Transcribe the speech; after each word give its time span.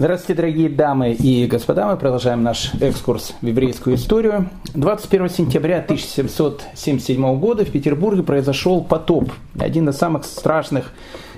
Здравствуйте, 0.00 0.34
дорогие 0.34 0.70
дамы 0.70 1.12
и 1.12 1.46
господа. 1.46 1.86
Мы 1.86 1.98
продолжаем 1.98 2.42
наш 2.42 2.72
экскурс 2.80 3.34
в 3.42 3.46
еврейскую 3.46 3.96
историю. 3.96 4.48
21 4.72 5.28
сентября 5.28 5.80
1777 5.80 7.38
года 7.38 7.66
в 7.66 7.70
Петербурге 7.70 8.22
произошел 8.22 8.82
потоп. 8.82 9.30
Один 9.58 9.90
из 9.90 9.98
самых 9.98 10.24
страшных 10.24 10.94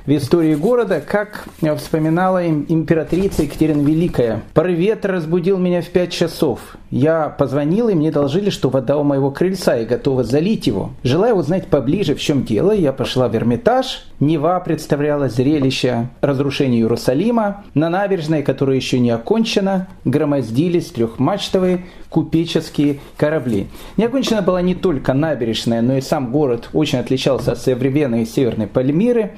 в 0.07 0.11
истории 0.11 0.54
города, 0.54 1.01
как 1.01 1.46
вспоминала 1.77 2.43
им 2.43 2.67
императрица 2.69 3.43
Екатерина 3.43 3.83
Великая. 3.83 4.43
«Порыв 4.55 4.79
ветра 4.79 5.14
разбудил 5.14 5.59
меня 5.59 5.82
в 5.82 5.89
пять 5.89 6.12
часов. 6.12 6.61
Я 6.91 7.30
позвонила, 7.30 7.89
и 7.89 7.95
мне 7.95 8.11
доложили, 8.11 8.51
что 8.51 8.69
вода 8.69 8.98
у 8.98 9.02
моего 9.02 9.30
крыльца 9.30 9.79
и 9.79 9.87
готова 9.87 10.25
залить 10.25 10.66
его. 10.66 10.91
Желая 11.02 11.33
узнать 11.33 11.69
поближе, 11.69 12.15
в 12.15 12.20
чем 12.20 12.45
дело, 12.45 12.73
я 12.73 12.93
пошла 12.93 13.29
в 13.29 13.34
Эрмитаж. 13.34 14.05
Нева 14.20 14.61
представляла 14.61 15.29
зрелище 15.29 16.11
разрушения 16.21 16.79
Иерусалима. 16.79 17.64
На 17.75 17.89
набережной, 17.89 18.43
которая 18.43 18.77
еще 18.77 18.98
не 18.98 19.11
окончена, 19.11 19.89
громоздились 20.05 20.91
трехмачтовые 20.91 21.87
купеческие 22.11 23.00
корабли. 23.16 23.69
Не 23.97 24.05
окончена 24.05 24.42
была 24.42 24.61
не 24.61 24.75
только 24.75 25.14
набережная, 25.14 25.80
но 25.80 25.97
и 25.97 26.03
сам 26.03 26.30
город 26.30 26.69
очень 26.75 26.98
отличался 26.98 27.53
от 27.53 27.59
современной 27.59 28.27
северной 28.27 28.66
Пальмиры. 28.66 29.33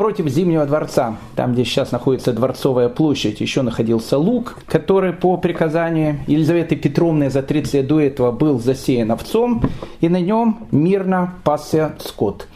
Напротив 0.00 0.28
Зимнего 0.28 0.64
дворца, 0.64 1.18
там, 1.36 1.52
где 1.52 1.62
сейчас 1.62 1.92
находится 1.92 2.32
Дворцовая 2.32 2.88
площадь, 2.88 3.42
еще 3.42 3.60
находился 3.60 4.16
луг, 4.16 4.56
который 4.66 5.12
по 5.12 5.36
приказанию 5.36 6.20
Елизаветы 6.26 6.74
Петровны 6.74 7.28
за 7.28 7.42
30 7.42 7.74
лет 7.74 7.86
до 7.86 8.00
этого 8.00 8.32
был 8.32 8.58
засеян 8.58 9.10
овцом, 9.10 9.62
и 10.00 10.08
на 10.08 10.18
нем 10.18 10.66
мирно 10.70 11.34
пасся 11.44 11.96
скот. 11.98 12.46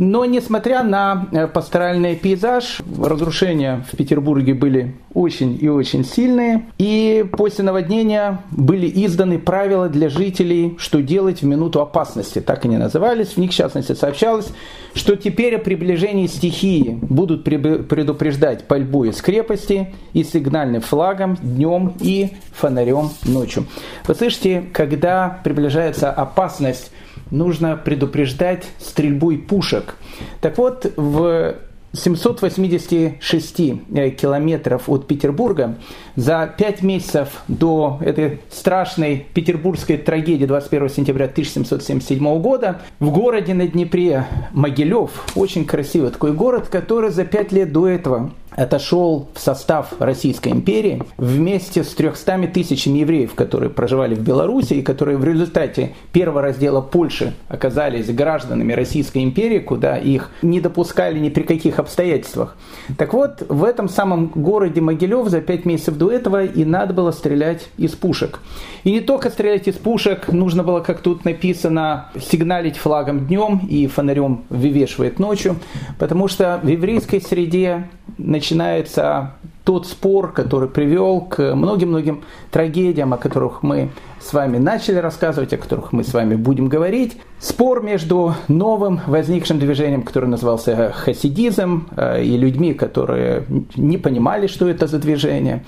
Но 0.00 0.24
несмотря 0.24 0.82
на 0.82 1.28
э, 1.30 1.46
пасторальный 1.46 2.16
пейзаж, 2.16 2.80
разрушения 2.98 3.84
в 3.92 3.96
Петербурге 3.98 4.54
были 4.54 4.94
очень 5.12 5.58
и 5.60 5.68
очень 5.68 6.06
сильные. 6.06 6.64
И 6.78 7.22
после 7.36 7.64
наводнения 7.64 8.40
были 8.50 8.90
изданы 9.04 9.38
правила 9.38 9.90
для 9.90 10.08
жителей, 10.08 10.74
что 10.78 11.02
делать 11.02 11.42
в 11.42 11.44
минуту 11.44 11.82
опасности. 11.82 12.40
Так 12.40 12.64
они 12.64 12.78
назывались. 12.78 13.34
В 13.34 13.36
них, 13.36 13.50
в 13.50 13.54
частности, 13.54 13.92
сообщалось, 13.92 14.48
что 14.94 15.16
теперь 15.16 15.56
о 15.56 15.58
приближении 15.58 16.28
стихии 16.28 16.98
будут 17.02 17.44
предупреждать 17.44 18.66
пальбу 18.66 19.04
из 19.04 19.20
крепости 19.20 19.92
и 20.14 20.24
сигнальным 20.24 20.80
флагом 20.80 21.36
днем 21.42 21.92
и 22.00 22.30
фонарем 22.54 23.10
ночью. 23.24 23.66
Вы 24.08 24.14
слышите, 24.14 24.64
когда 24.72 25.40
приближается 25.44 26.10
опасность 26.10 26.90
нужно 27.30 27.76
предупреждать 27.76 28.66
стрельбой 28.78 29.38
пушек. 29.38 29.96
Так 30.40 30.58
вот, 30.58 30.92
в 30.96 31.56
786 31.92 33.60
э, 33.60 34.10
километров 34.10 34.88
от 34.88 35.06
Петербурга 35.06 35.76
за 36.20 36.52
пять 36.54 36.82
месяцев 36.82 37.42
до 37.48 37.98
этой 38.02 38.40
страшной 38.50 39.26
петербургской 39.32 39.96
трагедии 39.96 40.44
21 40.44 40.90
сентября 40.90 41.24
1777 41.24 42.40
года 42.42 42.82
в 42.98 43.10
городе 43.10 43.54
на 43.54 43.66
Днепре 43.66 44.26
Могилев, 44.52 45.10
очень 45.34 45.64
красивый 45.64 46.10
такой 46.10 46.34
город, 46.34 46.68
который 46.68 47.08
за 47.08 47.24
пять 47.24 47.52
лет 47.52 47.72
до 47.72 47.88
этого 47.88 48.32
отошел 48.50 49.28
в 49.34 49.40
состав 49.40 49.94
Российской 49.98 50.50
империи 50.50 51.02
вместе 51.16 51.84
с 51.84 51.94
300 51.94 52.48
тысячами 52.52 52.98
евреев, 52.98 53.34
которые 53.34 53.70
проживали 53.70 54.14
в 54.14 54.20
Беларуси 54.20 54.74
и 54.74 54.82
которые 54.82 55.16
в 55.16 55.24
результате 55.24 55.94
первого 56.12 56.42
раздела 56.42 56.80
Польши 56.80 57.32
оказались 57.48 58.12
гражданами 58.12 58.72
Российской 58.72 59.22
империи, 59.22 59.58
куда 59.58 59.96
их 59.96 60.30
не 60.42 60.60
допускали 60.60 61.18
ни 61.18 61.28
при 61.28 61.42
каких 61.42 61.78
обстоятельствах. 61.78 62.56
Так 62.96 63.14
вот, 63.14 63.42
в 63.48 63.64
этом 63.64 63.88
самом 63.88 64.26
городе 64.34 64.80
Могилев 64.80 65.28
за 65.28 65.40
пять 65.40 65.64
месяцев 65.64 65.96
до 65.96 66.09
этого 66.10 66.44
и 66.44 66.64
надо 66.64 66.94
было 66.94 67.10
стрелять 67.10 67.68
из 67.76 67.92
пушек. 67.92 68.40
И 68.84 68.92
не 68.92 69.00
только 69.00 69.30
стрелять 69.30 69.68
из 69.68 69.74
пушек, 69.74 70.28
нужно 70.28 70.62
было, 70.62 70.80
как 70.80 71.00
тут 71.00 71.24
написано, 71.24 72.08
сигналить 72.20 72.76
флагом 72.76 73.26
днем 73.26 73.66
и 73.68 73.86
фонарем 73.86 74.44
вывешивать 74.48 75.18
ночью, 75.18 75.56
потому 75.98 76.28
что 76.28 76.60
в 76.62 76.66
еврейской 76.66 77.20
среде 77.20 77.88
начинается 78.18 79.32
тот 79.64 79.86
спор, 79.86 80.32
который 80.32 80.68
привел 80.68 81.20
к 81.20 81.54
многим-многим 81.54 82.24
трагедиям, 82.50 83.12
о 83.12 83.18
которых 83.18 83.62
мы 83.62 83.90
с 84.20 84.32
вами 84.32 84.58
начали 84.58 84.96
рассказывать, 84.96 85.52
о 85.52 85.58
которых 85.58 85.92
мы 85.92 86.02
с 86.02 86.12
вами 86.12 86.34
будем 86.34 86.68
говорить. 86.68 87.16
Спор 87.38 87.82
между 87.82 88.34
новым 88.48 89.00
возникшим 89.06 89.58
движением, 89.58 90.02
которое 90.02 90.26
назывался 90.26 90.92
хасидизм, 90.92 91.88
э, 91.96 92.24
и 92.24 92.36
людьми, 92.36 92.74
которые 92.74 93.44
не 93.76 93.96
понимали, 93.96 94.46
что 94.46 94.68
это 94.68 94.86
за 94.86 94.98
движение. 94.98 95.64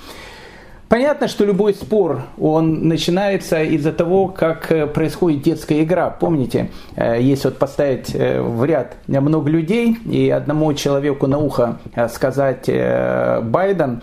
Понятно, 0.92 1.26
что 1.26 1.46
любой 1.46 1.72
спор, 1.72 2.24
он 2.38 2.86
начинается 2.86 3.62
из-за 3.62 3.92
того, 3.92 4.28
как 4.28 4.70
э, 4.70 4.86
происходит 4.86 5.40
детская 5.40 5.82
игра. 5.84 6.10
Помните, 6.10 6.70
э, 6.96 7.16
если 7.18 7.48
вот 7.48 7.56
поставить 7.56 8.14
э, 8.14 8.42
в 8.42 8.62
ряд 8.66 8.96
много 9.06 9.48
людей 9.48 9.96
и 10.04 10.28
одному 10.28 10.74
человеку 10.74 11.26
на 11.26 11.38
ухо 11.38 11.78
сказать 12.12 12.66
Байден, 12.66 14.02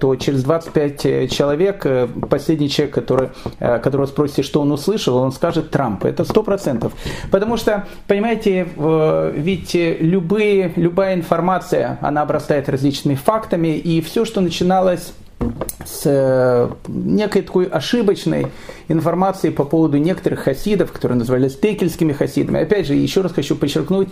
то 0.00 0.16
через 0.16 0.42
25 0.42 1.30
человек 1.30 1.86
последний 2.28 2.68
человек, 2.68 2.94
который, 2.94 3.28
которого 3.58 4.06
спросите, 4.06 4.42
что 4.42 4.60
он 4.60 4.72
услышал, 4.72 5.16
он 5.16 5.30
скажет 5.30 5.70
Трамп. 5.70 6.04
Это 6.04 6.24
сто 6.24 6.42
процентов. 6.42 6.94
Потому 7.30 7.56
что, 7.56 7.86
понимаете, 8.08 8.66
ведь 9.34 9.74
любые, 9.74 10.72
любая 10.74 11.14
информация, 11.14 11.98
она 12.00 12.22
обрастает 12.22 12.68
различными 12.68 13.14
фактами, 13.14 13.76
и 13.76 14.00
все, 14.00 14.24
что 14.24 14.40
начиналось 14.40 15.12
с 15.84 16.02
э, 16.04 16.68
некой 16.88 17.42
такой 17.42 17.66
ошибочной 17.66 18.48
информацией 18.88 19.52
по 19.52 19.64
поводу 19.64 19.98
некоторых 19.98 20.40
хасидов, 20.40 20.92
которые 20.92 21.18
назывались 21.18 21.56
текельскими 21.56 22.12
хасидами. 22.12 22.60
Опять 22.60 22.86
же, 22.86 22.94
еще 22.94 23.20
раз 23.20 23.32
хочу 23.32 23.56
подчеркнуть, 23.56 24.08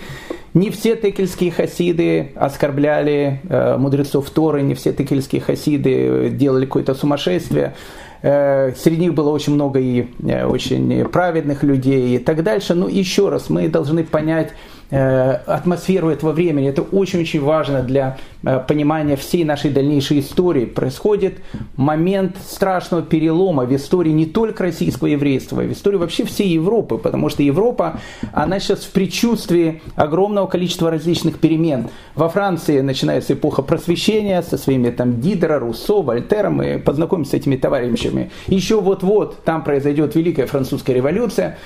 не 0.54 0.70
все 0.70 0.96
текельские 0.96 1.50
хасиды 1.50 2.32
оскорбляли 2.36 3.40
э, 3.48 3.76
мудрецов 3.76 4.28
Торы, 4.30 4.62
не 4.62 4.74
все 4.74 4.92
текельские 4.92 5.40
хасиды 5.40 6.30
делали 6.30 6.66
какое-то 6.66 6.94
сумасшествие. 6.94 7.74
Э, 8.22 8.72
среди 8.76 9.02
них 9.02 9.14
было 9.14 9.30
очень 9.30 9.54
много 9.54 9.80
и 9.80 10.06
очень 10.44 11.04
праведных 11.06 11.62
людей 11.62 12.16
и 12.16 12.18
так 12.18 12.42
дальше. 12.42 12.74
Но 12.74 12.88
еще 12.88 13.28
раз, 13.28 13.50
мы 13.50 13.68
должны 13.68 14.04
понять, 14.04 14.52
атмосферу 14.92 16.10
этого 16.10 16.32
времени. 16.32 16.68
Это 16.68 16.82
очень-очень 16.82 17.40
важно 17.40 17.82
для 17.82 18.18
э, 18.42 18.60
понимания 18.60 19.16
всей 19.16 19.44
нашей 19.44 19.70
дальнейшей 19.70 20.20
истории. 20.20 20.66
Происходит 20.66 21.38
момент 21.76 22.36
страшного 22.46 23.02
перелома 23.02 23.64
в 23.64 23.74
истории 23.74 24.10
не 24.10 24.26
только 24.26 24.64
российского 24.64 25.08
еврейства, 25.08 25.62
а 25.62 25.64
в 25.64 25.72
истории 25.72 25.96
вообще 25.96 26.24
всей 26.24 26.48
Европы, 26.48 26.98
потому 26.98 27.30
что 27.30 27.42
Европа, 27.42 28.00
она 28.32 28.60
сейчас 28.60 28.80
в 28.80 28.92
предчувствии 28.92 29.80
огромного 29.96 30.46
количества 30.46 30.90
различных 30.90 31.38
перемен. 31.38 31.88
Во 32.14 32.28
Франции 32.28 32.80
начинается 32.80 33.32
эпоха 33.32 33.62
просвещения 33.62 34.42
со 34.42 34.58
своими 34.58 34.90
там 34.90 35.20
Дидера, 35.20 35.58
Руссо, 35.58 36.02
Вольтером, 36.02 36.56
мы 36.56 36.78
познакомимся 36.78 37.32
с 37.32 37.34
этими 37.34 37.56
товарищами. 37.56 38.30
Еще 38.46 38.80
вот-вот 38.80 39.42
там 39.44 39.64
произойдет 39.64 40.14
Великая 40.14 40.46
Французская 40.46 40.92
революция. 40.92 41.56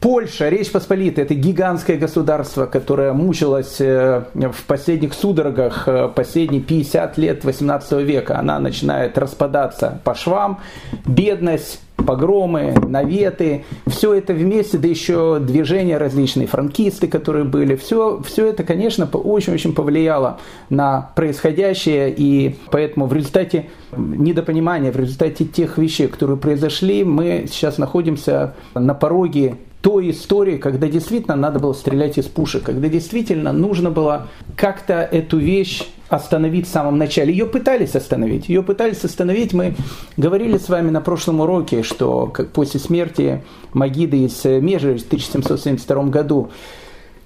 Польша, 0.00 0.48
Речь 0.48 0.70
Посполитая, 0.70 1.24
это 1.24 1.34
гигантское 1.34 1.96
государство, 1.96 2.66
которое 2.66 3.12
мучилось 3.12 3.80
э, 3.80 4.22
в 4.32 4.64
последних 4.66 5.12
судорогах 5.12 5.88
э, 5.88 6.08
последние 6.14 6.62
50 6.62 7.18
лет 7.18 7.44
18 7.44 7.92
века. 8.02 8.38
Она 8.38 8.60
начинает 8.60 9.18
распадаться 9.18 10.00
по 10.04 10.14
швам. 10.14 10.60
Бедность, 11.04 11.80
погромы, 11.96 12.74
наветы, 12.86 13.64
все 13.88 14.14
это 14.14 14.32
вместе, 14.34 14.78
да 14.78 14.86
еще 14.86 15.40
движения 15.40 15.98
различные, 15.98 16.46
франкисты, 16.46 17.08
которые 17.08 17.44
были, 17.44 17.74
все, 17.74 18.22
все 18.24 18.46
это, 18.46 18.62
конечно, 18.62 19.06
очень-очень 19.12 19.74
повлияло 19.74 20.38
на 20.70 21.10
происходящее, 21.16 22.14
и 22.16 22.56
поэтому 22.70 23.06
в 23.06 23.12
результате 23.12 23.68
недопонимания, 23.96 24.92
в 24.92 24.96
результате 24.96 25.44
тех 25.44 25.76
вещей, 25.76 26.06
которые 26.06 26.36
произошли, 26.36 27.02
мы 27.02 27.46
сейчас 27.48 27.78
находимся 27.78 28.54
на 28.74 28.94
пороге 28.94 29.56
той 29.80 30.10
истории, 30.10 30.56
когда 30.56 30.88
действительно 30.88 31.36
надо 31.36 31.58
было 31.58 31.72
стрелять 31.72 32.18
из 32.18 32.24
пушек, 32.26 32.64
когда 32.64 32.88
действительно 32.88 33.52
нужно 33.52 33.90
было 33.90 34.28
как-то 34.56 34.94
эту 34.94 35.38
вещь 35.38 35.88
остановить 36.08 36.66
в 36.66 36.70
самом 36.70 36.98
начале. 36.98 37.32
Ее 37.32 37.46
пытались 37.46 37.94
остановить. 37.94 38.48
Ее 38.48 38.62
пытались 38.62 39.04
остановить. 39.04 39.52
Мы 39.52 39.74
говорили 40.16 40.56
с 40.58 40.68
вами 40.68 40.90
на 40.90 41.00
прошлом 41.00 41.40
уроке, 41.40 41.82
что 41.82 42.26
как 42.26 42.50
после 42.50 42.80
смерти 42.80 43.42
Магиды 43.72 44.24
из 44.24 44.44
Межи 44.44 44.96
в 44.96 45.06
1772 45.06 46.04
году 46.04 46.50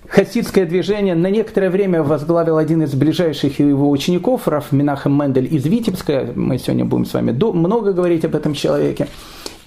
Хасидское 0.09 0.67
движение 0.67 1.15
на 1.15 1.29
некоторое 1.31 1.71
время 1.71 2.03
возглавил 2.03 2.59
один 2.59 2.83
из 2.83 2.93
ближайших 2.93 3.61
его 3.61 3.89
учеников, 3.89 4.47
Раф 4.47 4.71
Минахем 4.71 5.19
Мендель 5.19 5.49
из 5.51 5.65
Витебска. 5.65 6.33
Мы 6.35 6.59
сегодня 6.59 6.85
будем 6.85 7.07
с 7.07 7.15
вами 7.15 7.31
много 7.31 7.95
говорить 7.95 8.25
об 8.27 8.35
этом 8.35 8.53
человеке. 8.53 9.09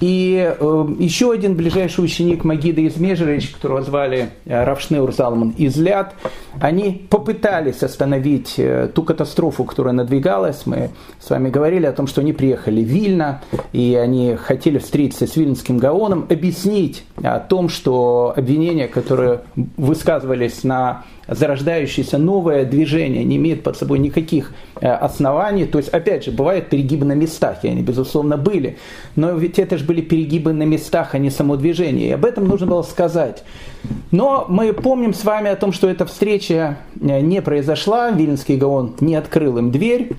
И 0.01 0.53
э, 0.59 0.87
еще 0.99 1.31
один 1.31 1.55
ближайший 1.55 2.03
ученик 2.03 2.43
Магида 2.43 2.81
из 2.81 2.97
Межерич, 2.97 3.49
которого 3.49 3.81
звали 3.81 4.29
э, 4.45 4.63
Равшнеур 4.63 5.13
Залман 5.13 5.51
из 5.51 5.77
Ляд, 5.77 6.15
они 6.59 7.07
попытались 7.09 7.81
остановить 7.81 8.55
э, 8.57 8.89
ту 8.93 9.03
катастрофу, 9.03 9.63
которая 9.63 9.93
надвигалась. 9.93 10.63
Мы 10.65 10.89
с 11.19 11.29
вами 11.29 11.49
говорили 11.49 11.85
о 11.85 11.93
том, 11.93 12.07
что 12.07 12.21
они 12.21 12.33
приехали 12.33 12.83
в 12.83 12.87
Вильно, 12.87 13.41
и 13.71 13.95
они 13.95 14.35
хотели 14.35 14.79
встретиться 14.79 15.27
с 15.27 15.35
Вильнским 15.37 15.77
Гаоном, 15.77 16.27
объяснить 16.29 17.05
о 17.23 17.39
том, 17.39 17.69
что 17.69 18.33
обвинения, 18.35 18.87
которые 18.89 19.41
высказывались 19.77 20.63
на 20.63 21.05
зарождающееся 21.27 22.17
новое 22.17 22.65
движение 22.65 23.23
не 23.23 23.37
имеет 23.37 23.63
под 23.63 23.77
собой 23.77 23.99
никаких 23.99 24.53
э, 24.79 24.87
оснований. 24.87 25.65
То 25.65 25.79
есть, 25.79 25.89
опять 25.89 26.25
же, 26.25 26.31
бывают 26.31 26.69
перегибы 26.69 27.05
на 27.05 27.13
местах, 27.13 27.63
и 27.63 27.67
они, 27.67 27.81
безусловно, 27.81 28.37
были. 28.37 28.77
Но 29.15 29.31
ведь 29.31 29.59
это 29.59 29.77
же 29.77 29.84
были 29.85 30.01
перегибы 30.01 30.53
на 30.53 30.63
местах, 30.63 31.15
а 31.15 31.17
не 31.17 31.29
само 31.29 31.55
движение. 31.55 32.09
И 32.09 32.11
об 32.11 32.25
этом 32.25 32.47
нужно 32.47 32.67
было 32.67 32.81
сказать. 32.81 33.43
Но 34.11 34.45
мы 34.49 34.73
помним 34.73 35.13
с 35.13 35.23
вами 35.23 35.49
о 35.49 35.55
том, 35.55 35.71
что 35.71 35.89
эта 35.89 36.05
встреча 36.05 36.77
э, 36.99 37.21
не 37.21 37.41
произошла, 37.41 38.11
Вильнский 38.11 38.57
Гаон 38.57 38.95
не 38.99 39.15
открыл 39.15 39.57
им 39.57 39.71
дверь, 39.71 40.13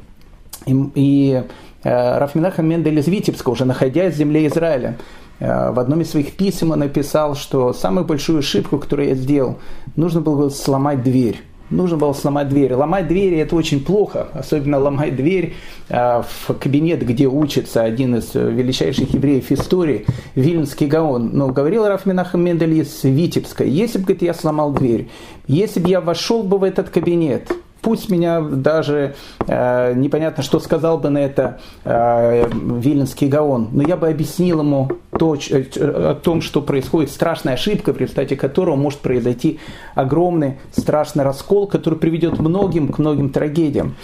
и, 0.67 0.77
и 0.95 1.43
э, 1.83 2.19
Рафминаха 2.19 2.63
Мендель 2.63 2.99
из 2.99 3.07
Витебска, 3.07 3.51
уже 3.51 3.65
находясь 3.65 4.15
в 4.15 4.17
земле 4.17 4.47
Израиля, 4.47 4.97
Э, 5.39 5.71
в 5.71 5.79
одном 5.79 6.01
из 6.01 6.11
своих 6.11 6.33
писем 6.33 6.71
он 6.71 6.81
написал, 6.81 7.35
что 7.35 7.73
самую 7.73 8.05
большую 8.05 8.39
ошибку, 8.39 8.79
которую 8.79 9.09
я 9.09 9.15
сделал, 9.15 9.59
нужно 9.97 10.21
было 10.21 10.49
сломать 10.49 11.03
дверь. 11.03 11.41
Нужно 11.71 11.97
было 11.97 12.13
сломать 12.13 12.49
дверь. 12.49 12.75
Ломать 12.75 13.09
двери 13.09 13.39
это 13.39 13.57
очень 13.57 13.85
плохо, 13.85 14.29
особенно 14.33 14.79
ломать 14.79 15.17
дверь 15.17 15.55
э, 15.89 16.23
в 16.23 16.55
кабинет, 16.55 17.05
где 17.05 17.27
учится 17.27 17.83
один 17.83 18.17
из 18.17 18.35
величайших 18.35 19.13
евреев 19.13 19.51
истории, 19.51 20.07
Вильнский 20.37 20.87
Гаон. 20.87 21.31
Но 21.33 21.49
говорил 21.49 21.87
Раф 21.87 22.07
Минахам 22.07 22.45
Мендель 22.45 22.81
из 22.81 23.03
Витебска, 23.03 23.65
если 23.65 23.99
бы 23.99 24.05
говорит, 24.05 24.23
я 24.23 24.35
сломал 24.35 24.73
дверь, 24.73 25.09
если 25.49 25.81
бы 25.81 25.89
я 25.89 26.01
вошел 26.01 26.45
бы 26.45 26.59
в 26.59 26.63
этот 26.63 26.91
кабинет, 26.91 27.51
пусть 27.87 28.11
меня 28.11 28.41
даже 28.41 29.15
э, 29.47 29.95
непонятно, 29.95 30.43
что 30.43 30.59
сказал 30.59 30.99
бы 30.99 31.09
на 31.09 31.19
это 31.19 31.61
э, 31.85 32.49
Виленский 32.51 33.29
Гаон, 33.29 33.69
но 33.71 33.85
я 33.87 33.97
бы 33.97 34.09
объяснил 34.09 34.59
ему 34.59 34.91
то, 35.17 35.37
э, 35.37 35.63
о 35.77 36.17
том, 36.17 36.41
что 36.41 36.63
происходит 36.63 37.13
страшная 37.13 37.55
ошибка, 37.55 37.93
в 37.93 37.99
результате 37.99 38.35
которого 38.35 38.75
может 38.75 38.99
произойти 38.99 39.61
огромный 39.95 40.57
страшный 40.73 41.23
раскол, 41.23 41.69
который 41.69 41.97
приведет 41.97 42.41
многим 42.41 42.89
к 42.89 42.99
многим 42.99 43.31
трагедиям. 43.31 43.95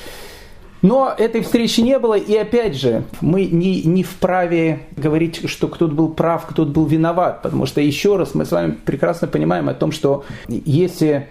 Но 0.81 1.12
этой 1.19 1.40
встречи 1.40 1.81
не 1.81 1.99
было, 1.99 2.14
и 2.14 2.37
опять 2.37 2.76
же, 2.76 3.02
мы 3.20 3.46
не, 3.46 3.82
не 3.82 4.05
вправе 4.05 4.82
говорить, 4.96 5.49
что 5.50 5.67
кто-то 5.67 5.93
был 5.93 6.11
прав, 6.11 6.46
кто-то 6.46 6.70
был 6.70 6.87
виноват, 6.87 7.43
потому 7.43 7.67
что 7.67 7.81
еще 7.81 8.17
раз 8.17 8.37
мы 8.37 8.44
с 8.44 8.52
вами 8.52 8.78
прекрасно 8.85 9.26
понимаем 9.26 9.69
о 9.69 9.75
том, 9.75 9.90
что 9.90 10.25
если 10.46 11.31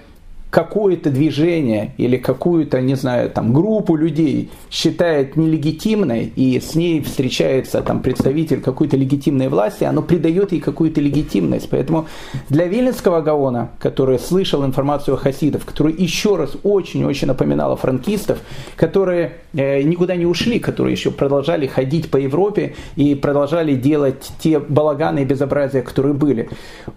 какое-то 0.52 1.10
движение 1.10 1.94
или 1.98 2.18
какую-то, 2.18 2.82
не 2.82 2.96
знаю, 2.96 3.30
там, 3.30 3.54
группу 3.54 3.96
людей 3.96 4.52
считает 4.70 5.38
нелегитимной, 5.38 6.32
и 6.36 6.60
с 6.60 6.76
ней 6.76 7.02
встречается 7.02 7.82
там, 7.82 8.02
представитель 8.02 8.60
какой-то 8.60 8.98
легитимной 8.98 9.48
власти, 9.48 9.86
оно 9.86 10.02
придает 10.02 10.52
ей 10.52 10.60
какую-то 10.60 11.00
легитимность. 11.00 11.70
Поэтому 11.70 12.08
для 12.50 12.68
Виленского 12.68 13.22
Гаона, 13.22 13.72
который 13.80 14.20
слышал 14.20 14.66
информацию 14.66 15.16
о 15.16 15.18
хасидов, 15.18 15.66
который 15.66 15.94
еще 15.94 16.36
раз 16.36 16.58
очень-очень 16.64 17.28
напоминал 17.28 17.72
о 17.72 17.78
франкистов, 17.78 18.40
которые 18.76 19.38
э, 19.54 19.82
никуда 19.84 20.18
не 20.18 20.26
ушли, 20.26 20.60
которые 20.60 20.92
еще 20.92 21.12
продолжали 21.12 21.66
ходить 21.66 22.12
по 22.12 22.18
Европе 22.18 22.76
и 22.98 23.16
продолжали 23.16 23.76
делать 23.76 24.30
те 24.40 24.60
балаганы 24.60 25.20
и 25.20 25.26
безобразия, 25.26 25.82
которые 25.82 26.14
были. 26.14 26.50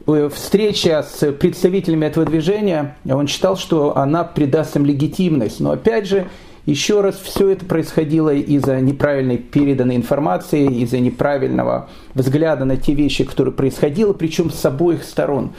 Э, 0.09 0.29
встреча 0.35 1.05
с 1.09 1.31
представителями 1.31 2.07
этого 2.07 2.27
движения, 2.27 2.97
он 3.09 3.29
считал, 3.29 3.44
считал, 3.45 3.59
что 3.59 3.99
она 3.99 4.25
придаст 4.25 4.75
им 4.77 4.87
легитимность. 4.87 5.61
Но 5.61 5.73
опять 5.73 6.07
же, 6.07 6.29
еще 6.65 7.03
раз, 7.03 7.17
все 7.17 7.51
это 7.51 7.67
происходило 7.67 8.33
из-за 8.33 8.81
неправильной 8.81 9.37
переданной 9.37 9.97
информации, 9.97 10.65
из-за 10.81 10.99
неправильного 10.99 11.91
взгляда 12.15 12.65
на 12.65 12.79
те 12.79 12.95
вещи, 12.95 13.23
которые 13.25 13.53
происходили, 13.53 14.13
причем 14.13 14.51
с 14.51 14.65
обоих 14.65 15.05
сторон. 15.05 15.53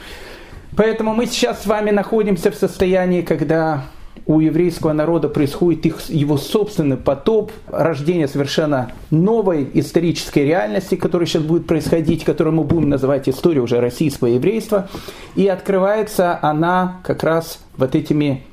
Поэтому 0.76 1.14
мы 1.14 1.26
сейчас 1.26 1.62
с 1.62 1.66
вами 1.66 1.92
находимся 1.92 2.50
в 2.50 2.56
состоянии, 2.56 3.22
когда 3.22 3.84
у 4.26 4.40
еврейского 4.40 4.92
народа 4.92 5.28
происходит 5.28 5.86
их, 5.86 6.00
его 6.08 6.36
собственный 6.36 6.96
потоп, 6.96 7.52
рождение 7.68 8.26
совершенно 8.26 8.92
новой 9.10 9.68
исторической 9.74 10.40
реальности, 10.40 10.96
которая 10.96 11.26
сейчас 11.26 11.42
будет 11.42 11.66
происходить, 11.66 12.24
которую 12.24 12.56
мы 12.56 12.64
будем 12.64 12.88
называть 12.88 13.28
историей 13.28 13.60
уже 13.60 13.80
российского 13.80 14.28
еврейства. 14.28 14.88
И 15.36 15.46
открывается 15.46 16.38
она 16.42 17.00
как 17.04 17.22
раз 17.22 17.60
вот 17.76 17.94
этими 17.94 18.44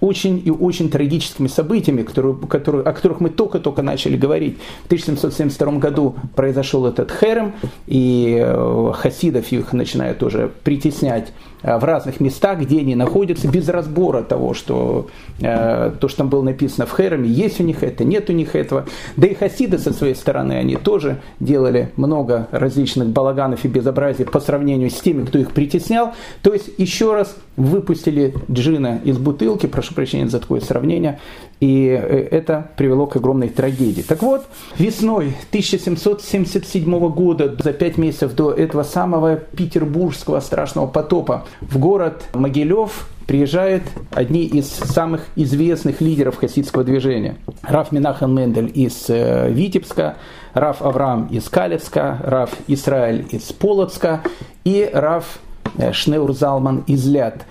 очень 0.00 0.42
и 0.44 0.50
очень 0.50 0.90
трагическими 0.90 1.46
событиями, 1.46 2.02
которые, 2.02 2.34
которые, 2.34 2.84
о 2.84 2.92
которых 2.92 3.20
мы 3.20 3.28
только-только 3.28 3.82
начали 3.82 4.16
говорить. 4.16 4.58
В 4.82 4.86
1772 4.86 5.72
году 5.72 6.16
произошел 6.34 6.86
этот 6.86 7.12
херем, 7.12 7.54
и 7.86 8.38
э, 8.40 8.92
хасидов 8.94 9.52
их 9.52 9.72
начинают 9.72 10.18
тоже 10.18 10.50
притеснять 10.64 11.32
в 11.62 11.84
разных 11.84 12.20
местах, 12.20 12.60
где 12.60 12.80
они 12.80 12.94
находятся, 12.94 13.48
без 13.48 13.68
разбора 13.68 14.22
того, 14.22 14.54
что 14.54 15.08
э, 15.40 15.92
то, 16.00 16.08
что 16.08 16.18
там 16.18 16.28
было 16.28 16.42
написано 16.42 16.86
в 16.86 16.96
Хереме, 16.96 17.28
есть 17.28 17.60
у 17.60 17.64
них 17.64 17.82
это, 17.82 18.04
нет 18.04 18.30
у 18.30 18.32
них 18.32 18.54
этого. 18.54 18.86
Да 19.16 19.26
и 19.26 19.34
хасиды 19.34 19.78
со 19.78 19.92
своей 19.92 20.14
стороны, 20.14 20.54
они 20.54 20.76
тоже 20.76 21.20
делали 21.38 21.92
много 21.96 22.48
различных 22.50 23.08
балаганов 23.08 23.64
и 23.64 23.68
безобразий 23.68 24.24
по 24.24 24.40
сравнению 24.40 24.90
с 24.90 25.00
теми, 25.00 25.24
кто 25.24 25.38
их 25.38 25.52
притеснял. 25.52 26.12
То 26.42 26.52
есть, 26.52 26.70
еще 26.78 27.14
раз, 27.14 27.36
выпустили 27.56 28.34
джина 28.50 29.00
из 29.04 29.18
бутылки, 29.18 29.66
прошу 29.66 29.94
прощения 29.94 30.28
за 30.28 30.40
такое 30.40 30.60
сравнение, 30.60 31.20
и 31.60 31.88
э, 31.88 32.28
это 32.30 32.70
привело 32.76 33.06
к 33.06 33.16
огромной 33.16 33.48
трагедии. 33.48 34.02
Так 34.02 34.22
вот, 34.22 34.46
весной 34.78 35.34
1777 35.50 37.08
года, 37.10 37.54
за 37.62 37.72
пять 37.72 37.98
месяцев 37.98 38.34
до 38.34 38.50
этого 38.50 38.82
самого 38.82 39.36
петербургского 39.36 40.40
страшного 40.40 40.86
потопа, 40.86 41.46
в 41.60 41.78
город 41.78 42.24
Могилев 42.34 43.08
приезжают 43.26 43.84
одни 44.10 44.44
из 44.44 44.68
самых 44.68 45.26
известных 45.36 46.00
лидеров 46.00 46.36
хасидского 46.36 46.82
движения. 46.82 47.36
Раф 47.62 47.92
Минахан 47.92 48.34
Мендель 48.34 48.70
из 48.74 49.08
э, 49.08 49.50
Витебска, 49.50 50.16
Раф 50.54 50.82
Авраам 50.82 51.26
из 51.26 51.48
Калевска, 51.48 52.18
Раф 52.24 52.50
Исраиль 52.66 53.26
из 53.30 53.52
Полоцка 53.52 54.22
и 54.64 54.88
Раф 54.92 55.40
Э, 55.78 55.92
Шнеур 55.92 56.32
Залман 56.32 56.84
из 56.86 57.06
Ляд. 57.06 57.46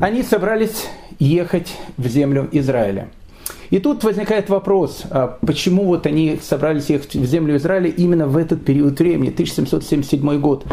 Они 0.00 0.22
собрались 0.22 0.86
ехать 1.18 1.76
в 1.96 2.06
землю 2.08 2.48
Израиля. 2.52 3.08
И 3.70 3.78
тут 3.78 4.04
возникает 4.04 4.48
вопрос, 4.48 5.04
а 5.10 5.38
почему 5.44 5.84
вот 5.84 6.06
они 6.06 6.38
собрались 6.42 6.90
ехать 6.90 7.14
в 7.14 7.24
землю 7.24 7.56
Израиля 7.56 7.88
именно 7.88 8.26
в 8.26 8.36
этот 8.36 8.64
период 8.64 8.98
времени, 8.98 9.30
1777 9.30 10.40
год. 10.40 10.64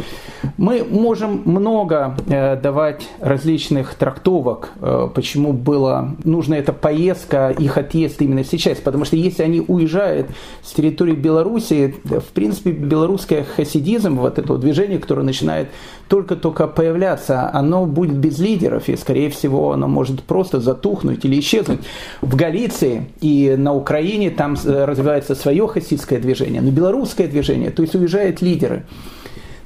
Мы 0.57 0.83
можем 0.83 1.41
много 1.45 2.15
э, 2.27 2.55
давать 2.55 3.07
различных 3.19 3.95
трактовок, 3.95 4.71
э, 4.81 5.09
почему 5.13 5.53
была 5.53 6.15
нужна 6.23 6.57
эта 6.57 6.73
поездка, 6.73 7.49
их 7.49 7.77
отъезд 7.77 8.21
именно 8.21 8.43
сейчас. 8.43 8.77
Потому 8.77 9.05
что 9.05 9.15
если 9.15 9.43
они 9.43 9.61
уезжают 9.65 10.27
с 10.61 10.73
территории 10.73 11.15
Беларуси, 11.15 11.95
в 12.03 12.31
принципе, 12.33 12.71
белорусское 12.71 13.43
хасидизм, 13.43 14.17
вот 14.17 14.37
это 14.37 14.57
движение, 14.57 14.99
которое 14.99 15.23
начинает 15.23 15.69
только-только 16.07 16.67
появляться, 16.67 17.49
оно 17.53 17.85
будет 17.85 18.17
без 18.17 18.37
лидеров, 18.39 18.89
и, 18.89 18.95
скорее 18.95 19.29
всего, 19.29 19.71
оно 19.71 19.87
может 19.87 20.23
просто 20.23 20.59
затухнуть 20.59 21.25
или 21.25 21.39
исчезнуть. 21.39 21.79
В 22.21 22.35
Галиции 22.35 22.82
и 23.21 23.55
на 23.57 23.73
Украине 23.73 24.29
там 24.29 24.55
э, 24.63 24.85
развивается 24.85 25.35
свое 25.35 25.67
хасидское 25.67 26.19
движение, 26.19 26.61
но 26.61 26.71
белорусское 26.71 27.27
движение, 27.27 27.71
то 27.71 27.81
есть 27.81 27.95
уезжают 27.95 28.41
лидеры. 28.41 28.83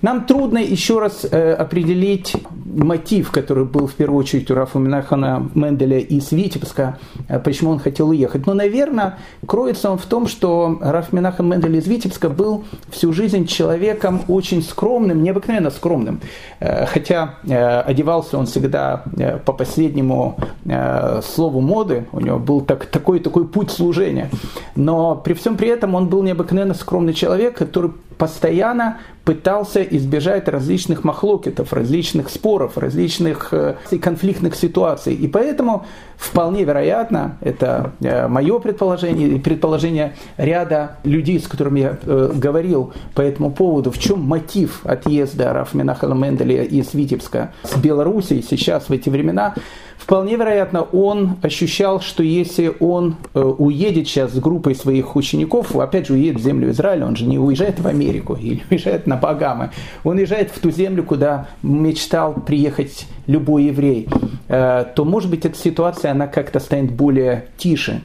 Нам 0.01 0.25
трудно 0.25 0.59
еще 0.59 0.99
раз 0.99 1.25
э, 1.29 1.53
определить 1.53 2.35
мотив, 2.65 3.31
который 3.31 3.65
был 3.65 3.87
в 3.87 3.93
первую 3.93 4.19
очередь 4.19 4.51
у 4.51 4.55
Рафа 4.55 4.77
Минахана 4.77 5.49
Менделя 5.55 5.97
из 5.97 6.31
Витебска, 6.31 6.99
э, 7.27 7.39
почему 7.39 7.71
он 7.71 7.79
хотел 7.79 8.09
уехать. 8.09 8.45
Но, 8.45 8.53
наверное, 8.53 9.17
кроется 9.45 9.89
он 9.89 9.97
в 9.97 10.05
том, 10.05 10.27
что 10.27 10.77
Раф 10.81 11.13
Минахан 11.13 11.49
Мендель 11.49 11.77
из 11.77 11.87
Витебска 11.87 12.29
был 12.29 12.63
всю 12.89 13.11
жизнь 13.11 13.47
человеком 13.47 14.21
очень 14.27 14.61
скромным, 14.61 15.23
необыкновенно 15.23 15.71
скромным. 15.71 16.21
Э, 16.59 16.85
хотя 16.85 17.35
э, 17.43 17.79
одевался 17.79 18.37
он 18.37 18.45
всегда 18.45 19.03
э, 19.17 19.37
по 19.37 19.53
последнему 19.53 20.37
э, 20.65 21.21
слову 21.23 21.59
моды, 21.61 22.05
у 22.11 22.19
него 22.19 22.37
был 22.37 22.61
так, 22.61 22.85
такой 22.85 23.19
такой 23.19 23.47
путь 23.47 23.71
служения. 23.71 24.29
Но 24.75 25.15
при 25.15 25.33
всем 25.33 25.57
при 25.57 25.69
этом 25.69 25.95
он 25.95 26.07
был 26.07 26.21
необыкновенно 26.21 26.75
скромный 26.75 27.13
человек, 27.13 27.57
который 27.57 27.91
постоянно 28.17 28.97
пытался 29.27 29.81
избежать 29.81 30.47
различных 30.47 31.03
махлокетов, 31.03 31.73
различных 31.73 32.29
споров, 32.29 32.77
различных 32.77 33.49
э, 33.51 33.75
конфликтных 34.01 34.55
ситуаций. 34.55 35.15
И 35.15 35.27
поэтому 35.27 35.85
вполне 36.15 36.63
вероятно, 36.63 37.37
это 37.41 37.91
э, 37.99 38.29
мое 38.29 38.57
предположение 38.59 39.27
и 39.27 39.37
предположение 39.37 40.15
ряда 40.37 40.95
людей, 41.03 41.41
с 41.41 41.47
которыми 41.49 41.81
я 41.81 41.97
э, 42.01 42.31
говорил 42.35 42.93
по 43.15 43.21
этому 43.21 43.51
поводу, 43.51 43.91
в 43.91 43.99
чем 43.99 44.21
мотив 44.21 44.79
отъезда 44.85 45.51
Рафминахала 45.51 46.13
Менделя 46.13 46.63
из 46.63 46.93
Витебска 46.93 47.51
с 47.63 47.75
Белоруссией 47.75 48.41
сейчас 48.41 48.87
в 48.87 48.93
эти 48.93 49.09
времена, 49.09 49.55
Вполне 49.97 50.35
вероятно, 50.35 50.83
он 50.83 51.37
ощущал, 51.41 51.99
что 52.01 52.21
если 52.21 52.71
он 52.79 53.15
уедет 53.33 54.07
сейчас 54.07 54.31
с 54.31 54.39
группой 54.39 54.75
своих 54.75 55.15
учеников, 55.15 55.75
опять 55.75 56.07
же 56.07 56.13
уедет 56.13 56.39
в 56.39 56.43
землю 56.43 56.69
Израиля, 56.69 57.07
он 57.07 57.15
же 57.15 57.25
не 57.25 57.39
уезжает 57.39 57.79
в 57.79 57.87
Америку 57.87 58.06
или 58.09 58.63
уезжает 58.69 59.07
на 59.07 59.17
Багамы, 59.17 59.71
он 60.03 60.17
уезжает 60.17 60.51
в 60.51 60.59
ту 60.59 60.71
землю, 60.71 61.03
куда 61.03 61.47
мечтал 61.63 62.33
приехать 62.33 63.07
любой 63.27 63.65
еврей, 63.65 64.07
э, 64.47 64.85
то, 64.95 65.05
может 65.05 65.29
быть, 65.29 65.45
эта 65.45 65.57
ситуация, 65.57 66.11
она 66.11 66.27
как-то 66.27 66.59
станет 66.59 66.91
более 66.91 67.45
тише. 67.57 68.01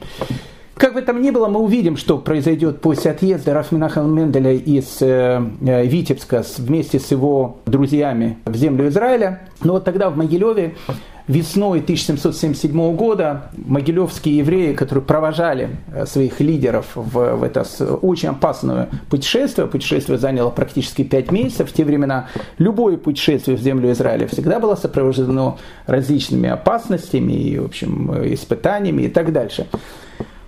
Как 0.75 0.95
бы 0.95 1.01
там 1.01 1.21
ни 1.21 1.29
было, 1.29 1.47
мы 1.47 1.59
увидим, 1.59 1.97
что 1.97 2.17
произойдет 2.17 2.81
после 2.81 3.11
отъезда 3.11 3.53
Рафминаха 3.53 4.01
Менделя 4.01 4.53
из 4.53 5.01
э, 5.01 5.41
э, 5.61 5.85
Витебска 5.85 6.43
вместе 6.57 6.99
с 6.99 7.11
его 7.11 7.59
друзьями 7.65 8.39
в 8.45 8.55
землю 8.55 8.87
Израиля. 8.87 9.47
Но 9.63 9.73
вот 9.73 9.85
тогда 9.85 10.09
в 10.09 10.17
Могилеве 10.17 10.75
весной 11.27 11.79
1777 11.79 12.95
года 12.95 13.49
могилевские 13.55 14.37
евреи, 14.37 14.73
которые 14.73 15.03
провожали 15.03 15.77
э, 15.93 16.05
своих 16.05 16.39
лидеров 16.39 16.87
в, 16.95 17.35
в 17.35 17.43
это 17.43 17.63
очень 18.01 18.29
опасное 18.29 18.89
путешествие, 19.09 19.67
путешествие 19.67 20.17
заняло 20.17 20.49
практически 20.49 21.03
пять 21.03 21.31
месяцев, 21.31 21.69
в 21.69 21.73
те 21.73 21.85
времена 21.85 22.27
любое 22.57 22.97
путешествие 22.97 23.57
в 23.57 23.61
землю 23.61 23.91
Израиля 23.91 24.27
всегда 24.27 24.59
было 24.59 24.75
сопровождено 24.75 25.57
различными 25.85 26.49
опасностями 26.49 27.33
и, 27.33 27.59
в 27.59 27.65
общем, 27.65 28.33
испытаниями 28.33 29.03
и 29.03 29.07
так 29.09 29.31
дальше 29.31 29.67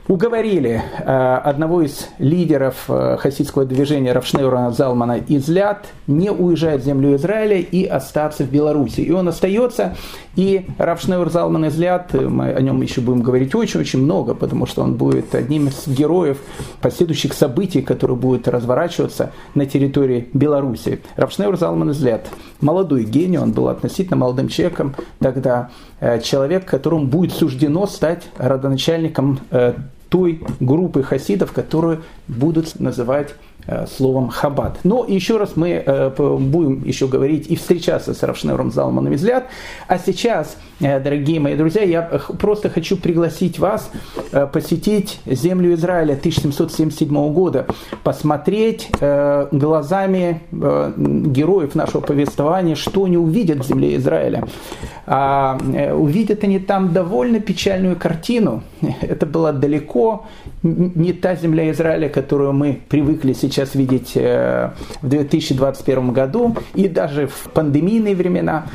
уговорили 0.07 0.83
э, 1.00 1.39
одного 1.43 1.81
из 1.81 2.09
лидеров 2.19 2.85
э, 2.89 3.17
хасидского 3.19 3.65
движения 3.65 4.13
Равшнеура 4.13 4.71
Залмана 4.71 5.17
из 5.17 5.47
Ляд 5.50 5.88
не 6.05 6.29
уезжать 6.29 6.81
в 6.81 6.85
землю 6.85 7.15
Израиля 7.15 7.57
и 7.57 7.85
остаться 7.85 8.43
в 8.43 8.51
Беларуси. 8.51 9.01
И 9.01 9.12
он 9.12 9.27
остается, 9.27 9.95
и 10.35 10.67
Равшнеур 10.77 11.31
Залман 11.31 11.65
из 11.65 11.77
Ляд, 11.79 12.13
мы 12.13 12.51
о 12.51 12.62
нем 12.62 12.81
еще 12.81 13.01
будем 13.01 13.24
говорить 13.24 13.55
очень-очень 13.55 14.00
много, 14.00 14.35
потому 14.35 14.67
что 14.67 14.83
он 14.83 14.95
будет 14.95 15.33
одним 15.33 15.69
из 15.69 15.88
героев 15.88 16.38
последующих 16.81 17.33
событий, 17.33 17.81
которые 17.81 18.17
будут 18.17 18.47
разворачиваться 18.47 19.31
на 19.55 19.65
территории 19.65 20.29
Беларуси. 20.33 21.01
Равшнеур 21.15 21.57
Залман 21.57 21.91
из 21.91 22.03
Ляд, 22.03 22.27
молодой 22.62 23.05
гений, 23.05 23.39
он 23.39 23.53
был 23.53 23.69
относительно 23.69 24.17
молодым 24.17 24.50
человеком 24.50 24.95
тогда, 25.19 25.71
э, 26.00 26.19
человек, 26.19 26.65
которому 26.65 27.07
будет 27.07 27.31
суждено 27.31 27.88
стать 27.88 28.24
родоначальником 28.38 29.39
той 30.09 30.41
группы 30.59 31.03
хасидов, 31.03 31.51
которые 31.51 32.00
будут 32.27 32.79
называть 32.79 33.36
Э, 33.67 33.88
словом 33.88 34.29
хабад. 34.29 34.77
Но 34.84 35.05
еще 35.08 35.38
раз 35.38 35.53
мы 35.55 35.84
э, 35.84 36.12
будем 36.15 36.84
еще 36.86 37.08
говорить 37.08 37.48
и 37.48 37.55
встречаться 37.55 38.13
с 38.13 38.22
Равшнером 38.22 38.72
Залманом 38.72 39.15
Изляд. 39.15 39.48
А 39.88 39.98
сейчас, 39.98 40.58
э, 40.82 41.00
дорогие 41.00 41.39
мои 41.39 41.55
друзья, 41.55 41.82
я 41.82 42.03
просто 42.03 42.70
хочу 42.70 42.96
пригласить 42.96 43.58
вас 43.58 43.89
посетить 44.53 45.20
землю 45.25 45.74
Израиля 45.74 46.13
1777 46.13 47.34
года, 47.34 47.65
посмотреть 48.03 48.89
глазами 49.51 50.41
героев 50.51 51.74
нашего 51.74 52.01
повествования, 52.01 52.75
что 52.75 53.05
они 53.05 53.17
увидят 53.17 53.65
в 53.65 53.67
земле 53.67 53.96
Израиля. 53.96 54.44
А 55.08 55.58
увидят 55.94 56.44
они 56.44 56.60
там 56.60 56.94
довольно 56.94 57.39
печальную 57.39 57.96
картину. 57.96 58.63
Это 59.01 59.25
было 59.25 59.53
далеко 59.53 60.25
не 60.65 61.13
та 61.13 61.36
земля 61.36 61.72
Израиля, 61.72 62.10
которую 62.15 62.53
мы 62.53 62.81
привыкли 62.88 63.34
сейчас 63.34 63.75
видеть 63.75 64.13
э, 64.15 64.72
в 65.01 65.10
2021 65.10 66.13
году 66.13 66.55
и 66.74 66.88
даже 66.88 67.27
в 67.27 67.50
пандемийные 67.53 68.15
времена. 68.15 68.67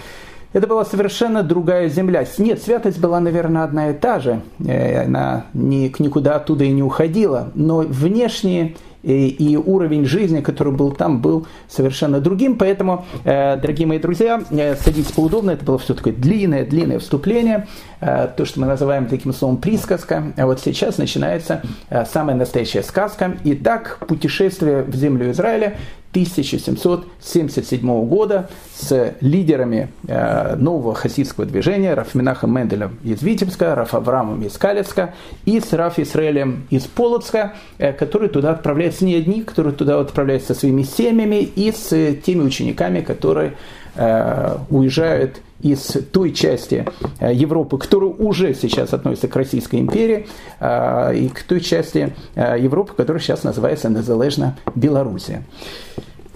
Это 0.52 0.66
была 0.66 0.84
совершенно 0.84 1.42
другая 1.42 1.88
земля. 1.88 2.26
Нет, 2.36 2.62
святость 2.62 3.00
была, 3.00 3.18
наверное, 3.18 3.64
одна 3.64 3.90
и 3.90 3.94
та 3.94 4.20
же. 4.20 4.42
Э, 4.62 5.04
она 5.06 5.46
никуда 5.54 6.36
оттуда 6.36 6.64
и 6.64 6.70
не 6.70 6.82
уходила. 6.82 7.50
Но 7.54 7.78
внешние 7.78 8.76
и, 9.02 9.56
уровень 9.56 10.04
жизни, 10.04 10.40
который 10.40 10.72
был 10.72 10.92
там, 10.92 11.20
был 11.20 11.46
совершенно 11.68 12.20
другим. 12.20 12.58
Поэтому, 12.58 13.04
э, 13.24 13.56
дорогие 13.56 13.86
мои 13.86 13.98
друзья, 13.98 14.42
э, 14.50 14.76
садитесь 14.76 15.12
поудобно. 15.12 15.52
Это 15.52 15.64
было 15.64 15.78
все 15.78 15.94
такое 15.94 16.12
длинное, 16.12 16.64
длинное 16.64 16.98
вступление. 16.98 17.66
Э, 18.00 18.28
то, 18.34 18.44
что 18.44 18.60
мы 18.60 18.66
называем 18.66 19.06
таким 19.06 19.32
словом 19.32 19.56
присказка. 19.58 20.32
А 20.36 20.46
вот 20.46 20.60
сейчас 20.60 20.98
начинается 20.98 21.62
самая 22.06 22.36
настоящая 22.36 22.82
сказка. 22.82 23.36
Итак, 23.44 23.98
путешествие 24.06 24.82
в 24.82 24.94
землю 24.94 25.30
Израиля 25.30 25.76
1777 26.12 28.06
года 28.06 28.50
с 28.74 29.14
лидерами 29.20 29.92
э, 30.08 30.56
нового 30.56 30.94
хасидского 30.94 31.46
движения 31.46 31.94
Рафминаха 31.94 32.48
Менделем 32.48 32.98
из 33.04 33.22
Витебска, 33.22 33.76
Раф 33.76 33.94
Аврамом 33.94 34.42
из 34.42 34.58
Калевска 34.58 35.14
и 35.44 35.60
с 35.60 35.72
Раф 35.72 36.00
Исраэлем 36.00 36.66
из 36.70 36.86
Полоцка, 36.86 37.54
э, 37.78 37.92
которые 37.92 38.28
туда 38.28 38.50
отправляются 38.50 39.04
не 39.04 39.14
одни, 39.14 39.42
которые 39.42 39.72
туда 39.72 40.00
отправляются 40.00 40.54
со 40.54 40.60
своими 40.60 40.82
семьями 40.82 41.42
и 41.42 41.70
с 41.70 41.90
теми 42.16 42.42
учениками, 42.42 43.02
которые 43.02 43.54
э, 43.94 44.56
уезжают 44.68 45.40
из 45.62 45.96
той 46.12 46.32
части 46.32 46.86
э, 47.18 47.32
Европы, 47.32 47.78
которая 47.78 48.10
уже 48.10 48.54
сейчас 48.54 48.92
относится 48.92 49.28
к 49.28 49.36
Российской 49.36 49.76
империи, 49.76 50.26
э, 50.58 51.16
и 51.16 51.28
к 51.28 51.42
той 51.42 51.60
части 51.60 52.14
э, 52.34 52.56
Европы, 52.58 52.94
которая 52.96 53.22
сейчас 53.22 53.44
называется 53.44 53.88
незалежно 53.88 54.56
Белоруссия. 54.74 55.44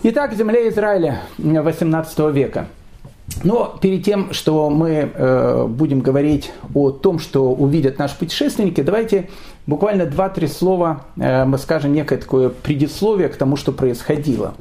Итак, 0.02 0.34
земля 0.34 0.68
Израиля 0.68 1.22
18 1.38 2.18
века. 2.34 2.66
Но 3.42 3.78
перед 3.80 4.04
тем, 4.04 4.34
что 4.34 4.68
мы 4.68 5.66
будем 5.68 6.00
говорить 6.00 6.52
о 6.74 6.90
том, 6.90 7.18
что 7.18 7.52
увидят 7.52 7.98
наши 7.98 8.18
путешественники, 8.18 8.82
давайте 8.82 9.30
буквально 9.66 10.02
2-3 10.02 10.46
слова 10.46 11.06
мы 11.16 11.56
скажем 11.56 11.94
некое 11.94 12.18
такое 12.18 12.50
предисловие 12.50 13.30
к 13.30 13.36
тому, 13.36 13.56
что 13.56 13.72
происходило. 13.72 14.54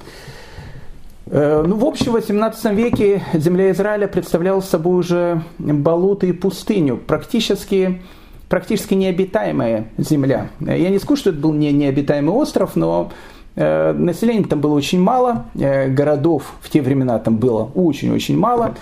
Э, 1.26 1.64
ну, 1.66 1.78
в 1.78 1.86
общем, 1.86 2.12
в 2.12 2.16
18 2.16 2.72
веке 2.74 3.24
земля 3.34 3.72
Израиля 3.72 4.08
представляла 4.08 4.62
собой 4.62 5.00
уже 5.00 5.42
болото 5.58 6.26
и 6.26 6.32
пустыню, 6.32 6.98
практически, 6.98 8.02
практически 8.50 8.94
необитаемая 8.94 9.88
земля. 9.98 10.50
Я 10.60 10.90
не 10.90 11.00
скажу, 11.00 11.16
что 11.16 11.30
это 11.30 11.40
был 11.40 11.54
не 11.54 11.72
необитаемый 11.72 12.34
остров, 12.34 12.76
но 12.76 13.12
э, 13.56 13.94
населения 13.94 14.46
там 14.46 14.60
было 14.60 14.74
очень 14.74 15.00
мало, 15.00 15.46
э, 15.56 15.88
городов 15.90 16.54
в 16.62 16.70
те 16.70 16.82
времена 16.82 17.20
там 17.20 17.38
было 17.38 17.70
очень-очень 17.74 18.38
мало. 18.38 18.76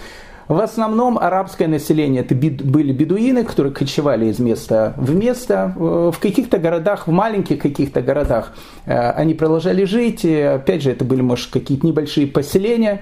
В 0.51 0.59
основном 0.59 1.17
арабское 1.17 1.69
население 1.69 2.23
это 2.23 2.35
были 2.35 2.91
бедуины, 2.91 3.45
которые 3.45 3.71
кочевали 3.71 4.25
из 4.25 4.37
места 4.39 4.93
в 4.97 5.15
место. 5.15 5.73
В 5.77 6.15
каких-то 6.19 6.57
городах, 6.57 7.07
в 7.07 7.11
маленьких 7.11 7.57
каких-то 7.57 8.01
городах 8.01 8.51
э, 8.85 9.11
они 9.11 9.33
продолжали 9.33 9.85
жить. 9.85 10.25
И, 10.25 10.41
опять 10.41 10.81
же, 10.81 10.91
это 10.91 11.05
были, 11.05 11.21
может, 11.21 11.51
какие-то 11.51 11.87
небольшие 11.87 12.27
поселения. 12.27 13.01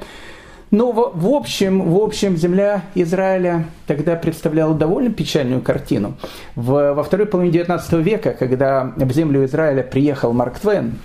Но 0.69 0.91
в, 0.91 1.25
общем, 1.25 1.89
в 1.89 1.97
общем, 1.97 2.37
земля 2.37 2.83
Израиля 2.93 3.65
тогда 3.87 4.15
представляла 4.15 4.75
довольно 4.75 5.11
печальную 5.11 5.61
картину. 5.61 6.17
Во 6.53 7.01
второй 7.01 7.25
половине 7.25 7.61
XIX 7.61 8.03
века, 8.03 8.35
когда 8.37 8.93
в 8.95 9.11
землю 9.11 9.43
Израиля 9.45 9.81
приехал 9.81 10.33
Марк 10.33 10.59
Твен, 10.59 10.99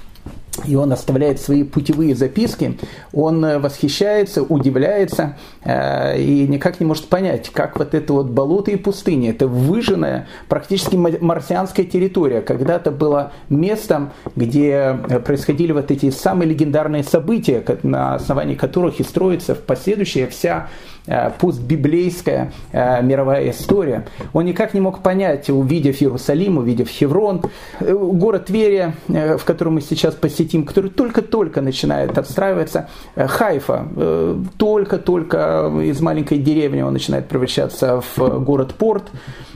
и 0.67 0.77
он 0.77 0.93
оставляет 0.93 1.41
свои 1.41 1.65
путевые 1.65 2.15
записки, 2.15 2.79
он 3.13 3.45
э, 3.45 3.59
восхищается, 3.59 4.43
удивляется 4.43 5.37
э, 5.65 6.21
и 6.21 6.47
никак 6.47 6.81
не 6.81 6.87
может 6.87 7.07
понять, 7.07 7.51
как 7.51 7.79
вот 7.79 7.95
это 7.95 8.13
вот 8.13 8.27
болото 8.27 8.71
и 8.71 8.77
пустыня, 8.77 9.31
это 9.31 9.47
выжженная, 9.47 10.29
практически 10.49 10.97
марсианская 10.97 11.85
территория, 11.85 12.41
когда-то 12.41 12.91
было 12.91 13.33
местом, 13.49 14.13
где 14.37 14.99
э, 15.09 15.21
происходили 15.21 15.73
вот 15.73 15.91
эти 15.91 16.11
самые 16.11 16.49
легендарные 16.49 17.03
события, 17.03 17.65
на 17.83 18.15
основании 18.15 18.55
которых 18.55 19.01
и 19.01 19.03
строится 19.03 19.55
в 19.55 19.61
последующая 19.61 20.27
вся 20.27 20.69
постбиблейская 21.39 22.53
э, 22.73 23.03
мировая 23.03 23.51
история. 23.51 24.07
Он 24.33 24.45
никак 24.45 24.75
не 24.75 24.81
мог 24.81 25.03
понять, 25.03 25.51
увидев 25.51 26.01
Иерусалим, 26.01 26.59
увидев 26.59 26.89
Хеврон, 26.89 27.43
э, 27.81 27.93
город 27.95 28.47
Тверия, 28.47 28.95
в 29.09 29.45
котором 29.45 29.75
мы 29.75 29.81
сейчас 29.81 30.15
посетим, 30.15 30.65
который 30.65 30.91
только-только 30.91 31.61
начинает 31.61 32.17
отстраиваться, 32.17 32.89
Хайфа, 33.17 33.87
только-только 34.57 35.73
из 35.83 36.01
маленькой 36.01 36.39
деревни 36.39 36.83
он 36.83 36.93
начинает 36.93 37.29
превращаться 37.29 38.01
в 38.01 38.45
город-порт, 38.45 39.05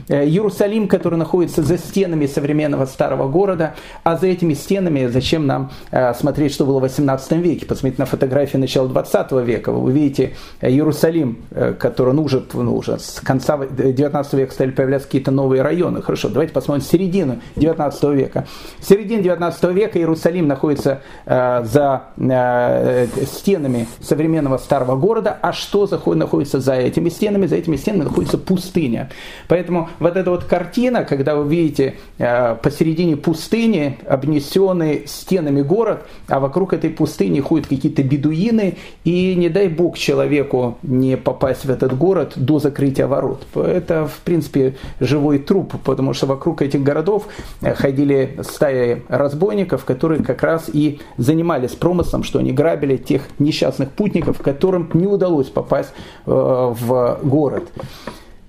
Иерусалим, 0.09 0.87
который 0.87 1.17
находится 1.17 1.63
за 1.63 1.77
стенами 1.77 2.25
современного 2.25 2.85
старого 2.85 3.29
города, 3.29 3.75
а 4.03 4.17
за 4.17 4.27
этими 4.27 4.53
стенами 4.53 5.07
зачем 5.07 5.45
нам 5.45 5.71
смотреть, 6.17 6.53
что 6.53 6.65
было 6.65 6.79
в 6.79 6.81
18 6.81 7.31
веке, 7.33 7.65
посмотрите 7.65 8.01
на 8.01 8.05
фотографии 8.05 8.57
начала 8.57 8.87
20 8.87 9.31
века, 9.43 9.71
вы 9.71 9.79
увидите 9.79 10.35
Иерусалим, 10.61 11.43
который 11.79 12.13
ну, 12.13 12.23
уже, 12.23 12.43
ну, 12.53 12.75
уже 12.75 12.99
с 12.99 13.21
конца 13.21 13.57
19 13.57 14.33
века 14.33 14.53
стали 14.53 14.71
появляться 14.71 15.07
какие-то 15.07 15.31
новые 15.31 15.61
районы. 15.61 16.01
Хорошо, 16.01 16.29
давайте 16.29 16.53
посмотрим 16.53 16.83
середину 16.83 17.39
19 17.55 18.03
века. 18.15 18.47
В 18.79 18.85
середине 18.85 19.21
19 19.23 19.63
века 19.71 19.99
Иерусалим 19.99 20.47
находится 20.47 21.01
э, 21.25 21.63
за 21.65 22.03
э, 22.17 23.07
стенами 23.25 23.87
современного 24.01 24.57
старого 24.57 24.95
города, 24.95 25.37
а 25.41 25.53
что 25.53 25.87
находится 26.15 26.59
за 26.59 26.73
этими 26.73 27.09
стенами? 27.09 27.45
За 27.45 27.55
этими 27.55 27.75
стенами 27.75 28.03
находится 28.03 28.37
пустыня. 28.37 29.09
Поэтому 29.47 29.89
вот 29.99 30.15
эта 30.17 30.31
вот 30.31 30.43
картина, 30.43 31.03
когда 31.03 31.35
вы 31.35 31.49
видите 31.49 31.95
э, 32.17 32.55
посередине 32.55 33.17
пустыни 33.17 33.97
обнесенный 34.07 35.03
стенами 35.05 35.61
город, 35.61 36.05
а 36.27 36.39
вокруг 36.39 36.73
этой 36.73 36.89
пустыни 36.89 37.39
ходят 37.39 37.67
какие-то 37.67 38.03
бедуины, 38.03 38.77
и 39.03 39.35
не 39.35 39.49
дай 39.49 39.67
бог 39.67 39.97
человеку 39.97 40.77
не 40.83 41.17
попасть 41.17 41.65
в 41.65 41.69
этот 41.69 41.97
город 41.97 42.33
до 42.35 42.59
закрытия 42.59 43.07
ворот. 43.07 43.45
Это, 43.55 44.07
в 44.07 44.19
принципе, 44.21 44.75
живой 44.99 45.39
труп, 45.39 45.75
потому 45.83 46.13
что 46.13 46.25
вокруг 46.27 46.61
этих 46.61 46.83
городов 46.83 47.27
э, 47.61 47.73
ходили 47.73 48.39
стаи 48.41 49.03
разбойников, 49.07 49.85
которые 49.85 50.23
как 50.23 50.43
раз 50.43 50.69
и 50.71 50.99
занимались 51.17 51.71
промыслом, 51.71 52.23
что 52.23 52.39
они 52.39 52.51
грабили 52.51 52.97
тех 52.97 53.23
несчастных 53.39 53.91
путников, 53.91 54.39
которым 54.39 54.89
не 54.93 55.07
удалось 55.07 55.47
попасть 55.47 55.89
э, 56.25 56.31
в 56.31 57.19
город. 57.23 57.69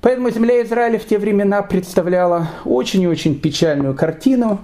Поэтому 0.00 0.30
земля 0.30 0.62
Израиля 0.62 0.99
в 0.99 1.04
те 1.04 1.19
времена 1.19 1.62
представляла 1.62 2.49
очень 2.64 3.02
и 3.02 3.09
очень 3.09 3.38
печальную 3.38 3.95
картину, 3.95 4.61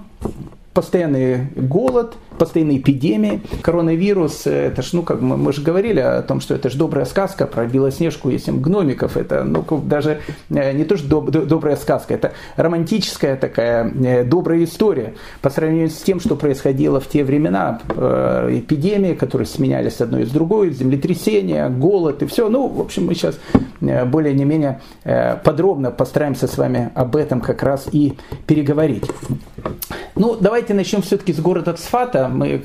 постоянный 0.73 1.47
голод– 1.55 2.15
постоянные 2.37 2.77
эпидемии. 2.77 3.41
Коронавирус, 3.61 4.47
э, 4.47 4.67
это 4.67 4.81
ж, 4.81 4.93
ну, 4.93 5.03
как 5.03 5.21
мы, 5.21 5.37
мы 5.37 5.53
же 5.53 5.61
говорили 5.61 5.99
о 5.99 6.21
том, 6.21 6.41
что 6.41 6.55
это 6.55 6.69
же 6.69 6.77
добрая 6.77 7.05
сказка 7.05 7.45
про 7.45 7.65
Белоснежку 7.65 8.29
и 8.29 8.37
семь 8.37 8.61
гномиков. 8.61 9.17
Это, 9.17 9.43
ну, 9.43 9.63
даже 9.83 10.21
э, 10.49 10.73
не 10.73 10.83
то, 10.85 10.97
что 10.97 11.07
доб, 11.07 11.31
добрая 11.31 11.75
сказка, 11.75 12.13
это 12.13 12.33
романтическая 12.55 13.35
такая 13.35 13.91
э, 13.91 14.23
добрая 14.23 14.63
история 14.63 15.15
по 15.41 15.49
сравнению 15.49 15.89
с 15.89 15.97
тем, 15.97 16.19
что 16.19 16.35
происходило 16.35 16.99
в 16.99 17.07
те 17.07 17.23
времена. 17.23 17.81
Эпидемии, 17.87 19.13
которые 19.13 19.47
сменялись 19.47 20.01
одной 20.01 20.23
из 20.23 20.29
другой, 20.29 20.71
землетрясения, 20.71 21.69
голод 21.69 22.21
и 22.21 22.25
все. 22.25 22.49
Ну, 22.49 22.67
в 22.67 22.81
общем, 22.81 23.05
мы 23.05 23.15
сейчас 23.15 23.39
более-не-менее 23.81 24.81
подробно 25.43 25.91
постараемся 25.91 26.47
с 26.47 26.57
вами 26.57 26.91
об 26.95 27.15
этом 27.15 27.41
как 27.41 27.63
раз 27.63 27.87
и 27.91 28.17
переговорить. 28.45 29.03
Ну, 30.15 30.35
давайте 30.39 30.73
начнем 30.73 31.01
все-таки 31.01 31.31
с 31.31 31.39
города 31.39 31.73
Цфата 31.73 32.26
мы 32.29 32.61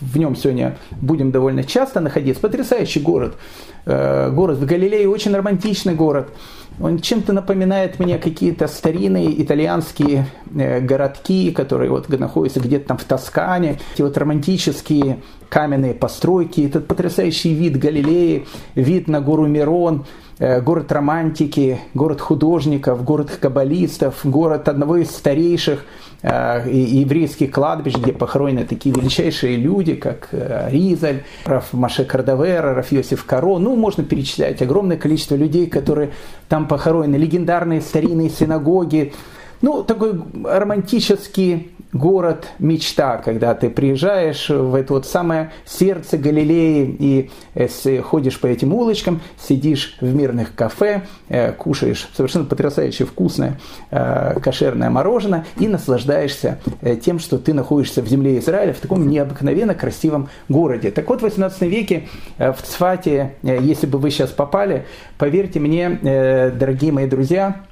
в 0.00 0.18
нем 0.18 0.36
сегодня 0.36 0.76
будем 1.00 1.30
довольно 1.30 1.64
часто 1.64 2.00
находиться. 2.00 2.42
Потрясающий 2.42 3.00
город. 3.00 3.36
Э, 3.84 4.30
город 4.30 4.58
в 4.58 4.66
Галилее, 4.66 5.08
очень 5.08 5.34
романтичный 5.34 5.94
город. 5.94 6.30
Он 6.80 7.00
чем-то 7.00 7.32
напоминает 7.32 7.98
мне 7.98 8.18
какие-то 8.18 8.66
старинные 8.66 9.42
итальянские 9.42 10.26
э, 10.54 10.80
городки, 10.80 11.50
которые 11.50 11.90
вот 11.90 12.08
находятся 12.08 12.60
где-то 12.60 12.88
там 12.88 12.98
в 12.98 13.04
Тоскане. 13.04 13.78
Эти 13.94 14.02
вот 14.02 14.16
романтические 14.16 15.18
каменные 15.48 15.94
постройки, 15.94 16.62
этот 16.62 16.86
потрясающий 16.86 17.52
вид 17.54 17.78
Галилеи, 17.78 18.46
вид 18.74 19.08
на 19.08 19.20
гору 19.20 19.46
Мирон, 19.46 20.06
город 20.38 20.90
романтики, 20.92 21.80
город 21.94 22.20
художников, 22.20 23.04
город 23.04 23.30
каббалистов, 23.40 24.20
город 24.24 24.68
одного 24.68 24.96
из 24.96 25.10
старейших 25.10 25.84
Э, 26.24 26.62
еврейских 26.70 27.50
кладбищ, 27.50 27.96
где 27.96 28.12
похоронены 28.12 28.64
такие 28.64 28.94
величайшие 28.94 29.56
люди, 29.56 29.96
как 29.96 30.28
э, 30.30 30.68
Ризаль, 30.70 31.24
Раф 31.44 31.72
Маше 31.72 32.04
Кардавера, 32.04 32.74
Раф 32.74 32.92
Йосиф 32.92 33.24
Каро. 33.24 33.58
Ну, 33.58 33.74
можно 33.74 34.04
перечислять 34.04 34.62
огромное 34.62 34.96
количество 34.96 35.34
людей, 35.34 35.66
которые 35.66 36.12
там 36.48 36.68
похоронены. 36.68 37.16
Легендарные 37.16 37.80
старинные 37.80 38.30
синагоги. 38.30 39.12
Ну, 39.62 39.82
такой 39.82 40.22
романтический 40.44 41.72
город 41.92 42.48
мечта, 42.58 43.18
когда 43.18 43.54
ты 43.54 43.68
приезжаешь 43.68 44.48
в 44.48 44.74
это 44.74 44.94
вот 44.94 45.06
самое 45.06 45.52
сердце 45.64 46.16
Галилеи 46.16 46.96
и 46.98 47.30
э, 47.54 48.00
ходишь 48.00 48.40
по 48.40 48.46
этим 48.46 48.72
улочкам, 48.72 49.20
сидишь 49.38 49.96
в 50.00 50.14
мирных 50.14 50.54
кафе, 50.54 51.02
э, 51.28 51.52
кушаешь 51.52 52.08
совершенно 52.16 52.46
потрясающе 52.46 53.04
вкусное 53.04 53.60
э, 53.90 54.40
кошерное 54.40 54.88
мороженое 54.90 55.44
и 55.58 55.68
наслаждаешься 55.68 56.58
тем, 57.02 57.18
что 57.18 57.38
ты 57.38 57.52
находишься 57.52 58.02
в 58.02 58.08
земле 58.08 58.38
Израиля 58.38 58.72
в 58.72 58.78
таком 58.78 59.08
необыкновенно 59.08 59.74
красивом 59.74 60.28
городе. 60.48 60.90
Так 60.90 61.08
вот, 61.08 61.20
в 61.20 61.22
18 61.22 61.62
веке 61.62 62.08
в 62.38 62.56
Цфате, 62.62 63.34
если 63.42 63.86
бы 63.86 63.98
вы 63.98 64.10
сейчас 64.10 64.30
попали, 64.30 64.86
поверьте 65.18 65.60
мне, 65.60 65.98
дорогие 66.52 66.92
мои 66.92 67.06
друзья, 67.06 67.62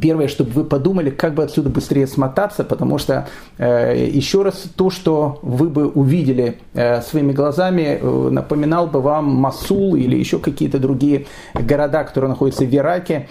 Первое, 0.00 0.28
чтобы 0.28 0.50
вы 0.50 0.64
подумали, 0.64 1.08
как 1.08 1.34
бы 1.34 1.42
отсюда 1.42 1.70
быстрее 1.70 2.06
смотаться, 2.06 2.62
потому 2.62 2.98
что 2.98 3.26
э, 3.56 4.06
еще 4.12 4.42
раз 4.42 4.64
то, 4.76 4.90
что 4.90 5.38
вы 5.40 5.70
бы 5.70 5.88
увидели 5.88 6.58
э, 6.74 7.00
своими 7.00 7.32
глазами, 7.32 7.98
э, 7.98 8.28
напоминал 8.30 8.86
бы 8.86 9.00
вам 9.00 9.24
Масул 9.24 9.96
или 9.96 10.14
еще 10.14 10.40
какие-то 10.40 10.78
другие 10.78 11.24
города, 11.54 12.04
которые 12.04 12.28
находятся 12.28 12.64
в 12.64 12.74
Ираке, 12.74 13.28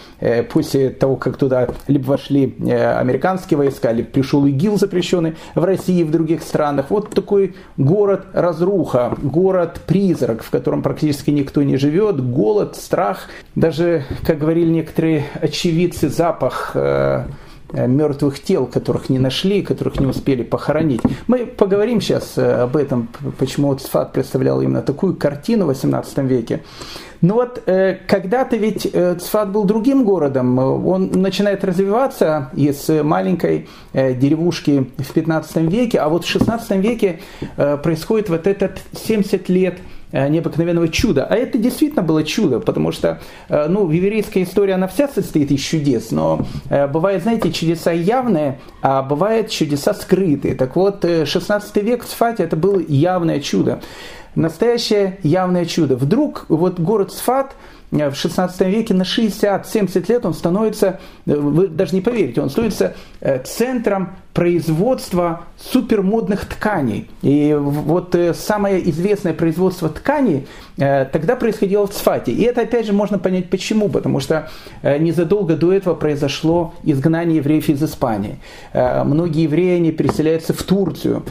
после 0.51 0.89
того, 0.89 1.15
как 1.15 1.37
туда 1.37 1.67
либо 1.87 2.07
вошли 2.07 2.55
американские 2.59 3.57
войска, 3.57 3.91
либо 3.91 4.09
пришел 4.09 4.45
ИГИЛ 4.45 4.77
запрещенный 4.77 5.35
в 5.53 5.63
России 5.63 5.99
и 5.99 6.03
в 6.03 6.11
других 6.11 6.41
странах. 6.41 6.87
Вот 6.89 7.11
такой 7.11 7.55
город-разруха, 7.77 9.15
город-призрак, 9.21 10.43
в 10.43 10.49
котором 10.49 10.81
практически 10.81 11.29
никто 11.29 11.61
не 11.61 11.77
живет, 11.77 12.19
голод, 12.27 12.75
страх, 12.75 13.27
даже, 13.55 14.05
как 14.25 14.39
говорили 14.39 14.69
некоторые 14.69 15.25
очевидцы, 15.41 16.09
запах 16.09 16.46
запах 16.47 16.71
э, 16.73 17.25
э, 17.73 17.87
мертвых 17.87 18.39
тел, 18.41 18.65
которых 18.65 19.09
не 19.09 19.19
нашли, 19.19 19.61
которых 19.61 19.99
не 19.99 20.05
успели 20.05 20.43
похоронить. 20.43 21.01
Мы 21.27 21.45
поговорим 21.45 22.01
сейчас 22.01 22.37
э, 22.37 22.63
об 22.63 22.75
этом, 22.77 23.07
почему 23.39 23.77
Сфат 23.77 24.13
представлял 24.13 24.61
именно 24.61 24.81
такую 24.81 25.15
картину 25.15 25.65
в 25.65 25.67
18 25.67 26.17
веке. 26.19 26.63
Но 27.19 27.33
вот 27.33 27.63
когда-то 27.65 28.57
ведь 28.57 28.93
Цфат 29.21 29.51
был 29.51 29.63
другим 29.63 30.03
городом, 30.03 30.59
он 30.59 31.09
начинает 31.13 31.63
развиваться 31.63 32.51
из 32.55 32.87
маленькой 32.89 33.67
деревушки 33.91 34.91
в 34.99 35.13
15 35.13 35.55
веке, 35.55 35.97
а 35.97 36.09
вот 36.09 36.25
в 36.25 36.27
16 36.27 36.77
веке 36.77 37.19
происходит 37.55 38.29
вот 38.29 38.45
этот 38.45 38.81
70 38.93 39.49
лет– 39.49 39.79
необыкновенного 40.11 40.87
чуда. 40.87 41.25
А 41.25 41.35
это 41.35 41.57
действительно 41.57 42.01
было 42.01 42.23
чудо, 42.23 42.59
потому 42.59 42.91
что 42.91 43.19
э, 43.49 43.67
ну, 43.67 43.89
еврейская 43.89 44.43
история, 44.43 44.75
она 44.75 44.87
вся 44.87 45.07
состоит 45.07 45.51
из 45.51 45.61
чудес, 45.61 46.11
но 46.11 46.45
э, 46.69 46.87
бывают, 46.87 47.23
знаете, 47.23 47.51
чудеса 47.51 47.91
явные, 47.91 48.59
а 48.81 49.01
бывают 49.01 49.49
чудеса 49.49 49.93
скрытые. 49.93 50.55
Так 50.55 50.75
вот, 50.75 51.03
16 51.03 51.75
век 51.77 52.03
в 52.03 52.09
Сфате 52.09 52.43
это 52.43 52.55
было 52.55 52.79
явное 52.79 53.39
чудо. 53.39 53.81
Настоящее 54.35 55.17
явное 55.23 55.65
чудо. 55.65 55.95
Вдруг 55.95 56.45
вот 56.49 56.79
город 56.79 57.11
Сфат– 57.11 57.55
в 57.91 58.15
16 58.15 58.61
веке 58.61 58.93
на 58.93 59.03
60-70 59.03 60.11
лет 60.11 60.25
он 60.25 60.33
становится, 60.33 60.99
э, 61.25 61.35
вы 61.35 61.67
даже 61.67 61.95
не 61.95 62.01
поверите, 62.01 62.41
он 62.41 62.49
становится 62.49 62.95
э, 63.21 63.41
центром 63.43 64.15
производства 64.37 65.45
супермодных 65.57 66.45
тканей. 66.45 67.09
И 67.23 67.57
вот 67.59 68.13
э, 68.13 68.35
самое 68.35 68.87
известное 68.87 69.33
производство 69.33 69.89
тканей 69.89 70.45
тогда 70.77 71.35
происходило 71.35 71.87
в 71.87 71.89
Цфате. 71.89 72.31
И 72.33 72.43
это 72.43 72.61
опять 72.61 72.85
же 72.85 72.93
можно 72.93 73.17
понять 73.17 73.49
почему. 73.49 73.89
Потому 73.89 74.19
что 74.19 74.51
незадолго 74.83 75.55
до 75.55 75.73
этого 75.73 75.95
произошло 75.95 76.75
изгнание 76.83 77.37
евреев 77.37 77.67
из 77.69 77.81
Испании. 77.81 78.37
Многие 78.73 79.45
евреи 79.45 79.77
они 79.77 79.91
переселяются 79.91 80.53
в 80.53 80.61
Турцию. 80.61 81.23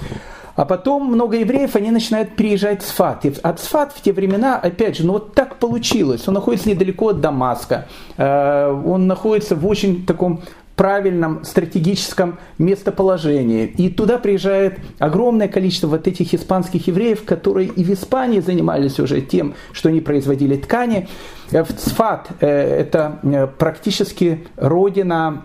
А 0.57 0.64
потом 0.64 1.05
много 1.05 1.37
евреев, 1.37 1.77
они 1.77 1.90
начинают 1.90 2.35
приезжать 2.35 2.83
в 2.83 2.88
Сфат. 2.88 3.27
И 3.27 3.33
от 3.42 3.61
Сфат 3.61 3.92
в 3.92 4.01
те 4.01 4.12
времена, 4.12 4.59
опять 4.59 4.97
же, 4.97 5.07
ну 5.07 5.12
вот 5.12 5.35
так 5.35 5.57
получилось. 5.57 6.27
Он 6.27 6.35
находится 6.35 6.71
недалеко 6.71 7.11
от 7.11 7.21
Дамаска. 7.21 7.87
Э, 8.16 8.73
он 8.73 9.07
находится 9.07 9.55
в 9.55 9.66
очень 9.66 10.07
таком 10.07 10.40
правильном 10.76 11.42
стратегическом 11.44 12.38
местоположении. 12.58 13.66
И 13.66 13.88
туда 13.88 14.18
приезжает 14.18 14.78
огромное 14.98 15.48
количество 15.48 15.88
вот 15.88 16.06
этих 16.06 16.34
испанских 16.34 16.86
евреев, 16.86 17.24
которые 17.24 17.68
и 17.68 17.82
в 17.82 17.90
Испании 17.92 18.40
занимались 18.40 19.00
уже 19.00 19.22
тем, 19.22 19.54
что 19.72 19.88
они 19.88 20.00
производили 20.00 20.56
ткани. 20.56 21.08
Э, 21.52 21.64
Цфат 21.64 22.28
э, 22.40 22.46
это 22.46 23.18
э, 23.22 23.46
практически 23.46 24.46
родина 24.56 25.42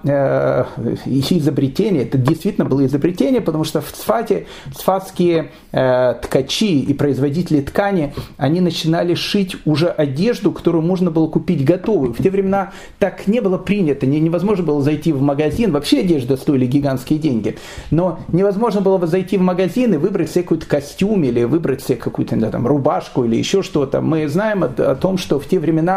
изобретения. 1.05 2.03
Это 2.03 2.17
действительно 2.17 2.65
было 2.65 2.85
изобретение, 2.85 3.41
потому 3.41 3.63
что 3.63 3.81
в 3.81 3.91
Цфате 3.91 4.47
цфатские 4.73 5.51
ткачи 5.71 6.79
и 6.81 6.93
производители 6.93 7.61
ткани, 7.61 8.13
они 8.37 8.61
начинали 8.61 9.15
шить 9.15 9.55
уже 9.65 9.87
одежду, 9.87 10.51
которую 10.51 10.81
можно 10.83 11.11
было 11.11 11.27
купить 11.27 11.63
готовую. 11.63 12.13
В 12.13 12.21
те 12.21 12.29
времена 12.29 12.71
так 12.99 13.27
не 13.27 13.39
было 13.39 13.57
принято. 13.57 14.05
Невозможно 14.05 14.63
было 14.63 14.81
зайти 14.81 15.13
в 15.13 15.21
магазин, 15.21 15.71
вообще 15.71 15.99
одежда 15.99 16.37
стоили 16.37 16.65
гигантские 16.65 17.19
деньги, 17.19 17.57
но 17.89 18.19
невозможно 18.29 18.81
было 18.81 19.05
зайти 19.05 19.37
в 19.37 19.41
магазин 19.41 19.93
и 19.93 19.97
выбрать 19.97 20.31
себе 20.31 20.43
какой-то 20.43 20.65
костюм 20.65 21.23
или 21.23 21.43
выбрать 21.43 21.83
себе 21.83 21.97
какую-то 21.97 22.39
там, 22.51 22.67
рубашку 22.67 23.23
или 23.23 23.35
еще 23.35 23.61
что-то. 23.63 24.01
Мы 24.01 24.27
знаем 24.27 24.63
о 24.63 24.95
том, 24.95 25.17
что 25.17 25.39
в 25.39 25.47
те 25.47 25.59
времена, 25.59 25.90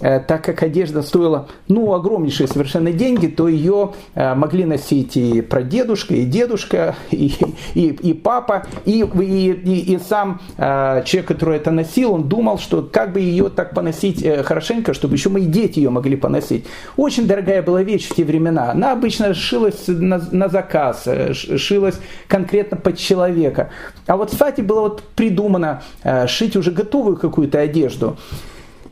э, 0.00 0.20
так 0.20 0.44
как 0.44 0.62
одежда 0.62 1.02
стоила 1.02 1.48
ну, 1.68 1.92
огромнейшие 1.94 2.46
совершенно 2.46 2.92
деньги, 2.92 3.26
то 3.26 3.48
ее 3.48 3.92
э, 4.14 4.34
могли 4.34 4.64
носить 4.64 5.16
и 5.16 5.40
прадедушка, 5.40 6.14
и 6.14 6.24
дедушка, 6.24 6.94
и, 7.10 7.32
и, 7.74 7.88
и 7.88 8.14
папа, 8.14 8.66
и, 8.84 9.00
и, 9.00 9.50
и, 9.52 9.94
и 9.94 9.98
сам 9.98 10.40
э, 10.56 11.02
человек, 11.04 11.28
который 11.28 11.56
это 11.56 11.70
носил, 11.70 12.12
он 12.12 12.28
думал, 12.28 12.58
что 12.58 12.82
как 12.82 13.12
бы 13.12 13.20
ее 13.20 13.48
так 13.48 13.74
поносить 13.74 14.24
хорошенько, 14.44 14.94
чтобы 14.94 15.14
еще 15.14 15.28
мои 15.28 15.46
дети 15.46 15.78
ее 15.78 15.90
могли 15.90 16.16
поносить. 16.16 16.66
Очень 16.96 17.26
дорогая 17.26 17.62
была 17.62 17.82
вещь 17.82 18.08
в 18.08 18.14
те 18.14 18.24
времена. 18.24 18.72
Она 18.72 18.92
обычно 18.92 19.34
шилась 19.34 19.86
на, 19.86 20.20
на 20.30 20.48
заказ, 20.48 21.06
шилась 21.32 21.98
конкретно 22.28 22.76
под 22.76 22.98
человека. 22.98 23.70
А 24.06 24.16
вот 24.16 24.30
в 24.30 24.34
Сфате 24.34 24.62
было 24.62 24.80
вот 24.80 25.02
придумано 25.14 25.82
шить 26.26 26.56
уже 26.56 26.70
готовую 26.70 27.16
какую-то 27.16 27.58
одежду. 27.58 28.16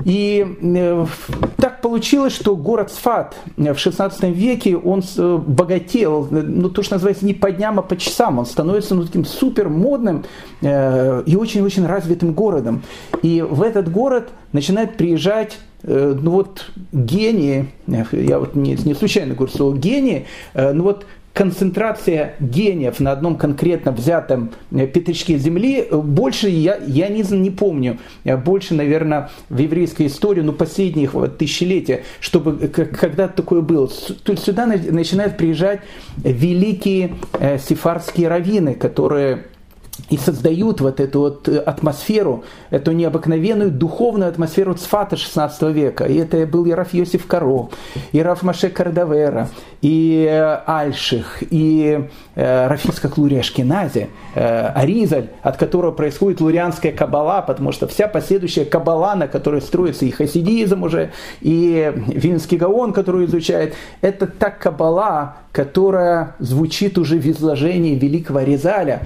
И 0.04 0.56
э, 0.60 1.06
так 1.56 1.80
получилось, 1.80 2.34
что 2.34 2.56
город 2.56 2.92
Сфат 2.92 3.36
в 3.56 3.76
16 3.76 4.22
веке, 4.24 4.76
он 4.76 5.02
э, 5.16 5.38
богател, 5.44 6.28
ну 6.30 6.70
то, 6.70 6.82
что 6.82 6.94
называется, 6.94 7.26
не 7.26 7.34
по 7.34 7.50
дням, 7.50 7.78
а 7.78 7.82
по 7.82 7.96
часам. 7.96 8.38
Он 8.38 8.46
становится 8.46 8.94
ну, 8.94 9.04
таким 9.04 9.24
супер 9.24 9.68
модным 9.68 10.24
э, 10.62 11.22
и 11.26 11.36
очень-очень 11.36 11.86
развитым 11.86 12.32
городом. 12.32 12.82
И 13.22 13.42
в 13.42 13.62
этот 13.62 13.90
город 13.90 14.30
начинает 14.52 14.96
приезжать 14.96 15.58
ну 15.84 16.32
вот 16.32 16.72
гении, 16.90 17.70
я 17.86 18.40
вот 18.40 18.56
не, 18.56 18.74
не 18.74 18.94
случайно 18.94 19.34
говорю 19.34 19.52
слово 19.52 19.76
гении, 19.76 20.26
ну 20.52 20.82
вот 20.82 21.06
концентрация 21.32 22.34
гениев 22.40 23.00
на 23.00 23.12
одном 23.12 23.36
конкретно 23.36 23.92
взятом 23.92 24.50
э, 24.72 24.86
пятачке 24.86 25.38
земли, 25.38 25.86
э, 25.88 25.96
больше 25.96 26.48
я, 26.48 26.76
я 26.86 27.08
не, 27.08 27.22
не 27.22 27.50
помню, 27.50 27.98
э, 28.24 28.36
больше, 28.36 28.74
наверное, 28.74 29.30
в 29.48 29.58
еврейской 29.58 30.08
истории, 30.08 30.40
ну, 30.40 30.52
последних 30.52 31.14
вот, 31.14 31.38
тысячелетия, 31.38 32.04
чтобы 32.20 32.68
когда 32.68 33.28
такое 33.28 33.60
было. 33.60 33.88
То 34.24 34.36
сюда 34.36 34.66
начинают 34.66 35.36
приезжать 35.36 35.80
великие 36.16 37.14
сефарские 37.58 38.28
раввины, 38.28 38.74
которые 38.74 39.44
и 40.10 40.16
создают 40.16 40.80
вот 40.80 41.00
эту 41.00 41.20
вот 41.20 41.48
э, 41.48 41.58
атмосферу, 41.58 42.44
эту 42.70 42.92
необыкновенную 42.92 43.70
духовную 43.70 44.30
атмосферу 44.30 44.74
Цфата 44.74 45.16
16 45.16 45.62
века. 45.74 46.04
И 46.04 46.16
это 46.16 46.46
был 46.46 46.64
и 46.64 46.72
Раф 46.72 46.94
Йосиф 46.94 47.26
Каро, 47.26 47.68
и 48.12 48.22
Раф 48.22 48.42
Маше 48.42 48.70
Кардавера, 48.70 49.48
и 49.82 50.26
э, 50.28 50.60
Альших, 50.66 51.42
и 51.50 52.08
э, 52.34 52.66
Рафиска 52.68 53.08
Клурия 53.08 53.42
Шкинази, 53.42 54.08
Аризаль, 54.34 55.30
от 55.42 55.56
которого 55.56 55.90
происходит 55.90 56.40
лурианская 56.40 56.92
кабала, 56.92 57.42
потому 57.42 57.72
что 57.72 57.86
вся 57.86 58.08
последующая 58.08 58.64
кабала, 58.64 59.14
на 59.14 59.26
которой 59.28 59.60
строится 59.60 60.04
и 60.04 60.10
хасидизм 60.10 60.84
уже, 60.84 61.10
и 61.40 61.92
Винский 62.06 62.56
Гаон, 62.56 62.92
который 62.92 63.26
изучает, 63.26 63.74
это 64.00 64.26
та 64.26 64.50
кабала, 64.50 65.36
которая 65.52 66.36
звучит 66.38 66.98
уже 66.98 67.18
в 67.18 67.26
изложении 67.26 67.96
великого 67.96 68.40
Резаля. 68.42 69.02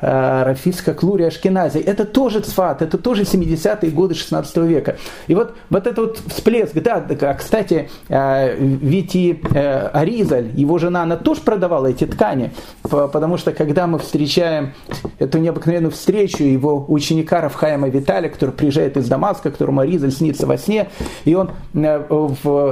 Э, 0.00 0.42
Рафиска 0.44 0.92
Клури 0.92 1.22
Ашкенази. 1.22 1.78
Это 1.78 2.04
тоже 2.04 2.40
Цфат, 2.40 2.82
это 2.82 2.98
тоже 2.98 3.22
70-е 3.22 3.90
годы 3.90 4.14
16 4.14 4.56
века. 4.58 4.96
И 5.28 5.34
вот, 5.34 5.54
вот 5.70 5.86
этот 5.86 5.98
вот 5.98 6.20
всплеск, 6.26 6.74
да, 6.74 7.04
а, 7.08 7.34
кстати, 7.34 7.88
э, 8.08 8.56
ведь 8.58 9.14
и 9.14 9.40
э, 9.54 9.86
Аризаль, 9.88 10.50
его 10.54 10.78
жена, 10.78 11.04
она 11.04 11.16
тоже 11.16 11.42
продавала 11.42 11.86
эти 11.86 12.06
ткани, 12.06 12.52
потому 12.82 13.36
что 13.36 13.52
когда 13.52 13.86
мы 13.86 13.98
встречаем 13.98 14.74
эту 15.18 15.38
необыкновенную 15.38 15.92
встречу 15.92 16.42
его 16.42 16.84
ученика 16.88 17.40
Рафхайма 17.40 17.88
Виталия, 17.88 18.28
который 18.28 18.50
приезжает 18.50 18.96
из 18.96 19.08
Дамаска, 19.08 19.50
которому 19.50 19.80
Аризаль 19.80 20.12
снится 20.12 20.46
во 20.46 20.58
сне, 20.58 20.88
и 21.24 21.34
он 21.34 21.50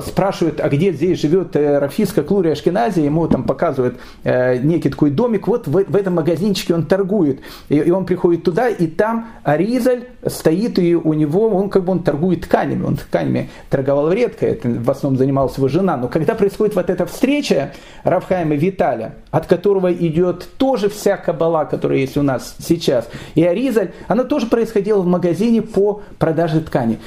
спрашивает, 0.06 0.60
а 0.60 0.68
где 0.68 0.92
здесь 0.92 1.20
живет 1.20 1.54
Рафиска 1.54 2.22
Клури 2.22 2.50
Ашкенази, 2.50 3.00
ему 3.00 3.28
там 3.28 3.44
показывают 3.44 3.98
некий 4.24 4.90
такой 4.90 5.10
домик, 5.10 5.46
вот 5.46 5.66
в, 5.66 5.72
в 5.72 5.96
этом 5.96 6.14
магазинчике 6.14 6.74
он 6.74 6.84
торгует 6.84 7.11
торгует. 7.12 7.40
И, 7.68 7.76
и 7.76 7.90
он 7.90 8.04
приходит 8.04 8.44
туда, 8.44 8.68
и 8.68 8.86
там 8.86 9.28
Аризаль 9.44 10.04
стоит, 10.26 10.78
и 10.78 10.94
у 10.94 11.12
него, 11.12 11.48
он 11.48 11.68
как 11.68 11.84
бы 11.84 11.92
он 11.92 12.02
торгует 12.02 12.42
тканями. 12.42 12.84
Он 12.84 12.96
тканями 12.96 13.50
торговал 13.70 14.10
редко, 14.12 14.46
это 14.46 14.68
в 14.68 14.90
основном 14.90 15.18
занималась 15.18 15.56
его 15.56 15.68
жена. 15.68 15.96
Но 15.96 16.08
когда 16.08 16.34
происходит 16.34 16.74
вот 16.74 16.90
эта 16.90 17.06
встреча 17.06 17.72
Рафхайма 18.04 18.54
Виталя, 18.54 19.14
от 19.30 19.46
которого 19.46 19.92
идет 19.92 20.48
тоже 20.56 20.88
вся 20.88 21.16
кабала, 21.16 21.64
которая 21.64 21.98
есть 21.98 22.16
у 22.16 22.22
нас 22.22 22.56
сейчас, 22.58 23.08
и 23.34 23.44
Аризаль, 23.44 23.90
она 24.08 24.24
тоже 24.24 24.46
происходила 24.46 25.00
в 25.00 25.06
магазине 25.06 25.62
по 25.62 26.02
продаже 26.18 26.60
ткани. 26.60 26.98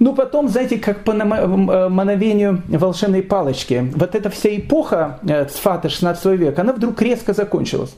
Ну, 0.00 0.12
потом, 0.12 0.48
знаете, 0.48 0.78
как 0.78 1.04
по 1.04 1.12
э, 1.12 1.88
мановению 1.88 2.62
волшебной 2.68 3.22
палочки, 3.22 3.92
вот 3.94 4.16
эта 4.16 4.28
вся 4.28 4.48
эпоха 4.56 5.20
э, 5.26 5.44
Цфата 5.44 5.88
16 5.88 6.26
века, 6.38 6.62
она 6.62 6.72
вдруг 6.72 7.00
резко 7.00 7.32
закончилась 7.32 7.94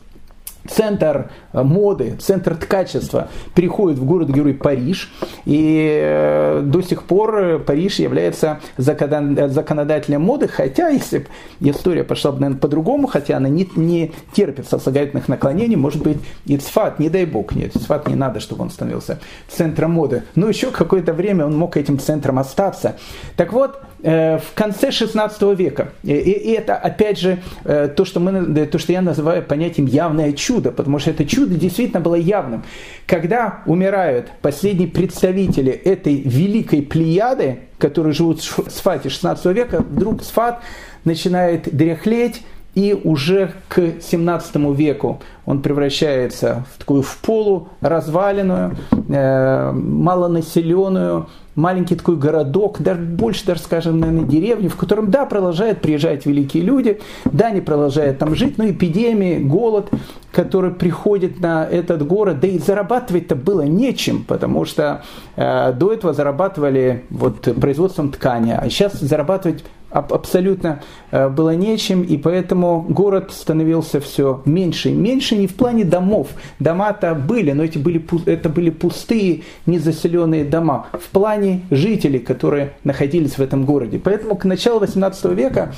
центр 0.70 1.30
э, 1.52 1.62
моды, 1.62 2.16
центр 2.18 2.56
ткачества 2.56 3.28
переходит 3.54 3.98
в 3.98 4.04
город-герой 4.04 4.54
Париж. 4.54 5.12
И 5.44 6.00
э, 6.02 6.62
до 6.64 6.82
сих 6.82 7.04
пор 7.04 7.60
Париж 7.66 7.98
является 7.98 8.60
законодателем 8.76 10.22
моды, 10.22 10.48
хотя, 10.48 10.88
если 10.88 11.18
бы 11.18 11.26
история 11.60 12.04
пошла 12.04 12.32
бы, 12.32 12.40
наверное, 12.40 12.60
по-другому, 12.60 13.06
хотя 13.06 13.36
она 13.36 13.48
не, 13.48 13.68
не 13.76 14.12
терпит 14.32 14.68
сослагательных 14.68 15.28
наклонений, 15.28 15.76
может 15.76 16.02
быть, 16.02 16.18
и 16.44 16.56
Цфат, 16.56 16.98
не 16.98 17.08
дай 17.08 17.26
бог, 17.26 17.54
нет, 17.54 17.72
Цфат 17.72 18.08
не 18.08 18.14
надо, 18.14 18.40
чтобы 18.40 18.62
он 18.62 18.70
становился 18.70 19.18
центром 19.48 19.92
моды. 19.92 20.24
Но 20.34 20.48
еще 20.48 20.70
какое-то 20.70 21.12
время 21.12 21.46
он 21.46 21.56
мог 21.56 21.76
этим 21.76 21.98
центром 21.98 22.38
остаться. 22.38 22.96
Так 23.36 23.52
вот, 23.52 23.80
Э, 23.95 23.95
в 23.98 24.54
конце 24.54 24.90
16 24.90 25.42
века. 25.58 25.88
И, 26.02 26.12
и 26.12 26.52
это, 26.52 26.76
опять 26.76 27.18
же, 27.18 27.38
э, 27.64 27.88
то 27.88 28.04
что, 28.04 28.20
мы, 28.20 28.66
то, 28.66 28.78
что 28.78 28.92
я 28.92 29.00
называю 29.00 29.42
понятием 29.42 29.86
явное 29.86 30.32
чудо, 30.32 30.70
потому 30.70 30.98
что 30.98 31.10
это 31.10 31.24
чудо 31.24 31.54
действительно 31.54 32.00
было 32.00 32.14
явным. 32.14 32.62
Когда 33.06 33.62
умирают 33.66 34.28
последние 34.42 34.88
представители 34.88 35.72
этой 35.72 36.20
великой 36.20 36.82
плеяды, 36.82 37.60
которые 37.78 38.12
живут 38.12 38.40
в 38.40 38.70
Сфате 38.70 39.08
16 39.08 39.44
века, 39.46 39.80
вдруг 39.80 40.22
Сфат 40.22 40.60
начинает 41.04 41.74
дряхлеть, 41.74 42.42
и 42.74 42.92
уже 42.92 43.52
к 43.68 44.02
17 44.02 44.56
веку 44.76 45.20
он 45.46 45.62
превращается 45.62 46.66
в 46.74 46.78
такую 46.78 47.02
в 47.02 47.16
полу 47.18 47.68
разваленную, 47.80 48.76
э, 49.08 49.72
малонаселенную, 49.72 51.26
маленький 51.56 51.96
такой 51.96 52.16
городок, 52.16 52.80
даже 52.80 53.00
больше 53.00 53.44
даже, 53.44 53.60
скажем, 53.60 53.98
наверное, 53.98 54.28
деревню, 54.28 54.70
в 54.70 54.76
котором, 54.76 55.10
да, 55.10 55.26
продолжают 55.26 55.80
приезжать 55.80 56.26
великие 56.26 56.62
люди, 56.62 57.00
да, 57.24 57.46
они 57.46 57.60
продолжают 57.60 58.18
там 58.18 58.34
жить, 58.36 58.58
но 58.58 58.70
эпидемии, 58.70 59.38
голод, 59.38 59.90
который 60.36 60.70
приходит 60.70 61.40
на 61.40 61.64
этот 61.64 62.06
город, 62.06 62.40
да 62.40 62.46
и 62.46 62.58
зарабатывать-то 62.58 63.34
было 63.34 63.62
нечем, 63.62 64.22
потому 64.22 64.66
что 64.66 65.02
э, 65.34 65.72
до 65.72 65.94
этого 65.94 66.12
зарабатывали 66.12 67.04
вот 67.08 67.40
производством 67.58 68.12
ткани, 68.12 68.50
а 68.50 68.68
сейчас 68.68 69.00
зарабатывать 69.00 69.64
абсолютно 69.88 70.82
э, 71.10 71.30
было 71.30 71.54
нечем, 71.54 72.02
и 72.02 72.18
поэтому 72.18 72.84
город 72.86 73.32
становился 73.32 73.98
все 73.98 74.42
меньше 74.44 74.90
и 74.90 74.92
меньше, 74.92 75.36
не 75.36 75.46
в 75.46 75.54
плане 75.54 75.84
домов. 75.84 76.28
Дома-то 76.58 77.14
были, 77.14 77.52
но 77.52 77.64
эти 77.64 77.78
были, 77.78 78.04
это 78.26 78.50
были 78.50 78.68
пустые, 78.68 79.42
незаселенные 79.64 80.44
дома. 80.44 80.88
В 80.92 81.08
плане 81.08 81.62
жителей, 81.70 82.18
которые 82.18 82.74
находились 82.84 83.38
в 83.38 83.40
этом 83.40 83.64
городе. 83.64 83.98
Поэтому 83.98 84.36
к 84.36 84.44
началу 84.44 84.80
18 84.80 85.24
века 85.32 85.72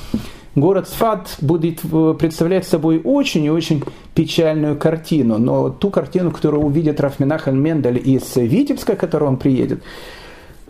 город 0.55 0.89
Сфат 0.89 1.37
будет 1.41 1.81
э, 1.85 2.15
представлять 2.19 2.67
собой 2.67 3.01
очень 3.03 3.45
и 3.45 3.51
очень 3.51 3.83
печальную 4.15 4.77
картину. 4.77 5.39
Но 5.39 5.71
ту 5.71 5.91
картину, 5.91 6.31
которую 6.31 6.63
увидит 6.63 7.01
Рафминахаль 7.01 7.55
Мендель 7.55 8.01
из 8.05 8.37
Витебска, 8.37 8.97
к 8.97 9.01
которой 9.01 9.25
он 9.25 9.37
приедет, 9.37 9.83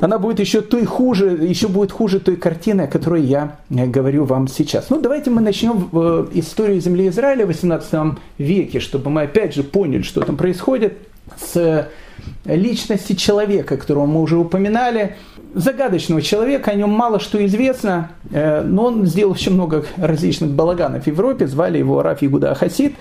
она 0.01 0.19
будет 0.19 0.39
еще 0.39 0.61
той 0.61 0.85
хуже, 0.85 1.27
еще 1.41 1.69
будет 1.69 1.91
хуже 1.91 2.21
той 2.21 2.37
картины, 2.37 2.83
о 2.83 2.87
которой 2.87 3.23
я 3.23 3.59
э, 3.71 3.87
говорю 3.87 4.25
вам 4.25 4.49
сейчас. 4.49 4.91
Ну, 4.91 5.01
давайте 5.01 5.31
мы 5.31 5.41
начнем 5.41 5.89
э, 5.93 6.27
историю 6.35 6.81
земли 6.81 7.09
Израиля 7.09 7.45
в 7.45 7.49
18 7.49 8.19
веке, 8.39 8.81
чтобы 8.81 9.11
мы 9.11 9.23
опять 9.23 9.55
же 9.55 9.63
поняли, 9.63 10.03
что 10.03 10.21
там 10.21 10.37
происходит 10.37 10.99
с 11.37 11.89
личности 12.45 13.15
человека, 13.15 13.77
которого 13.77 14.07
мы 14.07 14.21
уже 14.21 14.37
упоминали, 14.37 15.17
загадочного 15.55 16.23
человека, 16.23 16.71
о 16.71 16.75
нем 16.75 16.91
мало 16.91 17.21
что 17.21 17.45
известно, 17.45 18.11
э, 18.31 18.63
но 18.63 18.87
он 18.87 19.07
сделал 19.07 19.33
очень 19.33 19.53
много 19.53 19.85
различных 19.97 20.51
балаганов 20.51 21.05
в 21.05 21.07
Европе, 21.07 21.47
звали 21.47 21.79
его 21.79 22.03
Раф 22.03 22.23
Игуда 22.23 22.55
Хасид. 22.55 22.95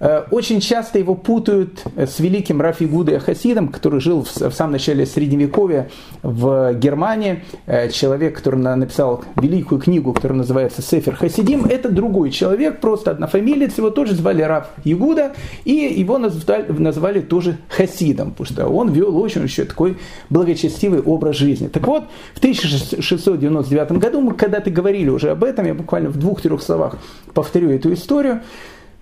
Э, 0.00 0.24
очень 0.30 0.60
часто 0.60 0.98
его 0.98 1.14
путают 1.14 1.84
с 1.96 2.18
великим 2.18 2.60
Рафи 2.60 2.84
Гудой 2.84 3.18
Хасидом, 3.18 3.68
который 3.68 4.00
жил 4.00 4.24
в 4.24 4.52
самом 4.52 4.72
начале 4.72 5.06
Средневековья 5.06 5.88
в 6.22 6.74
Германии. 6.74 7.44
Э, 7.66 7.88
человек, 7.90 8.36
который 8.36 8.60
написал 8.60 9.24
великую 9.36 9.80
книгу, 9.80 10.12
которая 10.12 10.38
называется 10.38 10.82
«Сефер 10.82 11.16
Хасидим». 11.16 11.64
Это 11.64 11.88
другой 11.90 12.30
человек, 12.30 12.80
просто 12.80 13.12
однофамилец. 13.12 13.78
Его 13.78 13.90
тоже 13.90 14.14
звали 14.14 14.42
Раф 14.42 14.68
Ягуда, 14.84 15.32
и 15.64 15.72
его 15.72 16.18
назвали, 16.18 16.66
назвали 16.72 17.20
тоже 17.20 17.58
Хасидом, 17.68 18.32
потому 18.32 18.46
что 18.46 18.68
он 18.68 18.90
вел 18.92 19.16
очень 19.16 19.42
еще 19.42 19.64
такой 19.64 19.98
благочестивый 20.30 21.00
образ 21.00 21.36
жизни. 21.36 21.68
Так 21.68 21.86
вот, 21.86 22.04
в 22.34 22.38
1699 22.38 23.92
году, 23.92 24.20
мы 24.20 24.34
когда-то 24.34 24.70
говорили 24.70 25.08
уже 25.08 25.30
об 25.30 25.44
этом, 25.44 25.66
я 25.66 25.74
буквально 25.74 26.10
в 26.10 26.16
двух-трех 26.18 26.62
словах 26.62 26.96
повторю 27.34 27.70
эту 27.70 27.92
историю, 27.92 28.42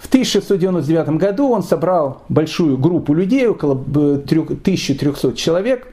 в 0.01 0.07
1699 0.07 1.09
году 1.21 1.51
он 1.51 1.63
собрал 1.63 2.23
большую 2.31 2.79
группу 2.79 3.13
людей, 3.13 3.47
около 3.47 3.75
1300 3.75 5.29
э, 5.29 5.33
человек. 5.35 5.87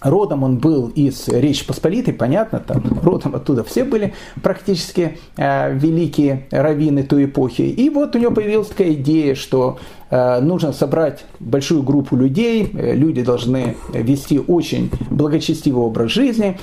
Родом 0.00 0.42
он 0.42 0.56
был 0.58 0.88
из 0.88 1.28
Речи 1.28 1.66
Посполитой, 1.66 2.14
понятно, 2.14 2.60
там 2.60 2.82
родом 3.02 3.34
оттуда 3.34 3.62
все 3.64 3.84
были 3.84 4.14
практически 4.42 5.18
э, 5.36 5.76
великие 5.76 6.46
раввины 6.50 7.02
той 7.02 7.26
эпохи. 7.26 7.62
И 7.62 7.90
вот 7.90 8.16
у 8.16 8.18
него 8.18 8.32
появилась 8.32 8.68
такая 8.68 8.94
идея, 8.94 9.34
что 9.34 9.78
э, 10.10 10.40
нужно 10.40 10.72
собрать 10.72 11.26
большую 11.38 11.82
группу 11.82 12.16
людей, 12.16 12.70
э, 12.72 12.94
люди 12.94 13.22
должны 13.22 13.76
вести 13.92 14.38
очень 14.38 14.90
благочестивый 15.10 15.84
образ 15.84 16.10
жизни. 16.10 16.58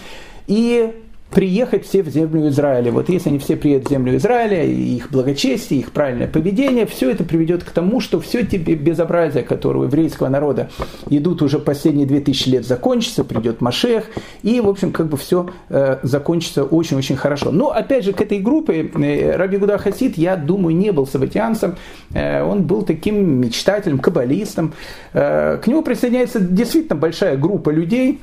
И 0.48 0.94
приехать 1.32 1.86
все 1.86 2.04
в 2.04 2.10
землю 2.10 2.50
Израиля. 2.50 2.92
Вот 2.92 3.10
если 3.10 3.30
они 3.30 3.40
все 3.40 3.56
приедут 3.56 3.88
в 3.88 3.90
землю 3.90 4.18
Израиля, 4.18 4.66
их 4.66 5.10
благочестие, 5.12 5.80
их 5.80 5.92
правильное 5.92 6.28
поведение, 6.28 6.86
все 6.86 7.10
это 7.10 7.24
приведет 7.24 7.64
к 7.64 7.72
тому, 7.72 8.02
что 8.02 8.20
все 8.20 8.42
эти 8.42 8.58
безобразия, 8.58 9.42
которые 9.42 9.84
у 9.84 9.86
еврейского 9.86 10.28
народа 10.28 10.70
идут 11.10 11.42
уже 11.42 11.60
последние 11.60 12.06
2000 12.06 12.50
лет, 12.50 12.66
закончатся, 12.66 13.24
придет 13.24 13.62
Машех, 13.62 14.06
и, 14.44 14.60
в 14.60 14.68
общем, 14.68 14.92
как 14.92 15.08
бы 15.08 15.18
все 15.18 15.50
э, 15.70 16.00
закончится 16.04 16.64
очень-очень 16.64 17.16
хорошо. 17.16 17.52
Но, 17.52 17.70
опять 17.70 18.04
же, 18.04 18.12
к 18.12 18.22
этой 18.22 18.40
группе 18.40 18.92
э, 18.94 19.36
Раби 19.38 19.58
Гуда 19.58 19.78
Хасид, 19.78 20.18
я 20.18 20.36
думаю, 20.36 20.76
не 20.76 20.92
был 20.92 21.08
сабатианцем, 21.08 21.78
э, 22.14 22.44
он 22.44 22.64
был 22.64 22.82
таким 22.84 23.40
мечтателем, 23.40 24.00
каббалистом. 24.00 24.74
К 25.14 25.62
нему 25.66 25.82
присоединяется 25.82 26.40
действительно 26.40 26.96
большая 26.96 27.38
группа 27.38 27.70
людей, 27.70 28.20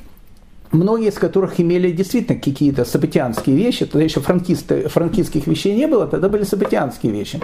многие 0.71 1.09
из 1.09 1.15
которых 1.15 1.59
имели 1.59 1.91
действительно 1.91 2.39
какие-то 2.39 2.85
событианские 2.85 3.55
вещи, 3.55 3.85
тогда 3.85 4.03
еще 4.03 4.19
франкисты, 4.19 4.87
франкистских 4.87 5.47
вещей 5.47 5.75
не 5.75 5.87
было, 5.87 6.07
тогда 6.07 6.29
были 6.29 6.43
событианские 6.43 7.11
вещи. 7.11 7.39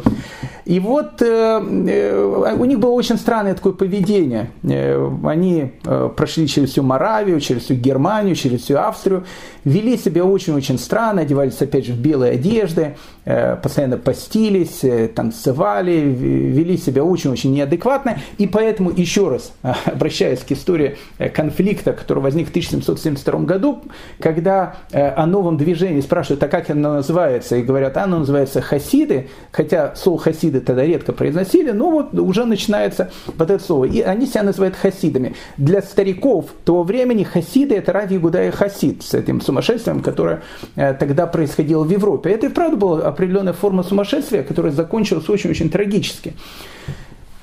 И 0.65 0.79
вот 0.79 1.21
э, 1.21 1.25
э, 1.25 2.55
у 2.57 2.65
них 2.65 2.79
было 2.79 2.91
очень 2.91 3.17
странное 3.17 3.53
такое 3.53 3.73
поведение. 3.73 4.51
Э, 4.63 5.11
они 5.25 5.73
прошли 6.15 6.47
через 6.47 6.71
всю 6.71 6.83
Моравию, 6.83 7.39
через 7.39 7.63
всю 7.63 7.75
Германию, 7.75 8.35
через 8.35 8.61
всю 8.61 8.77
Австрию, 8.77 9.25
вели 9.63 9.97
себя 9.97 10.23
очень-очень 10.25 10.77
странно, 10.77 11.21
одевались 11.21 11.61
опять 11.61 11.85
же 11.85 11.93
в 11.93 11.99
белые 11.99 12.33
одежды, 12.33 12.95
постоянно 13.23 13.97
постились, 13.97 14.83
танцевали, 15.15 15.91
вели 15.91 16.77
себя 16.77 17.03
очень-очень 17.03 17.53
неадекватно. 17.53 18.19
И 18.37 18.47
поэтому, 18.47 18.91
еще 18.91 19.29
раз 19.29 19.53
обращаясь 19.85 20.39
к 20.39 20.51
истории 20.51 20.97
конфликта, 21.33 21.93
который 21.93 22.19
возник 22.19 22.47
в 22.47 22.49
1770 22.51 23.05
1972 23.05 23.39
году, 23.41 23.81
когда 24.19 24.75
о 24.91 25.25
новом 25.25 25.57
движении 25.57 26.01
спрашивают, 26.01 26.43
а 26.43 26.47
как 26.47 26.69
оно 26.69 26.95
называется, 26.95 27.55
и 27.57 27.63
говорят, 27.63 27.97
оно 27.97 28.19
называется 28.19 28.61
хасиды, 28.61 29.29
хотя 29.51 29.95
слово 29.95 30.19
хасиды 30.19 30.54
тогда 30.59 30.85
редко 30.85 31.13
произносили, 31.13 31.71
но 31.71 31.89
вот 31.89 32.13
уже 32.13 32.45
начинается 32.45 33.11
вот 33.25 33.49
это 33.49 33.63
слово. 33.63 33.85
И 33.85 34.01
они 34.01 34.25
себя 34.25 34.43
называют 34.43 34.75
хасидами. 34.75 35.35
Для 35.57 35.81
стариков 35.81 36.45
того 36.63 36.83
времени 36.83 37.23
хасиды 37.23 37.75
это 37.75 37.93
ради 37.93 38.17
Гудая 38.17 38.51
Хасид 38.51 39.03
с 39.03 39.13
этим 39.13 39.41
сумасшествием, 39.41 40.01
которое 40.01 40.41
э, 40.75 40.93
тогда 40.93 41.27
происходило 41.27 41.83
в 41.83 41.89
Европе. 41.89 42.31
Это 42.31 42.47
и 42.47 42.49
правда 42.49 42.77
была 42.77 43.07
определенная 43.07 43.53
форма 43.53 43.83
сумасшествия, 43.83 44.43
которая 44.43 44.71
закончилась 44.71 45.29
очень-очень 45.29 45.69
трагически. 45.69 46.33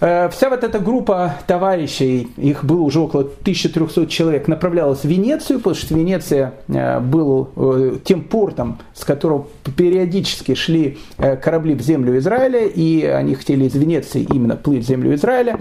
Э, 0.02 0.28
вся 0.30 0.50
вот 0.50 0.64
эта 0.64 0.80
группа 0.80 1.36
товарищей, 1.46 2.28
их 2.36 2.64
было 2.64 2.80
уже 2.80 2.98
около 2.98 3.22
1300 3.22 4.08
человек, 4.08 4.48
направлялась 4.48 5.02
в 5.02 5.04
Венецию, 5.04 5.60
потому 5.60 5.76
что 5.76 5.94
Венеция 5.94 6.54
э, 6.66 6.98
был 6.98 7.50
э, 7.54 7.98
тем 8.02 8.24
портом, 8.24 8.80
с 8.94 9.04
которого 9.04 9.46
периодически 9.76 10.56
шли 10.56 10.98
корабли 11.16 11.74
в 11.74 11.82
землю 11.82 12.18
Израиля, 12.18 12.66
и 12.66 13.04
они 13.04 13.36
хотели 13.36 13.66
из 13.66 13.74
Венеции 13.76 14.26
именно 14.28 14.56
плыть 14.56 14.84
в 14.84 14.88
землю 14.88 15.14
Израиля 15.14 15.60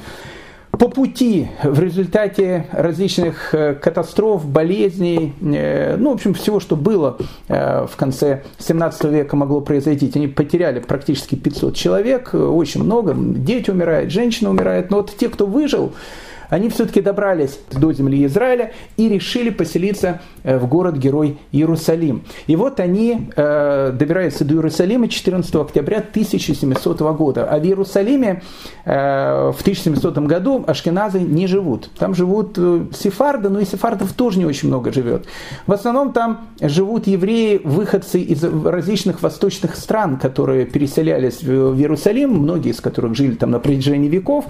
по 0.71 0.87
пути 0.87 1.49
в 1.63 1.79
результате 1.79 2.67
различных 2.71 3.53
э, 3.53 3.75
катастроф, 3.75 4.45
болезней, 4.45 5.33
э, 5.41 5.97
ну, 5.97 6.11
в 6.11 6.13
общем, 6.13 6.33
всего, 6.33 6.59
что 6.59 6.75
было 6.75 7.17
э, 7.49 7.85
в 7.85 7.95
конце 7.97 8.43
17 8.57 9.03
века 9.05 9.35
могло 9.35 9.61
произойти, 9.61 10.11
они 10.15 10.27
потеряли 10.27 10.79
практически 10.79 11.35
500 11.35 11.75
человек, 11.75 12.33
очень 12.33 12.83
много, 12.83 13.13
дети 13.15 13.69
умирают, 13.69 14.11
женщины 14.11 14.49
умирают, 14.49 14.89
но 14.89 14.97
вот 14.97 15.15
те, 15.15 15.29
кто 15.29 15.45
выжил, 15.45 15.93
они 16.51 16.69
все-таки 16.69 16.99
добрались 17.01 17.59
до 17.71 17.93
земли 17.93 18.25
Израиля 18.25 18.73
и 18.97 19.07
решили 19.07 19.49
поселиться 19.49 20.21
э, 20.43 20.57
в 20.57 20.67
город-герой 20.67 21.37
Иерусалим. 21.53 22.23
И 22.45 22.57
вот 22.57 22.81
они 22.81 23.29
э, 23.35 23.91
добираются 23.93 24.43
до 24.43 24.55
Иерусалима 24.55 25.07
14 25.07 25.55
октября 25.55 25.99
1700 25.99 26.99
года. 27.15 27.45
А 27.49 27.57
в 27.57 27.63
Иерусалиме 27.63 28.43
э, 28.83 29.51
в 29.55 29.61
1700 29.61 30.17
году 30.17 30.63
ашкеназы 30.67 31.21
не 31.21 31.47
живут. 31.47 31.89
Там 31.97 32.13
живут 32.13 32.57
сефарды, 32.93 33.47
но 33.47 33.61
и 33.61 33.65
сефардов 33.65 34.11
тоже 34.11 34.37
не 34.37 34.45
очень 34.45 34.67
много 34.67 34.91
живет. 34.91 35.27
В 35.67 35.71
основном 35.71 36.11
там 36.11 36.49
живут 36.59 37.07
евреи, 37.07 37.61
выходцы 37.63 38.19
из 38.19 38.43
различных 38.43 39.21
восточных 39.21 39.77
стран, 39.77 40.17
которые 40.17 40.65
переселялись 40.65 41.43
в 41.43 41.79
Иерусалим, 41.79 42.31
многие 42.31 42.71
из 42.71 42.81
которых 42.81 43.15
жили 43.15 43.35
там 43.35 43.51
на 43.51 43.59
протяжении 43.59 44.09
веков. 44.09 44.47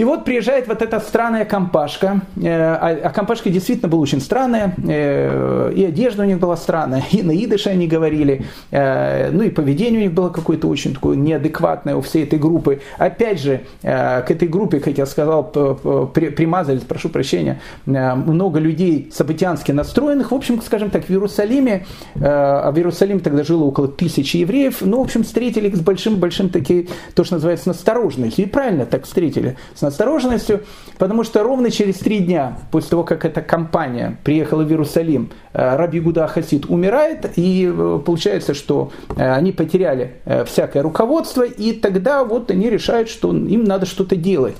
И 0.00 0.04
вот 0.04 0.24
приезжает 0.24 0.66
вот 0.66 0.80
эта 0.80 0.98
странная 1.20 1.44
компашка, 1.44 2.22
э, 2.42 2.48
а, 2.48 2.98
а 3.04 3.10
компашка 3.10 3.50
действительно 3.50 3.90
была 3.90 4.00
очень 4.00 4.22
странная, 4.22 4.74
э, 4.88 5.70
и 5.76 5.84
одежда 5.84 6.22
у 6.22 6.24
них 6.24 6.38
была 6.38 6.56
странная, 6.56 7.02
и 7.10 7.22
на 7.22 7.32
идыше 7.32 7.68
они 7.68 7.86
говорили, 7.86 8.46
э, 8.70 9.30
ну 9.30 9.42
и 9.42 9.50
поведение 9.50 10.00
у 10.00 10.02
них 10.04 10.14
было 10.14 10.30
какое-то 10.30 10.66
очень 10.66 10.94
такое 10.94 11.18
неадекватное 11.18 11.94
у 11.94 12.00
всей 12.00 12.24
этой 12.24 12.38
группы. 12.38 12.80
Опять 12.96 13.38
же, 13.38 13.60
к 13.82 14.24
этой 14.30 14.48
группе, 14.48 14.80
как 14.80 14.96
я 14.96 15.04
сказал, 15.04 15.44
примазались, 15.44 16.82
прошу 16.82 17.10
прощения, 17.10 17.60
много 17.84 18.58
людей 18.58 19.10
событиански 19.12 19.72
настроенных. 19.72 20.30
В 20.30 20.34
общем, 20.34 20.62
скажем 20.62 20.88
так, 20.88 21.04
в 21.04 21.10
Иерусалиме, 21.10 21.84
а 22.18 22.70
в 22.70 22.78
Иерусалиме 22.78 23.20
тогда 23.20 23.44
жило 23.44 23.64
около 23.64 23.88
тысячи 23.88 24.38
евреев, 24.38 24.78
ну, 24.80 24.98
в 24.98 25.02
общем, 25.02 25.24
встретили 25.24 25.70
с 25.70 25.80
большим-большим 25.80 26.48
таки, 26.48 26.88
то, 27.14 27.24
что 27.24 27.34
называется, 27.34 27.68
настороженностью. 27.68 28.46
И 28.46 28.48
правильно 28.48 28.86
так 28.86 29.04
встретили, 29.04 29.56
с 29.74 29.82
осторожностью, 29.82 30.62
потому 31.10 31.24
что 31.24 31.42
ровно 31.42 31.72
через 31.72 31.98
три 31.98 32.20
дня 32.20 32.56
после 32.70 32.90
того, 32.90 33.02
как 33.02 33.24
эта 33.24 33.42
компания 33.42 34.16
приехала 34.22 34.62
в 34.62 34.70
Иерусалим, 34.70 35.30
э, 35.52 35.74
Раби 35.76 35.98
Гуда 35.98 36.28
Хасид 36.28 36.66
умирает, 36.66 37.36
и 37.36 37.68
э, 37.68 38.00
получается, 38.06 38.54
что 38.54 38.92
э, 39.16 39.32
они 39.32 39.50
потеряли 39.50 40.12
всякое 40.46 40.84
руководство, 40.84 41.42
и 41.42 41.72
тогда 41.72 42.22
вот 42.22 42.52
они 42.52 42.70
решают, 42.70 43.08
что 43.08 43.34
им 43.34 43.64
надо 43.64 43.86
что-то 43.86 44.14
делать. 44.14 44.54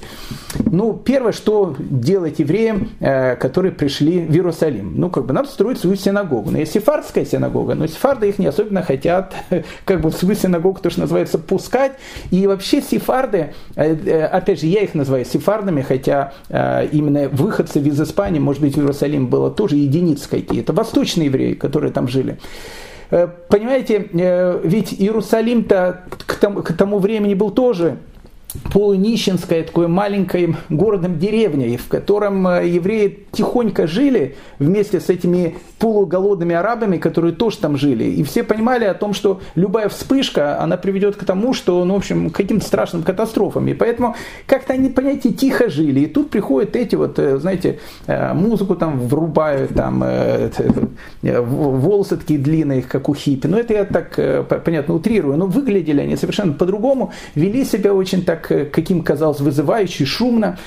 Ну, 0.59 0.93
первое, 0.93 1.31
что 1.31 1.77
делать 1.79 2.41
евреям, 2.41 2.89
которые 2.99 3.71
пришли 3.71 4.27
в 4.27 4.33
Иерусалим? 4.33 4.95
Ну, 4.97 5.09
как 5.09 5.27
бы 5.27 5.33
надо 5.33 5.49
строить 5.49 5.79
свою 5.79 5.95
синагогу. 5.95 6.51
Но 6.51 6.59
есть 6.59 6.73
сефардская 6.73 7.25
синагога, 7.25 7.77
но 7.77 7.87
сефарды 7.87 8.29
их 8.29 8.41
не 8.41 8.47
особенно 8.47 8.83
хотят, 8.83 9.35
как 9.85 10.01
бы 10.01 10.11
в 10.11 10.17
свою 10.17 10.35
синагогу, 10.35 10.81
то, 10.81 10.91
что 10.91 11.03
называется, 11.03 11.39
пускать. 11.39 11.93
И 12.33 12.49
вообще 12.49 12.83
сефарды, 12.83 13.55
опять 13.77 14.61
же, 14.61 14.67
я 14.67 14.81
их 14.81 14.95
называю 14.95 15.25
сефардами, 15.25 15.83
хотя 15.83 16.30
э, 16.49 16.89
именно 16.93 17.29
выходцы 17.29 17.81
из 17.81 18.01
Испании, 18.01 18.39
может 18.39 18.63
быть, 18.63 18.75
в 18.75 18.79
Иерусалим 18.79 19.29
было 19.29 19.51
тоже 19.51 19.77
единицы 19.77 20.29
какие-то, 20.29 20.73
восточные 20.73 21.27
евреи, 21.27 21.55
которые 21.55 21.93
там 21.93 22.09
жили. 22.09 22.39
Э, 23.11 23.29
понимаете, 23.49 24.09
э, 24.13 24.61
ведь 24.63 24.93
Иерусалим-то 24.93 26.05
к 26.27 26.73
тому 26.73 26.99
времени 26.99 27.35
был 27.35 27.51
тоже 27.51 27.99
полунищенское, 28.73 29.65
такое 29.65 29.89
маленькое 29.89 30.57
городом 30.69 31.19
деревней, 31.19 31.77
в 31.77 31.89
котором 31.89 32.47
э, 32.49 32.69
евреи 32.69 33.27
тихонько 33.33 33.87
жили 33.87 34.37
вместе 34.59 35.01
с 35.01 35.09
этими 35.09 35.57
полуголодными 35.79 36.55
арабами, 36.55 36.99
которые 36.99 37.33
тоже 37.33 37.59
там 37.59 37.77
жили. 37.77 38.05
И 38.05 38.23
все 38.25 38.43
понимали 38.43 38.85
о 38.85 38.95
том, 38.95 39.15
что 39.15 39.41
любая 39.55 39.89
вспышка, 39.89 40.61
она 40.61 40.77
приведет 40.77 41.17
к 41.17 41.25
тому, 41.25 41.55
что, 41.55 41.85
ну, 41.85 41.95
в 41.95 41.99
общем, 41.99 42.31
к 42.31 42.37
каким-то 42.37 42.67
страшным 42.67 43.03
катастрофам. 43.03 43.69
И 43.69 43.75
поэтому 43.75 44.17
как-то 44.47 44.73
они, 44.73 44.89
понимаете, 44.89 45.31
тихо 45.33 45.71
жили. 45.71 46.01
И 46.01 46.07
тут 46.07 46.31
приходят 46.31 46.75
эти 46.77 46.97
вот, 46.97 47.19
э, 47.19 47.39
знаете, 47.39 47.79
э, 48.07 48.35
музыку 48.35 48.75
там 48.75 49.01
врубают, 49.01 49.75
там 49.75 50.05
волосы 51.23 52.17
такие 52.17 52.39
длинные, 52.39 52.83
как 52.83 53.09
у 53.09 53.15
хиппи. 53.15 53.47
Ну, 53.47 53.57
это 53.59 53.75
я 53.75 53.85
так, 53.85 54.19
понятно, 54.65 54.95
утрирую. 54.95 55.37
Но 55.37 55.47
выглядели 55.47 56.01
они 56.01 56.17
совершенно 56.17 56.53
по-другому, 56.53 57.13
вели 57.35 57.65
себя 57.65 57.95
очень 57.95 58.25
так 58.25 58.40
так, 58.41 58.73
каким 58.73 59.03
казалось 59.03 59.41
вызывающе, 59.41 60.05
шумно. 60.05 60.59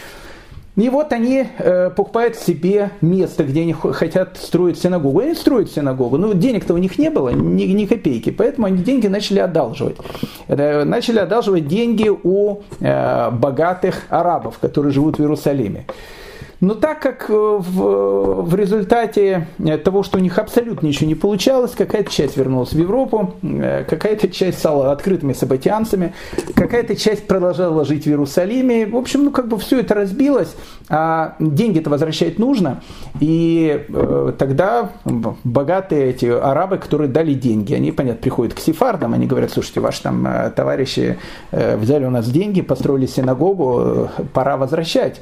И 0.75 0.89
вот 0.89 1.13
они 1.13 1.45
э, 1.59 1.91
покупают 1.91 2.35
себе 2.35 2.89
место, 2.99 3.43
где 3.43 3.61
они 3.61 3.73
хотят 3.73 4.37
строить 4.37 4.79
синагогу. 4.79 5.19
Они 5.19 5.35
строят 5.35 5.69
синагогу. 5.71 6.17
Но 6.17 6.33
денег-то 6.33 6.73
у 6.73 6.77
них 6.77 6.97
не 6.97 7.11
было, 7.11 7.29
ни, 7.29 7.65
ни 7.65 7.85
копейки. 7.85 8.31
Поэтому 8.31 8.65
они 8.65 8.83
деньги 8.83 9.05
начали 9.05 9.37
одалживать. 9.37 9.97
Это, 10.47 10.83
начали 10.83 11.19
одалживать 11.19 11.67
деньги 11.67 12.09
у 12.09 12.61
э, 12.79 13.29
богатых 13.29 14.01
арабов, 14.09 14.57
которые 14.57 14.91
живут 14.91 15.19
в 15.19 15.21
Иерусалиме. 15.21 15.85
Но 16.63 16.75
так 16.75 17.01
как 17.01 17.25
э, 17.29 17.33
в, 17.33 18.43
в 18.43 18.55
результате 18.55 19.47
э, 19.59 19.77
того, 19.77 20.01
что 20.01 20.17
у 20.17 20.21
них 20.21 20.39
абсолютно 20.39 20.87
ничего 20.87 21.07
не 21.07 21.15
получалось, 21.15 21.71
какая-то 21.71 22.09
часть 22.09 22.37
вернулась 22.37 22.71
в 22.71 22.79
Европу, 22.79 23.33
э, 23.43 23.83
какая-то 23.83 24.29
часть 24.29 24.59
стала 24.59 24.93
открытыми 24.93 25.33
сабатианцами, 25.33 26.13
какая-то 26.55 26.95
часть 26.95 27.27
продолжала 27.27 27.83
жить 27.83 28.05
в 28.05 28.07
Иерусалиме. 28.07 28.85
В 28.85 28.95
общем, 28.95 29.25
ну 29.25 29.31
как 29.31 29.49
бы 29.49 29.57
все 29.57 29.81
это 29.81 29.93
разбилось, 29.93 30.55
а 30.87 31.35
деньги-то 31.37 31.89
возвращать 31.89 32.39
нужно. 32.39 32.81
И 33.19 33.85
э, 33.89 34.33
тогда 34.37 34.91
богатые 35.43 36.11
эти 36.11 36.27
арабы, 36.27 36.77
которые 36.77 37.09
дали 37.09 37.33
деньги, 37.33 37.73
они, 37.73 37.91
понятно, 37.91 38.21
приходят 38.21 38.53
к 38.53 38.59
сефардам, 38.59 39.13
они 39.13 39.27
говорят, 39.27 39.51
слушайте, 39.51 39.81
ваши 39.81 40.01
там 40.01 40.25
товарищи 40.55 41.17
взяли 41.51 42.05
у 42.05 42.09
нас 42.09 42.29
деньги, 42.29 42.61
построили 42.61 43.05
синагогу, 43.05 44.09
пора 44.33 44.55
возвращать. 44.55 45.19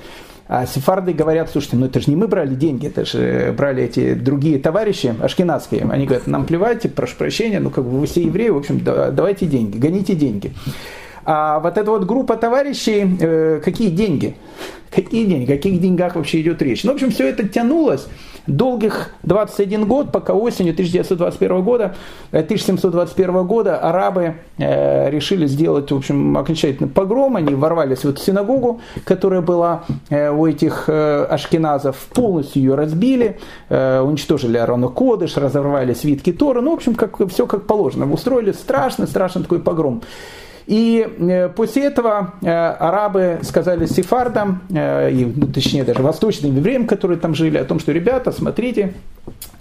А 0.54 0.66
сефарды 0.66 1.14
говорят, 1.14 1.50
слушайте, 1.50 1.78
ну 1.78 1.86
это 1.86 2.02
же 2.02 2.10
не 2.10 2.18
мы 2.18 2.28
брали 2.28 2.56
деньги, 2.56 2.86
это 2.86 3.06
же 3.06 3.56
брали 3.58 3.84
эти 3.84 4.16
другие 4.16 4.60
товарищи 4.60 5.16
ашкенадские. 5.22 5.88
Они 5.90 6.06
говорят, 6.06 6.28
нам 6.28 6.46
плевать, 6.46 6.94
прошу 6.94 7.16
прощения, 7.16 7.62
ну 7.62 7.70
как 7.70 7.86
бы 7.86 7.92
вы 7.92 8.06
все 8.06 8.22
евреи, 8.22 8.50
в 8.50 8.58
общем, 8.58 8.84
давайте 8.84 9.46
деньги, 9.46 9.78
гоните 9.78 10.14
деньги. 10.14 10.52
А 11.24 11.62
вот 11.62 11.78
эта 11.78 11.90
вот 11.90 12.04
группа 12.04 12.36
товарищей, 12.36 13.18
э, 13.22 13.62
какие 13.64 13.92
деньги? 13.92 14.36
Какие 14.94 15.26
деньги? 15.26 15.54
О 15.54 15.56
каких 15.56 15.80
деньгах 15.80 16.16
вообще 16.16 16.42
идет 16.42 16.62
речь? 16.62 16.84
Ну, 16.84 16.92
в 16.92 16.96
общем, 16.96 17.12
все 17.12 17.30
это 17.30 17.48
тянулось 17.48 18.10
долгих 18.47 19.12
21 19.23 19.86
год, 19.86 20.12
пока 20.12 20.34
осенью 20.34 20.73
1921 20.73 21.62
года, 21.63 21.95
1721 22.32 23.36
э, 23.36 23.43
года 23.43 23.77
арабы 23.77 24.36
э, 24.58 25.10
решили 25.10 25.45
сделать, 25.47 25.91
в 25.91 25.95
общем, 25.95 26.38
окончательный 26.38 26.89
погром. 26.89 27.36
Они 27.36 27.54
ворвались 27.54 27.99
в 27.99 28.10
эту 28.10 28.19
синагогу, 28.19 28.82
которая 29.04 29.41
была 29.41 29.84
э, 30.10 30.30
у 30.30 30.45
этих 30.47 30.89
ашкеназов, 30.89 31.97
полностью 32.13 32.62
ее 32.62 32.75
разбили, 32.75 33.39
уничтожили 33.69 34.58
Арона 34.58 34.88
Кодыш, 34.88 35.38
разорвали 35.38 35.93
свитки 35.93 36.32
Тора. 36.32 36.62
Ну, 36.62 36.71
в 36.71 36.75
общем, 36.75 36.95
как, 36.95 37.17
все 37.30 37.45
как 37.45 37.67
положено. 37.67 38.12
Устроили 38.12 38.51
страшный, 38.51 39.08
страшный 39.08 39.43
такой 39.43 39.60
погром. 39.60 40.01
И 40.67 41.08
э, 41.19 41.50
после 41.50 41.86
этого 41.86 42.36
э, 42.41 42.50
арабы 42.50 43.39
сказали 43.43 43.86
сефардам, 43.86 44.62
э, 44.69 45.12
и, 45.12 45.26
ну, 45.26 45.47
точнее 45.47 45.84
даже 45.84 46.02
восточным 46.02 46.56
евреям, 46.56 46.88
которые 46.88 47.19
там 47.19 47.36
жили, 47.36 47.58
о 47.58 47.65
том, 47.65 47.80
что, 47.80 47.91
ребята, 47.91 48.32
смотрите, 48.32 48.93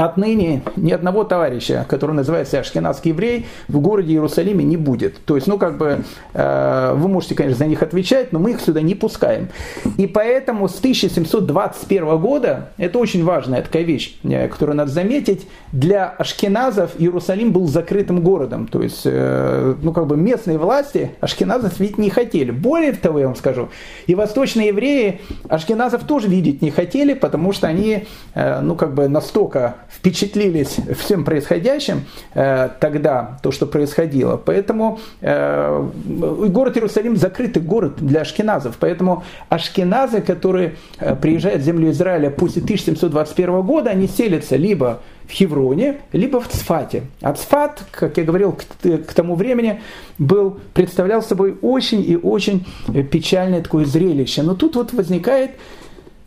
отныне 0.05 0.63
ни 0.77 0.93
одного 0.93 1.25
товарища, 1.25 1.87
который 1.89 2.13
называется 2.13 2.59
ашкенадский 2.61 3.11
еврей, 3.11 3.47
в 3.69 3.81
городе 3.81 4.13
Иерусалиме 4.13 4.65
не 4.65 4.77
будет. 4.77 5.25
То 5.25 5.37
есть, 5.37 5.47
ну, 5.47 5.59
как 5.59 5.79
бы, 5.79 6.05
вы 6.35 7.09
можете, 7.09 7.35
конечно, 7.35 7.59
за 7.59 7.67
них 7.67 7.83
отвечать, 7.83 8.33
но 8.33 8.39
мы 8.39 8.53
их 8.53 8.61
сюда 8.61 8.81
не 8.81 8.95
пускаем. 8.95 9.49
И 9.97 10.07
поэтому 10.07 10.69
с 10.69 10.79
1721 10.79 12.19
года, 12.19 12.71
это 12.79 12.99
очень 12.99 13.25
важная 13.25 13.63
такая 13.63 13.83
вещь, 13.83 14.19
которую 14.51 14.77
надо 14.77 14.91
заметить, 14.91 15.47
для 15.73 16.09
ашкеназов 16.09 16.93
Иерусалим 16.99 17.53
был 17.53 17.67
закрытым 17.67 18.23
городом. 18.23 18.67
То 18.67 18.83
есть, 18.83 19.05
ну, 19.05 19.93
как 19.93 20.07
бы 20.07 20.17
местные 20.17 20.59
власти 20.59 21.13
ашкеназов 21.21 21.79
видеть 21.79 21.99
не 21.99 22.11
хотели. 22.11 22.51
Более 22.51 22.93
того, 22.93 23.19
я 23.19 23.27
вам 23.27 23.37
скажу, 23.37 23.69
и 24.07 24.15
восточные 24.15 24.69
евреи 24.69 25.21
ашкеназов 25.49 26.05
тоже 26.05 26.29
видеть 26.29 26.63
не 26.63 26.71
хотели, 26.71 27.15
потому 27.15 27.53
что 27.53 27.67
они, 27.67 28.07
э, 28.35 28.61
ну, 28.61 28.75
как 28.77 28.95
бы 28.95 29.09
настолько 29.09 29.77
впечатлились 29.91 30.77
всем 30.99 31.25
происходящим 31.25 32.05
э, 32.35 32.69
тогда, 32.81 33.39
то, 33.43 33.51
что 33.51 33.67
происходило. 33.67 34.37
Поэтому 34.37 35.01
э, 35.21 35.89
город 36.05 36.77
Иерусалим 36.77 37.17
закрытый 37.17 37.63
город 37.63 37.95
для 37.99 38.21
ашкеназов. 38.21 38.77
Поэтому 38.79 39.25
ашкеназы, 39.49 40.21
которые 40.21 40.77
приезжают 41.21 41.63
в 41.63 41.65
землю 41.65 41.91
Израиля 41.91 42.31
после 42.31 42.63
1721 42.63 43.63
года, 43.63 43.91
они 43.91 44.07
селятся 44.07 44.57
либо 44.57 45.01
в 45.27 45.33
Хевроне, 45.33 46.01
либо 46.13 46.41
в 46.41 46.49
Цфате. 46.49 47.05
А 47.21 47.33
Цфат, 47.33 47.83
как 47.91 48.17
я 48.17 48.25
говорил, 48.25 48.53
к, 48.53 48.65
к 48.83 49.13
тому 49.15 49.35
времени 49.37 49.81
был, 50.19 50.59
представлял 50.75 51.23
собой 51.23 51.57
очень 51.63 52.03
и 52.09 52.17
очень 52.17 52.67
печальное 53.11 53.63
такое 53.63 53.85
зрелище. 53.85 54.43
Но 54.43 54.55
тут 54.55 54.77
вот 54.77 54.93
возникает 54.93 55.53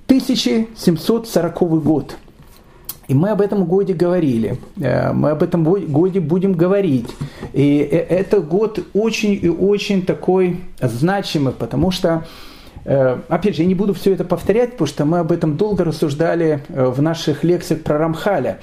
1740 0.08 1.60
год. 1.84 2.17
И 3.07 3.13
мы 3.13 3.29
об 3.29 3.41
этом 3.41 3.65
годе 3.65 3.93
говорили, 3.93 4.57
э, 4.79 5.11
мы 5.11 5.31
об 5.31 5.43
этом 5.43 5.63
годе 5.63 6.19
будем 6.19 6.53
говорить. 6.53 7.09
И 7.51 7.79
э, 7.79 7.97
это 7.97 8.39
год 8.39 8.79
очень 8.93 9.37
и 9.41 9.49
очень 9.49 10.05
такой 10.05 10.61
значимый, 10.81 11.53
потому 11.53 11.91
что 11.91 12.25
Э, 12.85 13.17
опять 13.29 13.55
же, 13.55 13.61
я 13.61 13.67
не 13.69 13.75
буду 13.75 13.93
все 13.93 14.11
это 14.11 14.25
повторять, 14.25 14.71
потому 14.71 14.87
что 14.87 15.05
мы 15.05 15.19
об 15.19 15.31
этом 15.31 15.55
долго 15.55 15.85
рассуждали 15.85 16.65
в 16.67 17.01
наших 17.01 17.45
лекциях 17.45 17.81
про 17.81 17.97
Рамхаля. 17.97 18.59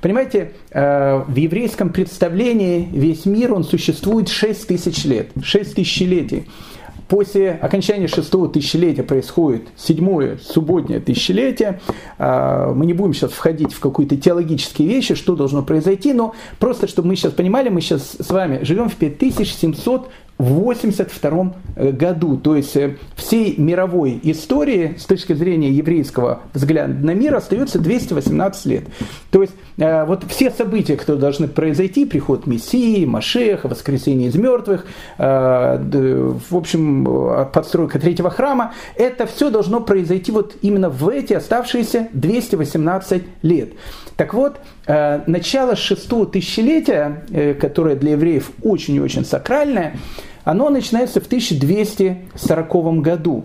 Понимаете, 0.00 0.52
в 0.70 1.34
еврейском 1.34 1.88
представлении 1.88 2.88
весь 2.92 3.26
мир, 3.26 3.52
он 3.52 3.64
существует 3.64 4.28
6 4.28 4.68
тысяч 4.68 5.04
лет, 5.04 5.30
6 5.42 5.74
тысячелетий. 5.74 6.46
После 7.08 7.50
окончания 7.50 8.08
шестого 8.08 8.48
тысячелетия 8.48 9.02
происходит 9.02 9.68
седьмое 9.76 10.38
субботнее 10.38 11.00
тысячелетие. 11.00 11.80
Мы 12.18 12.86
не 12.86 12.94
будем 12.94 13.12
сейчас 13.12 13.32
входить 13.32 13.72
в 13.72 13.80
какие-то 13.80 14.16
теологические 14.16 14.88
вещи, 14.88 15.14
что 15.14 15.36
должно 15.36 15.62
произойти, 15.62 16.14
но 16.14 16.34
просто, 16.58 16.88
чтобы 16.88 17.08
мы 17.08 17.16
сейчас 17.16 17.32
понимали, 17.32 17.68
мы 17.68 17.80
сейчас 17.82 18.16
с 18.18 18.30
вами 18.30 18.64
живем 18.64 18.88
в 18.88 18.96
5700 18.96 20.08
в 20.38 20.58
1982 20.58 21.54
э, 21.76 21.92
году. 21.92 22.36
То 22.36 22.56
есть 22.56 22.76
э, 22.76 22.96
всей 23.14 23.56
мировой 23.56 24.18
истории 24.22 24.96
с 24.98 25.04
точки 25.04 25.32
зрения 25.32 25.70
еврейского 25.70 26.40
взгляда 26.52 26.94
на 26.94 27.14
мир 27.14 27.36
остается 27.36 27.78
218 27.78 28.66
лет. 28.66 28.84
То 29.30 29.42
есть 29.42 29.54
э, 29.78 30.04
вот 30.04 30.24
все 30.28 30.50
события, 30.50 30.96
которые 30.96 31.20
должны 31.20 31.46
произойти, 31.46 32.04
приход 32.04 32.46
Мессии, 32.46 33.04
Машеха, 33.04 33.68
воскресение 33.68 34.28
из 34.28 34.34
мертвых, 34.34 34.86
в 35.18 36.56
общем, 36.56 37.48
подстройка 37.52 37.98
третьего 37.98 38.30
храма, 38.30 38.72
это 38.96 39.26
все 39.26 39.50
должно 39.50 39.80
произойти 39.80 40.32
вот 40.32 40.56
именно 40.62 40.88
в 40.88 41.08
эти 41.08 41.32
оставшиеся 41.32 42.08
218 42.12 43.22
лет. 43.42 43.72
Так 44.16 44.34
вот, 44.34 44.58
начало 44.86 45.76
шестого 45.76 46.26
тысячелетия, 46.26 47.24
которое 47.60 47.96
для 47.96 48.12
евреев 48.12 48.50
очень 48.62 48.96
и 48.96 49.00
очень 49.00 49.24
сакральное, 49.24 49.96
оно 50.44 50.68
начинается 50.70 51.20
в 51.20 51.26
1240 51.26 53.00
году. 53.00 53.44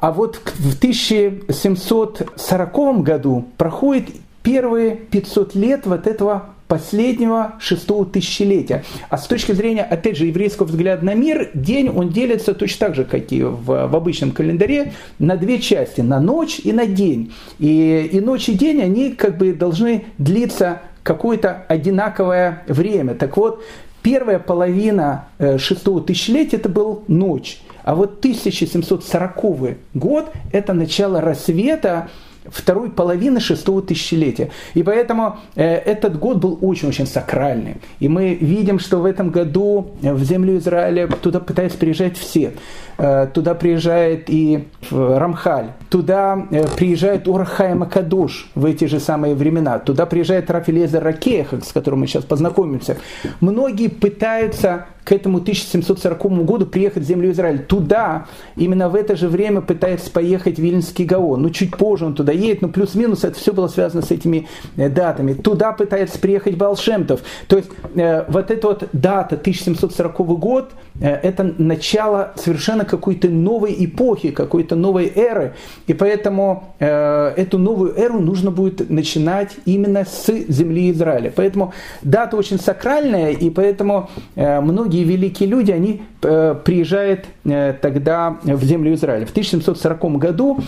А 0.00 0.12
вот 0.12 0.36
в 0.36 0.76
1740 0.76 3.02
году 3.02 3.46
проходит 3.56 4.10
первые 4.42 4.96
500 4.96 5.54
лет 5.54 5.86
вот 5.86 6.06
этого 6.06 6.50
последнего 6.68 7.54
шестого 7.58 8.04
тысячелетия. 8.04 8.84
А 9.08 9.16
с 9.16 9.26
точки 9.26 9.52
зрения, 9.52 9.82
опять 9.82 10.16
же, 10.16 10.26
еврейского 10.26 10.66
взгляда 10.66 11.04
на 11.04 11.14
мир, 11.14 11.50
день 11.54 11.88
он 11.88 12.10
делится 12.10 12.54
точно 12.54 12.86
так 12.86 12.94
же, 12.94 13.04
как 13.04 13.32
и 13.32 13.42
в, 13.42 13.64
в 13.64 13.96
обычном 13.96 14.30
календаре, 14.32 14.92
на 15.18 15.36
две 15.36 15.58
части, 15.58 16.02
на 16.02 16.20
ночь 16.20 16.60
и 16.62 16.72
на 16.72 16.86
день. 16.86 17.32
И, 17.58 18.08
и 18.12 18.20
ночь 18.20 18.48
и 18.48 18.52
день, 18.52 18.82
они 18.82 19.12
как 19.12 19.38
бы 19.38 19.52
должны 19.52 20.04
длиться 20.18 20.82
какое-то 21.02 21.64
одинаковое 21.68 22.62
время. 22.68 23.14
Так 23.14 23.38
вот, 23.38 23.64
первая 24.02 24.38
половина 24.38 25.28
э, 25.38 25.56
шестого 25.56 26.02
тысячелетия 26.02 26.56
это 26.56 26.68
был 26.68 27.02
ночь, 27.08 27.60
а 27.82 27.94
вот 27.94 28.18
1740 28.18 29.78
год 29.94 30.30
это 30.52 30.74
начало 30.74 31.22
рассвета 31.22 32.10
второй 32.50 32.90
половины 32.90 33.40
шестого 33.40 33.82
тысячелетия. 33.82 34.50
И 34.74 34.82
поэтому 34.82 35.38
э, 35.54 35.64
этот 35.64 36.18
год 36.18 36.38
был 36.38 36.58
очень-очень 36.60 37.06
сакральный. 37.06 37.76
И 38.00 38.08
мы 38.08 38.34
видим, 38.34 38.78
что 38.78 38.98
в 38.98 39.04
этом 39.04 39.30
году 39.30 39.92
в 40.00 40.22
землю 40.24 40.56
Израиля 40.58 41.06
туда 41.08 41.40
пытаются 41.40 41.78
приезжать 41.78 42.16
все. 42.16 42.52
Э, 43.00 43.28
туда 43.32 43.54
приезжает 43.54 44.28
и 44.28 44.66
Рамхаль, 44.90 45.70
туда 45.88 46.48
э, 46.50 46.66
приезжает 46.76 47.28
Урахай 47.28 47.72
Макадуш 47.74 48.50
в 48.56 48.64
эти 48.64 48.86
же 48.86 48.98
самые 48.98 49.36
времена, 49.36 49.78
туда 49.78 50.04
приезжает 50.04 50.50
Рафилезер 50.50 51.04
Ракеха, 51.04 51.60
с 51.64 51.72
которым 51.72 52.00
мы 52.00 52.08
сейчас 52.08 52.24
познакомимся. 52.24 52.96
Многие 53.40 53.86
пытаются 53.86 54.86
к 55.08 55.12
этому 55.12 55.38
1740 55.38 56.44
году 56.44 56.66
приехать 56.66 57.02
в 57.02 57.06
землю 57.06 57.30
Израиль. 57.30 57.64
Туда, 57.64 58.26
именно 58.56 58.90
в 58.90 58.94
это 58.94 59.16
же 59.16 59.28
время 59.28 59.62
пытается 59.62 60.10
поехать 60.10 60.58
Вильнский 60.58 61.06
Гаон. 61.06 61.40
Ну, 61.40 61.48
чуть 61.48 61.74
позже 61.74 62.04
он 62.04 62.14
туда 62.14 62.30
едет, 62.30 62.60
но 62.60 62.68
плюс-минус 62.68 63.24
это 63.24 63.38
все 63.38 63.54
было 63.54 63.68
связано 63.68 64.02
с 64.02 64.10
этими 64.10 64.48
э, 64.76 64.90
датами. 64.90 65.32
Туда 65.32 65.72
пытается 65.72 66.18
приехать 66.18 66.58
Балшемтов. 66.58 67.22
То 67.46 67.56
есть 67.56 67.70
э, 67.94 68.24
вот 68.28 68.50
эта 68.50 68.66
вот 68.66 68.88
дата 68.92 69.36
1740 69.36 70.16
год, 70.38 70.72
э, 71.00 71.08
это 71.08 71.54
начало 71.56 72.34
совершенно 72.36 72.84
какой-то 72.88 73.28
новой 73.28 73.74
эпохи, 73.84 74.30
какой-то 74.30 74.76
новой 74.76 75.12
эры. 75.14 75.54
И 75.86 75.94
поэтому 75.94 76.74
э, 76.78 77.32
эту 77.36 77.58
новую 77.58 77.96
эру 77.96 78.20
нужно 78.20 78.50
будет 78.50 78.90
начинать 78.90 79.56
именно 79.64 80.04
с 80.04 80.26
земли 80.48 80.90
Израиля. 80.90 81.32
Поэтому 81.34 81.72
дата 82.02 82.36
очень 82.36 82.58
сакральная, 82.58 83.32
и 83.32 83.50
поэтому 83.50 84.08
э, 84.34 84.60
многие 84.60 85.04
великие 85.04 85.48
люди, 85.48 85.70
они 85.70 86.02
э, 86.22 86.54
приезжают 86.64 87.26
э, 87.44 87.74
тогда 87.80 88.38
в 88.42 88.64
землю 88.64 88.94
Израиля. 88.94 89.26
В 89.26 89.30
1740 89.30 90.18
году 90.18 90.58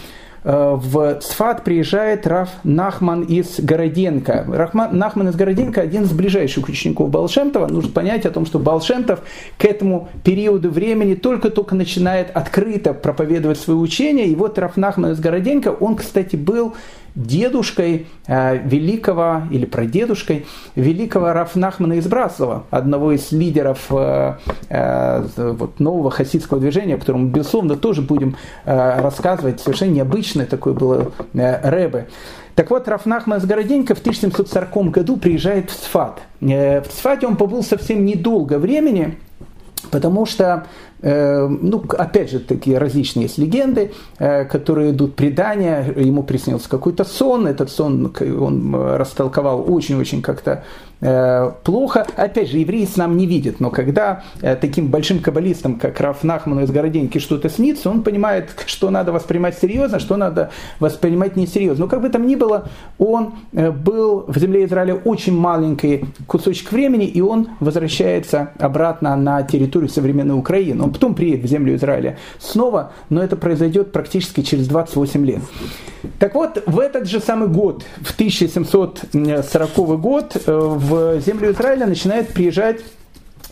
в 0.42 1.20
Сфат 1.20 1.64
приезжает 1.64 2.26
Раф 2.26 2.48
Нахман 2.64 3.22
из 3.22 3.60
Городенко. 3.60 4.46
Рахман, 4.48 4.96
Нахман 4.96 5.28
из 5.28 5.36
Городенко 5.36 5.80
один 5.80 6.04
из 6.04 6.12
ближайших 6.12 6.68
учеников 6.68 7.10
Балшемтова. 7.10 7.66
Нужно 7.66 7.92
понять 7.92 8.24
о 8.24 8.30
том, 8.30 8.46
что 8.46 8.58
Балшемтов 8.58 9.20
к 9.58 9.64
этому 9.64 10.08
периоду 10.24 10.70
времени 10.70 11.14
только-только 11.14 11.74
начинает 11.74 12.30
открыто 12.34 12.94
проповедовать 12.94 13.58
свое 13.58 13.78
учение. 13.78 14.26
И 14.26 14.34
вот 14.34 14.58
Раф 14.58 14.76
Нахман 14.76 15.12
из 15.12 15.20
Городенко, 15.20 15.68
он, 15.68 15.96
кстати, 15.96 16.36
был 16.36 16.74
дедушкой 17.14 18.06
э, 18.26 18.58
великого, 18.58 19.42
или 19.50 19.64
прадедушкой 19.64 20.46
великого 20.74 21.32
Рафнахмана 21.32 21.94
из 21.94 22.06
Браслова, 22.06 22.64
одного 22.70 23.12
из 23.12 23.32
лидеров 23.32 23.86
э, 23.90 24.34
э, 24.68 25.22
вот, 25.36 25.80
нового 25.80 26.10
хасидского 26.10 26.60
движения, 26.60 26.94
о 26.94 26.98
котором 26.98 27.24
мы, 27.24 27.30
безусловно, 27.30 27.76
тоже 27.76 28.02
будем 28.02 28.36
рассказывать. 28.64 29.60
Совершенно 29.60 29.90
необычное 29.90 30.46
такое 30.46 30.74
было 30.74 31.12
рэбе. 31.32 32.08
Так 32.54 32.70
вот, 32.70 32.88
Рафнахман 32.88 33.38
из 33.38 33.44
Городенька 33.44 33.94
в 33.94 34.00
1740 34.00 34.90
году 34.90 35.16
приезжает 35.16 35.70
в 35.70 35.74
Сфат. 35.74 36.20
В 36.40 36.84
Сфате 36.90 37.26
он 37.26 37.36
побыл 37.36 37.62
совсем 37.62 38.04
недолго 38.04 38.58
времени, 38.58 39.18
потому 39.90 40.26
что 40.26 40.66
Э, 41.02 41.46
ну, 41.46 41.82
опять 41.98 42.30
же, 42.30 42.40
такие 42.40 42.78
различные 42.78 43.24
есть 43.24 43.38
легенды, 43.38 43.92
э, 44.18 44.44
которые 44.44 44.90
идут 44.90 45.16
предания, 45.16 45.94
ему 45.96 46.22
приснился 46.22 46.68
какой-то 46.68 47.04
сон, 47.04 47.46
этот 47.46 47.70
сон 47.70 48.12
он 48.20 48.74
растолковал 48.74 49.64
очень-очень 49.66 50.20
как-то 50.20 50.50
Э, 50.52 50.89
плохо. 51.00 52.06
Опять 52.16 52.50
же, 52.50 52.58
евреи 52.58 52.80
нам 52.96 53.16
не 53.16 53.26
видят, 53.26 53.60
но 53.60 53.70
когда 53.70 54.22
э, 54.42 54.56
таким 54.56 54.88
большим 54.88 55.20
каббалистам, 55.20 55.78
как 55.78 56.00
Раф 56.00 56.24
Нахману 56.24 56.62
из 56.62 56.70
Городеньки, 56.70 57.18
что-то 57.18 57.48
снится, 57.48 57.90
он 57.90 58.02
понимает, 58.02 58.50
что 58.66 58.90
надо 58.90 59.12
воспринимать 59.12 59.58
серьезно, 59.58 59.98
что 59.98 60.16
надо 60.16 60.50
воспринимать 60.78 61.36
несерьезно. 61.36 61.84
Но 61.84 61.90
как 61.90 62.02
бы 62.02 62.08
там 62.08 62.26
ни 62.26 62.36
было, 62.36 62.68
он 62.98 63.34
э, 63.52 63.70
был 63.70 64.24
в 64.26 64.38
земле 64.38 64.64
Израиля 64.64 64.94
очень 64.94 65.36
маленький 65.36 66.04
кусочек 66.26 66.72
времени, 66.72 67.06
и 67.06 67.20
он 67.20 67.48
возвращается 67.60 68.50
обратно 68.58 69.16
на 69.16 69.42
территорию 69.42 69.88
современной 69.88 70.38
Украины. 70.38 70.82
Он 70.82 70.92
потом 70.92 71.14
приедет 71.14 71.44
в 71.44 71.48
землю 71.48 71.74
Израиля 71.76 72.18
снова, 72.38 72.92
но 73.08 73.22
это 73.22 73.36
произойдет 73.36 73.92
практически 73.92 74.42
через 74.42 74.68
28 74.68 75.24
лет. 75.26 75.40
Так 76.18 76.34
вот, 76.34 76.62
в 76.66 76.78
этот 76.78 77.06
же 77.06 77.20
самый 77.20 77.48
год, 77.48 77.84
в 78.00 78.14
1740 78.14 80.00
год, 80.00 80.36
в 80.46 80.89
в 80.90 81.20
землю 81.20 81.52
Израиля 81.52 81.86
начинает 81.86 82.28
приезжать 82.28 82.80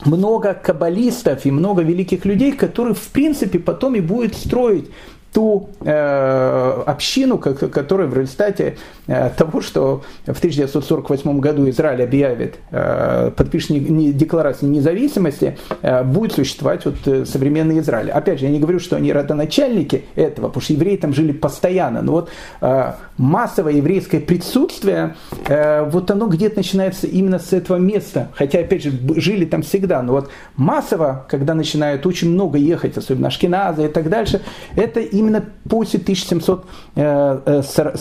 много 0.04 0.54
каббалистов 0.54 1.46
и 1.46 1.50
много 1.50 1.82
великих 1.82 2.24
людей, 2.24 2.52
которые 2.52 2.94
в 2.94 3.08
принципе 3.08 3.58
потом 3.58 3.94
и 3.94 4.00
будет 4.00 4.34
строить 4.34 4.90
ту 5.38 5.68
э, 5.84 6.82
общину, 6.84 7.38
которая 7.38 8.08
в 8.08 8.18
результате 8.18 8.76
э, 9.06 9.30
того, 9.36 9.60
что 9.60 10.02
в 10.26 10.36
1948 10.36 11.38
году 11.38 11.70
Израиль 11.70 12.02
объявит, 12.02 12.56
э, 12.72 13.30
подпишет 13.36 13.70
не, 13.70 13.78
не, 13.78 14.12
декларацию 14.12 14.68
независимости, 14.68 15.56
э, 15.82 16.02
будет 16.02 16.32
существовать 16.32 16.84
вот 16.86 16.96
э, 17.06 17.24
современный 17.24 17.78
Израиль. 17.78 18.10
Опять 18.10 18.40
же, 18.40 18.46
я 18.46 18.50
не 18.50 18.58
говорю, 18.58 18.80
что 18.80 18.96
они 18.96 19.12
родоначальники 19.12 20.06
этого, 20.16 20.48
потому 20.48 20.60
что 20.60 20.72
евреи 20.72 20.96
там 20.96 21.14
жили 21.14 21.30
постоянно, 21.30 22.02
но 22.02 22.12
вот 22.12 22.30
э, 22.60 22.92
массовое 23.16 23.74
еврейское 23.74 24.18
присутствие, 24.18 25.14
э, 25.46 25.88
вот 25.88 26.10
оно 26.10 26.26
где-то 26.26 26.56
начинается 26.56 27.06
именно 27.06 27.38
с 27.38 27.52
этого 27.52 27.76
места, 27.76 28.32
хотя, 28.34 28.58
опять 28.58 28.82
же, 28.82 28.90
жили 29.14 29.44
там 29.44 29.62
всегда, 29.62 30.02
но 30.02 30.14
вот 30.14 30.30
массово, 30.56 31.26
когда 31.28 31.54
начинают 31.54 32.06
очень 32.06 32.28
много 32.30 32.58
ехать, 32.58 32.96
особенно 32.96 33.28
Ашкеназы 33.28 33.84
и 33.84 33.88
так 33.88 34.08
дальше, 34.08 34.40
это 34.74 34.98
именно 34.98 35.27
после 35.68 36.00
1740 36.00 36.64
э, 36.96 37.42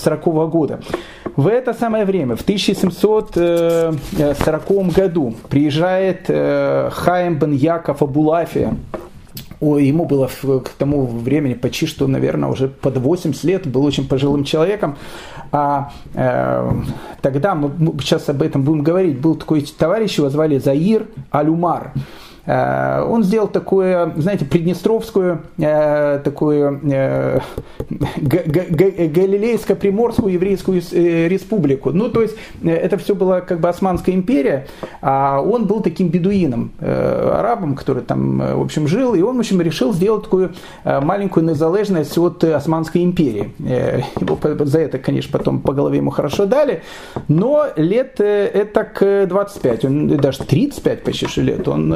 э, 0.05 0.47
года. 0.47 0.79
В 1.35 1.47
это 1.47 1.73
самое 1.73 2.05
время, 2.05 2.35
в 2.35 2.41
1740 2.41 4.95
году, 4.95 5.33
приезжает 5.49 6.29
э, 6.29 6.89
Хаим 6.91 7.39
бен 7.39 7.51
Яков 7.51 8.01
Абулафия, 8.01 8.75
ему 9.59 10.05
было 10.05 10.27
к 10.27 10.69
тому 10.77 11.05
времени 11.05 11.53
почти 11.53 11.87
что, 11.87 12.07
наверное, 12.07 12.49
уже 12.49 12.67
под 12.67 12.97
80 12.97 13.43
лет, 13.43 13.67
был 13.67 13.85
очень 13.85 14.07
пожилым 14.07 14.43
человеком. 14.43 14.97
А 15.51 15.91
э, 16.13 16.71
тогда, 17.21 17.55
мы 17.55 17.71
сейчас 18.01 18.29
об 18.29 18.41
этом 18.41 18.63
будем 18.63 18.83
говорить, 18.83 19.19
был 19.19 19.35
такой 19.35 19.61
товарищ, 19.61 20.17
его 20.17 20.29
звали 20.29 20.59
Заир 20.59 21.07
Алюмар. 21.31 21.93
Э, 22.47 23.05
он 23.07 23.23
сделал 23.23 23.47
такое, 23.47 24.11
знаете, 24.15 24.45
приднестровскую, 24.45 25.41
э, 25.59 26.19
такую 26.23 26.81
э, 26.89 27.39
галилейско-приморскую 28.17 30.29
еврейскую 30.29 30.81
республику. 31.29 31.91
Ну, 31.91 32.09
то 32.09 32.21
есть, 32.21 32.35
это 32.63 32.97
все 32.97 33.15
была 33.15 33.41
как 33.41 33.59
бы 33.59 33.67
Османская 33.69 34.15
империя, 34.15 34.67
а 35.01 35.41
он 35.41 35.67
был 35.67 35.81
таким 35.81 36.07
бедуином, 36.07 36.71
арабом, 36.79 37.75
который 37.75 38.03
там, 38.03 38.39
в 38.39 38.61
общем, 38.61 38.87
жил, 38.87 39.13
и 39.13 39.21
он, 39.21 39.35
в 39.37 39.39
общем, 39.39 39.61
решил 39.61 39.93
сделать 39.93 40.23
такую 40.23 40.53
маленькую 40.85 41.45
незалежность 41.45 42.17
от 42.17 42.43
Османской 42.43 43.03
империи. 43.03 43.51
Его 44.19 44.37
за 44.65 44.79
это, 44.79 44.97
конечно, 44.99 45.37
потом 45.37 45.59
по 45.59 45.73
голове 45.73 45.97
ему 45.97 46.11
хорошо 46.11 46.45
дали, 46.45 46.81
но 47.27 47.65
лет 47.75 48.21
это 48.21 48.85
к 48.85 49.25
25, 49.27 49.85
он 49.85 50.07
даже 50.17 50.39
35 50.39 51.03
почти 51.03 51.41
лет, 51.41 51.67
он 51.67 51.91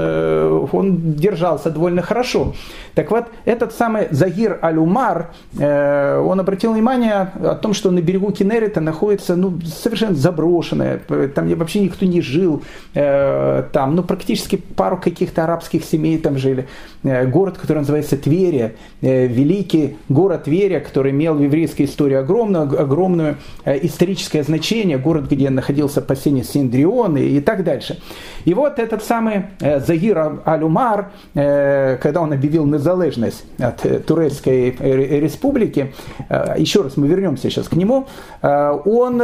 он 0.71 1.13
держался 1.13 1.69
довольно 1.69 2.01
хорошо. 2.01 2.53
Так 2.95 3.09
вот, 3.11 3.25
этот 3.45 3.73
самый 3.73 4.07
Загир 4.11 4.59
Аль-Умар, 4.61 5.31
э, 5.57 6.19
он 6.19 6.39
обратил 6.39 6.73
внимание 6.73 7.31
о 7.41 7.55
том, 7.55 7.73
что 7.73 7.89
на 7.91 8.01
берегу 8.01 8.31
Кенерита 8.31 8.81
находится 8.81 9.35
ну, 9.35 9.59
совершенно 9.61 10.15
заброшенное, 10.15 10.99
там 11.33 11.53
вообще 11.55 11.79
никто 11.79 12.05
не 12.05 12.21
жил, 12.21 12.63
э, 12.93 13.63
там, 13.71 13.95
ну, 13.95 14.03
практически 14.03 14.57
пару 14.57 14.97
каких-то 14.97 15.43
арабских 15.43 15.85
семей 15.85 16.17
там 16.17 16.37
жили. 16.37 16.67
Э, 17.03 17.25
город, 17.25 17.57
который 17.57 17.79
называется 17.79 18.17
Тверия, 18.17 18.73
великий 19.01 19.97
город 20.09 20.43
Тверия, 20.45 20.79
который 20.79 21.11
имел 21.11 21.35
в 21.35 21.41
еврейской 21.41 21.83
истории 21.83 22.15
огромную, 22.15 22.63
огромную 22.63 23.37
историческое 23.65 24.43
значение, 24.43 24.97
город, 24.97 25.29
где 25.29 25.49
находился 25.49 26.01
последний 26.01 26.43
Синдрион 26.43 27.17
и, 27.17 27.37
и 27.37 27.41
так 27.41 27.63
дальше. 27.63 27.99
И 28.45 28.53
вот 28.53 28.79
этот 28.79 29.03
самый 29.03 29.45
Загир 29.59 30.30
Аль-Умар, 30.45 31.11
когда 31.33 32.21
он 32.21 32.33
объявил 32.33 32.65
незалежность 32.65 33.43
от 33.59 33.85
э, 33.85 33.99
Турецкой 33.99 34.75
республики, 35.19 35.93
э, 36.29 36.55
еще 36.57 36.81
раз 36.81 36.97
мы 36.97 37.07
вернемся 37.07 37.49
сейчас 37.49 37.67
к 37.67 37.73
нему, 37.73 38.07
э, 38.41 38.79
он 38.85 39.21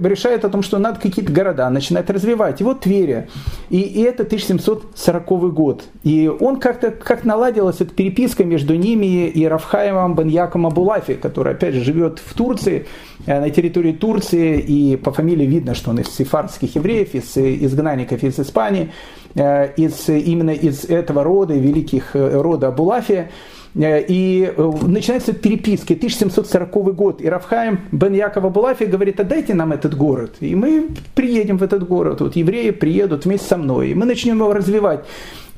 решает 0.00 0.44
о 0.44 0.48
том, 0.48 0.62
что 0.62 0.78
надо 0.78 1.00
какие-то 1.00 1.32
города 1.32 1.68
начинать 1.70 2.08
развивать. 2.10 2.60
И 2.60 2.64
вот 2.64 2.80
Тверь. 2.80 3.26
И, 3.70 3.80
и 3.80 4.02
это 4.02 4.22
1740 4.22 5.52
год. 5.52 5.84
И 6.02 6.30
он 6.40 6.60
как-то 6.60 6.90
как 6.90 7.24
наладилась 7.24 7.80
эта 7.80 7.92
переписка 7.94 8.44
между 8.44 8.74
ними 8.74 9.28
и 9.28 9.46
Рафхаемом 9.46 10.14
Баньяком 10.14 10.66
Абулафи, 10.66 11.14
который, 11.14 11.54
опять 11.54 11.74
же, 11.74 11.84
живет 11.84 12.20
в 12.24 12.34
Турции, 12.34 12.86
на 13.26 13.50
территории 13.50 13.92
Турции, 13.92 14.60
и 14.60 14.96
по 14.96 15.12
фамилии 15.12 15.44
видно, 15.44 15.74
что 15.74 15.90
он 15.90 15.98
из 15.98 16.08
сефардских 16.08 16.76
евреев, 16.76 17.14
из 17.14 17.36
изгнанников 17.36 18.22
из 18.22 18.38
Испании. 18.38 18.92
Э, 19.38 19.72
из, 19.76 20.08
именно 20.08 20.50
из 20.50 20.84
этого 20.84 21.22
рода, 21.22 21.54
великих 21.54 22.16
э, 22.16 22.40
рода 22.40 22.68
Абулафия. 22.68 23.30
Э, 23.76 24.02
и 24.02 24.52
начинается 24.82 25.32
переписки, 25.32 25.92
1740 25.92 26.94
год, 26.96 27.22
и 27.22 27.28
Рафхаим 27.28 27.80
бен 27.92 28.14
Яков 28.14 28.44
Абулафи 28.44 28.84
говорит, 28.84 29.20
отдайте 29.20 29.54
нам 29.54 29.72
этот 29.72 29.96
город, 29.96 30.36
и 30.40 30.56
мы 30.56 30.88
приедем 31.14 31.58
в 31.58 31.62
этот 31.62 31.86
город, 31.86 32.20
вот 32.20 32.34
евреи 32.34 32.70
приедут 32.70 33.26
вместе 33.26 33.46
со 33.46 33.56
мной, 33.56 33.90
и 33.90 33.94
мы 33.94 34.06
начнем 34.06 34.38
его 34.38 34.52
развивать. 34.52 35.04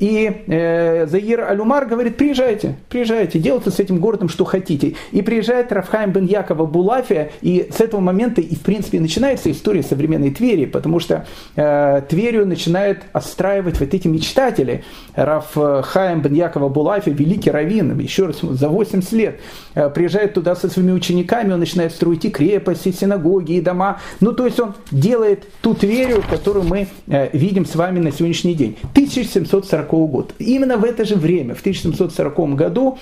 И 0.00 0.44
э, 0.46 1.06
Заир 1.06 1.42
Алюмар 1.42 1.84
говорит, 1.84 2.16
приезжайте, 2.16 2.76
приезжайте, 2.88 3.38
делайте 3.38 3.70
с 3.70 3.78
этим 3.78 3.98
городом 3.98 4.28
что 4.30 4.44
хотите. 4.44 4.94
И 5.12 5.20
приезжает 5.20 5.70
Рафхайм 5.72 6.10
бен 6.12 6.24
Якова 6.24 6.64
Булафия, 6.64 7.30
и 7.42 7.68
с 7.70 7.80
этого 7.80 8.00
момента 8.00 8.40
и 8.40 8.54
в 8.54 8.62
принципе 8.62 8.98
начинается 8.98 9.50
история 9.50 9.82
современной 9.82 10.30
Твери, 10.30 10.64
потому 10.64 11.00
что 11.00 11.26
э, 11.54 12.02
Тверью 12.08 12.46
начинает 12.46 13.02
отстраивать 13.12 13.78
вот 13.78 13.92
эти 13.92 14.08
мечтатели. 14.08 14.84
Рафхайм 15.14 16.22
бен 16.22 16.32
Якова 16.32 16.70
Булафия, 16.70 17.12
великий 17.12 17.50
раввин, 17.50 17.98
еще 17.98 18.26
раз, 18.26 18.40
за 18.40 18.68
80 18.68 19.12
лет, 19.12 19.40
приезжает 19.88 20.34
туда 20.34 20.54
со 20.54 20.68
своими 20.68 20.92
учениками, 20.92 21.52
он 21.52 21.60
начинает 21.60 21.92
строить 21.92 22.24
и 22.24 22.30
крепости, 22.30 22.88
и 22.88 22.92
синагоги, 22.92 23.52
и 23.52 23.60
дома. 23.60 23.98
Ну, 24.20 24.32
то 24.32 24.44
есть 24.44 24.60
он 24.60 24.74
делает 24.90 25.46
ту 25.62 25.74
Тверью, 25.74 26.22
которую 26.28 26.66
мы 26.66 26.88
э, 27.06 27.30
видим 27.36 27.64
с 27.64 27.74
вами 27.74 28.00
на 28.00 28.12
сегодняшний 28.12 28.54
день. 28.54 28.76
1740 28.92 29.88
год. 29.88 30.34
Именно 30.38 30.76
в 30.76 30.84
это 30.84 31.04
же 31.04 31.14
время, 31.14 31.54
в 31.54 31.60
1740 31.60 32.54
году, 32.54 32.98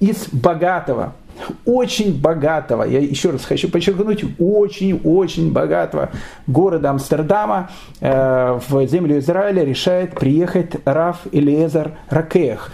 из 0.00 0.28
богатого, 0.32 1.14
очень 1.64 2.20
богатого, 2.20 2.84
я 2.84 3.00
еще 3.00 3.30
раз 3.30 3.44
хочу 3.44 3.68
подчеркнуть, 3.68 4.24
очень-очень 4.38 5.52
богатого 5.52 6.10
города 6.46 6.90
Амстердама 6.90 7.70
э, 8.00 8.58
в 8.68 8.86
землю 8.86 9.18
Израиля 9.18 9.64
решает 9.64 10.14
приехать 10.14 10.72
Раф 10.84 11.20
Элиезер 11.32 11.92
Ракех. 12.08 12.70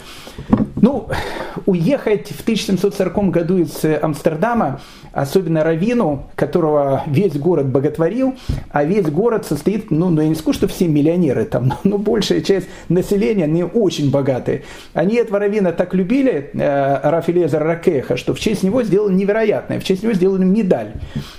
Ну, 0.80 1.08
уехать 1.66 2.28
в 2.28 2.42
1740 2.42 3.30
году 3.30 3.58
из 3.58 3.84
Амстердама, 3.84 4.80
особенно 5.12 5.64
Равину, 5.64 6.26
которого 6.34 7.02
весь 7.06 7.36
город 7.36 7.66
боготворил, 7.66 8.34
а 8.70 8.84
весь 8.84 9.06
город 9.06 9.46
состоит, 9.46 9.90
ну, 9.90 10.10
ну 10.10 10.22
я 10.22 10.28
не 10.28 10.34
скажу, 10.34 10.52
что 10.52 10.68
все 10.68 10.86
миллионеры 10.88 11.44
там, 11.44 11.74
но, 11.84 11.98
большая 11.98 12.40
часть 12.40 12.68
населения, 12.88 13.44
они 13.44 13.64
очень 13.64 14.10
богатые. 14.10 14.62
Они 14.94 15.16
этого 15.16 15.38
Равина 15.38 15.72
так 15.72 15.94
любили, 15.94 16.50
э, 16.52 17.10
Рафилеза 17.10 17.58
Ракеха, 17.58 18.16
что 18.16 18.34
в 18.34 18.40
честь 18.40 18.62
него 18.62 18.82
сделали 18.82 19.14
невероятное, 19.14 19.80
в 19.80 19.84
честь 19.84 20.02
него 20.02 20.12
сделали 20.12 20.44
медаль. 20.44 20.92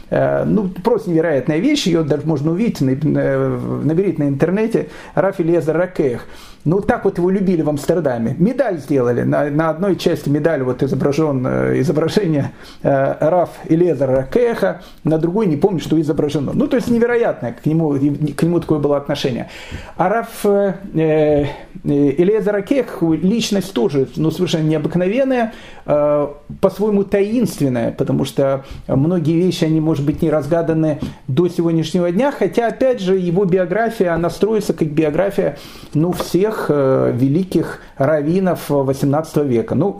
Э, 0.09 0.43
ну, 0.43 0.69
просто 0.69 1.09
невероятная 1.09 1.57
вещь, 1.59 1.87
ее 1.87 2.03
даже 2.03 2.25
можно 2.25 2.51
увидеть, 2.51 2.81
наберите 2.81 4.23
на 4.23 4.27
интернете, 4.27 4.89
Рафилеза 5.15 5.73
Ракех. 5.73 6.25
Ну, 6.65 6.81
так 6.81 7.05
вот 7.05 7.17
его 7.17 7.29
любили 7.29 7.61
в 7.61 7.69
Амстердаме. 7.69 8.35
Медаль 8.37 8.79
сделали. 8.79 9.21
На, 9.21 9.49
на 9.49 9.69
одной 9.69 9.95
части 9.95 10.29
медали 10.29 10.63
вот 10.63 10.83
изображен 10.83 11.45
э, 11.47 11.79
изображение 11.79 12.51
э, 12.83 13.15
Раф 13.29 13.49
Элезера 13.67 14.27
Кеха, 14.31 14.81
на 15.05 15.17
другой 15.17 15.47
не 15.47 15.55
помню, 15.55 15.79
что 15.79 15.99
изображено. 15.99 16.51
Ну, 16.53 16.67
то 16.67 16.75
есть 16.75 16.89
невероятное 16.89 17.53
к 17.53 17.65
нему, 17.65 17.91
к 17.91 18.43
нему 18.43 18.59
такое 18.59 18.79
было 18.79 18.97
отношение. 18.97 19.49
А 19.95 20.09
Раф 20.09 20.45
э, 20.45 20.73
э, 20.95 21.45
Элезера 21.83 22.61
Кех, 22.61 23.01
личность 23.01 23.73
тоже 23.73 24.09
ну, 24.17 24.29
совершенно 24.29 24.67
необыкновенная, 24.67 25.53
э, 25.85 26.27
по-своему 26.59 27.03
таинственная, 27.03 27.91
потому 27.91 28.25
что 28.25 28.65
многие 28.87 29.39
вещи, 29.39 29.63
они, 29.63 29.79
может 29.79 30.05
быть, 30.05 30.21
не 30.21 30.29
разгаданы 30.29 30.99
до 31.27 31.47
сегодняшнего 31.47 32.11
дня, 32.11 32.33
хотя, 32.37 32.67
опять 32.67 32.99
же, 32.99 33.17
его 33.17 33.45
биография, 33.45 34.13
она 34.13 34.29
строится 34.29 34.73
как 34.73 34.89
биография, 34.89 35.57
ну, 35.93 36.11
всех 36.11 36.48
всех 36.49 36.65
э, 36.69 37.11
великих 37.15 37.79
раввинов 37.97 38.69
XVIII 38.69 39.47
века. 39.47 39.75
Ну, 39.75 39.99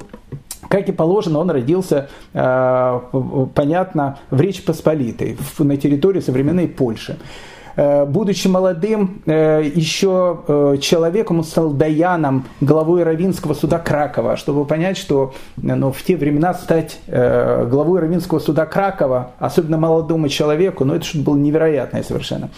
как 0.68 0.90
и 0.90 0.92
положено, 0.92 1.40
он 1.40 1.50
родился, 1.50 2.10
э, 2.34 3.00
понятно, 3.56 4.20
в 4.30 4.40
Речи 4.40 4.64
Посполитой, 4.64 5.38
на 5.58 5.78
территории 5.78 6.20
современной 6.20 6.68
Польши. 6.68 7.18
Э, 7.76 8.06
будучи 8.06 8.48
молодым 8.48 9.22
еще 9.26 10.78
человеком, 10.82 11.40
он 11.40 11.44
стал 11.44 11.72
даяном, 11.72 12.46
главой 12.62 13.04
Равинского 13.04 13.54
суда 13.54 13.80
Кракова, 13.80 14.36
чтобы 14.36 14.66
понять, 14.66 14.98
что 14.98 15.34
ну, 15.58 15.92
в 15.92 16.02
те 16.04 16.18
времена 16.18 16.54
стать 16.54 17.00
главой 17.08 18.02
Равинского 18.02 18.40
суда 18.40 18.66
Кракова, 18.66 19.32
особенно 19.40 19.78
молодому 19.78 20.30
человеку, 20.30 20.84
ну 20.84 20.96
это 20.96 21.06
что-то 21.06 21.26
было 21.26 21.38
невероятное 21.38 22.04
совершенно. 22.04 22.50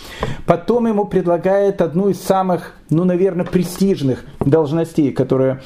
Потом 0.45 0.87
ему 0.87 1.05
предлагает 1.05 1.81
одну 1.81 2.09
из 2.09 2.21
самых, 2.21 2.73
ну, 2.91 3.03
наверное, 3.03 3.45
престижных 3.45 4.23
должностей, 4.39 5.11
которая 5.11 5.61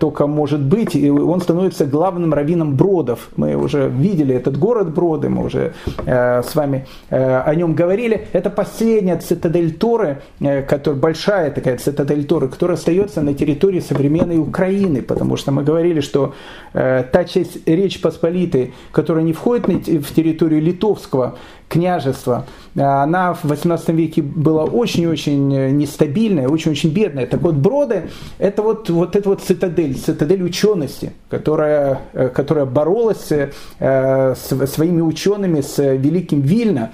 только 0.00 0.26
может 0.26 0.60
быть, 0.60 0.94
и 0.94 1.10
он 1.10 1.40
становится 1.40 1.84
главным 1.84 2.32
раввином 2.32 2.76
Бродов. 2.76 3.28
Мы 3.36 3.54
уже 3.54 3.88
видели 3.88 4.34
этот 4.34 4.58
город 4.58 4.94
Броды, 4.94 5.28
мы 5.28 5.44
уже 5.44 5.74
с 6.06 6.54
вами 6.54 6.86
о 7.10 7.54
нем 7.54 7.74
говорили. 7.74 8.28
Это 8.32 8.50
последняя 8.50 9.16
цитадель 9.16 9.74
Торы, 9.74 10.22
э, 10.40 10.62
которая, 10.62 11.00
большая 11.00 11.50
такая 11.50 11.78
цитадель 11.78 12.24
Торы, 12.24 12.48
которая 12.48 12.76
остается 12.76 13.22
на 13.22 13.34
территории 13.34 13.80
современной 13.80 14.38
Украины, 14.38 15.02
потому 15.02 15.36
что 15.36 15.52
мы 15.52 15.62
говорили, 15.62 16.00
что 16.00 16.34
э, 16.72 17.04
та 17.10 17.24
часть 17.24 17.66
Речь 17.66 18.00
Посполитой, 18.00 18.74
которая 18.92 19.24
не 19.24 19.32
входит 19.32 19.66
в 19.66 20.14
территорию 20.14 20.62
литовского 20.62 21.38
княжества, 21.68 22.46
э, 22.74 22.80
она 22.80 23.34
в 23.34 23.44
18 23.44 23.88
веке 23.90 24.22
была 24.22 24.64
очень-очень 24.64 25.54
э, 25.54 25.70
нестабильная, 25.70 26.48
очень-очень 26.48 26.90
бедная. 26.90 27.26
Так 27.26 27.40
вот, 27.40 27.54
Броды– 27.54 28.10
это 28.38 28.62
вот, 28.62 28.90
вот 28.90 29.16
эта 29.16 29.28
вот 29.28 29.42
цитадель, 29.42 29.96
цитадель 29.96 30.42
учености, 30.42 31.12
которая, 31.28 32.00
которая 32.34 32.64
боролась 32.64 33.30
э, 33.30 33.50
с 33.78 34.66
своими 34.66 35.00
учеными, 35.00 35.60
с 35.60 35.78
великим 35.78 36.40
Вильно. 36.40 36.92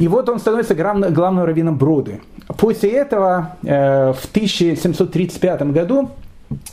И 0.00 0.08
вот 0.08 0.28
он 0.30 0.38
становится 0.38 0.74
главным 0.74 1.44
раввином 1.44 1.76
Броды. 1.76 2.20
После 2.56 2.90
этого 2.90 3.56
э, 3.62 4.12
в 4.12 4.24
1735 4.30 5.62
году 5.72 6.10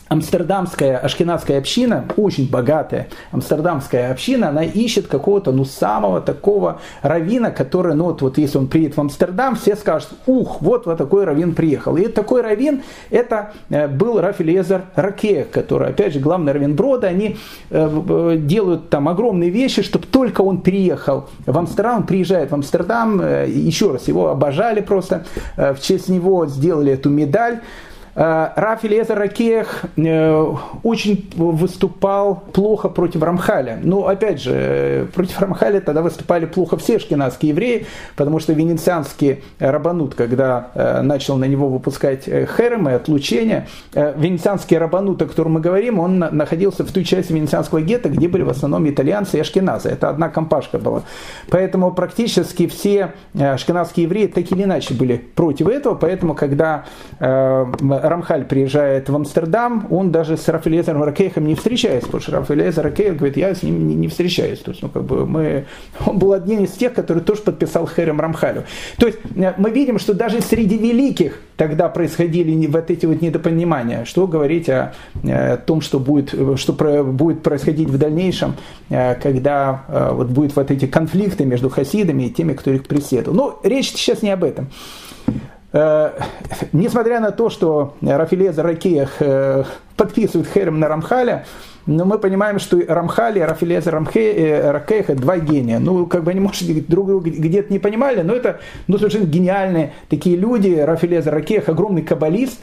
амстердамская 0.10 0.98
ашкенадская 0.98 1.58
община, 1.60 2.06
очень 2.16 2.50
богатая 2.50 3.10
амстердамская 3.32 4.12
община, 4.12 4.50
она 4.50 4.64
ищет 4.64 5.08
какого-то, 5.08 5.52
ну, 5.52 5.66
самого 5.66 6.22
такого 6.22 6.80
равина, 7.02 7.52
который, 7.52 7.94
ну, 7.94 8.06
вот, 8.06 8.22
вот 8.22 8.38
если 8.38 8.58
он 8.58 8.68
приедет 8.68 8.98
в 8.98 9.02
Амстердам, 9.02 9.56
все 9.56 9.76
скажут, 9.76 10.10
ух, 10.26 10.62
вот 10.62 10.86
вот 10.86 10.98
такой 10.98 11.26
равин 11.26 11.54
приехал. 11.54 11.98
И 11.98 12.08
такой 12.08 12.42
равин, 12.42 12.84
это 13.10 13.54
э, 13.70 13.88
был 13.88 14.20
Рафилезер 14.20 14.86
Раке, 14.96 15.44
который, 15.44 15.90
опять 15.90 16.14
же, 16.14 16.20
главный 16.20 16.54
равин 16.54 16.76
Брода, 16.76 17.08
они 17.08 17.38
э, 17.70 18.36
делают 18.40 18.90
там 18.90 19.10
огромные 19.10 19.50
вещи, 19.50 19.82
чтобы 19.84 20.08
только 20.08 20.42
он 20.42 20.62
приехал 20.62 21.30
в 21.46 21.58
Амстердам, 21.58 21.98
он 21.98 22.04
приезжает 22.08 22.52
в 22.52 22.54
Амстердам, 22.54 23.22
э, 23.22 23.50
еще 23.50 23.92
раз, 23.92 24.08
его 24.08 24.30
обожали 24.30 24.82
просто, 24.82 25.26
в 25.56 25.78
честь 25.82 26.10
него 26.10 26.48
сделали 26.48 26.94
эту 26.94 27.10
медаль, 27.10 27.60
Э, 27.60 27.97
Раф 28.18 28.84
Элиезер 28.84 29.16
Ракех 29.16 29.86
э, 29.96 30.54
очень 30.82 31.30
выступал 31.36 32.44
плохо 32.52 32.90
против 32.90 33.22
Рамхаля. 33.22 33.78
Ну, 33.84 34.08
опять 34.08 34.42
же, 34.42 34.54
э, 34.56 35.06
против 35.14 35.40
Рамхаля 35.40 35.82
тогда 35.82 36.02
выступали 36.02 36.48
плохо 36.48 36.78
все 36.78 36.98
шкинадские 36.98 37.52
евреи, 37.52 37.86
потому 38.16 38.40
что 38.40 38.54
венецианский 38.54 39.44
рабанут, 39.60 40.16
когда 40.16 40.72
начал 41.04 41.38
на 41.38 41.46
него 41.46 41.70
выпускать 41.70 42.26
херемы, 42.26 42.94
отлучения, 42.94 43.68
венецианский 43.94 44.80
рабанут, 44.80 45.22
о 45.22 45.28
котором 45.28 45.54
мы 45.54 45.60
говорим, 45.60 46.00
он 46.00 46.18
находился 46.18 46.84
в 46.84 46.92
той 46.92 47.04
части 47.04 47.34
венецианского 47.34 47.82
гетто, 47.82 48.10
где 48.10 48.28
были 48.28 48.42
в 48.42 48.50
основном 48.50 48.90
итальянцы 48.90 49.38
и 49.38 49.42
ашкеназы. 49.42 49.90
Это 49.90 50.10
одна 50.10 50.30
компашка 50.30 50.80
была. 50.80 51.04
Поэтому 51.50 51.92
практически 51.92 52.66
все 52.68 53.14
ашкенадские 53.40 54.06
евреи 54.06 54.26
так 54.26 54.52
или 54.52 54.64
иначе 54.64 54.96
были 54.96 55.18
против 55.18 55.68
этого, 55.68 55.94
поэтому 55.94 56.34
когда 56.34 56.86
Рамхаль 58.08 58.46
приезжает 58.46 59.10
в 59.10 59.16
Амстердам, 59.16 59.88
он 59.90 60.12
даже 60.12 60.38
с 60.38 60.48
Рафаэлезером 60.48 61.04
Ракейхом 61.04 61.46
не 61.46 61.56
встречается, 61.56 62.08
потому 62.08 62.22
что 62.22 62.32
Рафаэлезер 62.34 62.84
Ракейх 62.84 63.18
говорит, 63.18 63.38
я 63.38 63.54
с 63.54 63.64
ним 63.64 63.88
не, 63.88 63.96
не 63.96 64.08
встречаюсь. 64.08 64.60
То 64.60 64.72
есть, 64.72 64.82
ну, 64.82 64.90
как 64.90 65.04
бы 65.04 65.26
мы... 65.26 65.66
Он 66.06 66.18
был 66.18 66.34
одним 66.34 66.64
из 66.64 66.72
тех, 66.72 66.94
который 66.94 67.22
тоже 67.22 67.42
подписал 67.42 67.88
Херем 67.88 68.20
Рамхалю. 68.20 68.64
То 68.98 69.08
есть 69.08 69.20
э, 69.36 69.54
мы 69.58 69.72
видим, 69.72 70.00
что 70.00 70.14
даже 70.14 70.42
среди 70.42 70.78
великих 70.78 71.40
тогда 71.56 71.90
происходили 71.90 72.68
вот 72.68 72.92
эти 72.92 73.06
вот 73.06 73.22
недопонимания. 73.22 74.06
Что 74.06 74.28
говорить 74.28 74.70
о, 74.70 74.94
э, 75.24 75.54
о 75.54 75.58
том, 75.58 75.82
что 75.82 76.00
будет, 76.00 76.34
что 76.60 76.74
про, 76.74 77.04
будет 77.04 77.44
происходить 77.44 77.90
в 77.90 77.98
дальнейшем, 77.98 78.56
э, 78.90 79.16
когда 79.16 80.12
вот 80.14 80.28
будут 80.28 80.56
вот 80.56 80.72
эти 80.72 80.86
конфликты 80.86 81.46
между 81.46 81.70
хасидами 81.70 82.24
и 82.24 82.30
теми, 82.30 82.54
кто 82.54 82.72
их 82.72 82.86
преследовал. 82.86 83.36
Но 83.36 83.60
речь 83.64 83.92
сейчас 83.92 84.22
не 84.22 84.30
об 84.30 84.44
этом. 84.44 84.70
Э, 85.78 86.12
несмотря 86.74 87.20
на 87.20 87.32
то, 87.32 87.52
что 87.52 87.94
Рафилеза 88.02 88.64
Ракеях 88.64 89.18
э, 89.20 89.64
подписывает 89.96 90.50
Херем 90.52 90.80
на 90.80 90.88
Рамхаля, 90.88 91.46
но 91.86 92.04
мы 92.04 92.18
понимаем, 92.18 92.58
что 92.58 92.82
Рамхали 92.88 93.40
Рафилеза 93.42 93.92
э, 93.92 94.72
Ракеях 94.72 95.12
это 95.12 95.22
два 95.22 95.38
гения. 95.38 95.78
Ну, 95.78 96.08
как 96.08 96.24
бы 96.24 96.32
они, 96.32 96.40
может, 96.40 96.66
друг 96.88 97.08
друга 97.08 97.30
где-то 97.30 97.72
не 97.72 97.78
понимали, 97.78 98.24
но 98.24 98.34
это 98.34 98.60
ну, 98.88 98.98
совершенно 98.98 99.26
гениальные 99.26 99.94
такие 100.10 100.36
люди. 100.36 100.74
Рафилеза 100.74 101.30
Ракеях 101.30 101.70
огромный 101.70 102.02
каббалист. 102.02 102.60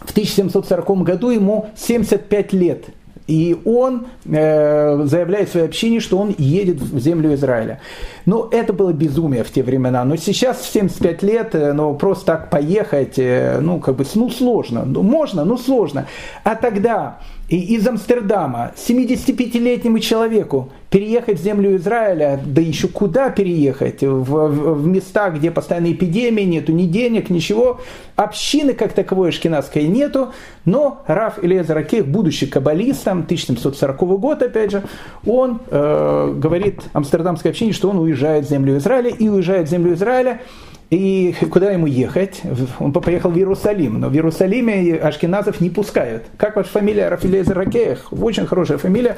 В 0.00 0.10
1740 0.10 1.02
году 1.02 1.30
ему 1.30 1.70
75 1.76 2.52
лет. 2.54 2.86
И 3.26 3.56
он 3.64 4.06
э, 4.24 5.04
заявляет 5.04 5.50
своей 5.50 5.66
общине, 5.66 6.00
что 6.00 6.18
он 6.18 6.34
едет 6.38 6.80
в 6.80 6.98
землю 7.00 7.34
Израиля. 7.34 7.80
Ну, 8.24 8.48
это 8.50 8.72
было 8.72 8.92
безумие 8.92 9.42
в 9.42 9.50
те 9.50 9.62
времена. 9.62 10.04
Но 10.04 10.16
сейчас 10.16 10.58
в 10.60 10.72
75 10.72 11.22
лет, 11.22 11.54
э, 11.54 11.72
ну, 11.72 11.94
просто 11.94 12.26
так 12.26 12.50
поехать, 12.50 13.18
э, 13.18 13.58
ну, 13.60 13.80
как 13.80 13.96
бы, 13.96 14.04
ну, 14.14 14.30
сложно. 14.30 14.84
Ну, 14.84 15.02
можно, 15.02 15.44
но 15.44 15.56
сложно. 15.56 16.06
А 16.44 16.54
тогда 16.54 17.18
и 17.48 17.76
из 17.76 17.86
Амстердама 17.86 18.72
75-летнему 18.76 20.00
человеку 20.00 20.70
переехать 20.90 21.40
в 21.40 21.42
землю 21.42 21.76
Израиля, 21.76 22.40
да 22.44 22.60
еще 22.60 22.88
куда 22.88 23.30
переехать, 23.30 24.02
в, 24.02 24.24
в, 24.24 24.86
места, 24.86 25.30
где 25.30 25.50
постоянно 25.50 25.92
эпидемии 25.92 26.42
нету, 26.42 26.72
ни 26.72 26.84
денег, 26.84 27.28
ничего, 27.30 27.80
общины 28.14 28.72
как 28.72 28.92
таковой 28.92 29.30
ашкенадской 29.30 29.84
нету, 29.84 30.32
но 30.64 31.02
Раф 31.06 31.42
Элиезер 31.42 31.78
Акеев, 31.78 32.06
будучи 32.06 32.46
каббалистом, 32.46 33.20
1740 33.20 33.96
год, 34.18 34.42
опять 34.42 34.70
же, 34.70 34.82
он 35.26 35.60
э, 35.70 36.34
говорит 36.36 36.80
амстердамской 36.92 37.50
общине, 37.50 37.72
что 37.72 37.90
он 37.90 37.98
уезжает 37.98 38.46
в 38.46 38.48
землю 38.48 38.76
Израиля, 38.78 39.10
и 39.10 39.28
уезжает 39.28 39.68
в 39.68 39.70
землю 39.70 39.94
Израиля 39.94 40.40
и 40.88 41.34
куда 41.50 41.72
ему 41.72 41.86
ехать? 41.86 42.42
Он 42.78 42.92
поехал 42.92 43.30
в 43.30 43.36
Иерусалим, 43.36 43.98
но 43.98 44.08
в 44.08 44.14
Иерусалиме 44.14 44.94
ашкеназов 44.96 45.60
не 45.60 45.68
пускают. 45.68 46.24
Как 46.36 46.54
ваша 46.54 46.68
фамилия 46.68 47.08
Рафилеза 47.08 47.54
Ракеях? 47.54 48.12
Очень 48.12 48.46
хорошая 48.46 48.78
фамилия. 48.78 49.16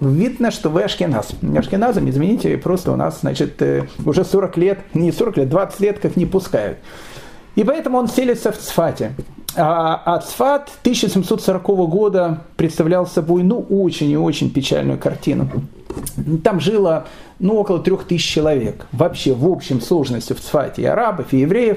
Видно, 0.00 0.50
что 0.50 0.70
вы 0.70 0.82
ашкеназ. 0.82 1.30
Ашкеназам, 1.56 2.10
извините, 2.10 2.56
просто 2.58 2.90
у 2.90 2.96
нас, 2.96 3.20
значит, 3.20 3.62
э, 3.62 3.84
уже 4.04 4.24
40 4.24 4.56
лет, 4.56 4.80
не 4.92 5.12
40 5.12 5.36
лет, 5.36 5.48
20 5.48 5.80
лет 5.80 5.98
как 6.00 6.16
не 6.16 6.26
пускают. 6.26 6.78
И 7.54 7.62
поэтому 7.62 7.98
он 7.98 8.08
селится 8.08 8.50
в 8.50 8.58
Цфате. 8.58 9.12
А, 9.56 10.02
а 10.04 10.18
Цфат 10.18 10.72
1740 10.80 11.62
года 11.88 12.40
представлял 12.56 13.06
собой 13.06 13.44
ну, 13.44 13.60
очень 13.60 14.10
и 14.10 14.16
очень 14.16 14.50
печальную 14.50 14.98
картину. 14.98 15.48
Там 16.42 16.58
жило 16.58 17.06
ну, 17.44 17.56
около 17.56 17.78
трех 17.78 18.04
тысяч 18.04 18.24
человек. 18.24 18.86
Вообще, 18.90 19.34
в 19.34 19.46
общем 19.46 19.82
сложности 19.82 20.32
в 20.32 20.40
Цфате 20.40 20.80
и 20.80 20.86
арабов, 20.86 21.34
и 21.34 21.40
евреев 21.40 21.76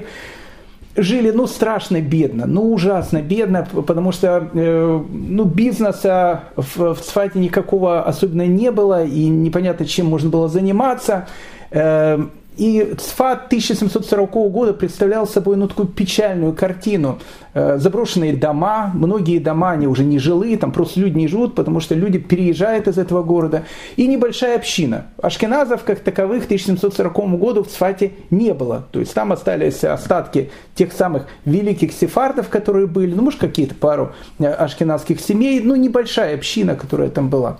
жили, 0.95 1.29
ну, 1.31 1.45
страшно 1.45 1.99
бедно, 1.99 2.45
ну, 2.47 2.71
ужасно 2.71 3.21
бедно, 3.21 3.67
потому 3.85 4.13
что, 4.13 4.49
э, 4.53 5.03
ну, 5.11 5.43
бизнеса 5.43 6.45
в, 6.55 6.95
в 6.95 7.01
Цфате 7.01 7.39
никакого 7.39 8.01
особенно 8.01 8.47
не 8.47 8.71
было, 8.71 9.03
и 9.03 9.27
непонятно, 9.27 9.85
чем 9.85 10.05
можно 10.05 10.29
было 10.29 10.47
заниматься. 10.47 11.27
Э, 11.71 12.25
и 12.57 12.95
Цфат 12.97 13.45
1740 13.47 14.31
года 14.51 14.73
представлял 14.73 15.27
собой 15.27 15.57
ну, 15.57 15.67
такую 15.67 15.87
печальную 15.87 16.53
картину. 16.53 17.19
Э, 17.53 17.77
заброшенные 17.77 18.35
дома, 18.35 18.91
многие 18.95 19.37
дома, 19.37 19.71
они 19.71 19.87
уже 19.87 20.03
не 20.03 20.17
жилые, 20.17 20.57
там 20.57 20.71
просто 20.71 20.99
люди 20.99 21.17
не 21.17 21.27
живут, 21.27 21.53
потому 21.53 21.79
что 21.79 21.93
люди 21.93 22.17
переезжают 22.17 22.87
из 22.87 22.97
этого 22.97 23.21
города. 23.21 23.63
И 23.95 24.07
небольшая 24.07 24.55
община. 24.55 25.05
Ашкеназов, 25.21 25.83
как 25.83 25.99
таковых, 25.99 26.43
к 26.43 26.45
1740 26.45 27.39
году 27.39 27.63
в 27.63 27.67
Цфате 27.67 28.13
не 28.31 28.53
было. 28.55 28.87
То 28.91 28.99
есть 28.99 29.13
там 29.13 29.31
остались 29.31 29.83
остатки 29.83 30.49
тех 30.73 30.93
самых 30.93 31.27
великих 31.45 31.93
сефардов, 31.93 32.49
которые 32.49 32.87
были, 32.87 33.13
ну, 33.13 33.21
может, 33.21 33.39
какие-то 33.39 33.75
пару 33.75 34.13
э, 34.39 34.47
ашкеназских 34.47 35.19
семей, 35.19 35.61
ну, 35.61 35.75
небольшая 35.75 36.33
община, 36.33 36.75
которая 36.75 37.09
там 37.09 37.29
была. 37.29 37.59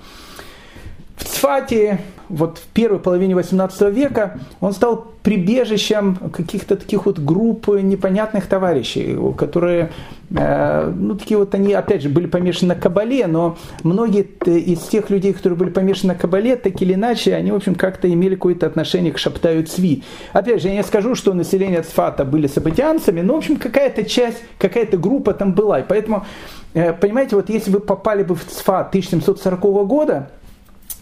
В 1.18 1.26
Цфате 1.26 2.00
вот 2.30 2.58
в 2.58 2.68
первой 2.68 3.00
половине 3.00 3.36
18 3.36 3.94
века 3.94 4.40
он 4.60 4.74
стал 4.74 5.08
прибежищем 5.24 6.16
каких-то 6.32 6.78
таких 6.78 7.06
вот 7.06 7.20
групп 7.20 7.68
непонятных 7.68 8.48
товарищей, 8.48 9.18
которые, 9.38 9.92
э, 10.30 10.94
ну, 10.96 11.16
такие 11.16 11.38
вот 11.38 11.54
они, 11.54 11.74
опять 11.74 12.02
же, 12.02 12.10
были 12.10 12.28
помешаны 12.28 12.76
на 12.76 12.80
кабале, 12.80 13.28
но 13.28 13.58
многие 13.84 14.22
из 14.46 14.80
тех 14.84 15.10
людей, 15.10 15.34
которые 15.34 15.58
были 15.58 15.70
помешаны 15.70 16.14
на 16.14 16.20
кабале, 16.20 16.56
так 16.56 16.82
или 16.82 16.94
иначе, 16.94 17.36
они, 17.36 17.52
в 17.52 17.56
общем, 17.56 17.76
как-то 17.76 18.12
имели 18.12 18.36
какое-то 18.36 18.68
отношение 18.68 19.12
к 19.12 19.18
Шаптаю 19.18 19.66
Цви. 19.66 20.04
Опять 20.32 20.62
же, 20.62 20.70
я 20.70 20.76
не 20.76 20.84
скажу, 20.84 21.14
что 21.16 21.34
население 21.34 21.82
Цфата 21.82 22.24
были 22.24 22.48
сабатианцами, 22.48 23.22
но, 23.22 23.34
в 23.34 23.38
общем, 23.38 23.58
какая-то 23.58 24.06
часть, 24.06 24.42
какая-то 24.58 24.98
группа 24.98 25.34
там 25.34 25.54
была. 25.54 25.80
И 25.80 25.84
поэтому, 25.88 26.26
э, 26.74 26.94
понимаете, 26.94 27.36
вот 27.36 27.50
если 27.50 27.72
вы 27.72 27.80
попали 27.80 28.24
бы 28.24 28.36
в 28.36 28.46
Цфат 28.46 28.92
1740 28.92 29.86
года, 29.86 30.30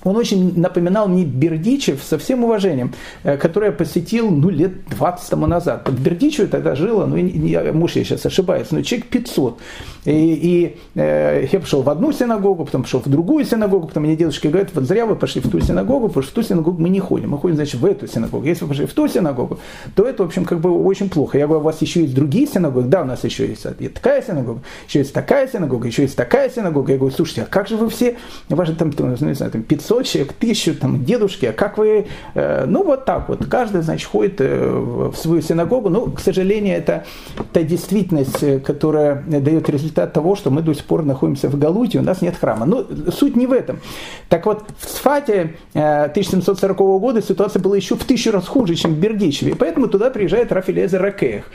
он 0.06 0.16
очень 0.16 0.58
напоминал 0.58 1.08
мне 1.08 1.26
Бердичев 1.26 2.02
со 2.04 2.18
всем 2.18 2.44
уважением, 2.44 2.94
э, 3.24 3.38
который 3.38 3.66
я 3.66 3.72
посетил 3.72 4.30
ну, 4.30 4.50
лет 4.50 4.88
20 4.90 5.30
тому 5.30 5.48
назад. 5.48 5.84
Под 5.84 5.96
Бердичеве 5.96 6.48
тогда 6.48 6.76
жило, 6.76 7.08
ну, 7.08 7.16
я, 7.18 7.74
может, 7.74 7.98
я 7.98 8.04
сейчас 8.04 8.26
ошибаюсь, 8.26 8.68
но 8.70 8.84
человек 8.84 9.08
500. 9.08 9.60
И, 10.06 10.12
и 10.12 10.78
э, 10.94 11.48
я 11.52 11.60
пошел 11.60 11.82
в 11.82 11.90
одну 11.90 12.12
синагогу, 12.12 12.66
потом 12.66 12.84
пошел 12.84 13.02
в 13.02 13.10
другую 13.10 13.46
синагогу, 13.46 13.88
потом 13.88 14.04
мне 14.04 14.16
девушки 14.16 14.46
говорят, 14.46 14.70
вот 14.76 14.84
зря 14.84 15.08
вы 15.08 15.16
пошли 15.16 15.42
в 15.42 15.50
ту 15.50 15.60
синагогу, 15.60 16.10
потому 16.10 16.24
что 16.24 16.32
в 16.34 16.36
ту 16.36 16.44
синагогу 16.44 16.80
мы 16.80 16.90
не 16.90 17.00
ходим, 17.00 17.32
мы 17.32 17.40
ходим, 17.40 17.56
значит, 17.56 17.82
в 17.82 17.86
эту 17.86 18.08
синагогу. 18.08 18.46
Если 18.46 18.64
вы 18.64 18.70
пошли 18.70 18.86
в 18.86 18.94
ту 18.94 19.08
синагогу, 19.08 19.60
то 19.96 20.04
это, 20.04 20.22
в 20.22 20.28
общем, 20.28 20.46
как 20.46 20.60
бы 20.60 20.70
очень 20.70 21.10
плохо. 21.10 21.40
Я 21.40 21.48
говорю, 21.48 21.62
у 21.62 21.64
вас 21.64 21.82
еще 21.82 22.02
есть 22.02 22.14
другие 22.14 22.46
синагоги? 22.46 22.86
Да, 22.88 23.02
у 23.02 23.06
нас 23.06 23.24
еще 23.24 23.48
есть 23.48 23.64
такая 23.96 24.22
синагога, 24.22 24.62
еще 24.88 25.00
есть 25.00 25.14
такая 25.14 25.48
синагога, 25.48 25.88
еще 25.88 26.04
есть 26.04 26.16
такая 26.16 26.52
синагога. 26.52 26.92
Я 26.92 27.00
говорю, 27.00 27.16
слушайте, 27.16 27.42
а 27.42 27.46
как 27.46 27.68
же 27.68 27.76
вы 27.76 27.90
все, 27.90 28.18
же 28.50 28.76
там, 28.76 28.94
ну, 29.00 29.08
не 29.08 29.34
знаю, 29.34 29.52
там 29.52 29.64
500 29.64 29.95
500 29.96 30.06
человек, 30.06 30.34
1000 30.38 30.74
там, 30.76 31.04
дедушки, 31.04 31.46
а 31.46 31.54
как 31.54 31.78
вы, 31.78 32.08
э, 32.34 32.66
ну 32.66 32.84
вот 32.84 33.06
так 33.06 33.30
вот, 33.30 33.46
каждый, 33.46 33.82
значит, 33.82 34.08
ходит 34.10 34.36
э, 34.40 34.68
в 34.68 35.16
свою 35.16 35.42
синагогу, 35.42 35.90
ну, 35.90 36.12
к 36.12 36.20
сожалению, 36.20 36.78
это 36.78 37.06
та 37.54 37.62
действительность, 37.62 38.44
э, 38.44 38.60
которая 38.60 39.24
дает 39.28 39.70
результат 39.70 40.14
того, 40.14 40.36
что 40.36 40.50
мы 40.50 40.62
до 40.62 40.74
сих 40.74 40.86
пор 40.86 41.04
находимся 41.04 41.50
в 41.50 41.58
Галуте, 41.58 42.00
у 42.00 42.04
нас 42.04 42.22
нет 42.22 42.36
храма. 42.36 42.66
Но 42.66 42.86
суть 43.12 43.36
не 43.36 43.48
в 43.48 43.54
этом. 43.54 43.80
Так 44.30 44.46
вот, 44.46 44.64
в 44.80 44.90
Сфате 44.90 45.56
1740 45.74 46.78
года 46.78 47.22
ситуация 47.22 47.62
была 47.62 47.76
еще 47.76 47.96
в 47.96 48.04
тысячу 48.04 48.32
раз 48.32 48.48
хуже, 48.48 48.76
чем 48.76 48.96
в 48.96 49.00
Бердичеве, 49.00 49.56
поэтому 49.56 49.88
туда 49.88 50.10
приезжает 50.10 50.52
Рафилезер 50.52 51.02
Ракеях. 51.02 51.46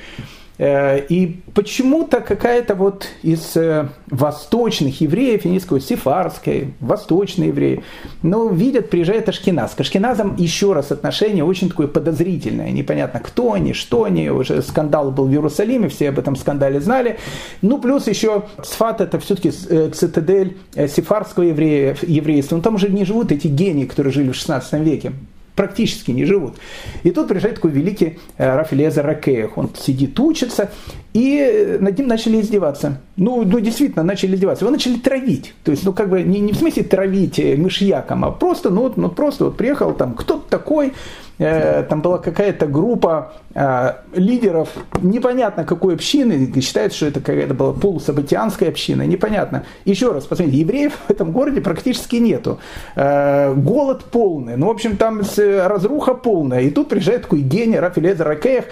Э, 0.60 1.00
и 1.08 1.40
почему-то 1.54 2.20
какая-то 2.20 2.74
вот 2.74 3.08
из 3.22 3.56
э, 3.56 3.88
восточных 4.10 5.00
евреев, 5.00 5.46
я 5.46 5.50
не 5.50 5.58
скажу, 5.58 5.80
сефарской, 5.80 6.74
восточные 6.80 7.48
евреи, 7.48 7.82
но 8.22 8.46
видят, 8.48 8.90
приезжает 8.90 9.26
Ашкеназ. 9.30 9.72
К 9.74 9.80
Ашкеназам 9.80 10.36
еще 10.36 10.74
раз 10.74 10.92
отношение 10.92 11.44
очень 11.44 11.70
такое 11.70 11.86
подозрительное. 11.86 12.72
Непонятно, 12.72 13.20
кто 13.20 13.54
они, 13.54 13.72
что 13.72 14.04
они. 14.04 14.28
Уже 14.28 14.60
скандал 14.60 15.10
был 15.10 15.28
в 15.28 15.30
Иерусалиме, 15.30 15.88
все 15.88 16.10
об 16.10 16.18
этом 16.18 16.36
скандале 16.36 16.78
знали. 16.82 17.18
Ну, 17.62 17.78
плюс 17.78 18.06
еще 18.06 18.42
Сфат 18.62 19.00
это 19.00 19.18
все-таки 19.18 19.52
э, 19.70 19.88
цитадель 19.94 20.58
сефарского 20.74 21.44
еврейства. 21.44 22.56
Но 22.56 22.62
там 22.62 22.74
уже 22.74 22.90
не 22.90 23.06
живут 23.06 23.32
эти 23.32 23.46
гении, 23.46 23.86
которые 23.86 24.12
жили 24.12 24.28
в 24.28 24.36
16 24.36 24.74
веке 24.80 25.12
практически 25.60 26.10
не 26.10 26.24
живут. 26.24 26.54
И 27.02 27.10
тут 27.10 27.28
приезжает 27.28 27.56
такой 27.56 27.70
великий 27.70 28.18
э, 28.38 28.56
Рафилеза 28.56 29.02
Ракеях. 29.02 29.58
Он 29.58 29.68
сидит, 29.74 30.18
учится, 30.18 30.70
и 31.12 31.78
над 31.80 31.98
ним 31.98 32.06
начали 32.06 32.40
издеваться. 32.40 33.00
Ну, 33.16 33.42
ну, 33.44 33.60
действительно, 33.60 34.02
начали 34.02 34.34
издеваться. 34.34 34.64
Его 34.64 34.72
начали 34.72 34.98
травить. 34.98 35.54
То 35.64 35.72
есть, 35.72 35.84
ну, 35.84 35.92
как 35.92 36.08
бы, 36.08 36.22
не, 36.22 36.40
не 36.40 36.52
в 36.52 36.56
смысле 36.56 36.84
травить 36.84 37.38
э, 37.38 37.56
мышьяком, 37.56 38.24
а 38.24 38.30
просто, 38.30 38.70
ну, 38.70 38.92
ну 38.94 39.08
просто 39.08 39.46
вот 39.46 39.56
приехал 39.56 39.92
там 39.92 40.14
кто-то 40.14 40.48
такой, 40.48 40.92
Э, 41.40 41.84
там 41.88 42.02
была 42.02 42.18
какая-то 42.18 42.66
группа 42.66 43.32
э, 43.54 43.94
лидеров, 44.14 44.68
непонятно 45.00 45.64
какой 45.64 45.94
общины, 45.94 46.52
считается, 46.60 46.98
что 46.98 47.06
это 47.06 47.20
какая-то 47.20 47.54
была 47.54 47.72
полусабатианская 47.72 48.68
община, 48.68 49.06
непонятно. 49.06 49.64
Еще 49.86 50.12
раз, 50.12 50.26
посмотрите, 50.26 50.58
евреев 50.58 50.92
в 51.08 51.10
этом 51.10 51.32
городе 51.32 51.62
практически 51.62 52.16
нету. 52.16 52.58
Э, 52.94 53.54
голод 53.54 54.04
полный, 54.04 54.58
ну, 54.58 54.66
в 54.66 54.70
общем, 54.70 54.98
там 54.98 55.22
разруха 55.38 56.12
полная. 56.12 56.60
И 56.60 56.70
тут 56.70 56.90
приезжает 56.90 57.22
такой 57.22 57.40
гений 57.40 57.78
Рафилеза 57.78 58.24
Ракеев, 58.24 58.66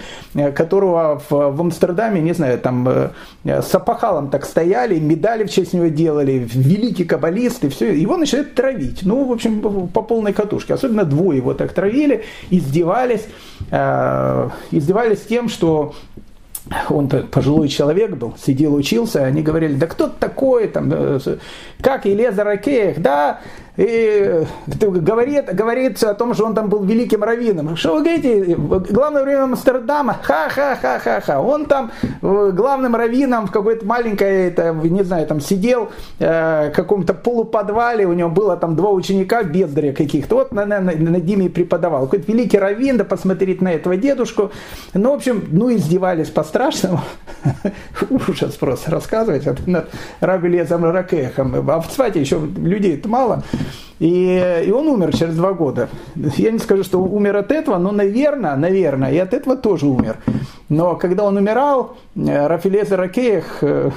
которого 0.53 1.19
в, 1.27 1.31
в 1.31 1.61
Амстердаме, 1.61 2.21
не 2.29 2.35
знаю, 2.35 2.59
там 2.59 3.11
с 3.43 3.75
опахалом 3.75 4.29
так 4.29 4.45
стояли, 4.45 4.99
медали 4.99 5.43
в 5.45 5.49
честь 5.49 5.73
него 5.73 5.87
делали, 5.87 6.47
великий 6.53 7.03
каббалист 7.03 7.63
и 7.63 7.69
все. 7.69 7.93
Его 7.93 8.17
начинают 8.17 8.53
травить. 8.53 8.99
Ну, 9.03 9.25
в 9.25 9.31
общем, 9.31 9.87
по 9.87 10.01
полной 10.03 10.33
катушке. 10.33 10.75
Особенно 10.75 11.05
двое 11.05 11.37
его 11.37 11.53
так 11.53 11.73
травили. 11.73 12.23
Издевались, 12.51 13.25
э, 13.71 14.49
издевались 14.71 15.21
тем, 15.21 15.49
что 15.49 15.95
он 16.89 17.09
пожилой 17.09 17.67
человек 17.67 18.15
был, 18.15 18.35
сидел, 18.37 18.75
учился, 18.75 19.25
они 19.25 19.41
говорили, 19.41 19.73
да 19.73 19.87
кто 19.87 20.07
такой, 20.07 20.67
там, 20.67 21.19
как 21.81 22.05
Елезар 22.05 22.45
Ракеев, 22.45 22.97
да, 22.99 23.39
и 23.79 24.45
говорит, 24.67 25.45
говорит 25.53 26.03
о 26.03 26.13
том, 26.13 26.33
что 26.33 26.45
он 26.45 26.53
там 26.53 26.67
был 26.67 26.83
великим 26.83 27.23
раввином. 27.23 27.77
Что 27.77 27.95
вы 27.95 28.01
говорите? 28.01 28.55
Главное 28.57 29.23
время 29.23 29.43
Амстердама, 29.43 30.17
ха-ха-ха-ха-ха. 30.21 31.39
Он 31.39 31.65
там 31.65 31.91
главным 32.21 32.95
раввином 32.97 33.47
в 33.47 33.51
какой-то 33.51 33.85
маленькой, 33.85 34.47
это, 34.47 34.73
не 34.73 35.03
знаю, 35.03 35.25
там 35.27 35.39
сидел 35.39 35.91
э, 36.19 36.71
в 36.71 36.75
каком-то 36.75 37.13
полуподвале, 37.13 38.05
у 38.05 38.11
него 38.11 38.29
было 38.29 38.57
там 38.57 38.75
два 38.75 38.89
ученика, 38.89 39.43
бездаря 39.43 39.93
каких-то, 39.93 40.35
вот 40.35 40.51
на, 40.51 40.65
на, 40.65 40.81
над 40.81 41.23
ними 41.23 41.47
преподавал. 41.47 42.03
Какой-то 42.03 42.29
великий 42.29 42.59
раввин, 42.59 42.97
да 42.97 43.05
посмотреть 43.05 43.61
на 43.61 43.71
этого 43.71 43.95
дедушку. 43.95 44.51
Ну, 44.93 45.11
в 45.11 45.13
общем, 45.13 45.45
ну, 45.51 45.73
издевались 45.73 46.29
по-страшному. 46.29 46.99
Ужас 48.09 48.55
просто 48.55 48.91
рассказывать 48.91 49.45
над 49.67 49.89
Раби 50.19 50.49
Лезом 50.49 50.83
Ракехом. 50.83 51.69
А 51.69 51.79
в 51.79 51.87
Цвате 51.87 52.19
еще 52.19 52.39
людей-то 52.39 53.07
мало. 53.07 53.43
И, 53.99 54.63
и 54.65 54.71
он 54.71 54.87
умер 54.87 55.15
через 55.15 55.35
два 55.35 55.53
года. 55.53 55.89
Я 56.15 56.51
не 56.51 56.59
скажу, 56.59 56.83
что 56.83 57.01
умер 57.01 57.35
от 57.35 57.51
этого, 57.51 57.77
но, 57.77 57.91
наверное, 57.91 58.55
наверное, 58.55 59.11
и 59.11 59.17
от 59.17 59.33
этого 59.33 59.57
тоже 59.57 59.87
умер. 59.87 60.17
Но 60.69 60.95
когда 60.95 61.25
он 61.25 61.35
умирал, 61.35 61.97
э, 62.15 62.47
Рафилеза 62.47 62.95
Ракеях, 62.95 63.57
э, 63.61 63.89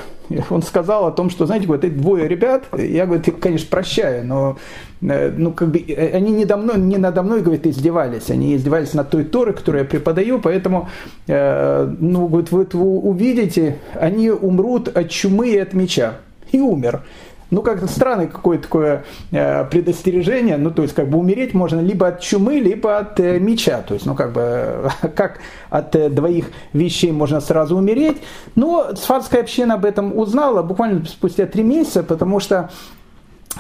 он 0.51 0.63
сказал 0.63 1.07
о 1.07 1.13
том, 1.13 1.31
что, 1.31 1.47
знаете, 1.47 1.69
вот 1.69 1.85
эти 1.85 1.93
двое 1.93 2.27
ребят, 2.27 2.65
я, 2.77 3.07
говорю, 3.07 3.23
конечно, 3.41 3.69
прощаю, 3.71 4.27
но 4.27 4.57
э, 5.03 5.31
ну, 5.37 5.53
как 5.53 5.69
бы, 5.69 5.79
они 5.79 6.33
не, 6.33 6.45
мной, 6.57 6.79
не 6.79 6.97
надо 6.97 7.23
мной, 7.23 7.43
говорит, 7.43 7.67
издевались. 7.67 8.29
Они 8.31 8.57
издевались 8.57 8.95
над 8.95 9.09
той 9.11 9.25
Торой, 9.25 9.55
которую 9.55 9.85
я 9.85 9.89
преподаю, 9.89 10.41
поэтому, 10.41 10.89
ну, 11.29 12.29
говорит, 12.29 12.51
вы, 12.51 12.67
вы 12.73 12.99
увидите, 12.99 13.79
они 13.95 14.31
умрут 14.31 14.89
от 14.89 15.11
чумы 15.11 15.51
и 15.51 15.59
от 15.59 15.75
меча. 15.75 16.15
И 16.51 16.61
умер 16.61 17.03
ну, 17.53 17.61
как-то 17.61 17.87
странное 17.87 18.29
какое-то 18.29 18.65
такое 18.65 19.05
э, 19.31 19.67
предостережение, 19.67 20.57
ну, 20.57 20.71
то 20.71 20.83
есть, 20.83 20.95
как 20.95 21.11
бы 21.11 21.19
умереть 21.19 21.53
можно 21.53 21.81
либо 21.81 22.09
от 22.09 22.21
чумы, 22.21 22.55
либо 22.55 22.97
от 22.97 23.21
э, 23.21 23.39
меча, 23.39 23.83
то 23.83 23.93
есть, 23.93 24.07
ну, 24.07 24.15
как 24.15 24.33
бы, 24.33 24.91
как 25.15 25.39
от 25.69 25.95
э, 25.95 26.09
двоих 26.09 26.47
вещей 26.73 27.13
можно 27.13 27.41
сразу 27.43 27.77
умереть, 27.77 28.17
но 28.55 28.97
сфатская 28.97 29.43
община 29.43 29.75
об 29.75 29.85
этом 29.85 30.17
узнала 30.19 30.63
буквально 30.63 31.05
спустя 31.05 31.45
три 31.45 31.63
месяца, 31.63 32.03
потому 32.03 32.41
что 32.41 32.71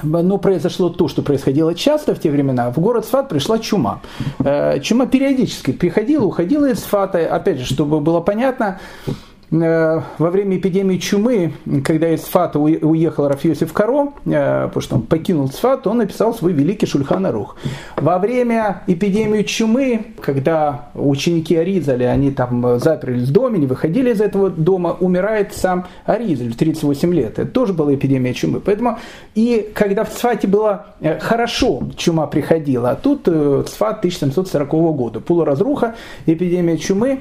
ну, 0.03 0.38
произошло 0.38 0.88
то, 0.88 1.07
что 1.09 1.20
происходило 1.20 1.74
часто 1.74 2.14
в 2.14 2.18
те 2.18 2.30
времена. 2.30 2.70
В 2.70 2.78
город 2.78 3.05
Сфат 3.05 3.28
пришла 3.28 3.59
чума. 3.59 4.01
Э, 4.38 4.80
чума 4.80 5.05
периодически 5.05 5.72
приходила, 5.72 6.24
уходила 6.24 6.70
из 6.70 6.78
Сфата. 6.78 7.18
Опять 7.26 7.59
же, 7.59 7.66
чтобы 7.66 8.01
было 8.01 8.20
понятно, 8.20 8.80
во 9.53 10.31
время 10.31 10.57
эпидемии 10.57 10.97
чумы, 10.97 11.53
когда 11.85 12.09
из 12.09 12.23
Сфата 12.23 12.59
уехал 12.59 13.29
Рафиосиф 13.29 13.71
Каро, 13.75 14.15
э, 14.25 14.65
потому 14.69 14.81
что 14.81 14.95
он 14.97 15.03
покинул 15.03 15.49
Сфат, 15.49 15.87
он 15.87 15.99
написал 15.99 16.33
свой 16.33 16.55
великий 16.55 16.87
Шульхан 16.87 17.27
Арух. 17.27 17.57
Во 17.97 18.19
время 18.19 18.83
эпидемии 18.87 19.43
чумы, 19.43 20.07
когда 20.23 20.89
ученики 20.95 21.55
Аризали, 21.55 22.05
они 22.05 22.31
там 22.31 22.79
заперлись 22.79 23.29
в 23.29 23.33
доме, 23.33 23.59
не 23.59 23.67
выходили 23.67 24.13
из 24.13 24.23
этого 24.23 24.49
дома, 24.49 24.97
умирает 24.99 25.53
сам 25.55 25.87
Аризаль 26.07 26.51
в 26.51 26.57
38 26.57 27.13
лет. 27.13 27.39
Это 27.39 27.51
тоже 27.51 27.75
была 27.75 27.95
эпидемия 27.95 28.33
чумы. 28.33 28.59
Поэтому 28.61 28.99
и 29.35 29.71
когда 29.75 30.05
в 30.05 30.13
Сфате 30.15 30.49
было 30.49 30.87
э, 31.01 31.19
хорошо, 31.19 31.83
чума 31.99 32.27
приходила, 32.27 32.93
а 32.93 32.97
тут 32.97 33.29
Сфат 33.69 33.99
1740 33.99 34.71
года, 34.97 35.21
полуразруха, 35.21 35.95
эпидемия 36.25 36.79
чумы, 36.79 37.21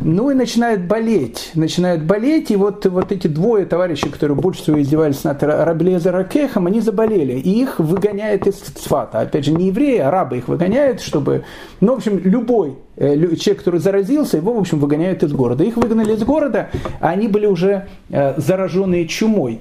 ну 0.00 0.30
и 0.30 0.34
начинает 0.34 0.86
болеть, 0.86 1.50
начинает 1.54 2.04
болеть, 2.04 2.50
и 2.50 2.56
вот, 2.56 2.86
вот 2.86 3.12
эти 3.12 3.26
двое 3.26 3.66
товарищей, 3.66 4.08
которые 4.08 4.36
больше 4.36 4.62
всего 4.62 4.80
издевались 4.80 5.24
над 5.24 5.42
Раблеза 5.42 6.24
Кехом, 6.24 6.66
они 6.66 6.80
заболели, 6.80 7.34
и 7.34 7.62
их 7.62 7.78
выгоняет 7.78 8.46
из 8.46 8.56
Цфата. 8.56 9.20
Опять 9.20 9.44
же, 9.44 9.52
не 9.52 9.68
евреи, 9.68 9.98
а 9.98 10.08
арабы 10.08 10.38
их 10.38 10.48
выгоняют, 10.48 11.00
чтобы... 11.00 11.44
Ну, 11.80 11.94
в 11.94 11.96
общем, 11.98 12.18
любой 12.18 12.76
э, 12.96 13.16
человек, 13.36 13.58
который 13.58 13.80
заразился, 13.80 14.36
его, 14.36 14.52
в 14.52 14.58
общем, 14.58 14.78
выгоняют 14.78 15.22
из 15.22 15.32
города. 15.32 15.64
Их 15.64 15.76
выгнали 15.76 16.14
из 16.14 16.22
города, 16.22 16.70
а 17.00 17.10
они 17.10 17.28
были 17.28 17.46
уже 17.46 17.88
э, 18.10 18.34
зараженные 18.38 19.06
чумой. 19.06 19.60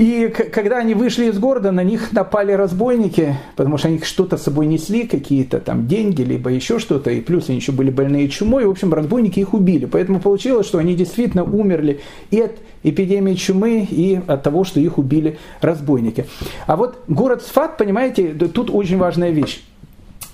И 0.00 0.28
когда 0.28 0.78
они 0.78 0.94
вышли 0.94 1.26
из 1.26 1.38
города, 1.38 1.72
на 1.72 1.84
них 1.84 2.12
напали 2.12 2.52
разбойники, 2.52 3.36
потому 3.54 3.76
что 3.76 3.88
они 3.88 4.00
что-то 4.00 4.38
с 4.38 4.44
собой 4.44 4.64
несли, 4.64 5.06
какие-то 5.06 5.60
там 5.60 5.86
деньги, 5.86 6.22
либо 6.22 6.48
еще 6.48 6.78
что-то, 6.78 7.10
и 7.10 7.20
плюс 7.20 7.50
они 7.50 7.58
еще 7.58 7.72
были 7.72 7.90
больные 7.90 8.30
чумой, 8.30 8.64
в 8.64 8.70
общем, 8.70 8.94
разбойники 8.94 9.40
их 9.40 9.52
убили. 9.52 9.84
Поэтому 9.84 10.18
получилось, 10.18 10.66
что 10.66 10.78
они 10.78 10.94
действительно 10.94 11.44
умерли 11.44 12.00
и 12.30 12.40
от 12.40 12.52
эпидемии 12.82 13.34
чумы, 13.34 13.86
и 13.90 14.18
от 14.26 14.42
того, 14.42 14.64
что 14.64 14.80
их 14.80 14.96
убили 14.96 15.38
разбойники. 15.60 16.24
А 16.66 16.76
вот 16.76 17.00
город 17.06 17.42
Сфат, 17.42 17.76
понимаете, 17.76 18.32
тут 18.32 18.70
очень 18.70 18.96
важная 18.96 19.32
вещь 19.32 19.62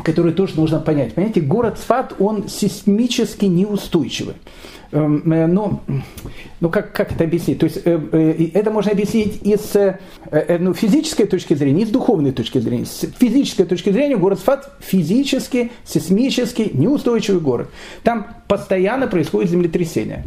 которую 0.05 0.35
тоже 0.35 0.57
нужно 0.57 0.79
понять. 0.79 1.15
Понимаете, 1.15 1.41
город 1.41 1.79
Сфат, 1.81 2.15
он 2.19 2.49
сейсмически 2.49 3.47
неустойчивый. 3.47 4.35
Ну, 4.93 5.81
ну 6.61 6.71
как, 6.71 6.93
как 6.93 7.13
это 7.13 7.25
объяснить? 7.25 7.59
То 7.59 7.65
есть 7.65 7.81
э, 7.85 8.01
э, 8.13 8.49
это 8.55 8.71
можно 8.71 8.93
объяснить 8.93 9.41
и 9.43 9.57
с 9.57 9.99
ну, 10.59 10.75
физической 10.75 11.27
точки 11.27 11.55
зрения, 11.55 11.83
и 11.83 11.87
с 11.87 11.91
духовной 11.91 12.33
точки 12.33 12.59
зрения. 12.59 12.87
С 12.87 13.07
физической 13.19 13.65
точки 13.65 13.91
зрения 13.91 14.17
город 14.17 14.39
Сфат 14.39 14.71
физически, 14.81 15.73
сейсмически 15.85 16.71
неустойчивый 16.73 17.41
город. 17.41 17.69
Там 18.03 18.27
постоянно 18.49 19.07
происходит 19.07 19.51
землетрясение. 19.51 20.25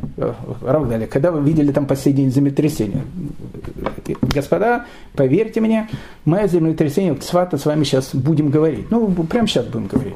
Равдали, 0.61 1.05
когда 1.05 1.31
вы 1.31 1.41
видели 1.41 1.71
там 1.71 1.85
последнее 1.85 2.29
землетрясение? 2.29 3.03
Господа, 4.21 4.85
поверьте 5.15 5.61
мне, 5.61 5.89
мы 6.25 6.39
о 6.39 6.47
землетрясении 6.47 7.17
Сфата 7.21 7.57
с 7.57 7.65
вами 7.65 7.83
сейчас 7.83 8.13
будем 8.13 8.49
говорить. 8.49 8.89
Ну, 8.91 9.07
прямо 9.29 9.47
сейчас 9.47 9.65
будем 9.65 9.87
говорить. 9.87 10.15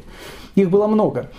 Их 0.56 0.70
было 0.70 0.88
много. 0.88 1.30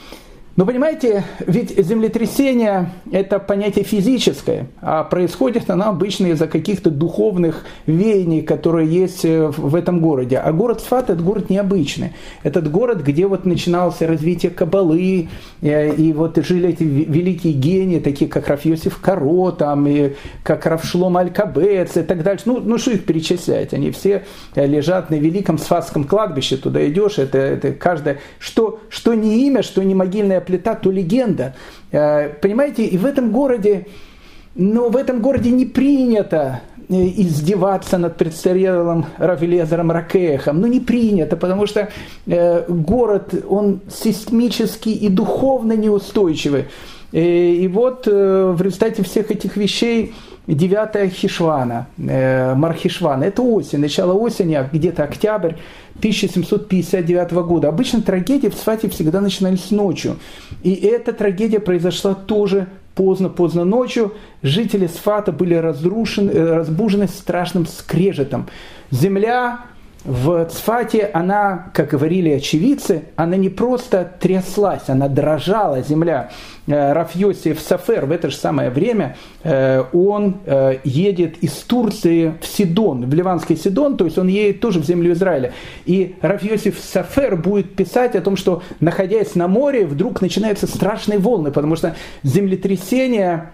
Но 0.57 0.67
понимаете, 0.67 1.25
ведь 1.45 1.77
землетрясение– 1.77 2.91
это 3.13 3.41
понятие 3.41 3.85
физическое, 3.85 4.69
а 4.81 5.03
происходит 5.03 5.69
оно 5.69 5.89
обычно 5.89 6.29
из-за 6.29 6.47
каких-то 6.47 6.91
духовных 6.91 7.65
веяний, 7.87 8.41
которые 8.41 8.89
есть 8.89 9.25
э, 9.25 9.49
в 9.49 9.75
этом 9.75 10.01
городе. 10.01 10.39
А 10.39 10.53
город 10.53 10.81
Сфат– 10.81 11.11
это 11.11 11.21
город 11.21 11.51
необычный. 11.51 12.13
Этот 12.45 12.71
город, 12.71 13.03
где 13.03 13.27
вот 13.27 13.45
начиналось 13.47 14.01
развитие 14.01 14.51
Кабалы, 14.51 15.29
э, 15.61 15.95
и 15.97 16.13
вот 16.13 16.37
жили 16.37 16.69
эти 16.69 16.85
великие 16.85 17.53
гении, 17.53 17.99
такие 17.99 18.31
как 18.31 18.47
Рафьосиф 18.47 19.01
Каро, 19.01 19.51
там, 19.51 19.89
и 19.89 20.13
как 20.45 20.67
Рафшлом 20.67 21.17
Аль-Кабец 21.17 21.97
и 21.97 22.03
так 22.03 22.23
дальше. 22.23 22.45
Ну, 22.47 22.61
ну 22.61 22.79
что 22.79 22.93
их 22.93 23.05
перечислять? 23.05 23.75
Они 23.75 23.91
все 23.91 24.23
э, 24.55 24.67
лежат 24.67 25.11
на 25.11 25.17
великом 25.17 25.59
Сфатском 25.59 26.05
кладбище, 26.05 26.59
туда 26.59 26.87
идешь, 26.89 27.19
это, 27.19 27.39
это 27.39 27.73
каждое, 27.73 28.21
что, 28.39 28.79
что 28.89 29.15
не 29.15 29.49
имя, 29.49 29.65
что 29.65 29.83
не 29.83 29.97
могильная 29.97 30.44
плита, 30.45 30.75
то 30.75 30.91
легенда. 30.91 31.55
Э, 31.93 32.29
понимаете, 32.29 32.85
и 32.85 32.97
в 32.99 33.05
этом 33.05 33.31
городе, 33.31 33.87
но 34.55 34.89
в 34.89 34.97
этом 34.97 35.21
городе 35.21 35.51
не 35.51 35.67
принято 35.67 36.61
э, 36.89 36.95
издеваться 36.95 37.99
над 37.99 38.17
престарелым 38.17 39.07
Равелезером 39.19 39.91
Ракеехом. 39.91 40.61
Ну, 40.61 40.67
не 40.67 40.81
принято, 40.81 41.37
потому 41.37 41.67
что 41.67 41.89
э, 42.27 42.65
город, 42.69 43.35
он 43.49 43.81
сейсмически 43.89 44.89
и 44.89 45.09
духовно 45.09 45.73
неустойчивый. 45.73 46.67
И, 47.13 47.63
и 47.63 47.69
вот 47.69 48.07
в 48.07 48.61
результате 48.61 49.05
всех 49.05 49.31
этих 49.31 49.57
вещей 49.57 50.15
9 50.47 51.13
Хишвана, 51.13 51.87
э, 51.97 52.55
Мархишвана, 52.55 53.25
это 53.25 53.43
осень, 53.43 53.79
начало 53.79 54.13
осени, 54.13 54.55
а 54.55 54.69
где-то 54.71 55.05
октябрь 55.05 55.55
1759 55.99 57.33
года. 57.45 57.69
Обычно 57.69 58.03
трагедии 58.03 58.49
в 58.49 58.55
Сфате 58.55 58.89
всегда 58.89 59.21
начинались 59.21 59.71
ночью. 59.71 60.17
И 60.63 60.75
эта 60.75 61.13
трагедия 61.13 61.61
произошла 61.61 62.15
тоже 62.15 62.67
поздно-поздно 62.95 63.65
ночью. 63.65 64.13
Жители 64.43 64.87
Сфата 64.87 65.33
были 65.33 65.55
разрушены, 65.55 66.31
э, 66.31 66.57
разбужены 66.57 67.09
страшным 67.09 67.67
скрежетом. 67.67 68.47
Земля 68.91 69.61
в 70.05 70.45
Цфате 70.47 71.11
она, 71.15 71.71
как 71.73 71.89
говорили 71.89 72.29
очевидцы, 72.31 73.05
она 73.17 73.37
не 73.37 73.49
просто 73.49 74.13
тряслась, 74.21 74.89
она 74.89 75.09
дрожала, 75.09 75.81
земля. 75.81 76.31
Э, 76.67 76.93
Рафьосиф 76.95 77.61
Сафер 77.61 78.07
в 78.07 78.11
это 78.11 78.31
же 78.31 78.37
самое 78.37 78.71
время, 78.71 79.17
э, 79.43 79.85
он 79.93 80.39
э, 80.47 80.79
едет 80.85 81.37
из 81.39 81.53
Турции 81.53 82.35
в 82.41 82.47
Сидон, 82.47 83.05
в 83.05 83.13
ливанский 83.13 83.57
Сидон, 83.57 83.99
то 83.99 84.07
есть 84.07 84.17
он 84.17 84.29
едет 84.29 84.61
тоже 84.61 84.81
в 84.81 84.85
землю 84.85 85.13
Израиля. 85.13 85.53
И 85.85 86.15
Рафьосиф 86.23 86.79
Сафер 86.79 87.37
будет 87.37 87.75
писать 87.75 88.17
о 88.17 88.23
том, 88.23 88.37
что 88.37 88.63
находясь 88.81 89.35
на 89.35 89.47
море, 89.47 89.87
вдруг 89.87 90.23
начинаются 90.23 90.67
страшные 90.67 91.19
волны, 91.19 91.51
потому 91.51 91.77
что 91.77 91.97
землетрясение, 92.23 93.51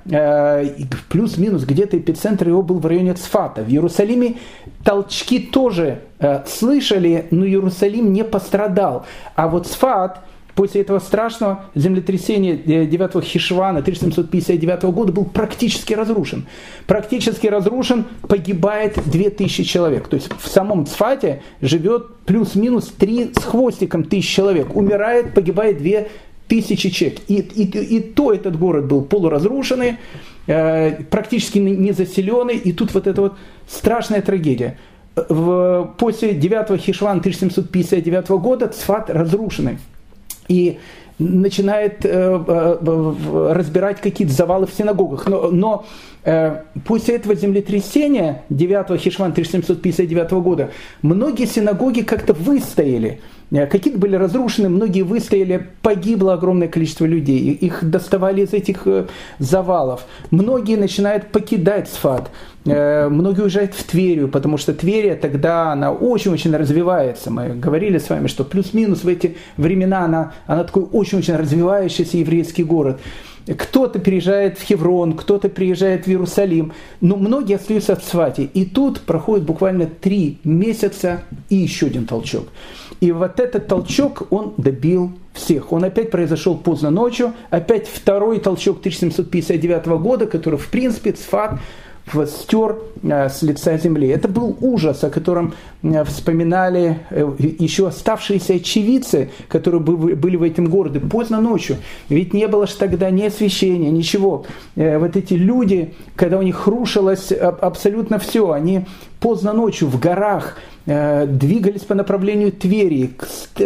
плюс-минус 1.09 1.65
где-то 1.65 1.99
эпицентр 1.99 2.49
его 2.49 2.63
был 2.63 2.79
в 2.79 2.87
районе 2.87 3.15
Цфата. 3.15 3.63
В 3.63 3.69
Иерусалиме 3.69 4.37
толчки 4.85 5.41
тоже 5.41 6.03
слышали, 6.47 7.27
но 7.31 7.45
Иерусалим 7.45 8.13
не 8.13 8.25
пострадал. 8.25 9.05
А 9.35 9.49
вот 9.49 9.67
Сфат, 9.67 10.21
после 10.61 10.83
этого 10.83 10.99
страшного 10.99 11.65
землетрясения 11.75 12.55
9 12.55 13.25
Хишвана 13.25 13.79
1759 13.79 14.83
года 14.93 15.11
был 15.11 15.25
практически 15.25 15.95
разрушен. 15.95 16.45
Практически 16.87 17.47
разрушен, 17.47 18.05
погибает 18.29 18.99
2000 19.07 19.65
человек. 19.65 20.09
То 20.09 20.17
есть 20.17 20.29
в 20.39 20.47
самом 20.47 20.85
Цфате 20.85 21.41
живет 21.63 22.15
плюс-минус 22.27 22.89
3 22.89 23.31
с 23.41 23.45
хвостиком 23.45 24.05
тысяч 24.05 24.29
человек. 24.29 24.77
Умирает, 24.77 25.33
погибает 25.33 25.79
2 25.79 25.91
тысячи 26.47 26.91
человек. 26.91 27.21
И, 27.29 27.37
и, 27.37 27.97
и 27.97 28.01
то 28.01 28.31
этот 28.31 28.59
город 28.59 28.85
был 28.85 29.01
полуразрушенный, 29.01 29.97
э, 30.47 31.05
практически 31.05 31.59
не 31.59 31.93
заселенный. 31.93 32.57
И 32.59 32.75
тут 32.75 32.93
вот 32.93 33.07
эта 33.07 33.23
вот 33.23 33.39
страшная 33.67 34.21
трагедия– 34.21 34.77
в, 35.17 35.95
после 35.99 36.35
9 36.35 36.81
Хишван 36.81 37.19
1759 37.19 38.29
года 38.29 38.69
Цфат 38.69 39.11
разрушенный. 39.11 39.79
И 40.51 40.79
начинает 41.21 42.05
э, 42.05 42.09
э, 42.09 43.53
разбирать 43.53 44.01
какие-то 44.01 44.33
завалы 44.33 44.67
в 44.67 44.73
синагогах. 44.73 45.27
Но, 45.27 45.51
но 45.51 45.87
после 46.23 47.17
этого 47.17 47.35
землетрясения 47.35 48.43
9 48.51 49.01
Хишван 49.01 49.31
1759 49.31 50.31
года 50.33 50.71
многие 51.03 51.47
синагоги 51.47 52.03
как-то 52.03 52.33
выстояли. 52.35 53.21
Э, 53.51 53.67
какие-то 53.67 53.99
были 53.99 54.17
разрушены, 54.17 54.69
многие 54.69 55.03
выстояли, 55.03 55.67
погибло 55.83 56.35
огромное 56.35 56.69
количество 56.69 57.05
людей, 57.05 57.51
их 57.53 57.89
доставали 57.89 58.43
из 58.43 58.53
этих 58.53 58.87
э, 58.87 59.07
завалов. 59.39 60.07
Многие 60.31 60.77
начинают 60.77 61.33
покидать 61.33 61.89
Сфат, 61.89 62.31
э, 62.65 63.09
многие 63.09 63.43
уезжают 63.43 63.75
в 63.75 63.83
Тверию, 63.85 64.29
потому 64.29 64.57
что 64.57 64.73
Тверия 64.73 65.17
тогда 65.17 65.73
она 65.73 65.93
очень-очень 65.93 66.55
развивается. 66.55 67.31
Мы 67.31 67.55
говорили 67.55 67.99
с 67.99 68.09
вами, 68.09 68.29
что 68.29 68.45
плюс-минус 68.45 69.05
в 69.05 69.09
эти 69.09 69.37
времена 69.57 70.05
она, 70.05 70.33
она 70.47 70.65
такой 70.65 70.85
очень-очень 70.85 71.37
развивающийся 71.37 72.19
еврейский 72.19 72.65
город. 72.65 73.01
Кто-то 73.47 73.99
переезжает 73.99 74.59
в 74.59 74.63
Хеврон, 74.63 75.15
кто-то 75.15 75.49
приезжает 75.49 76.05
в 76.05 76.09
Иерусалим, 76.09 76.73
но 77.01 77.17
многие 77.17 77.57
остаются 77.57 77.97
в 77.97 78.03
Цвате. 78.03 78.45
И 78.45 78.65
тут 78.65 79.01
проходит 79.03 79.45
буквально 79.45 79.87
три 79.87 80.39
месяца 80.45 81.23
и 81.49 81.57
еще 81.57 81.87
один 81.87 82.07
толчок. 82.07 82.49
И 83.01 83.13
вот 83.13 83.41
этот 83.41 83.67
толчок 83.67 84.27
он 84.31 84.55
добил 84.57 85.13
всех. 85.33 85.73
Он 85.73 85.85
опять 85.85 86.11
произошел 86.11 86.57
поздно 86.57 86.91
ночью, 86.91 87.33
опять 87.49 87.89
второй 87.89 88.41
толчок 88.41 88.81
1759 88.81 89.87
года, 90.01 90.27
который 90.27 90.59
в 90.59 90.69
принципе 90.69 91.13
Цфат 91.13 91.59
стер 92.27 92.79
э, 93.03 93.29
с 93.29 93.43
лица 93.43 93.77
земли. 93.79 94.09
Это 94.09 94.29
был 94.29 94.57
ужас, 94.61 95.05
о 95.05 95.11
котором 95.11 95.55
э, 95.83 96.05
вспоминали 96.05 96.99
э, 97.11 97.29
еще 97.39 97.89
оставшиеся 97.89 98.55
очевидцы, 98.55 99.31
которые 99.49 99.81
были 99.81 100.37
в 100.37 100.43
этом 100.43 100.69
городе 100.69 101.01
поздно 101.01 101.41
ночью. 101.41 101.77
Ведь 102.09 102.35
не 102.35 102.47
было 102.49 102.67
же 102.67 102.77
тогда 102.77 103.11
ни 103.11 103.23
освещения, 103.23 103.91
ничего. 103.91 104.45
Вот 104.77 105.17
эти 105.17 105.35
люди, 105.35 105.95
когда 106.17 106.39
у 106.39 106.43
них 106.43 106.67
рушилось 106.67 107.33
абсолютно 107.33 108.19
все, 108.19 108.51
они 108.53 108.87
поздно 109.21 109.53
ночью 109.53 109.89
в 109.89 109.99
горах 110.01 110.57
двигались 110.87 111.83
по 111.83 111.95
направлению 111.95 112.53
Твери, 112.53 113.11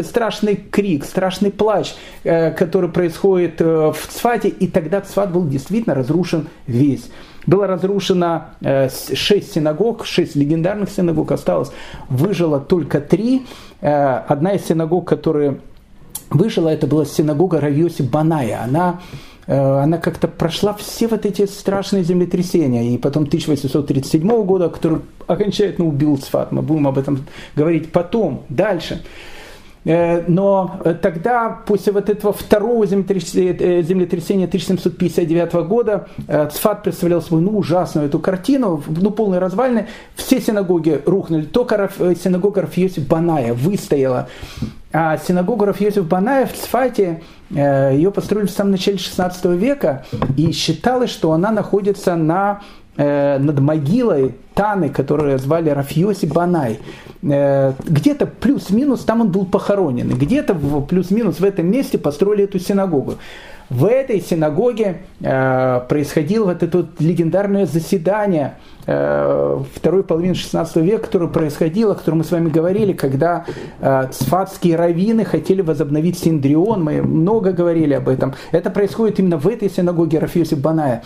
страшный 0.03 0.57
крик, 0.57 1.05
страшный 1.05 1.51
плач, 1.51 1.95
который 2.23 2.91
происходит 2.91 3.61
в 3.61 3.97
Цфате, 4.09 4.49
и 4.49 4.67
тогда 4.67 5.01
Цфат 5.01 5.33
был 5.33 5.47
действительно 5.47 5.95
разрушен 5.95 6.49
весь. 6.67 7.09
Было 7.47 7.67
разрушено 7.67 8.47
э, 8.61 8.89
шесть 8.89 9.53
синагог, 9.53 10.07
шесть 10.07 10.35
легендарных 10.37 10.91
синагог 10.91 11.33
осталось. 11.33 11.71
Выжило 12.09 12.61
только 12.61 13.01
три. 13.01 13.47
Э, 13.81 14.23
одна 14.29 14.53
из 14.53 14.65
синагог, 14.67 15.07
которая 15.07 15.59
выжила, 16.31 16.69
это 16.69 16.87
была 16.87 17.05
синагога 17.05 17.61
Равьоси 17.61 18.03
Баная. 18.03 18.63
Она 18.63 19.01
э, 19.47 19.57
она 19.57 19.99
как-то 19.99 20.29
прошла 20.29 20.75
все 20.75 21.07
вот 21.07 21.27
эти 21.27 21.47
страшные 21.47 22.03
землетрясения. 22.03 22.95
И 22.95 22.99
потом 22.99 23.25
1837 23.25 24.45
года, 24.45 24.69
который 24.69 25.01
окончательно 25.27 25.87
убил 25.87 26.17
Цфат. 26.17 26.53
Мы 26.53 26.63
будем 26.63 26.89
об 26.89 26.99
этом 26.99 27.25
говорить 27.57 27.93
потом, 27.93 28.45
дальше. 28.49 29.03
Э, 29.85 30.25
но 30.27 30.81
э, 30.85 30.95
тогда, 30.95 31.51
после 31.67 31.93
вот 31.93 32.09
этого 32.09 32.33
второго 32.33 32.87
землетрясения 32.87 34.47
1759 34.47 35.53
года, 35.67 36.09
э, 36.27 36.49
Цфат 36.53 36.83
представлял 36.83 37.21
собой 37.21 37.43
ну, 37.43 37.59
ужасную 37.59 38.09
эту 38.09 38.19
картину, 38.19 38.83
ну, 38.87 39.11
полные 39.11 39.41
развалины. 39.41 39.89
Все 40.15 40.41
синагоги 40.41 41.01
рухнули, 41.05 41.45
только 41.45 41.91
синагога 42.23 42.63
Рафьосиф 42.63 43.07
Баная 43.07 43.53
выстояла. 43.53 44.29
А 44.93 45.19
синагога 45.19 45.67
Рафьосиф 45.67 46.07
Баная 46.07 46.47
в 46.47 46.53
Цфате, 46.53 47.23
ее 47.51 48.11
построили 48.11 48.47
в 48.47 48.51
самом 48.51 48.71
начале 48.73 48.97
16 48.97 49.45
века, 49.47 50.05
и 50.37 50.53
считалось, 50.53 51.11
что 51.11 51.33
она 51.33 51.51
находится 51.51 52.15
на 52.15 52.61
Э, 52.61 52.84
над 52.97 53.59
могилой 53.61 54.35
Таны, 54.55 54.89
которую 54.89 55.39
звали 55.39 55.71
Рафьоси 55.71 56.27
Банай. 56.27 56.79
Э, 57.23 57.73
где-то 57.85 58.27
плюс-минус 58.27 59.01
там 59.01 59.23
он 59.23 59.31
был 59.31 59.47
похоронен. 59.47 60.11
Где-то 60.11 60.55
плюс-минус 60.89 61.41
в 61.41 61.45
этом 61.45 61.67
месте 61.71 61.99
построили 61.99 62.45
эту 62.45 62.59
синагогу. 62.59 63.15
В 63.71 63.87
этой 63.87 64.21
синагоге 64.21 64.99
э, 65.21 65.81
происходило 65.89 66.45
вот 66.45 66.63
это 66.63 66.79
вот 66.79 67.01
легендарное 67.01 67.65
заседание 67.65 68.59
э, 68.87 69.59
второй 69.75 70.05
половины 70.05 70.35
16 70.35 70.77
века, 70.77 71.07
которое 71.07 71.29
происходило, 71.29 71.93
о 71.93 71.95
котором 71.95 72.19
мы 72.19 72.25
с 72.25 72.31
вами 72.31 72.51
говорили, 72.51 72.93
когда 72.93 73.47
э, 73.81 74.09
цфатские 74.13 74.77
раввины 74.77 75.25
хотели 75.25 75.63
возобновить 75.63 76.19
Синдрион, 76.19 76.85
мы 76.85 77.01
много 77.01 77.53
говорили 77.53 77.95
об 77.95 78.11
этом. 78.11 78.35
Это 78.53 78.71
происходит 78.71 79.19
именно 79.19 79.39
в 79.39 79.49
этой 79.49 79.71
синагоге 79.71 80.19
Рафиоси 80.19 80.55
Баная. 80.55 81.03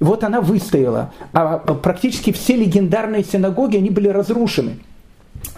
Вот 0.00 0.24
она 0.24 0.40
выстояла. 0.40 1.12
А 1.32 1.58
практически 1.58 2.32
все 2.32 2.56
легендарные 2.56 3.24
синагоги, 3.24 3.76
они 3.76 3.90
были 3.90 4.08
разрушены. 4.08 4.78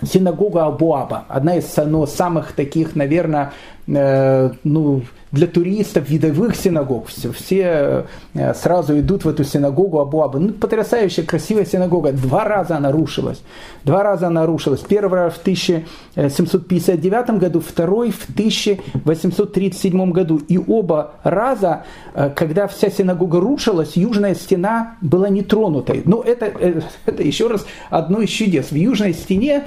Синагога 0.02 0.66
Абуаба, 0.66 1.24
одна 1.28 1.56
из 1.56 1.74
ну, 1.76 2.06
самых 2.06 2.52
таких, 2.52 2.94
наверное, 2.94 3.52
э, 3.86 4.50
ну, 4.64 5.02
для 5.32 5.46
туристов 5.46 6.08
видовых 6.08 6.56
синагог. 6.56 7.08
Все, 7.08 7.32
все 7.32 8.06
э, 8.34 8.54
сразу 8.54 8.98
идут 8.98 9.24
в 9.24 9.28
эту 9.28 9.44
синагогу 9.44 10.00
Абуаба. 10.00 10.38
Ну, 10.38 10.52
потрясающая, 10.52 11.24
красивая 11.24 11.66
синагога. 11.66 12.12
Два 12.12 12.44
раза 12.44 12.76
она 12.76 12.90
рушилась. 12.92 13.42
Два 13.84 14.02
раза 14.02 14.28
она 14.28 14.46
рушилась. 14.46 14.80
Первый 14.80 15.20
раз 15.20 15.34
в 15.34 15.40
1759 15.40 17.30
году, 17.38 17.60
второй 17.60 18.10
в 18.10 18.24
1837 18.30 20.12
году. 20.12 20.38
И 20.48 20.58
оба 20.58 21.14
раза, 21.22 21.84
э, 22.14 22.30
когда 22.34 22.66
вся 22.66 22.90
синагога 22.90 23.40
рушилась, 23.40 23.96
южная 23.96 24.34
стена 24.34 24.96
была 25.00 25.28
нетронутой. 25.28 26.02
Но 26.04 26.22
это, 26.22 26.46
э, 26.46 26.80
это 27.06 27.22
еще 27.22 27.48
раз 27.48 27.66
одно 27.90 28.20
из 28.20 28.30
чудес. 28.30 28.70
В 28.70 28.76
южной 28.76 29.12
стене 29.12 29.64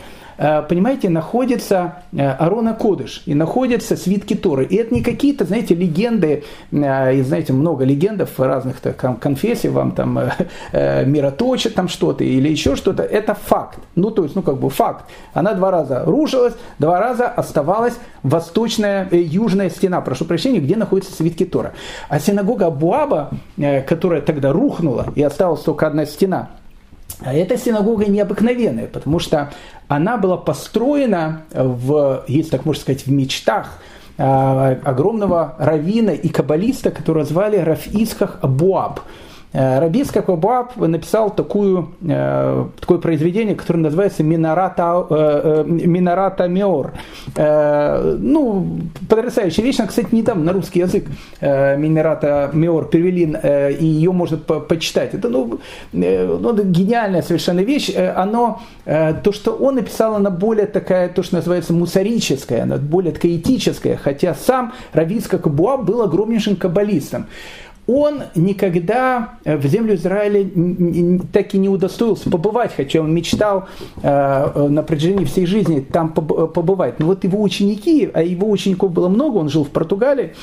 понимаете, 0.68 1.10
находится 1.10 2.04
э, 2.14 2.28
Арона 2.28 2.74
Кодыш 2.74 3.22
и 3.28 3.36
находятся 3.36 3.96
свитки 3.96 4.34
Торы. 4.34 4.66
И 4.66 4.76
это 4.76 4.94
не 4.94 5.04
какие-то, 5.04 5.46
знаете, 5.46 5.76
легенды, 5.76 6.44
э, 6.72 7.16
и 7.16 7.22
знаете, 7.22 7.54
много 7.54 7.86
легендов 7.86 8.40
разных 8.40 8.80
там, 8.80 9.18
конфессий, 9.18 9.70
вам 9.70 9.92
там 9.92 10.20
мироточат 10.72 11.76
там 11.76 11.88
что-то 11.88 12.24
или 12.24 12.50
еще 12.50 12.76
что-то. 12.76 13.04
Это 13.04 13.36
факт. 13.36 13.80
Ну, 13.96 14.10
то 14.10 14.24
есть, 14.24 14.36
ну, 14.36 14.42
как 14.42 14.58
бы 14.58 14.70
факт. 14.70 15.06
Она 15.34 15.54
два 15.54 15.70
раза 15.70 16.04
рушилась, 16.06 16.54
два 16.80 17.00
раза 17.00 17.28
оставалась 17.28 17.98
восточная, 18.24 19.08
южная 19.12 19.70
стена, 19.70 20.02
прошу 20.02 20.26
прощения, 20.26 20.60
где 20.60 20.76
находятся 20.76 21.14
свитки 21.14 21.46
Тора. 21.46 21.74
А 22.10 22.20
синагога 22.20 22.68
Абуаба, 22.68 23.30
которая 23.88 24.22
тогда 24.22 24.52
рухнула, 24.52 25.08
и 25.16 25.22
осталась 25.22 25.62
только 25.62 25.88
одна 25.88 26.06
стена– 26.06 26.50
а 27.20 27.34
эта 27.34 27.58
синагога 27.58 28.06
необыкновенная, 28.06 28.88
потому 28.88 29.20
что 29.20 29.52
она 29.88 30.18
была 30.18 30.38
построена 30.38 31.44
в, 31.52 32.24
если 32.28 32.52
так 32.52 32.66
можно 32.66 32.82
сказать, 32.82 33.06
в 33.06 33.12
мечтах 33.12 33.80
а, 34.18 34.78
огромного 34.84 35.56
равина 35.58 36.12
и 36.12 36.30
каббалиста, 36.30 36.92
которого 36.92 37.26
звали 37.26 37.58
Рафисхах 37.58 38.40
Абуаб. 38.42 39.00
Э, 39.54 39.80
Рабиска 39.80 40.22
Кобаб 40.22 40.78
написал 40.78 41.30
такую, 41.30 41.90
э, 42.08 42.66
такое 42.80 42.98
произведение, 43.00 43.56
которое 43.56 43.80
называется 43.80 44.24
«Минората, 44.24 45.06
э, 45.10 45.64
Минората 45.68 46.48
Меор». 46.48 46.94
Ну, 47.36 48.80
потрясающая 49.10 49.64
вещь. 49.64 49.80
Она, 49.80 49.88
кстати, 49.88 50.14
недавно 50.14 50.46
на 50.46 50.54
русский 50.54 50.80
язык 50.80 51.06
«Минората 51.42 52.50
Меор» 52.54 52.88
перевели, 52.88 53.38
и 53.80 53.86
ее 53.86 54.12
можно 54.12 54.38
почитать. 54.38 55.14
Это 55.14 55.30
ну, 55.30 55.60
ну, 55.92 56.64
гениальная 56.64 57.22
совершенно 57.22 57.62
вещь. 57.62 57.92
Оно, 57.96 58.62
то, 58.86 59.32
что 59.32 59.52
он 59.52 59.76
написал, 59.76 60.16
она 60.16 60.30
более 60.30 60.68
такая, 60.68 61.10
то, 61.10 61.24
что 61.24 61.36
называется 61.36 61.74
мусорическая, 61.74 62.64
она 62.64 62.78
более 62.78 63.14
такая 63.14 63.38
этическая, 63.38 63.98
хотя 63.98 64.36
сам 64.36 64.74
Равицка 64.94 65.38
Кабуаб 65.38 65.84
был 65.84 66.02
огромнейшим 66.02 66.56
каббалистом 66.56 67.28
он 67.94 68.24
никогда 68.36 69.36
в 69.46 69.66
землю 69.68 69.96
Израиля 69.96 70.48
так 71.32 71.54
и 71.54 71.58
не 71.58 71.70
удостоился 71.70 72.30
побывать, 72.30 72.74
хотя 72.76 73.02
он 73.02 73.14
мечтал 73.14 73.68
на 74.02 74.84
протяжении 74.88 75.26
всей 75.26 75.46
жизни 75.46 75.80
там 75.80 76.10
побывать. 76.10 77.00
Но 77.00 77.08
вот 77.08 77.24
его 77.24 77.42
ученики, 77.42 78.10
а 78.14 78.22
его 78.22 78.50
учеников 78.50 78.92
было 78.92 79.10
много, 79.10 79.38
он 79.38 79.50
жил 79.50 79.64
в 79.64 79.70
Португалии, 79.70 80.34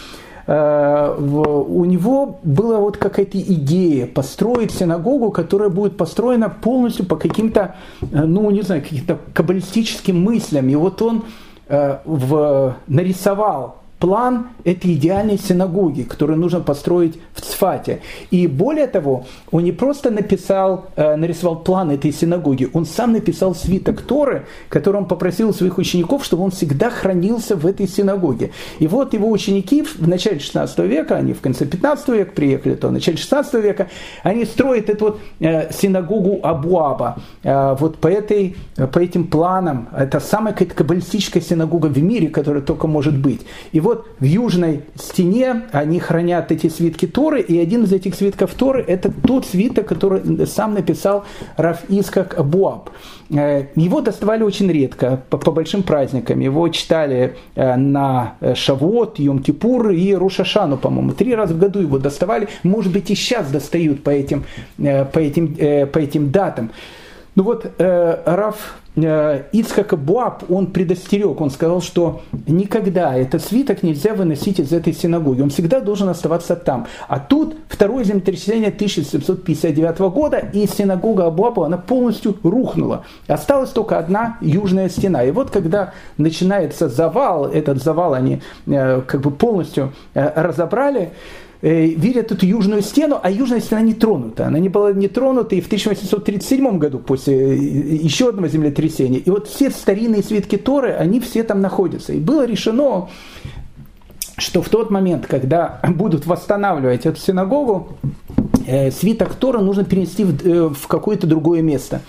Э, 0.49 1.15
у 1.19 1.85
него 1.85 2.41
была 2.43 2.79
вот 2.79 2.97
какая-то 2.97 3.39
идея 3.39 4.07
построить 4.07 4.73
синагогу, 4.73 5.31
которая 5.31 5.69
будет 5.69 5.99
построена 5.99 6.49
полностью 6.49 7.05
по 7.05 7.17
каким-то, 7.17 7.77
э, 8.01 8.07
ну, 8.25 8.51
не 8.51 8.63
знаю, 8.63 8.81
каким-то 8.81 9.19
каббалистическим 9.35 10.19
мыслям. 10.19 10.71
И 10.71 10.75
вот 10.75 11.03
он 11.03 11.25
э, 11.69 11.99
в, 12.07 12.77
нарисовал 12.87 13.77
план 13.99 14.49
этой 14.65 14.95
идеальной 14.95 15.39
синагоги, 15.39 16.03
которую 16.03 16.39
нужно 16.39 16.61
построить 16.61 17.19
в 17.35 17.41
Цфате. 17.41 18.01
И 18.31 18.47
более 18.47 18.87
того, 18.87 19.27
он 19.51 19.65
не 19.65 19.73
просто 19.73 20.11
написал, 20.11 20.87
э, 20.97 21.17
нарисовал 21.17 21.57
план 21.57 21.91
этой 21.91 22.13
синагоги, 22.13 22.69
он 22.73 22.87
сам 22.87 23.13
написал 23.13 23.55
свиток 23.55 24.03
Торы, 24.03 24.47
который 24.69 24.97
он 24.99 25.07
попросил 25.07 25.53
своих 25.53 25.79
учеников, 25.79 26.25
чтобы 26.25 26.45
он 26.45 26.51
всегда 26.51 26.91
хранился 26.91 27.57
в 27.57 27.67
этой 27.67 27.89
синагоге. 27.89 28.53
И 28.79 28.87
вот 28.87 29.15
его 29.15 29.31
ученики 29.31 29.83
в 29.83 30.07
начале 30.07 30.39
16 30.39 30.79
века, 30.81 31.17
они 31.17 31.33
в 31.33 31.41
конце 31.41 31.67
15 31.67 32.09
века 32.09 32.33
приехали, 32.33 32.75
то 32.75 32.89
в 32.89 32.93
начале 32.93 33.17
16 33.17 33.55
века, 33.55 33.89
они 34.23 34.45
строят 34.45 34.91
эту 34.91 35.05
вот 35.07 35.21
э, 35.41 35.73
синагогу 35.73 36.41
Абуаба. 36.43 37.17
Э, 37.43 37.77
вот 37.79 37.99
по, 37.99 38.07
этой, 38.07 38.57
по 38.77 38.99
этим 38.99 39.27
планам, 39.27 39.89
это 39.97 40.21
самая 40.21 40.53
какая-то 40.53 40.75
каббалистическая 40.75 41.43
синагога 41.43 41.87
в 41.87 41.99
мире, 42.03 42.29
которая 42.29 42.63
только 42.63 42.87
может 42.87 43.17
быть. 43.17 43.41
И 43.73 43.81
вот 43.89 44.07
в 44.21 44.25
южной 44.25 44.83
стене 44.97 45.63
они 45.73 45.99
хранят 45.99 46.53
эти 46.53 46.69
свитки 46.69 47.07
Торы, 47.07 47.41
и 47.41 47.59
один 47.59 47.85
из 47.85 47.93
этих 47.93 48.15
свитков 48.15 48.55
Торы– 48.55 48.85
это 48.87 49.11
тот 49.11 49.47
свиток, 49.47 49.87
который 49.87 50.47
сам 50.47 50.75
написал 50.75 51.25
Раф 51.57 51.81
Искак 51.89 52.37
Буаб. 52.45 52.91
Э, 53.31 53.67
его 53.75 54.01
доставали 54.01 54.43
очень 54.43 54.71
редко, 54.71 55.23
по, 55.31 55.39
по 55.39 55.53
большим 55.53 55.83
праздникам. 55.83 56.41
Его 56.41 56.69
читали 56.69 57.37
э, 57.55 57.77
на 57.77 58.35
Шавот, 58.55 59.19
Йом-Кипур 59.19 59.95
и 59.95 60.15
Рушашану, 60.15 60.77
по-моему. 60.77 61.13
Три 61.13 61.35
раза 61.35 61.55
в 61.55 61.59
году 61.59 61.81
его 61.81 61.99
доставали. 61.99 62.49
Может 62.63 62.93
быть, 62.93 63.11
и 63.11 63.15
сейчас 63.15 63.51
достают 63.51 64.03
по 64.03 64.11
этим, 64.11 64.45
э, 64.79 65.05
по 65.05 65.19
этим, 65.19 65.57
по 65.87 65.99
этим 65.99 66.31
датам. 66.31 66.71
Ну 67.35 67.45
вот 67.45 67.71
Раф 67.79 68.79
Э, 68.88 68.88
Ицхака 69.05 69.97
Буаб, 69.97 70.51
он 70.51 70.69
предостерег, 70.69 71.41
он 71.41 71.51
сказал, 71.51 71.81
что 71.81 72.23
никогда 72.47 73.17
этот 73.17 73.43
свиток 73.43 73.83
нельзя 73.83 74.15
выносить 74.15 74.61
из 74.61 74.73
этой 74.73 74.93
синагоги, 74.93 75.41
он 75.41 75.51
всегда 75.51 75.81
должен 75.81 76.09
оставаться 76.09 76.57
там. 76.57 76.87
А 77.07 77.19
тут 77.19 77.57
второе 77.69 78.05
землетрясение 78.05 78.69
1759 78.69 79.99
года, 80.13 80.39
и 80.39 80.67
синагога 80.67 81.27
Абуаба, 81.27 81.67
она 81.67 81.79
полностью 81.79 82.37
рухнула. 82.43 83.05
Осталась 83.27 83.71
только 83.71 83.99
одна 83.99 84.39
южная 84.41 84.89
стена. 84.89 85.25
И 85.25 85.31
вот 85.31 85.51
когда 85.51 85.93
начинается 86.17 86.89
завал, 86.89 87.47
этот 87.47 87.83
завал 87.83 88.15
они 88.15 88.41
э, 88.67 89.03
как 89.07 89.21
бы 89.21 89.31
полностью 89.31 89.93
э, 90.15 90.33
разобрали, 90.35 90.99
Э, 90.99 91.13
видят 91.61 92.31
эту 92.31 92.47
южную 92.47 92.83
стену, 92.83 93.19
а 93.21 93.31
южная 93.31 93.61
стена 93.61 93.81
не 93.81 93.95
тронута. 93.95 94.47
Она 94.47 94.59
не 94.59 94.69
была 94.69 94.93
не 94.93 95.09
тронута 95.09 95.57
и 95.57 95.61
в 95.61 95.67
1837 95.67 96.79
году, 96.79 96.99
после 96.99 97.35
э, 97.35 97.57
еще 97.57 98.29
одного 98.29 98.49
землетрясения. 98.49 99.19
И 99.19 99.31
вот 99.31 99.49
все 99.49 99.71
старинные 99.71 100.23
свитки 100.23 100.57
Торы, 100.57 100.93
они 100.93 101.21
все 101.21 101.43
там 101.43 101.61
находятся. 101.61 102.13
И 102.13 102.21
было 102.21 102.47
решено, 102.47 103.09
что 104.37 104.63
в 104.63 104.69
тот 104.69 104.91
момент, 104.91 105.27
когда 105.27 105.81
будут 105.89 106.27
восстанавливать 106.27 107.07
эту 107.07 107.19
синагогу, 107.19 107.89
э, 108.67 108.91
свиток 108.93 109.35
Тора 109.35 109.61
нужно 109.61 109.85
перенести 109.85 110.25
в 110.25 110.87
какое-то 110.87 111.27
другое 111.27 111.63
место. 111.63 112.03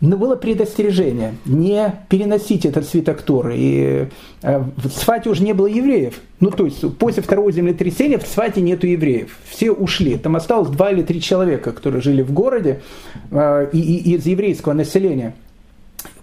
Но 0.00 0.18
было 0.18 0.36
предостережение, 0.36 1.34
не 1.46 1.94
переносить 2.10 2.66
этот 2.66 2.86
свиток 2.86 3.22
Торы. 3.22 3.54
И 3.56 4.08
э, 4.42 4.62
в 4.76 4.88
Сфате 4.90 5.30
уже 5.30 5.42
не 5.42 5.54
было 5.54 5.66
евреев. 5.66 6.20
Ну, 6.40 6.50
то 6.50 6.66
есть, 6.66 6.84
после 6.98 7.22
второго 7.22 7.50
землетрясения 7.50 8.18
в 8.18 8.26
Сфате 8.26 8.60
нету 8.60 8.86
евреев. 8.86 9.38
Все 9.48 9.70
ушли. 9.70 10.18
Там 10.18 10.36
осталось 10.36 10.68
два 10.68 10.90
или 10.90 11.02
три 11.02 11.22
человека, 11.22 11.72
которые 11.72 12.02
жили 12.02 12.20
в 12.20 12.32
городе 12.32 12.82
э, 13.30 13.70
и, 13.72 13.78
и 13.78 14.16
из 14.16 14.26
еврейского 14.26 14.74
населения. 14.74 15.34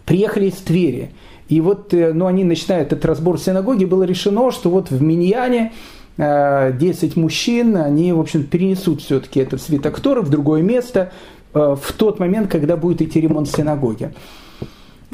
Приехали 0.06 0.48
из 0.48 0.56
Твери. 0.56 1.10
И 1.50 1.60
вот, 1.60 1.96
э, 1.96 2.14
ну, 2.14 2.28
они 2.28 2.44
начинают 2.44 2.94
этот 2.94 3.06
разбор 3.06 3.40
синагоги, 3.40 3.86
было 3.86 4.04
решено, 4.04 4.52
что 4.52 4.70
вот 4.70 4.92
в 4.92 5.02
Миньяне 5.02 5.72
10 6.16 7.16
мужчин, 7.16 7.76
они, 7.76 8.14
в 8.14 8.20
общем, 8.20 8.44
перенесут 8.44 9.02
все-таки 9.02 9.40
этот 9.40 9.64
свиток 9.64 10.00
Торы 10.00 10.22
в 10.22 10.30
другое 10.30 10.62
место, 10.62 11.12
в 11.54 11.94
тот 11.98 12.20
момент, 12.20 12.52
когда 12.52 12.78
будет 12.78 13.02
идти 13.02 13.22
ремонт 13.22 13.48
синагоги. 13.50 14.12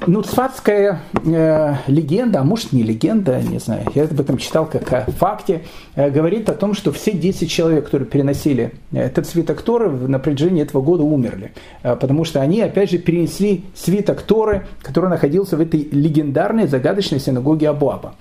Ну, 0.07 0.21
цфатская 0.21 1.01
э, 1.25 1.75
легенда, 1.87 2.39
а 2.39 2.43
может 2.43 2.71
не 2.71 2.83
легенда, 2.83 3.41
не 3.41 3.59
знаю, 3.59 3.85
я 3.95 4.03
об 4.03 4.19
этом 4.19 4.37
читал 4.37 4.65
как 4.65 4.91
о 4.93 5.11
факте, 5.11 5.63
э, 5.95 6.09
говорит 6.09 6.49
о 6.49 6.53
том, 6.53 6.73
что 6.73 6.91
все 6.91 7.11
10 7.11 7.51
человек, 7.51 7.85
которые 7.85 8.07
переносили 8.07 8.71
этот 8.93 9.27
свиток 9.27 9.61
Торы 9.61 9.89
на 9.89 10.19
протяжении 10.19 10.61
этого 10.61 10.81
года 10.81 11.03
умерли. 11.03 11.51
Э, 11.83 11.97
потому 11.97 12.23
что 12.23 12.39
они, 12.39 12.61
опять 12.61 12.91
же, 12.91 12.97
перенесли 12.97 13.65
свиток 13.75 14.21
Торы, 14.21 14.65
который 14.81 15.09
находился 15.09 15.57
в 15.57 15.61
этой 15.61 15.81
легендарной 15.91 16.67
загадочной 16.67 17.19
синагоге 17.19 17.69
Абуаба. 17.69 18.15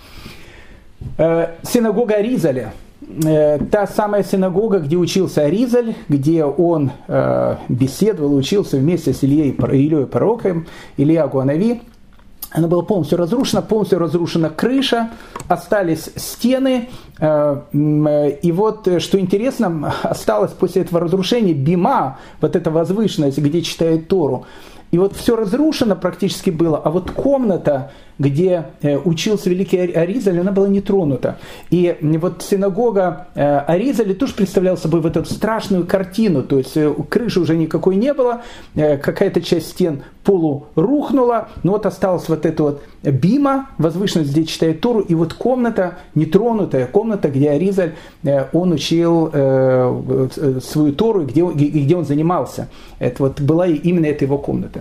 Э, 1.17 1.51
синагога 1.63 2.17
Э, 2.17 2.71
та 3.71 3.87
самая 3.87 4.23
синагога, 4.23 4.81
где 4.81 4.97
учился 4.97 5.43
Аризаль, 5.43 5.95
где 6.09 6.45
он 6.45 6.91
э, 7.07 7.57
беседовал, 7.69 8.35
учился 8.35 8.77
вместе 8.77 9.13
с 9.15 9.23
Ильей, 9.23 9.51
Ильей 9.51 10.07
Пророком, 10.07 10.67
Илья 10.97 11.27
Гуанави, 11.27 11.81
она 12.51 12.67
была 12.67 12.83
полностью 12.83 13.19
разрушена, 13.19 13.61
полностью 13.61 13.99
разрушена 13.99 14.49
крыша, 14.49 15.11
остались 15.49 16.11
стены. 16.17 16.89
Э, 17.19 17.61
и 17.73 18.53
вот, 18.53 18.89
что 19.01 19.19
интересно, 19.21 19.95
осталось 20.03 20.53
после 20.53 20.83
этого 20.83 21.01
разрушения 21.01 21.53
бима, 21.53 22.19
вот 22.41 22.57
эта 22.57 22.71
возвышенность, 22.71 23.39
где 23.39 23.63
читает 23.63 24.09
Тору. 24.09 24.47
И 24.91 24.99
вот 24.99 25.15
все 25.15 25.37
разрушено 25.37 25.97
практически 25.97 26.51
было, 26.51 26.79
а 26.79 26.91
вот 26.91 27.11
комната, 27.11 27.91
где 28.19 28.65
э, 28.83 28.97
учился 28.97 29.49
великий 29.49 29.79
Аризаль, 29.79 30.41
она 30.41 30.51
была 30.51 30.69
не 30.69 30.81
тронута. 30.81 31.39
И 31.71 31.97
вот 32.01 32.43
синагога 32.43 33.29
э, 33.35 33.59
Аризали 33.59 34.13
тоже 34.13 34.35
представляла 34.35 34.77
собой 34.77 35.01
вот 35.01 35.17
эту 35.17 35.33
страшную 35.33 35.87
картину, 35.87 36.43
то 36.43 36.59
есть 36.59 36.77
э, 36.77 36.93
крыши 37.09 37.41
уже 37.41 37.57
никакой 37.57 37.97
не 37.97 38.13
было, 38.13 38.43
какая-то 38.75 39.41
часть 39.41 39.71
стен 39.71 40.03
полу 40.25 40.67
рухнула, 40.75 41.49
но 41.63 41.73
вот 41.73 41.87
осталась 41.87 42.29
вот 42.29 42.45
эта 42.45 42.63
вот 42.63 42.83
бима, 43.03 43.71
возвышенность, 43.79 44.33
где 44.33 44.45
читает 44.45 44.81
Тору, 44.81 45.01
и 45.01 45.15
вот 45.15 45.35
комната, 45.35 45.99
нетронутая 46.15 46.87
комната, 46.87 47.29
где 47.31 47.51
Аризаль, 47.51 47.95
он 48.53 48.73
учил 48.73 49.31
свою 49.31 50.93
Тору, 50.93 51.25
где, 51.25 51.45
где 51.45 51.97
он 51.97 52.05
занимался. 52.05 52.69
Это 52.99 53.23
вот 53.23 53.41
была 53.41 53.67
именно 53.67 54.07
эта 54.07 54.25
его 54.25 54.39
комната. 54.39 54.78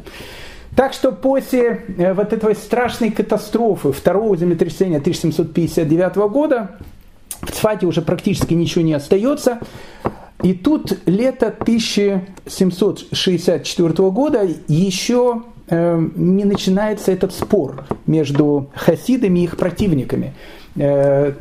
Так 0.75 0.93
что 0.93 1.11
после 1.11 1.85
э, 1.97 2.13
вот 2.13 2.33
этой 2.33 2.55
страшной 2.55 3.11
катастрофы 3.11 3.91
второго 3.91 4.37
землетрясения 4.37 4.97
1759 4.97 6.15
года 6.29 6.77
в 7.41 7.51
Цфате 7.51 7.87
уже 7.87 8.01
практически 8.01 8.53
ничего 8.53 8.83
не 8.83 8.93
остается. 8.93 9.59
И 10.43 10.53
тут 10.53 10.99
лето 11.07 11.47
1764 11.47 14.11
года 14.11 14.47
еще 14.67 15.41
э, 15.67 16.07
не 16.15 16.45
начинается 16.45 17.11
этот 17.11 17.33
спор 17.33 17.85
между 18.05 18.69
хасидами 18.75 19.39
и 19.39 19.45
их 19.45 19.57
противниками. 19.57 20.35
Э, 20.75 21.33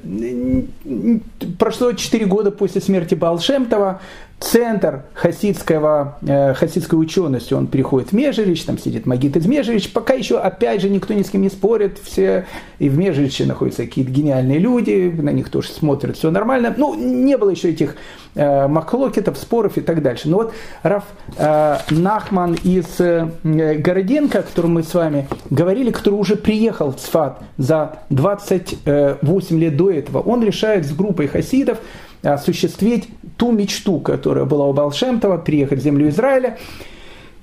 прошло 1.59 1.93
4 1.93 2.25
года 2.25 2.51
после 2.51 2.81
смерти 2.81 3.15
Балшемтова, 3.15 4.01
центр 4.39 5.05
хасидского, 5.15 6.19
э, 6.27 6.53
хасидской 6.55 7.01
учености, 7.01 7.55
он 7.55 7.67
переходит 7.67 8.11
в 8.11 8.13
Межерич, 8.13 8.65
там 8.65 8.79
сидит 8.79 9.07
Магит 9.07 9.37
из 9.37 9.47
Межерич, 9.47 9.93
пока 9.93 10.13
еще, 10.13 10.39
опять 10.39 10.83
же, 10.83 10.91
никто 10.91 11.15
ни 11.15 11.23
с 11.23 11.31
кем 11.31 11.41
не 11.43 11.49
спорит, 11.49 11.99
все, 12.03 12.47
и 12.79 12.91
в 12.91 12.99
Межериче 12.99 13.47
находятся 13.47 13.85
какие-то 13.85 14.11
гениальные 14.11 14.59
люди, 14.59 15.13
на 15.17 15.31
них 15.31 15.49
тоже 15.49 15.69
смотрят, 15.69 16.17
все 16.17 16.31
нормально, 16.31 16.75
ну, 16.77 16.95
не 16.95 17.39
было 17.39 17.51
еще 17.51 17.71
этих 17.71 17.97
э, 18.35 18.69
маклокетов, 18.69 19.39
споров 19.39 19.79
и 19.79 19.81
так 19.81 20.03
дальше. 20.03 20.29
Но 20.29 20.37
вот 20.37 20.53
Раф 20.83 21.05
э, 21.39 21.79
Нахман 21.91 22.59
из 22.63 23.01
э, 23.01 23.29
Городенко, 23.43 24.41
о 24.41 24.43
котором 24.43 24.75
мы 24.75 24.83
с 24.83 24.93
вами 24.93 25.29
говорили, 25.49 25.91
который 25.91 26.15
уже 26.15 26.37
приехал 26.37 26.93
в 26.93 26.97
Цфат 26.97 27.43
за 27.57 28.01
28 28.11 29.59
лет 29.59 29.77
до 29.77 29.91
этого, 29.91 30.21
он 30.21 30.45
решает 30.45 30.85
с 30.85 30.93
группой 30.93 31.27
хасидов, 31.27 31.79
осуществить 32.23 33.09
ту 33.37 33.53
мечту, 33.53 34.01
которая 34.01 34.45
была 34.45 34.67
у 34.67 34.73
Балшемтова, 34.73 35.39
приехать 35.39 35.81
в 35.81 35.83
землю 35.83 36.09
Израиля. 36.09 36.59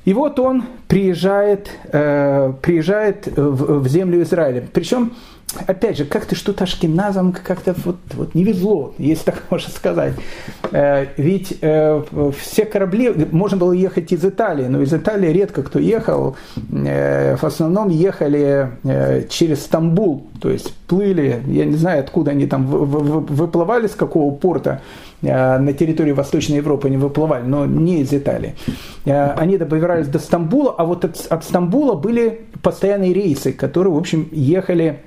И 0.05 0.13
вот 0.13 0.39
он 0.39 0.63
приезжает, 0.87 1.69
э, 1.91 2.53
приезжает 2.61 3.27
в, 3.27 3.87
землю 3.87 4.21
Израиля. 4.23 4.67
Причем 4.73 5.13
опять 5.67 5.97
же, 5.97 6.05
как-то 6.05 6.35
что-то 6.35 6.63
ашкеназам 6.63 7.33
как-то 7.33 7.75
вот, 7.85 7.97
вот 8.13 8.35
не 8.35 8.43
везло, 8.43 8.93
если 8.97 9.25
так 9.25 9.43
можно 9.49 9.71
сказать. 9.71 10.13
Э, 10.71 11.07
ведь 11.17 11.57
э, 11.61 12.03
все 12.37 12.65
корабли, 12.65 13.13
можно 13.31 13.57
было 13.57 13.71
ехать 13.71 14.11
из 14.11 14.23
Италии, 14.23 14.65
но 14.65 14.81
из 14.81 14.93
Италии 14.93 15.29
редко 15.29 15.63
кто 15.63 15.79
ехал. 15.79 16.35
Э, 16.71 17.35
в 17.35 17.43
основном 17.43 17.89
ехали 17.89 18.69
через 19.29 19.63
Стамбул, 19.63 20.27
то 20.41 20.49
есть 20.49 20.73
плыли, 20.87 21.41
я 21.47 21.65
не 21.65 21.75
знаю, 21.75 22.01
откуда 22.01 22.31
они 22.31 22.47
там 22.47 22.65
выплывали, 22.65 23.87
с 23.87 23.95
какого 23.95 24.33
порта, 24.33 24.81
на 25.21 25.73
территории 25.73 26.11
Восточной 26.11 26.57
Европы 26.57 26.87
они 26.87 26.97
выплывали, 26.97 27.43
но 27.43 27.65
не 27.65 28.01
из 28.01 28.13
Италии. 28.13 28.55
Они 29.05 29.57
добирались 29.57 30.07
до 30.07 30.19
Стамбула, 30.19 30.75
а 30.77 30.83
вот 30.83 31.05
от, 31.05 31.25
от 31.29 31.43
Стамбула 31.43 31.95
были 31.95 32.41
постоянные 32.61 33.13
рейсы, 33.13 33.53
которые, 33.53 33.93
в 33.93 33.97
общем, 33.97 34.27
ехали 34.31 34.99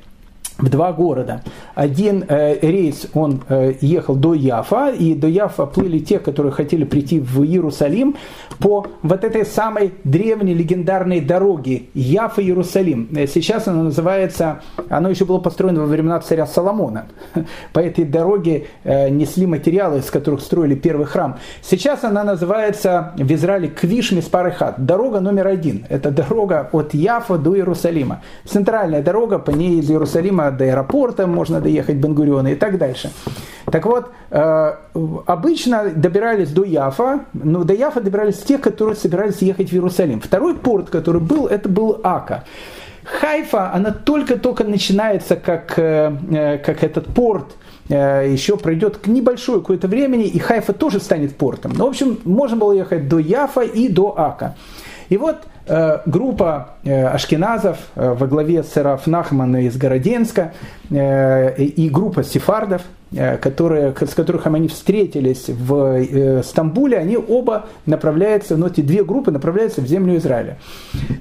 в 0.58 0.68
два 0.70 0.92
города. 0.92 1.42
Один 1.74 2.24
э, 2.26 2.58
рейс, 2.60 3.08
он 3.12 3.42
э, 3.48 3.74
ехал 3.80 4.16
до 4.16 4.32
Яфа, 4.32 4.90
и 4.90 5.14
до 5.14 5.26
Яфа 5.26 5.66
плыли 5.66 5.98
те, 5.98 6.18
которые 6.18 6.52
хотели 6.52 6.84
прийти 6.84 7.20
в 7.20 7.42
Иерусалим 7.42 8.16
по 8.58 8.86
вот 9.02 9.24
этой 9.24 9.44
самой 9.44 9.92
древней 10.04 10.54
легендарной 10.54 11.20
дороге 11.20 11.84
Яфа-Иерусалим. 11.94 13.08
Э, 13.14 13.26
сейчас 13.26 13.68
она 13.68 13.82
называется, 13.82 14.62
оно 14.88 15.10
еще 15.10 15.26
было 15.26 15.38
построено 15.38 15.80
во 15.80 15.86
времена 15.86 16.20
царя 16.20 16.46
Соломона. 16.46 17.06
По 17.74 17.80
этой 17.80 18.04
дороге 18.04 18.68
э, 18.84 19.10
несли 19.10 19.46
материалы, 19.46 19.98
из 19.98 20.10
которых 20.10 20.40
строили 20.40 20.74
первый 20.74 21.06
храм. 21.06 21.36
Сейчас 21.60 22.02
она 22.02 22.24
называется 22.24 23.12
в 23.16 23.30
Израиле 23.30 23.68
Квиш 23.68 24.12
Миспарыхат. 24.12 24.84
Дорога 24.86 25.20
номер 25.20 25.48
один. 25.48 25.84
Это 25.90 26.10
дорога 26.10 26.70
от 26.72 26.94
Яфа 26.94 27.36
до 27.36 27.54
Иерусалима. 27.56 28.22
Центральная 28.46 29.02
дорога, 29.02 29.38
по 29.38 29.50
ней 29.50 29.80
из 29.80 29.90
Иерусалима 29.90 30.45
до 30.50 30.64
аэропорта 30.64 31.26
можно 31.26 31.60
доехать 31.60 31.96
Бенгуриона 31.96 32.48
и 32.48 32.54
так 32.54 32.78
дальше. 32.78 33.10
Так 33.70 33.84
вот, 33.84 34.10
э, 34.30 34.74
обычно 35.26 35.90
добирались 35.90 36.50
до 36.50 36.64
Яфа, 36.64 37.20
но 37.32 37.64
до 37.64 37.74
Яфа 37.74 38.00
добирались 38.00 38.38
те, 38.38 38.58
которые 38.58 38.96
собирались 38.96 39.42
ехать 39.42 39.70
в 39.70 39.72
Иерусалим. 39.72 40.20
Второй 40.20 40.54
порт, 40.54 40.88
который 40.90 41.20
был, 41.20 41.46
это 41.46 41.68
был 41.68 42.00
Ака. 42.04 42.44
Хайфа, 43.04 43.72
она 43.72 43.92
только-только 43.92 44.64
начинается 44.64 45.36
как, 45.36 45.78
э, 45.78 46.12
э, 46.30 46.58
как 46.58 46.84
этот 46.84 47.06
порт, 47.06 47.56
еще 47.88 48.56
пройдет 48.56 49.06
небольшое 49.06 49.60
какое-то 49.60 49.86
времени, 49.86 50.24
и 50.24 50.40
Хайфа 50.40 50.72
тоже 50.72 50.98
станет 50.98 51.36
портом. 51.36 51.72
Ну, 51.76 51.86
в 51.86 51.88
общем, 51.90 52.18
можно 52.24 52.56
было 52.56 52.72
ехать 52.72 53.08
до 53.08 53.20
Яфа 53.20 53.60
и 53.60 53.88
до 53.88 54.18
Ака. 54.18 54.56
И 55.08 55.16
вот 55.16 55.36
группа 56.06 56.74
э, 56.84 57.06
ашкеназов 57.06 57.78
э, 57.94 58.12
во 58.12 58.26
главе 58.26 58.62
с 58.62 58.76
Раф 58.76 59.06
Нахмана 59.06 59.66
из 59.66 59.76
Городенска 59.76 60.52
э, 60.90 61.54
и 61.56 61.88
группа 61.88 62.22
сефардов– 62.22 62.82
Э, 63.05 63.05
которые, 63.14 63.94
с 63.98 64.14
которых 64.14 64.46
они 64.46 64.68
встретились 64.68 65.48
в 65.48 65.74
э, 65.74 66.42
Стамбуле, 66.42 66.98
они 66.98 67.16
оба 67.16 67.66
направляются, 67.86 68.56
ну, 68.56 68.66
эти 68.66 68.80
две 68.80 69.04
группы 69.04 69.30
направляются 69.30 69.80
в 69.80 69.86
землю 69.86 70.16
Израиля. 70.16 70.58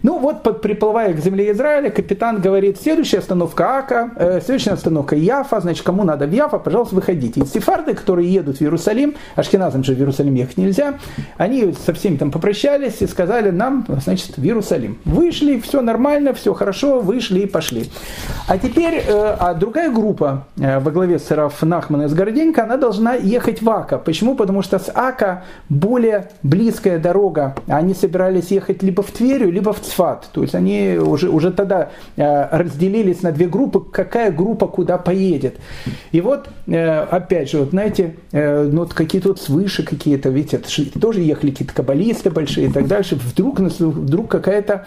Ну, 0.02 0.18
вот, 0.18 0.62
приплывая 0.62 1.14
к 1.14 1.20
земле 1.20 1.52
Израиля, 1.52 1.92
капитан 1.92 2.42
говорит, 2.42 2.82
следующая 2.82 3.20
остановка 3.20 3.78
Ака, 3.78 4.12
э, 4.16 4.42
следующая 4.44 4.72
остановка 4.72 5.16
Яфа, 5.16 5.62
значит, 5.62 5.86
кому 5.86 6.04
надо 6.04 6.26
в 6.26 6.32
Яфа, 6.32 6.58
пожалуйста, 6.58 6.96
выходите. 6.96 7.42
И 7.42 7.46
сефарды, 7.46 7.94
которые 7.94 8.34
едут 8.34 8.58
в 8.58 8.62
Иерусалим, 8.62 9.14
ашкеназам 9.36 9.84
же 9.84 9.94
в 9.94 10.00
Иерусалим 10.00 10.34
ехать 10.34 10.58
нельзя, 10.58 10.96
они 11.38 11.74
со 11.86 11.94
всеми 11.94 12.18
там 12.18 12.32
попрощались 12.32 13.02
и 13.02 13.08
сказали 13.08 13.52
нам, 13.52 13.86
значит, 14.04 14.38
в 14.38 14.44
Иерусалим. 14.44 14.98
Вышли, 15.06 15.60
все 15.60 15.82
нормально, 15.82 16.34
все 16.34 16.54
хорошо, 16.56 17.00
вышли 17.00 17.42
и 17.42 17.46
пошли. 17.46 17.90
А 18.48 18.58
теперь, 18.58 19.04
а 19.08 19.54
другая 19.54 19.92
группа 19.92 20.48
во 20.56 20.92
главе 20.92 21.20
с 21.20 21.30
Рафна 21.30 21.75
Нахмана 21.76 22.04
из 22.04 22.14
Городенька, 22.14 22.64
она 22.64 22.78
должна 22.78 23.16
ехать 23.16 23.62
в 23.62 23.70
Ака. 23.70 23.98
Почему? 23.98 24.36
Потому 24.36 24.62
что 24.62 24.80
с 24.80 24.90
Ака 24.94 25.44
более 25.68 26.30
близкая 26.42 27.00
дорога. 27.00 27.56
Они 27.68 27.94
собирались 27.94 28.52
ехать 28.52 28.82
либо 28.82 29.04
в 29.04 29.12
Тверью, 29.12 29.52
либо 29.52 29.74
в 29.74 29.82
Цфат. 29.82 30.30
То 30.32 30.42
есть 30.42 30.56
они 30.56 30.98
уже, 30.98 31.30
уже 31.30 31.52
тогда 31.52 31.90
э, 32.16 32.58
разделились 32.58 33.22
на 33.24 33.32
две 33.32 33.48
группы, 33.48 33.82
какая 33.82 34.32
группа 34.32 34.68
куда 34.68 34.98
поедет. 34.98 35.58
И 36.14 36.22
вот, 36.22 36.48
э, 36.68 37.00
опять 37.02 37.50
же, 37.52 37.60
вот 37.60 37.72
знаете, 37.72 38.16
э, 38.32 38.64
ну, 38.64 38.82
вот 38.82 38.94
какие-то 38.94 39.36
свыше 39.36 39.84
какие-то, 39.84 40.30
это 40.30 41.00
тоже 41.00 41.22
ехали 41.22 41.52
какие-то 41.52 41.74
каббалисты 41.74 42.30
большие 42.30 42.68
и 42.68 42.72
так 42.72 42.88
дальше. 42.88 43.16
Вдруг, 43.16 43.60
вдруг 43.60 44.32
какая-то 44.32 44.86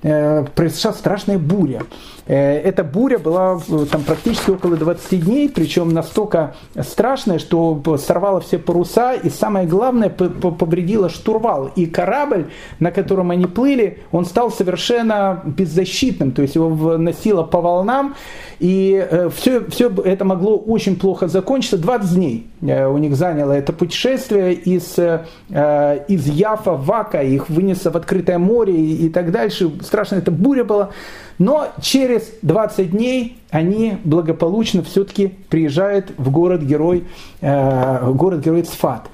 произошла 0.00 0.92
страшная 0.92 1.38
буря. 1.38 1.82
Э, 2.28 2.58
эта 2.60 2.84
буря 2.84 3.18
была 3.18 3.58
там 3.90 4.02
практически 4.02 4.50
около 4.50 4.76
20 4.76 5.24
дней, 5.24 5.48
причем 5.48 5.88
настолько 5.88 6.54
страшная, 6.82 7.38
что 7.38 7.82
сорвала 7.96 8.40
все 8.40 8.58
паруса 8.58 9.14
и 9.14 9.30
самое 9.30 9.66
главное 9.66 10.10
повредила 10.10 11.08
штурвал. 11.08 11.70
И 11.74 11.86
корабль, 11.86 12.50
на 12.78 12.92
котором 12.92 13.30
они 13.30 13.46
плыли, 13.46 14.02
он 14.12 14.26
стал 14.26 14.50
совершенно 14.50 15.42
беззащитным, 15.44 16.32
то 16.32 16.42
есть 16.42 16.54
его 16.54 16.98
носило 16.98 17.42
по 17.44 17.60
волнам, 17.60 18.14
и 18.60 19.06
все, 19.34 19.60
э, 19.60 19.70
все 19.70 19.90
это 20.04 20.24
могло 20.26 20.58
очень 20.58 20.96
плохо 20.96 21.28
закончиться. 21.28 21.78
20 21.78 22.14
дней 22.14 22.46
э, 22.60 22.86
у 22.86 22.98
них 22.98 23.16
заняло 23.16 23.52
это 23.52 23.72
путешествие 23.72 24.52
из, 24.52 24.98
из 24.98 26.26
Яфа 26.26 26.72
в 26.72 26.92
Ака, 26.92 27.22
их 27.22 27.48
вынесло 27.48 27.90
в 27.90 27.96
открытое 27.96 28.38
море 28.38 28.74
и, 28.74 29.08
так 29.08 29.30
дальше. 29.30 29.70
Страшная 29.80 30.18
эта 30.18 30.30
буря 30.30 30.64
была. 30.64 30.90
Но 31.38 31.68
через 31.80 32.30
20 32.42 32.90
дней 32.90 33.38
они 33.50 33.96
благополучно 34.04 34.82
все-таки 34.82 35.28
приезжают 35.48 36.12
в 36.18 36.30
город-герой, 36.30 37.04
э, 37.40 38.12
город-герой 38.12 38.62
Цфат. 38.62 39.08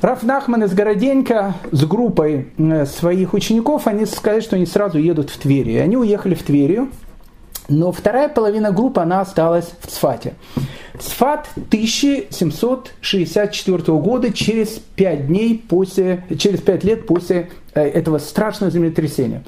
Раф 0.00 0.22
Нахман 0.22 0.62
из 0.62 0.72
Городенька 0.72 1.54
с 1.72 1.84
группой 1.84 2.52
э, 2.56 2.86
своих 2.86 3.34
учеников, 3.34 3.88
они 3.88 4.06
сказали, 4.06 4.40
что 4.40 4.54
они 4.54 4.66
сразу 4.66 4.98
едут 4.98 5.30
в 5.30 5.38
Тверь. 5.38 5.70
И 5.70 5.78
они 5.78 5.96
уехали 5.96 6.36
в 6.36 6.44
Тверью, 6.44 6.90
но 7.68 7.90
вторая 7.90 8.28
половина 8.28 8.70
группы, 8.70 9.00
она 9.00 9.20
осталась 9.20 9.72
в 9.80 9.88
Цфате. 9.88 10.34
Цфат 10.98 11.48
1764 11.56 13.78
года, 13.98 14.32
через 14.32 14.80
5 14.96 15.26
дней 15.26 15.62
после, 15.68 16.24
через 16.38 16.60
5 16.60 16.84
лет 16.84 17.06
после 17.06 17.50
э, 17.74 17.82
этого 17.82 18.18
страшного 18.18 18.70
землетрясения. 18.70 19.42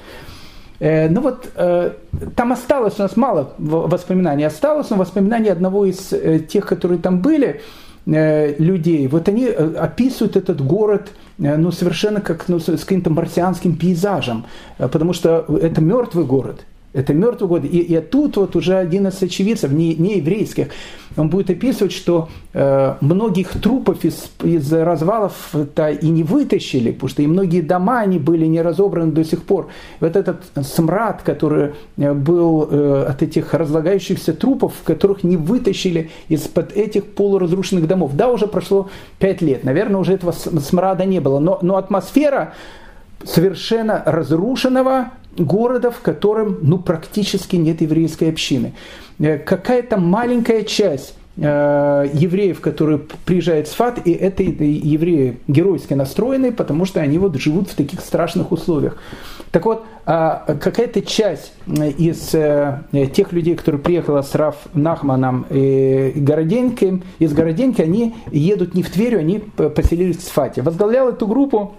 Э, 0.81 1.09
ну 1.11 1.21
вот 1.21 1.51
э, 1.55 1.93
там 2.35 2.53
осталось 2.53 2.99
у 2.99 3.03
нас 3.03 3.17
мало 3.17 3.53
воспоминаний, 3.59 4.45
осталось, 4.45 4.89
но 4.91 4.97
воспоминания 4.97 5.53
одного 5.53 5.85
из 5.85 6.13
э, 6.13 6.41
тех, 6.41 6.67
которые 6.67 6.99
там 6.99 7.21
были, 7.21 7.61
людей, 8.07 9.07
вот 9.09 9.29
они 9.29 9.47
описывают 9.47 10.35
этот 10.35 10.65
город 10.65 11.11
ну, 11.37 11.71
совершенно 11.71 12.23
как 12.23 12.49
ну, 12.49 12.59
с 12.59 12.65
каким-то 12.65 13.11
марсианским 13.11 13.77
пейзажем, 13.77 14.47
потому 14.79 15.13
что 15.13 15.45
это 15.63 15.83
мертвый 15.83 16.25
город, 16.25 16.65
это 16.93 17.15
мертвый 17.15 17.49
год. 17.49 17.65
И, 17.65 17.79
и 17.79 18.01
тут 18.01 18.37
вот 18.37 18.57
уже 18.57 18.77
один 18.77 19.07
из 19.07 19.23
очевидцев, 19.23 19.71
не, 19.71 19.95
не 19.95 20.19
еврейских, 20.19 20.69
он 21.17 21.29
будет 21.29 21.51
описывать, 21.51 21.93
что 21.93 22.29
э, 22.53 22.95
многих 23.01 23.61
трупов 23.61 24.05
из, 24.05 24.31
из 24.43 24.73
развалов-то 24.73 25.91
и 25.91 26.09
не 26.09 26.23
вытащили, 26.23 26.93
потому 26.93 27.09
что 27.09 27.23
и 27.23 27.27
многие 27.27 27.61
дома 27.61 28.01
они 28.01 28.19
были 28.19 28.47
не 28.47 28.63
разобраны 28.63 29.13
до 29.13 29.25
сих 29.25 29.43
пор. 29.45 29.69
Вот 30.01 30.17
этот 30.17 30.43
смрад, 30.63 31.23
который 31.23 31.73
э, 31.97 32.13
был 32.13 32.69
э, 32.71 33.07
от 33.09 33.23
этих 33.23 33.55
разлагающихся 33.55 34.33
трупов, 34.33 34.75
которых 34.85 35.23
не 35.23 35.37
вытащили 35.37 36.11
из-под 36.29 36.73
этих 36.73 37.07
полуразрушенных 37.07 37.87
домов. 37.87 38.13
Да, 38.15 38.29
уже 38.29 38.47
прошло 38.47 38.89
пять 39.19 39.43
лет, 39.43 39.65
наверное, 39.65 40.01
уже 40.01 40.15
этого 40.15 40.33
смрада 40.33 41.05
не 41.05 41.21
было, 41.21 41.39
но, 41.39 41.59
но 41.63 41.77
атмосфера 41.77 42.55
совершенно 43.25 44.03
разрушенного 44.07 45.11
города, 45.41 45.91
в 45.91 46.01
котором 46.01 46.59
ну, 46.63 46.79
практически 46.79 47.57
нет 47.57 47.81
еврейской 47.81 48.31
общины. 48.31 48.75
Э, 49.19 49.39
какая-то 49.39 49.97
маленькая 49.97 50.63
часть 50.63 51.15
э, 51.37 52.09
евреев, 52.13 52.61
которые 52.61 52.99
приезжают 52.99 53.69
в 53.69 53.73
Сфат, 53.73 54.07
и 54.07 54.13
это 54.13 54.43
евреи 54.43 55.39
геройски 55.49 55.95
настроенные, 55.95 56.53
потому 56.53 56.85
что 56.85 57.01
они 57.01 57.19
вот 57.19 57.37
живут 57.37 57.71
в 57.71 57.75
таких 57.75 58.01
страшных 58.01 58.53
условиях. 58.53 58.97
Так 59.51 59.67
вот, 59.67 59.85
а 60.07 60.57
какая-то 60.61 61.03
часть 61.03 61.53
из 61.67 62.35
э, 62.35 62.83
тех 63.13 63.33
людей, 63.33 63.57
которые 63.57 63.81
приехали 63.81 64.23
с 64.23 64.35
Раф 64.35 64.57
Нахманом 64.75 65.47
и 65.51 66.13
Городеньким, 66.15 67.03
из 67.19 67.33
Городеньки, 67.33 67.83
они 67.83 68.15
едут 68.31 68.75
не 68.75 68.83
в 68.83 68.91
Тверь, 68.91 69.19
они 69.19 69.39
поселились 69.39 70.19
в 70.19 70.23
Сфате. 70.23 70.63
Возглавлял 70.63 71.09
эту 71.09 71.27
группу 71.27 71.75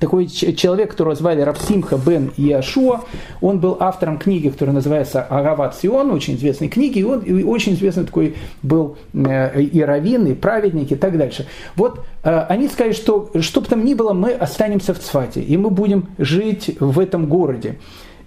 такой 0.00 0.26
человек, 0.26 0.92
которого 0.92 1.14
звали 1.14 1.40
Равсимха 1.40 1.96
бен 1.96 2.32
Яшуа, 2.36 3.02
он 3.40 3.60
был 3.60 3.76
автором 3.80 4.18
книги, 4.18 4.48
которая 4.48 4.74
называется 4.74 5.22
Агават 5.22 5.76
Сион, 5.76 6.10
очень 6.10 6.36
известной 6.36 6.68
книги, 6.68 6.98
и 6.98 7.04
он 7.04 7.20
и 7.20 7.42
очень 7.42 7.74
известный 7.74 8.04
такой 8.04 8.36
был 8.62 8.96
э, 9.14 9.62
и 9.62 9.80
раввин, 9.82 10.26
и 10.26 10.34
праведник, 10.34 10.92
и 10.92 10.96
так 10.96 11.16
дальше. 11.16 11.46
Вот 11.76 12.04
э, 12.22 12.38
они 12.48 12.68
сказали, 12.68 12.92
что 12.92 13.30
что 13.40 13.60
бы 13.60 13.66
там 13.66 13.84
ни 13.84 13.94
было, 13.94 14.12
мы 14.12 14.32
останемся 14.32 14.94
в 14.94 14.98
Цфате, 14.98 15.40
и 15.40 15.56
мы 15.56 15.70
будем 15.70 16.08
жить 16.18 16.76
в 16.80 16.98
этом 16.98 17.26
городе. 17.26 17.78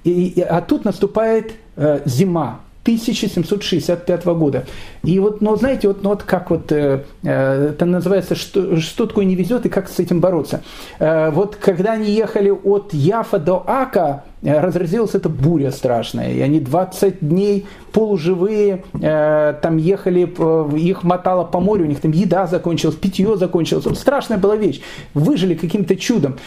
И, 0.04 0.42
а 0.42 0.62
тут 0.62 0.86
наступает 0.86 1.54
э, 1.76 2.02
зима, 2.06 2.62
1765 2.84 4.26
года. 4.26 4.66
И 5.04 5.20
вот, 5.20 5.42
ну, 5.42 5.56
знаете, 5.56 5.88
вот, 5.88 6.02
ну, 6.04 6.10
вот 6.10 6.24
как 6.24 6.50
вот 6.50 6.72
э, 6.72 7.04
э, 7.24 7.70
это 7.70 7.86
называется, 7.86 8.36
что, 8.36 8.80
что 8.80 9.06
такое 9.06 9.26
не 9.26 9.36
везет 9.36 9.66
и 9.66 9.70
как 9.70 9.90
с 9.90 10.00
этим 10.00 10.20
бороться. 10.22 10.62
Э, 11.00 11.30
вот 11.30 11.56
когда 11.56 11.94
они 11.94 12.12
ехали 12.12 12.50
от 12.50 12.94
Яфа 12.94 13.38
до 13.40 13.64
Ака, 13.68 14.24
разразилась 14.42 15.16
эта 15.16 15.30
буря 15.30 15.72
страшная, 15.72 16.32
и 16.32 16.40
они 16.40 16.60
20 16.60 17.20
дней 17.22 17.66
полуживые, 17.92 18.84
э, 19.02 19.54
там 19.62 19.78
ехали, 19.78 20.34
э, 20.38 20.78
их 20.78 21.04
мотало 21.04 21.44
по 21.44 21.60
морю, 21.60 21.86
у 21.86 21.88
них 21.88 22.00
там 22.00 22.12
еда 22.12 22.48
закончилась, 22.48 22.96
питье 22.96 23.36
закончилось, 23.36 23.86
страшная 23.98 24.38
была 24.38 24.56
вещь, 24.56 24.82
выжили 25.14 25.56
каким-то 25.56 25.96
чудом. 25.96 26.38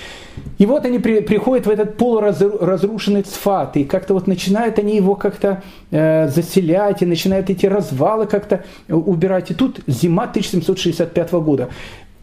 И 0.58 0.66
вот 0.66 0.86
они 0.86 0.98
при, 0.98 1.20
приходят 1.20 1.66
в 1.66 1.70
этот 1.70 1.96
полуразрушенный 1.96 3.22
цфат, 3.22 3.76
и 3.76 3.84
как-то 3.84 4.14
вот 4.14 4.26
начинают 4.26 4.78
они 4.78 4.96
его 4.96 5.14
как-то 5.14 5.62
э, 5.90 6.28
заселять, 6.28 7.02
и 7.02 7.06
начинают 7.06 7.50
эти 7.50 7.66
развалы 7.66 8.26
как-то 8.26 8.64
убирать. 8.88 9.50
И 9.50 9.54
тут 9.54 9.80
зима 9.86 10.24
1765 10.24 11.32
года. 11.32 11.68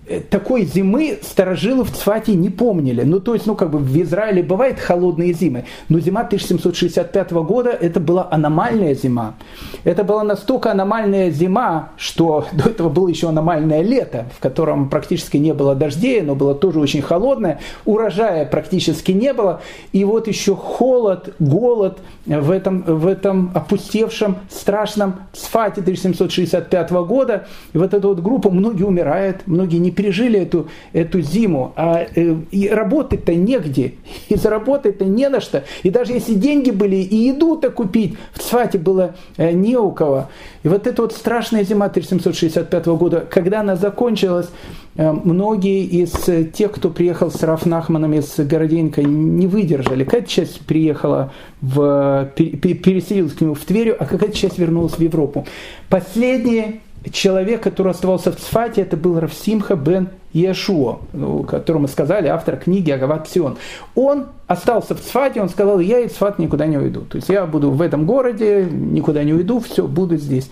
Э, 0.09 0.21
такой 0.21 0.63
зимы 0.65 1.19
сторожилы 1.21 1.83
в 1.83 1.91
Цфате 1.91 2.33
не 2.33 2.49
помнили. 2.49 3.03
Ну, 3.03 3.19
то 3.19 3.35
есть, 3.35 3.45
ну, 3.45 3.55
как 3.55 3.69
бы 3.69 3.77
в 3.77 4.01
Израиле 4.01 4.41
бывает 4.41 4.79
холодные 4.79 5.33
зимы, 5.33 5.65
но 5.87 5.99
зима 5.99 6.21
1765 6.21 7.31
года 7.31 7.69
это 7.69 7.99
была 7.99 8.27
аномальная 8.31 8.95
зима. 8.95 9.35
Это 9.83 10.03
была 10.03 10.23
настолько 10.23 10.71
аномальная 10.71 11.29
зима, 11.29 11.89
что 11.95 12.45
до 12.51 12.69
этого 12.69 12.89
было 12.89 13.07
еще 13.07 13.29
аномальное 13.29 13.81
лето, 13.81 14.25
в 14.35 14.41
котором 14.41 14.89
практически 14.89 15.37
не 15.37 15.53
было 15.53 15.75
дождей, 15.75 16.21
но 16.21 16.33
было 16.33 16.55
тоже 16.55 16.79
очень 16.79 17.03
холодное, 17.03 17.59
урожая 17.85 18.45
практически 18.45 19.11
не 19.11 19.31
было, 19.31 19.61
и 19.91 20.03
вот 20.05 20.27
еще 20.27 20.55
холод, 20.55 21.35
голод 21.37 21.99
в 22.25 22.49
этом, 22.49 22.81
в 22.81 23.05
этом 23.05 23.51
опустевшем 23.53 24.37
страшном 24.49 25.15
Цфате 25.33 25.81
1765 25.81 26.91
года. 26.91 27.47
И 27.73 27.77
вот 27.77 27.93
эта 27.93 28.07
вот 28.07 28.19
группа, 28.21 28.49
многие 28.49 28.83
умирают, 28.83 29.43
многие 29.45 29.77
не 29.77 29.91
пережили 29.99 30.39
эту, 30.39 30.69
эту 30.93 31.19
зиму, 31.19 31.73
а 31.75 32.05
э, 32.15 32.35
и 32.51 32.69
работать-то 32.69 33.35
негде, 33.35 33.95
и 34.29 34.35
заработать-то 34.35 35.03
не 35.03 35.27
на 35.27 35.41
что. 35.41 35.65
И 35.83 35.89
даже 35.89 36.13
если 36.13 36.35
деньги 36.35 36.71
были, 36.71 36.95
и 36.95 37.15
еду-то 37.17 37.69
купить 37.69 38.15
в 38.31 38.39
Цфате 38.39 38.77
было 38.77 39.15
э, 39.35 39.51
не 39.51 39.75
у 39.75 39.91
кого. 39.91 40.29
И 40.63 40.69
вот 40.69 40.87
эта 40.87 41.01
вот 41.01 41.11
страшная 41.11 41.65
зима 41.65 41.87
1765 41.87 42.85
года, 42.85 43.27
когда 43.29 43.59
она 43.59 43.75
закончилась, 43.75 44.47
э, 44.95 45.11
многие 45.11 45.83
из 45.83 46.13
тех, 46.53 46.71
кто 46.71 46.89
приехал 46.91 47.29
с 47.29 47.43
Рафнахманом 47.43 48.13
из 48.13 48.37
Городенька, 48.37 49.03
не 49.03 49.47
выдержали. 49.47 50.05
Какая-то 50.05 50.29
часть 50.29 50.61
приехала, 50.61 51.33
в, 51.59 52.31
переселилась 52.37 53.33
к 53.33 53.41
нему 53.41 53.53
в 53.53 53.65
Тверью, 53.65 53.97
а 53.99 54.05
какая-то 54.05 54.37
часть 54.37 54.59
вернулась 54.59 54.93
в 54.93 55.01
Европу. 55.01 55.45
Последние 55.89 56.79
человек, 57.11 57.61
который 57.61 57.91
оставался 57.91 58.31
в 58.31 58.37
Цфате, 58.37 58.81
это 58.81 58.97
был 58.97 59.19
Равсимха 59.19 59.75
бен 59.75 60.09
Иешуа, 60.33 60.99
ну, 61.13 61.43
которому 61.43 61.87
сказали 61.87 62.27
автор 62.27 62.57
книги 62.57 62.91
Агават 62.91 63.27
Сион. 63.29 63.57
Он 63.95 64.27
остался 64.47 64.95
в 64.95 65.01
Цфате, 65.01 65.41
он 65.41 65.49
сказал, 65.49 65.79
я 65.79 65.99
из 65.99 66.11
Цфат 66.11 66.39
никуда 66.39 66.65
не 66.65 66.77
уйду. 66.77 67.01
То 67.01 67.17
есть 67.17 67.29
я 67.29 67.45
буду 67.45 67.71
в 67.71 67.81
этом 67.81 68.05
городе, 68.05 68.67
никуда 68.69 69.23
не 69.23 69.33
уйду, 69.33 69.59
все, 69.59 69.87
буду 69.87 70.17
здесь. 70.17 70.49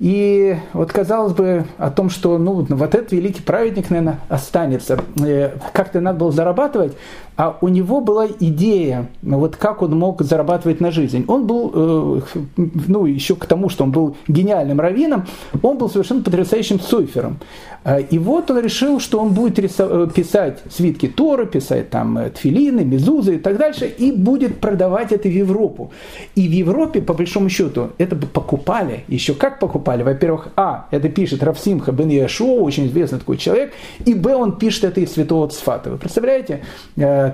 И 0.00 0.56
вот 0.72 0.90
казалось 0.92 1.34
бы 1.34 1.66
о 1.76 1.90
том, 1.90 2.08
что 2.08 2.38
ну, 2.38 2.64
вот 2.66 2.94
этот 2.94 3.12
великий 3.12 3.42
праведник, 3.42 3.90
наверное, 3.90 4.20
останется. 4.30 4.98
Э, 5.22 5.58
как-то 5.74 6.00
надо 6.00 6.18
было 6.18 6.32
зарабатывать, 6.32 6.94
а 7.40 7.56
у 7.62 7.68
него 7.68 8.02
была 8.02 8.26
идея, 8.38 9.08
вот 9.22 9.56
как 9.56 9.80
он 9.80 9.98
мог 9.98 10.20
зарабатывать 10.20 10.78
на 10.80 10.90
жизнь. 10.90 11.24
Он 11.26 11.46
был, 11.46 11.72
э, 11.74 12.20
ну, 12.86 13.06
еще 13.06 13.34
к 13.34 13.46
тому, 13.46 13.70
что 13.70 13.84
он 13.84 13.92
был 13.92 14.14
гениальным 14.28 14.78
раввином, 14.78 15.24
он 15.62 15.78
был 15.78 15.88
совершенно 15.88 16.22
потрясающим 16.22 16.78
суфером. 16.78 17.38
Э, 17.82 18.02
и 18.02 18.18
вот 18.18 18.50
он 18.50 18.58
решил, 18.60 19.00
что 19.00 19.20
он 19.20 19.30
будет 19.30 19.54
писать 19.54 20.58
свитки 20.68 21.08
Торы, 21.08 21.46
писать 21.46 21.88
там 21.88 22.18
тфилины, 22.30 22.84
мезузы 22.84 23.36
и 23.36 23.38
так 23.38 23.56
дальше, 23.56 23.86
и 23.86 24.12
будет 24.12 24.60
продавать 24.60 25.10
это 25.10 25.26
в 25.26 25.32
Европу. 25.32 25.92
И 26.34 26.46
в 26.46 26.50
Европе, 26.50 27.00
по 27.00 27.14
большому 27.14 27.48
счету, 27.48 27.88
это 27.96 28.16
бы 28.16 28.26
покупали. 28.26 29.04
Еще 29.08 29.32
как 29.32 29.60
покупали? 29.60 30.02
Во-первых, 30.02 30.48
А, 30.56 30.88
это 30.90 31.08
пишет 31.08 31.42
Равсимха 31.42 31.92
бен 31.92 32.10
Яшуа, 32.10 32.60
очень 32.60 32.86
известный 32.88 33.18
такой 33.18 33.38
человек, 33.38 33.72
и 34.04 34.12
Б, 34.12 34.34
он 34.34 34.58
пишет 34.58 34.84
это 34.84 35.00
из 35.00 35.12
святого 35.12 35.48
Цфата. 35.48 35.88
Вы 35.88 35.96
представляете, 35.96 36.60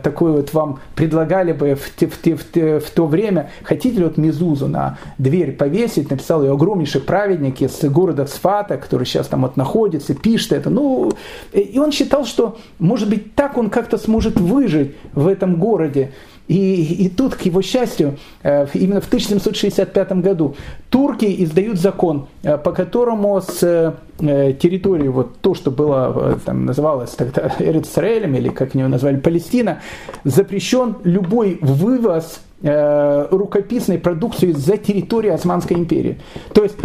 такой 0.03 0.33
вот 0.33 0.53
вам 0.53 0.81
предлагали 0.95 1.53
бы 1.53 1.75
в, 1.75 1.81
в, 1.81 2.27
в, 2.27 2.81
в 2.81 2.91
то 2.91 3.07
время, 3.07 3.51
хотите 3.63 3.99
ли 3.99 4.05
вот 4.05 4.17
Мезузу 4.17 4.69
на 4.69 4.99
дверь 5.19 5.53
повесить, 5.53 6.11
написал 6.11 6.43
ее 6.43 6.53
огромнейший 6.53 7.01
праведник 7.01 7.61
из 7.61 7.83
города 7.85 8.25
Цфата, 8.27 8.77
который 8.77 9.05
сейчас 9.05 9.29
там 9.29 9.43
вот 9.43 9.57
находится, 9.57 10.15
пишет 10.15 10.53
это. 10.53 10.71
Ну, 10.71 11.13
и 11.53 11.79
он 11.79 11.93
считал, 11.93 12.25
что, 12.25 12.59
может 12.79 13.09
быть, 13.09 13.35
так 13.35 13.57
он 13.59 13.71
как-то 13.71 13.99
сможет 13.99 14.41
выжить 14.41 14.97
в 15.13 15.27
этом 15.27 15.57
городе. 15.59 16.13
И, 16.49 17.05
и 17.05 17.09
тут, 17.09 17.35
к 17.35 17.43
его 17.43 17.61
счастью, 17.61 18.19
э, 18.43 18.67
именно 18.75 19.01
в 19.01 19.07
1765 19.07 20.13
году 20.13 20.55
турки 20.91 21.45
издают 21.45 21.79
закон, 21.79 22.29
э, 22.43 22.57
по 22.57 22.73
которому 22.73 23.41
с 23.41 23.63
э, 23.63 24.53
территории, 24.55 25.09
вот 25.09 25.39
то, 25.39 25.55
что 25.55 25.71
было, 25.71 26.39
там, 26.45 26.65
называлось 26.65 27.11
тогда 27.11 27.53
Эрицраэлем, 27.59 28.35
или 28.37 28.49
как 28.49 28.75
его 28.75 28.89
назвали, 28.89 29.17
Палестина, 29.17 29.81
запрещен 30.25 30.97
любой 31.03 31.59
вывоз 31.61 32.41
рукописной 32.63 33.99
продукции 33.99 34.53
за 34.53 34.79
территорию 34.79 35.35
Османской 35.35 35.77
империи. 35.77 36.19
То 36.55 36.63
есть 36.63 36.77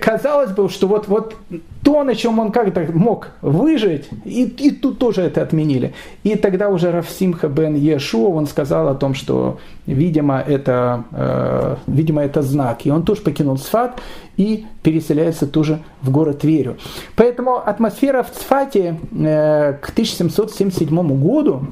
казалось 0.00 0.50
бы, 0.50 0.68
что 0.68 0.88
вот, 0.88 1.06
вот 1.06 1.36
то, 1.82 2.04
на 2.04 2.14
чем 2.14 2.38
он 2.38 2.52
как-то 2.52 2.86
мог 2.92 3.28
выжить, 3.40 4.08
и, 4.24 4.44
и 4.44 4.70
тут 4.70 4.98
тоже 4.98 5.22
это 5.22 5.42
отменили. 5.42 5.94
И 6.24 6.36
тогда 6.36 6.68
уже 6.68 6.90
Рафсимха 6.90 7.48
бен 7.48 7.74
Ешуа, 7.74 8.28
он 8.28 8.46
сказал 8.46 8.88
о 8.88 8.94
том, 8.94 9.14
что, 9.14 9.58
видимо, 9.86 10.40
это, 10.40 11.04
э, 11.12 11.76
видимо, 11.86 12.22
это 12.22 12.42
знак. 12.42 12.84
И 12.84 12.90
он 12.90 13.02
тоже 13.04 13.22
покинул 13.22 13.56
Сфат 13.56 14.00
и 14.36 14.66
переселяется 14.82 15.46
тоже 15.46 15.80
в 16.02 16.10
город 16.10 16.40
Тверю. 16.40 16.76
Поэтому 17.16 17.56
атмосфера 17.56 18.22
в 18.22 18.30
Цфате 18.30 18.98
э, 19.12 19.74
к 19.80 19.90
1777 19.90 21.20
году, 21.20 21.66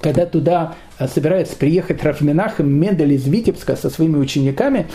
когда 0.00 0.26
туда 0.26 0.74
собирается 1.08 1.56
приехать 1.56 2.02
Рафминах 2.02 2.58
Мендель 2.58 3.12
из 3.12 3.26
Витебска 3.26 3.76
со 3.76 3.90
своими 3.90 4.16
учениками, 4.16 4.86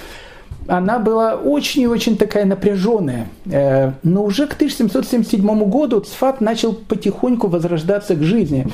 она 0.68 1.00
была 1.00 1.36
очень 1.36 1.84
и 1.84 1.88
очень 1.88 2.18
такая 2.18 2.46
напряженная. 2.46 3.28
Э, 3.46 3.94
но 4.04 4.24
уже 4.24 4.48
к 4.48 4.54
1777 4.54 5.70
году 5.70 6.02
Цфат 6.02 6.42
начал 6.42 6.74
потихоньку 6.74 7.48
возрождаться 7.48 8.16
к 8.16 8.22
жизни. 8.22 8.68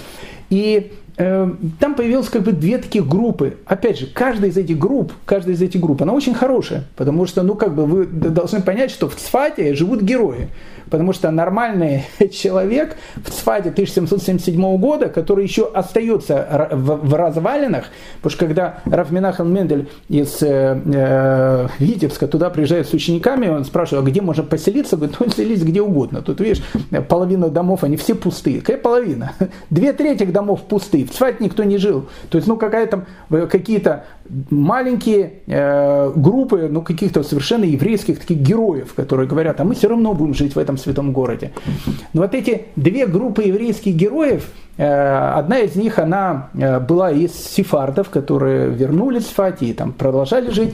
И 0.49 0.91
э, 1.17 1.51
там 1.79 1.95
появилось 1.95 2.29
как 2.29 2.43
бы 2.43 2.51
две 2.51 2.79
таких 2.79 3.07
группы. 3.07 3.57
Опять 3.65 3.99
же, 3.99 4.07
каждая 4.07 4.49
из 4.49 4.57
этих 4.57 4.77
групп, 4.79 5.13
каждая 5.25 5.55
из 5.55 5.61
этих 5.61 5.81
групп, 5.81 6.01
она 6.01 6.13
очень 6.13 6.33
хорошая, 6.33 6.85
потому 6.95 7.25
что, 7.27 7.43
ну, 7.43 7.55
как 7.55 7.75
бы 7.75 7.85
вы 7.85 8.05
должны 8.05 8.61
понять, 8.61 8.91
что 8.91 9.07
в 9.07 9.15
Цфате 9.15 9.75
живут 9.75 10.01
герои 10.01 10.49
потому 10.89 11.13
что 11.13 11.31
нормальный 11.31 12.05
человек 12.31 12.97
в 13.15 13.29
Цфаде 13.29 13.69
1777 13.69 14.77
года, 14.77 15.09
который 15.09 15.43
еще 15.43 15.69
остается 15.71 16.69
в, 16.71 17.13
развалинах, 17.13 17.85
потому 18.17 18.31
что 18.31 18.45
когда 18.45 18.79
Рафминахал 18.85 19.45
Мендель 19.45 19.89
из 20.09 20.41
э, 20.41 20.79
э, 20.85 21.67
Витебска 21.79 22.27
туда 22.27 22.49
приезжает 22.49 22.87
с 22.87 22.93
учениками, 22.93 23.47
он 23.47 23.65
спрашивает, 23.65 24.05
а 24.05 24.09
где 24.09 24.21
можно 24.21 24.43
поселиться? 24.43 24.97
Говорит, 24.97 25.17
ну, 25.19 25.29
селись 25.29 25.63
где 25.63 25.81
угодно. 25.81 26.21
Тут, 26.21 26.39
видишь, 26.39 26.63
половина 27.07 27.49
домов, 27.49 27.83
они 27.83 27.97
все 27.97 28.15
пустые. 28.15 28.61
Какая 28.61 28.77
половина? 28.77 29.33
Две 29.69 29.93
трети 29.93 30.25
домов 30.25 30.61
пустые. 30.63 31.05
В 31.05 31.11
Цфате 31.11 31.43
никто 31.43 31.63
не 31.63 31.77
жил. 31.77 32.07
То 32.29 32.37
есть, 32.37 32.47
ну, 32.47 32.57
какая 32.57 32.87
там, 32.87 33.05
э, 33.29 33.47
какие-то 33.47 34.05
маленькие 34.49 35.41
э, 35.47 36.11
группы, 36.15 36.69
ну, 36.71 36.81
каких-то 36.81 37.23
совершенно 37.23 37.65
еврейских 37.65 38.19
таких 38.19 38.37
героев, 38.37 38.93
которые 38.93 39.27
говорят, 39.27 39.59
а 39.59 39.63
мы 39.63 39.75
все 39.75 39.89
равно 39.89 40.13
будем 40.13 40.33
жить 40.33 40.55
в 40.55 40.59
этом 40.59 40.77
святом 40.77 41.11
городе. 41.11 41.51
Но 42.13 42.21
вот 42.21 42.33
эти 42.33 42.65
две 42.75 43.05
группы 43.05 43.43
еврейских 43.43 43.95
героев, 43.95 44.49
э, 44.77 44.85
одна 44.85 45.59
из 45.59 45.75
них, 45.75 45.99
она 45.99 46.49
э, 46.53 46.79
была 46.79 47.11
из 47.11 47.33
сефардов, 47.33 48.09
которые 48.09 48.69
вернулись 48.69 49.25
в 49.25 49.33
Фати 49.33 49.65
и 49.65 49.73
там 49.73 49.91
продолжали 49.91 50.49
жить, 50.49 50.73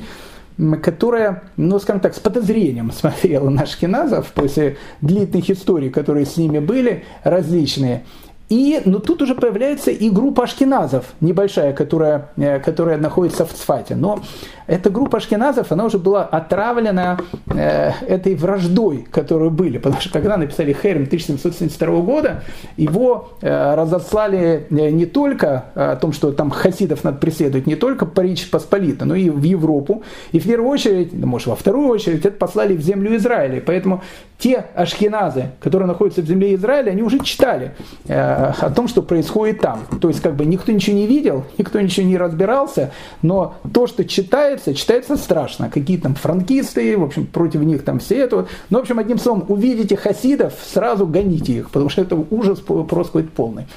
которая, 0.81 1.43
ну, 1.57 1.79
скажем 1.79 2.01
так, 2.01 2.15
с 2.15 2.19
подозрением 2.19 2.91
смотрела 2.97 3.49
на 3.49 3.65
шкиназов 3.65 4.31
после 4.33 4.77
длительных 5.01 5.49
историй, 5.49 5.89
которые 5.89 6.25
с 6.25 6.37
ними 6.37 6.59
были, 6.59 7.03
различные. 7.23 8.03
И 8.49 8.81
ну, 8.85 8.99
тут 8.99 9.21
уже 9.21 9.35
появляется 9.35 9.91
и 9.91 10.09
группа 10.09 10.43
ашкеназов, 10.43 11.05
небольшая, 11.21 11.71
которая, 11.71 12.29
э, 12.35 12.59
которая 12.59 12.97
находится 12.97 13.45
в 13.45 13.53
Цфате. 13.53 13.95
Но 13.95 14.21
эта 14.65 14.89
группа 14.89 15.17
ашкеназов, 15.17 15.71
она 15.71 15.85
уже 15.85 15.99
была 15.99 16.23
отравлена 16.23 17.19
э, 17.47 17.91
этой 18.07 18.33
враждой, 18.33 19.07
которую 19.11 19.51
были. 19.51 19.77
Потому 19.77 20.01
что 20.01 20.11
когда 20.11 20.35
написали 20.37 20.73
Херем 20.73 21.03
1772 21.03 22.01
года, 22.01 22.43
его 22.75 23.29
э, 23.41 23.75
разослали 23.75 24.65
э, 24.69 24.89
не 24.89 25.05
только 25.05 25.65
о 25.75 25.95
том, 25.95 26.11
что 26.11 26.31
там 26.31 26.49
хасидов 26.49 27.03
надо 27.03 27.19
преследовать, 27.19 27.67
не 27.67 27.75
только 27.75 28.07
по 28.07 28.21
Речи 28.21 28.49
Посполита, 28.49 29.05
но 29.05 29.13
и 29.13 29.29
в 29.29 29.43
Европу. 29.43 30.03
И 30.31 30.39
в 30.39 30.43
первую 30.43 30.71
очередь, 30.71 31.13
может 31.13 31.47
во 31.47 31.55
вторую 31.55 31.87
очередь, 31.89 32.25
это 32.25 32.37
послали 32.37 32.75
в 32.75 32.81
землю 32.81 33.15
Израиля. 33.15 33.61
Поэтому 33.63 34.01
те 34.39 34.65
ашкеназы, 34.73 35.51
которые 35.59 35.87
находятся 35.87 36.21
в 36.21 36.25
земле 36.25 36.55
Израиля, 36.55 36.91
они 36.91 37.03
уже 37.03 37.19
читали 37.19 37.73
э, 38.07 38.38
о 38.39 38.69
том, 38.69 38.87
что 38.87 39.01
происходит 39.01 39.59
там. 39.59 39.85
То 39.99 40.07
есть 40.07 40.21
как 40.21 40.35
бы 40.35 40.45
никто 40.45 40.71
ничего 40.71 40.95
не 40.95 41.07
видел, 41.07 41.43
никто 41.57 41.81
ничего 41.81 42.05
не 42.05 42.17
разбирался, 42.17 42.91
но 43.21 43.55
то, 43.73 43.85
что 43.85 44.05
читается, 44.05 44.73
читается 44.73 45.17
страшно. 45.17 45.69
Какие 45.69 45.97
там 45.97 46.15
франкисты, 46.15 46.97
в 46.97 47.03
общем, 47.03 47.25
против 47.25 47.61
них 47.61 47.83
там 47.83 47.99
все 47.99 48.19
это. 48.19 48.47
Ну, 48.69 48.77
в 48.77 48.81
общем, 48.81 48.97
одним 48.99 49.19
словом, 49.19 49.43
увидите 49.49 49.97
хасидов, 49.97 50.53
сразу 50.63 51.05
гоните 51.05 51.53
их, 51.53 51.69
потому 51.69 51.89
что 51.89 52.01
это 52.01 52.15
ужас 52.15 52.59
просто 52.59 53.05
какой-то 53.05 53.29
полный. 53.35 53.67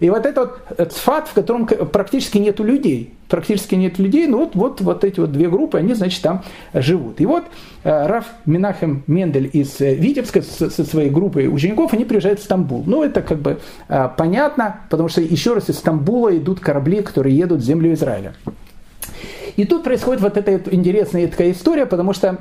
И 0.00 0.10
вот 0.10 0.26
этот 0.26 0.58
вот 0.78 0.92
цфат, 0.92 1.28
в 1.28 1.34
котором 1.34 1.66
практически 1.66 2.38
нету 2.38 2.64
людей, 2.64 3.14
практически 3.28 3.74
нет 3.74 3.98
людей, 3.98 4.26
но 4.26 4.38
вот, 4.38 4.54
вот, 4.54 4.80
вот 4.80 5.04
эти 5.04 5.20
вот 5.20 5.32
две 5.32 5.48
группы, 5.48 5.78
они, 5.78 5.94
значит, 5.94 6.22
там 6.22 6.42
живут. 6.72 7.20
И 7.20 7.26
вот 7.26 7.44
э, 7.82 8.06
Раф 8.06 8.26
Минахем 8.46 9.02
Мендель 9.06 9.50
из 9.52 9.80
э, 9.80 9.94
Витебска 9.94 10.42
со, 10.42 10.70
со 10.70 10.84
своей 10.84 11.10
группой 11.10 11.48
учеников, 11.48 11.92
они 11.92 12.04
приезжают 12.04 12.40
в 12.40 12.44
Стамбул. 12.44 12.84
Ну, 12.86 13.02
это 13.02 13.22
как 13.22 13.38
бы 13.38 13.58
э, 13.88 14.08
понятно, 14.16 14.80
потому 14.90 15.08
что 15.08 15.20
еще 15.20 15.54
раз 15.54 15.68
из 15.68 15.78
Стамбула 15.78 16.36
идут 16.36 16.60
корабли, 16.60 17.02
которые 17.02 17.36
едут 17.36 17.60
в 17.60 17.64
землю 17.64 17.92
Израиля. 17.94 18.34
И 19.56 19.64
тут 19.64 19.84
происходит 19.84 20.20
вот 20.20 20.36
эта 20.36 20.60
интересная 20.74 21.28
такая 21.28 21.52
история, 21.52 21.86
потому 21.86 22.12
что 22.12 22.38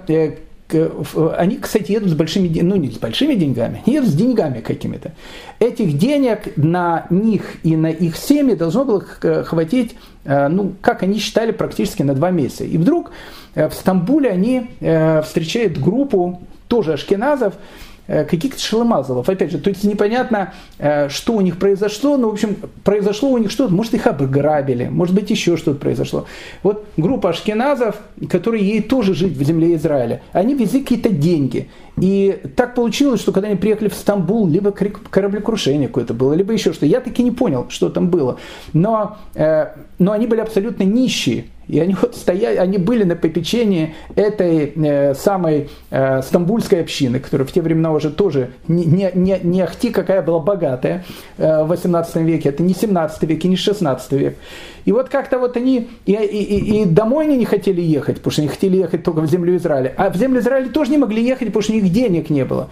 они, 1.37 1.57
кстати, 1.57 1.91
едут 1.91 2.09
с 2.09 2.13
большими, 2.13 2.59
ну 2.61 2.75
не 2.75 2.89
с 2.89 2.97
большими 2.97 3.35
деньгами, 3.35 3.81
едут 3.85 4.09
с 4.09 4.13
деньгами 4.13 4.61
какими-то. 4.61 5.13
Этих 5.59 5.97
денег 5.97 6.55
на 6.57 7.05
них 7.09 7.57
и 7.63 7.75
на 7.75 7.87
их 7.87 8.17
семьи 8.17 8.55
должно 8.55 8.85
было 8.85 9.01
хватить, 9.01 9.95
э, 10.25 10.47
ну, 10.47 10.73
как 10.81 11.03
они 11.03 11.19
считали, 11.19 11.51
практически 11.51 12.03
на 12.03 12.13
два 12.13 12.31
месяца. 12.31 12.63
И 12.63 12.77
вдруг 12.77 13.11
э, 13.55 13.69
в 13.69 13.73
Стамбуле 13.73 14.29
они 14.29 14.67
э, 14.79 15.21
встречают 15.21 15.77
группу 15.77 16.41
тоже 16.67 16.93
ашкеназов, 16.93 17.53
Э, 17.53 17.92
каких-то 18.07 18.59
шеломазалов. 18.59 19.29
Опять 19.29 19.51
же, 19.51 19.59
то 19.59 19.69
есть 19.69 19.83
непонятно, 19.83 20.53
э, 20.77 21.09
что 21.09 21.33
у 21.33 21.41
них 21.41 21.57
произошло, 21.57 22.17
но, 22.17 22.29
в 22.29 22.33
общем, 22.33 22.57
произошло 22.83 23.29
у 23.29 23.37
них 23.37 23.49
что-то, 23.51 23.73
может, 23.73 23.93
их 23.93 24.07
обграбили, 24.07 24.89
может 24.91 25.15
быть, 25.15 25.29
еще 25.29 25.57
что-то 25.57 25.79
произошло. 25.79 26.25
Вот 26.63 26.85
группа 26.97 27.29
ашкеназов, 27.29 27.95
которые 28.29 28.67
ей 28.67 28.81
тоже 28.81 29.13
жить 29.13 29.37
в 29.37 29.43
земле 29.43 29.75
Израиля, 29.75 30.21
они 30.33 30.53
везли 30.53 30.81
какие-то 30.81 31.09
деньги. 31.09 31.69
И 31.97 32.41
так 32.55 32.75
получилось, 32.75 33.21
что 33.21 33.31
когда 33.31 33.47
они 33.49 33.57
приехали 33.57 33.87
в 33.87 33.93
Стамбул, 33.93 34.47
либо 34.47 34.71
кораблекрушение 34.71 35.87
какое-то 35.87 36.13
было, 36.13 36.33
либо 36.33 36.53
еще 36.53 36.73
что. 36.73 36.85
Я 36.85 37.01
таки 37.01 37.21
не 37.21 37.31
понял, 37.31 37.67
что 37.69 37.89
там 37.89 38.09
было. 38.09 38.39
Но, 38.73 39.17
э, 39.35 39.67
но 39.99 40.11
они 40.11 40.27
были 40.27 40.41
абсолютно 40.41 40.83
нищие. 40.83 41.45
И 41.67 41.79
они 41.79 41.95
вот 41.99 42.15
стояли, 42.15 42.57
они 42.57 42.77
были 42.77 43.03
на 43.03 43.15
попечении 43.15 43.95
этой 44.15 44.73
э, 44.75 45.13
самой 45.13 45.69
э, 45.91 46.21
стамбульской 46.21 46.81
общины, 46.81 47.19
которая 47.19 47.47
в 47.47 47.51
те 47.51 47.61
времена 47.61 47.91
уже 47.91 48.09
тоже 48.09 48.51
не, 48.67 48.85
не, 48.85 49.11
не, 49.13 49.39
не 49.41 49.61
ахти 49.61 49.89
какая 49.89 50.21
была 50.21 50.39
богатая 50.39 51.05
э, 51.37 51.63
в 51.63 51.67
18 51.67 52.17
веке, 52.17 52.49
это 52.49 52.63
не 52.63 52.73
17 52.73 53.23
век 53.23 53.45
и 53.45 53.47
не 53.47 53.55
16 53.55 54.11
век. 54.13 54.37
И 54.85 54.91
вот 54.91 55.09
как-то 55.09 55.39
вот 55.39 55.57
они, 55.57 55.89
и, 56.05 56.13
и, 56.13 56.43
и, 56.43 56.81
и 56.81 56.85
домой 56.85 57.25
они 57.25 57.37
не 57.37 57.45
хотели 57.45 57.81
ехать, 57.81 58.17
потому 58.17 58.31
что 58.31 58.41
они 58.41 58.49
хотели 58.49 58.77
ехать 58.77 59.03
только 59.03 59.21
в 59.21 59.27
землю 59.27 59.55
Израиля, 59.55 59.93
а 59.97 60.09
в 60.09 60.15
землю 60.15 60.39
Израиля 60.39 60.69
тоже 60.69 60.91
не 60.91 60.97
могли 60.97 61.23
ехать, 61.23 61.47
потому 61.47 61.63
что 61.63 61.73
у 61.73 61.75
них 61.75 61.91
денег 61.91 62.29
не 62.29 62.45
было. 62.45 62.69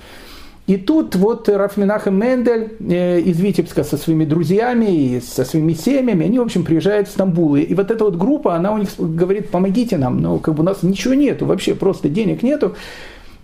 И 0.68 0.78
тут 0.78 1.16
вот 1.16 1.50
Рафминахем 1.50 2.18
Мендель 2.18 2.78
э, 2.80 3.20
из 3.20 3.40
Витебска 3.40 3.84
со 3.84 3.98
своими 3.98 4.26
друзьями 4.26 4.86
и 4.86 5.20
со 5.20 5.44
своими 5.44 5.74
семьями, 5.74 6.26
они, 6.26 6.40
в 6.40 6.44
общем, 6.44 6.64
приезжают 6.64 7.08
в 7.08 7.12
Стамбул. 7.12 7.56
И 7.56 7.74
вот 7.74 7.90
эта 7.90 8.06
вот 8.06 8.16
группа, 8.16 8.56
она 8.56 8.72
у 8.72 8.78
них 8.78 8.90
говорит, 8.98 9.50
помогите 9.50 9.98
нам, 9.98 10.22
но 10.22 10.38
как 10.38 10.54
бы 10.54 10.62
у 10.62 10.66
нас 10.66 10.84
ничего 10.84 11.14
нету, 11.14 11.46
вообще 11.46 11.74
просто 11.74 12.10
денег 12.10 12.44
нету. 12.44 12.76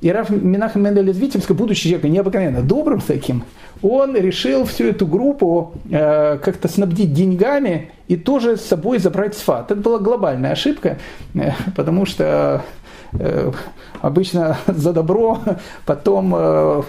И 0.01 0.11
Раф 0.11 0.29
Минахем 0.29 0.83
Мендель 0.83 1.09
из 1.09 1.17
Витебска, 1.17 1.53
будучи 1.53 1.83
человеком 1.83 2.11
необыкновенно 2.11 2.61
добрым 2.61 3.01
таким, 3.01 3.43
он 3.81 4.15
решил 4.15 4.65
всю 4.65 4.85
эту 4.85 5.07
группу 5.07 5.73
э, 5.89 6.37
как-то 6.37 6.67
снабдить 6.67 7.13
деньгами 7.13 7.91
и 8.07 8.15
тоже 8.15 8.57
с 8.57 8.61
собой 8.61 8.99
забрать 8.99 9.35
сфат. 9.35 9.71
Это 9.71 9.81
была 9.81 9.97
глобальная 9.97 10.51
ошибка, 10.51 10.97
э, 11.33 11.51
потому 11.75 12.05
что 12.05 12.63
э, 13.13 13.51
обычно 14.01 14.57
за 14.67 14.93
добро 14.93 15.39
потом 15.85 16.33
э, 16.35 16.37
Э, 16.37 16.83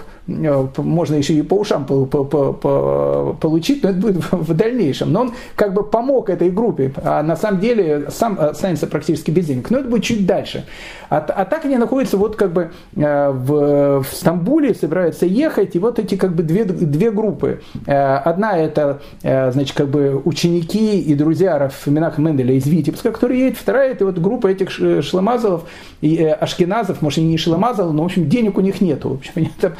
можно 0.77 1.15
еще 1.15 1.33
и 1.33 1.41
по 1.41 1.55
ушам 1.55 1.85
получить, 1.85 3.83
но 3.83 3.89
это 3.89 3.99
будет 3.99 4.23
в 4.31 4.53
дальнейшем. 4.53 5.11
Но 5.11 5.21
он 5.21 5.33
как 5.55 5.73
бы 5.73 5.83
помог 5.83 6.29
этой 6.29 6.49
группе, 6.49 6.93
а 7.03 7.23
на 7.23 7.35
самом 7.35 7.59
деле 7.59 8.05
сам 8.09 8.39
останется 8.39 8.87
практически 8.87 9.31
без 9.31 9.47
денег. 9.47 9.69
Но 9.69 9.79
это 9.79 9.89
будет 9.89 10.03
чуть 10.03 10.25
дальше. 10.25 10.65
А, 11.09 11.17
а 11.17 11.45
так 11.45 11.65
они 11.65 11.77
находятся 11.77 12.17
вот 12.17 12.35
как 12.35 12.53
бы 12.53 12.71
э, 12.95 13.29
в, 13.31 14.03
в 14.03 14.13
Стамбуле, 14.13 14.75
собираются 14.75 15.25
ехать, 15.25 15.75
и 15.75 15.79
вот 15.79 15.99
эти 15.99 16.15
как 16.15 16.35
бы 16.35 16.43
две, 16.43 16.63
две 16.65 17.11
группы. 17.11 17.61
Э, 17.87 18.17
одна 18.17 18.57
это, 18.57 19.01
значит, 19.21 19.75
как 19.75 19.87
бы 19.89 20.21
ученики 20.23 20.99
и 21.01 21.15
друзья 21.15 21.57
Рафминаха 21.57 22.21
Менделя 22.21 22.53
из 22.53 22.65
Витебска, 22.67 23.11
которые 23.11 23.45
едут, 23.45 23.59
вторая 23.59 23.91
это 23.91 24.05
вот 24.05 24.19
группа 24.19 24.47
этих 24.47 24.69
шлемазовов 24.69 25.63
и 26.01 26.23
ашкеназов, 26.23 27.01
может, 27.01 27.19
не 27.19 27.37
шлемазов, 27.37 27.91
но, 27.91 28.03
в 28.03 28.05
общем, 28.05 28.29
денег 28.29 28.57
у 28.57 28.61
них 28.61 28.81
нету. 28.81 29.09
В 29.09 29.13
общем, 29.15 29.31
они 29.35 29.51
там 29.59 29.73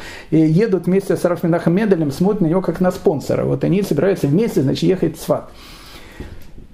едут 0.46 0.86
вместе 0.86 1.16
с 1.16 1.24
Рафминахом 1.24 1.74
Менделем, 1.74 2.10
смотрят 2.10 2.40
на 2.42 2.46
него 2.46 2.60
как 2.60 2.80
на 2.80 2.90
спонсора. 2.90 3.44
Вот 3.44 3.64
они 3.64 3.82
собираются 3.82 4.26
вместе, 4.26 4.62
значит, 4.62 4.82
ехать 4.84 5.18
в 5.18 5.22
Сват. 5.22 5.50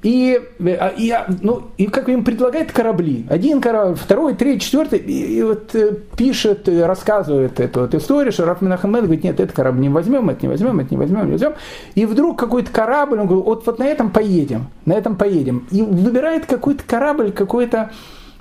И, 0.02 0.40
а, 0.78 0.88
и, 0.96 1.10
а, 1.10 1.26
ну, 1.42 1.62
и 1.78 1.86
как 1.86 2.08
им 2.08 2.22
предлагают 2.22 2.70
корабли. 2.70 3.26
Один 3.28 3.60
корабль, 3.60 3.96
второй, 3.96 4.34
третий, 4.34 4.60
четвертый. 4.60 5.00
И, 5.00 5.38
и 5.38 5.42
вот 5.42 5.74
э, 5.74 5.96
пишет, 6.16 6.68
рассказывает 6.68 7.58
эту 7.58 7.80
вот 7.80 7.94
историю, 7.94 8.30
что 8.30 8.44
Раф 8.44 8.62
Менахамед 8.62 9.02
говорит, 9.02 9.24
нет, 9.24 9.40
этот 9.40 9.56
корабль 9.56 9.80
не 9.80 9.88
возьмем, 9.88 10.30
это 10.30 10.42
не 10.42 10.48
возьмем, 10.48 10.78
это 10.78 10.90
не 10.92 10.96
возьмем, 10.96 11.26
не 11.26 11.32
возьмем. 11.32 11.54
И 11.96 12.06
вдруг 12.06 12.38
какой-то 12.38 12.70
корабль, 12.70 13.18
он 13.18 13.26
говорит, 13.26 13.46
вот, 13.46 13.66
вот 13.66 13.78
на 13.80 13.86
этом 13.86 14.10
поедем, 14.10 14.66
на 14.84 14.92
этом 14.92 15.16
поедем. 15.16 15.66
И 15.72 15.82
выбирает 15.82 16.46
какой-то 16.46 16.84
корабль, 16.86 17.32
какой-то 17.32 17.90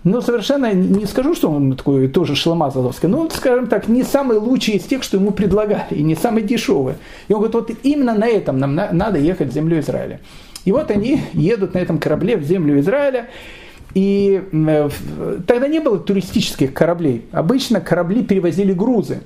ну, 0.05 0.21
совершенно 0.21 0.71
не 0.71 1.05
скажу, 1.05 1.33
что 1.33 1.49
он 1.49 1.75
такой 1.75 2.07
тоже 2.07 2.35
шламазовский, 2.35 3.09
но, 3.09 3.27
скажем 3.31 3.65
так, 3.65 3.87
не 3.87 4.03
самый 4.03 4.37
лучший 4.37 4.75
из 4.75 4.83
тех, 4.83 5.01
что 5.01 5.17
ему 5.17 5.31
предлагали, 5.31 5.87
и 5.89 6.03
не 6.03 6.15
самый 6.15 6.43
дешевый. 6.43 6.93
И 7.27 7.33
он 7.33 7.39
говорит, 7.39 7.55
вот 7.55 7.71
именно 7.81 8.13
на 8.13 8.27
этом 8.27 8.59
нам 8.59 8.75
надо 8.75 9.17
ехать 9.17 9.49
в 9.49 9.53
землю 9.53 9.79
Израиля. 9.79 10.19
И 10.63 10.71
вот 10.71 10.91
они 10.91 11.21
едут 11.33 11.73
на 11.73 11.79
этом 11.79 11.97
корабле 11.97 12.37
в 12.37 12.43
землю 12.43 12.79
Израиля, 12.79 13.29
и 13.95 14.43
э, 14.51 14.89
тогда 15.47 15.67
не 15.67 15.79
было 15.79 15.97
туристических 15.97 16.71
кораблей. 16.71 17.25
Обычно 17.31 17.81
корабли 17.81 18.23
перевозили 18.23 18.73
грузы. 18.73 19.21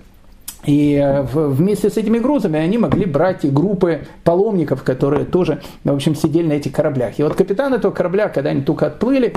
И 0.66 0.96
э, 0.96 1.22
вместе 1.22 1.90
с 1.90 1.96
этими 1.96 2.20
грузами 2.20 2.60
они 2.60 2.78
могли 2.78 3.06
брать 3.06 3.46
и 3.46 3.50
группы 3.50 4.02
паломников, 4.26 4.84
которые 4.84 5.24
тоже, 5.24 5.62
в 5.86 5.94
общем, 5.94 6.16
сидели 6.16 6.48
на 6.48 6.54
этих 6.54 6.74
кораблях. 6.74 7.18
И 7.18 7.24
вот 7.24 7.36
капитан 7.36 7.74
этого 7.74 7.94
корабля, 7.94 8.28
когда 8.28 8.50
они 8.50 8.62
только 8.62 8.88
отплыли, 8.88 9.34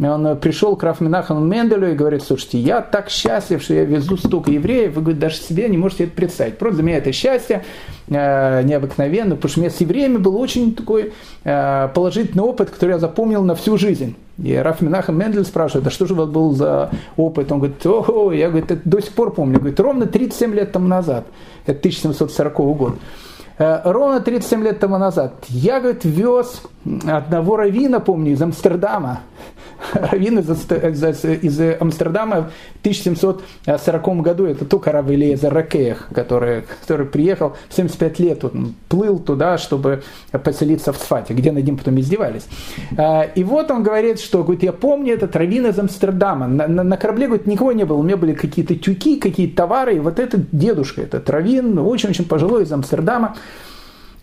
он 0.00 0.38
пришел 0.38 0.74
к 0.76 0.82
Рафминахану 0.82 1.44
Менделю 1.44 1.92
и 1.92 1.94
говорит, 1.94 2.22
слушайте, 2.22 2.58
я 2.58 2.80
так 2.80 3.10
счастлив, 3.10 3.62
что 3.62 3.74
я 3.74 3.84
везу 3.84 4.16
столько 4.16 4.50
евреев, 4.50 4.94
вы, 4.94 5.02
говорит, 5.02 5.20
даже 5.20 5.36
себе 5.36 5.68
не 5.68 5.76
можете 5.76 6.04
это 6.04 6.14
представить. 6.14 6.56
Просто 6.56 6.76
для 6.76 6.84
меня 6.84 6.98
это 6.98 7.12
счастье 7.12 7.64
э, 8.08 8.62
необыкновенно, 8.62 9.36
потому 9.36 9.50
что 9.50 9.60
у 9.60 9.62
меня 9.62 9.70
с 9.70 9.80
евреями 9.80 10.16
был 10.16 10.36
очень 10.36 10.74
такой 10.74 11.12
э, 11.44 11.88
положительный 11.94 12.44
опыт, 12.44 12.70
который 12.70 12.92
я 12.92 12.98
запомнил 12.98 13.44
на 13.44 13.54
всю 13.54 13.76
жизнь. 13.76 14.16
И 14.38 14.54
Раф 14.54 14.80
Минахам 14.80 15.18
Мендель 15.18 15.44
спрашивает, 15.44 15.86
а 15.86 15.90
что 15.90 16.06
же 16.06 16.14
у 16.14 16.16
вас 16.16 16.28
был 16.28 16.52
за 16.52 16.90
опыт? 17.16 17.52
Он 17.52 17.58
говорит, 17.58 17.84
о, 17.84 18.32
я 18.32 18.48
говорит, 18.48 18.80
до 18.84 19.00
сих 19.00 19.12
пор 19.12 19.32
помню. 19.32 19.58
Говорит, 19.58 19.78
ровно 19.78 20.06
37 20.06 20.54
лет 20.54 20.72
тому 20.72 20.88
назад, 20.88 21.26
это 21.66 21.78
1740 21.78 22.54
год. 22.76 22.94
Э, 23.58 23.80
ровно 23.84 24.20
37 24.20 24.62
лет 24.62 24.80
тому 24.80 24.98
назад 24.98 25.34
я, 25.48 25.80
говорит, 25.80 26.04
вез 26.04 26.62
одного 27.06 27.56
равина, 27.56 28.00
помню, 28.00 28.32
из 28.32 28.42
Амстердама. 28.42 29.20
Равин 29.92 30.38
из, 30.38 30.48
из, 30.48 31.24
из 31.24 31.60
Амстердама 31.80 32.50
в 32.76 32.80
1740 32.80 34.22
году, 34.22 34.46
это 34.46 34.64
только 34.64 34.92
Рав 34.92 35.08
Элиезер 35.10 35.52
Ракеях, 35.52 36.08
который, 36.14 36.64
который 36.80 37.06
приехал 37.06 37.56
в 37.68 37.74
75 37.74 38.18
лет, 38.20 38.44
он 38.44 38.74
плыл 38.88 39.18
туда, 39.18 39.58
чтобы 39.58 40.02
поселиться 40.44 40.92
в 40.92 40.96
Сфате, 40.96 41.34
где 41.34 41.52
над 41.52 41.64
ним 41.64 41.78
потом 41.78 41.98
издевались. 42.00 42.46
Э, 42.96 43.32
и 43.34 43.44
вот 43.44 43.70
он 43.70 43.82
говорит, 43.82 44.20
что, 44.20 44.42
говорит, 44.42 44.62
я 44.62 44.72
помню 44.72 45.14
этот 45.14 45.34
Равин 45.36 45.66
из 45.66 45.78
Амстердама. 45.78 46.46
На, 46.46 46.66
на, 46.66 46.82
на 46.82 46.96
корабле, 46.96 47.26
говорит, 47.26 47.46
никого 47.46 47.72
не 47.72 47.84
было, 47.84 47.98
у 47.98 48.02
меня 48.02 48.16
были 48.16 48.34
какие-то 48.34 48.74
тюки, 48.74 49.18
какие-то 49.18 49.56
товары, 49.56 49.96
и 49.96 49.98
вот 49.98 50.18
этот 50.18 50.50
дедушка, 50.52 51.02
этот 51.02 51.28
Равин, 51.30 51.78
очень-очень 51.78 52.24
пожилой 52.24 52.64
из 52.64 52.72
Амстердама, 52.72 53.36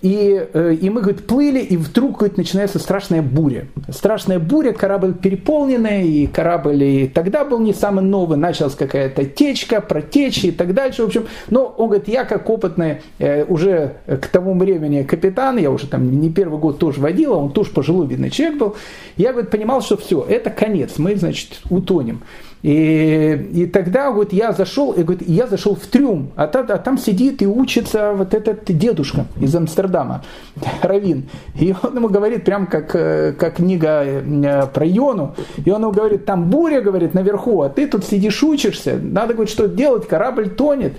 И, 0.01 0.47
э, 0.53 0.75
и 0.79 0.89
мы, 0.89 1.01
говорит, 1.01 1.27
плыли, 1.27 1.59
и 1.59 1.75
вдруг, 1.75 2.19
говорит, 2.19 2.37
начинается 2.37 2.79
страшная 2.79 3.21
буря. 3.21 3.67
Страшная 3.89 4.39
буря, 4.39 4.71
корабль 4.71 5.13
переполненный, 5.13 6.07
и 6.07 6.27
корабль 6.27 6.83
и 6.83 7.07
тогда 7.07 7.43
был 7.43 7.59
не 7.59 7.73
самый 7.73 8.01
новый, 8.01 8.37
началась 8.37 8.75
какая-то 8.75 9.25
течка, 9.25 9.81
протечи 9.81 10.47
и 10.47 10.51
так 10.51 10.73
дальше. 10.73 11.03
В 11.03 11.07
общем, 11.07 11.27
но 11.49 11.65
он 11.65 11.89
говорит, 11.89 12.07
я 12.07 12.23
как 12.23 12.49
опытный 12.49 13.01
э, 13.17 13.43
уже 13.43 13.97
к 14.05 14.27
тому 14.27 14.57
времени 14.57 15.03
капитан, 15.03 15.57
я 15.57 15.69
уже 15.69 15.87
там 15.87 16.09
не 16.21 16.29
первый 16.29 16.59
год 16.59 16.79
тоже 16.79 17.01
водил, 17.01 17.33
а 17.33 17.37
он 17.37 17.51
тоже 17.51 17.71
пожилой, 17.71 18.07
видный 18.07 18.29
человек 18.29 18.57
был, 18.57 18.75
я, 19.17 19.33
говорит, 19.33 19.51
понимал, 19.51 19.81
что 19.81 19.97
все, 19.97 20.25
это 20.27 20.49
конец, 20.49 20.97
мы, 20.97 21.17
значит, 21.17 21.59
утонем. 21.69 22.21
И, 22.61 23.49
и 23.53 23.65
тогда 23.67 24.11
вот 24.11 24.33
я 24.33 24.51
зашел, 24.51 24.91
и 24.91 25.03
говорит, 25.03 25.27
я 25.27 25.47
зашел 25.47 25.75
в 25.75 25.85
трюм, 25.87 26.31
а 26.35 26.47
там, 26.47 26.65
а 26.67 26.77
там 26.77 26.97
сидит 26.97 27.41
и 27.41 27.47
учится 27.47 28.11
вот 28.13 28.33
этот 28.33 28.65
дедушка 28.65 29.25
из 29.39 29.55
Амстердама, 29.55 30.23
Равин. 30.81 31.29
И 31.55 31.73
он 31.81 31.95
ему 31.95 32.09
говорит, 32.09 32.43
прям 32.43 32.67
как, 32.67 32.95
э, 32.95 33.33
как 33.33 33.55
книга 33.55 34.03
э, 34.03 34.67
про 34.73 34.85
Йону, 34.85 35.35
и 35.63 35.69
он 35.71 35.81
ему 35.81 35.91
говорит, 35.91 36.25
там 36.25 36.49
буря, 36.49 36.81
говорит, 36.81 37.13
наверху, 37.13 37.61
а 37.61 37.69
ты 37.69 37.87
тут 37.87 38.03
сидишь 38.03 38.43
учишься, 38.43 38.99
надо, 39.01 39.33
говорит, 39.33 39.51
что 39.51 39.67
делать, 39.67 40.07
корабль 40.07 40.49
тонет. 40.49 40.93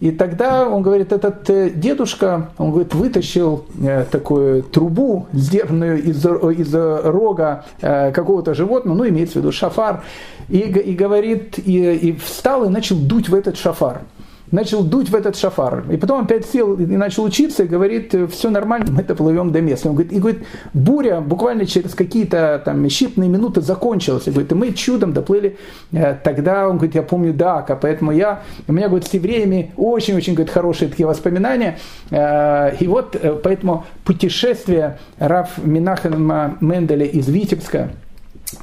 И 0.00 0.10
тогда 0.10 0.68
он 0.68 0.82
говорит, 0.82 1.12
этот 1.12 1.48
э, 1.50 1.70
дедушка, 1.70 2.50
он 2.58 2.70
говорит, 2.70 2.94
вытащил 2.94 3.64
э, 3.82 4.04
такую 4.10 4.62
трубу, 4.62 5.26
сделанную 5.32 6.02
из, 6.02 6.24
из 6.24 6.74
рога 6.74 7.64
э, 7.80 8.12
какого-то 8.12 8.54
животного, 8.54 8.96
ну, 8.96 9.08
имеется 9.08 9.34
в 9.34 9.36
виду 9.36 9.52
шафар, 9.52 10.02
и, 10.48 10.58
и 10.58 10.94
говорит, 10.94 11.58
и, 11.58 11.94
и 11.94 12.12
встал 12.16 12.64
и 12.64 12.68
начал 12.68 12.96
дуть 12.96 13.28
в 13.28 13.34
этот 13.34 13.56
шафар 13.56 14.02
начал 14.50 14.82
дуть 14.82 15.10
в 15.10 15.14
этот 15.14 15.36
шафар. 15.36 15.84
И 15.90 15.96
потом 15.96 16.24
опять 16.24 16.46
сел 16.46 16.74
и 16.74 16.84
начал 16.84 17.24
учиться 17.24 17.64
и 17.64 17.66
говорит, 17.66 18.14
все 18.30 18.50
нормально, 18.50 18.86
мы 18.90 19.02
доплывем 19.02 19.52
до 19.52 19.60
места. 19.60 19.88
Он 19.88 19.94
говорит, 19.94 20.12
и 20.12 20.18
говорит, 20.18 20.42
буря 20.72 21.20
буквально 21.20 21.66
через 21.66 21.94
какие-то 21.94 22.62
там 22.64 22.84
считанные 22.84 23.28
минуты 23.28 23.60
закончилась. 23.60 24.26
И 24.26 24.30
говорит, 24.30 24.52
и 24.52 24.54
мы 24.54 24.72
чудом 24.72 25.12
доплыли. 25.12 25.56
Э, 25.92 26.14
тогда 26.22 26.68
он 26.68 26.76
говорит, 26.76 26.94
я 26.94 27.02
помню 27.02 27.32
Дака, 27.32 27.76
поэтому 27.76 28.12
я, 28.12 28.42
у 28.68 28.72
меня 28.72 28.88
говорит, 28.88 29.06
с 29.06 29.14
евреями 29.14 29.72
очень-очень 29.76 30.34
говорит, 30.34 30.52
хорошие 30.52 30.88
такие 30.88 31.06
воспоминания. 31.06 31.78
Э, 32.10 32.74
и 32.78 32.86
вот 32.86 33.16
э, 33.16 33.38
поэтому 33.42 33.84
путешествие 34.04 34.98
Раф 35.18 35.58
Минахема 35.62 36.58
Менделя 36.60 37.06
из 37.06 37.28
Витебска, 37.28 37.90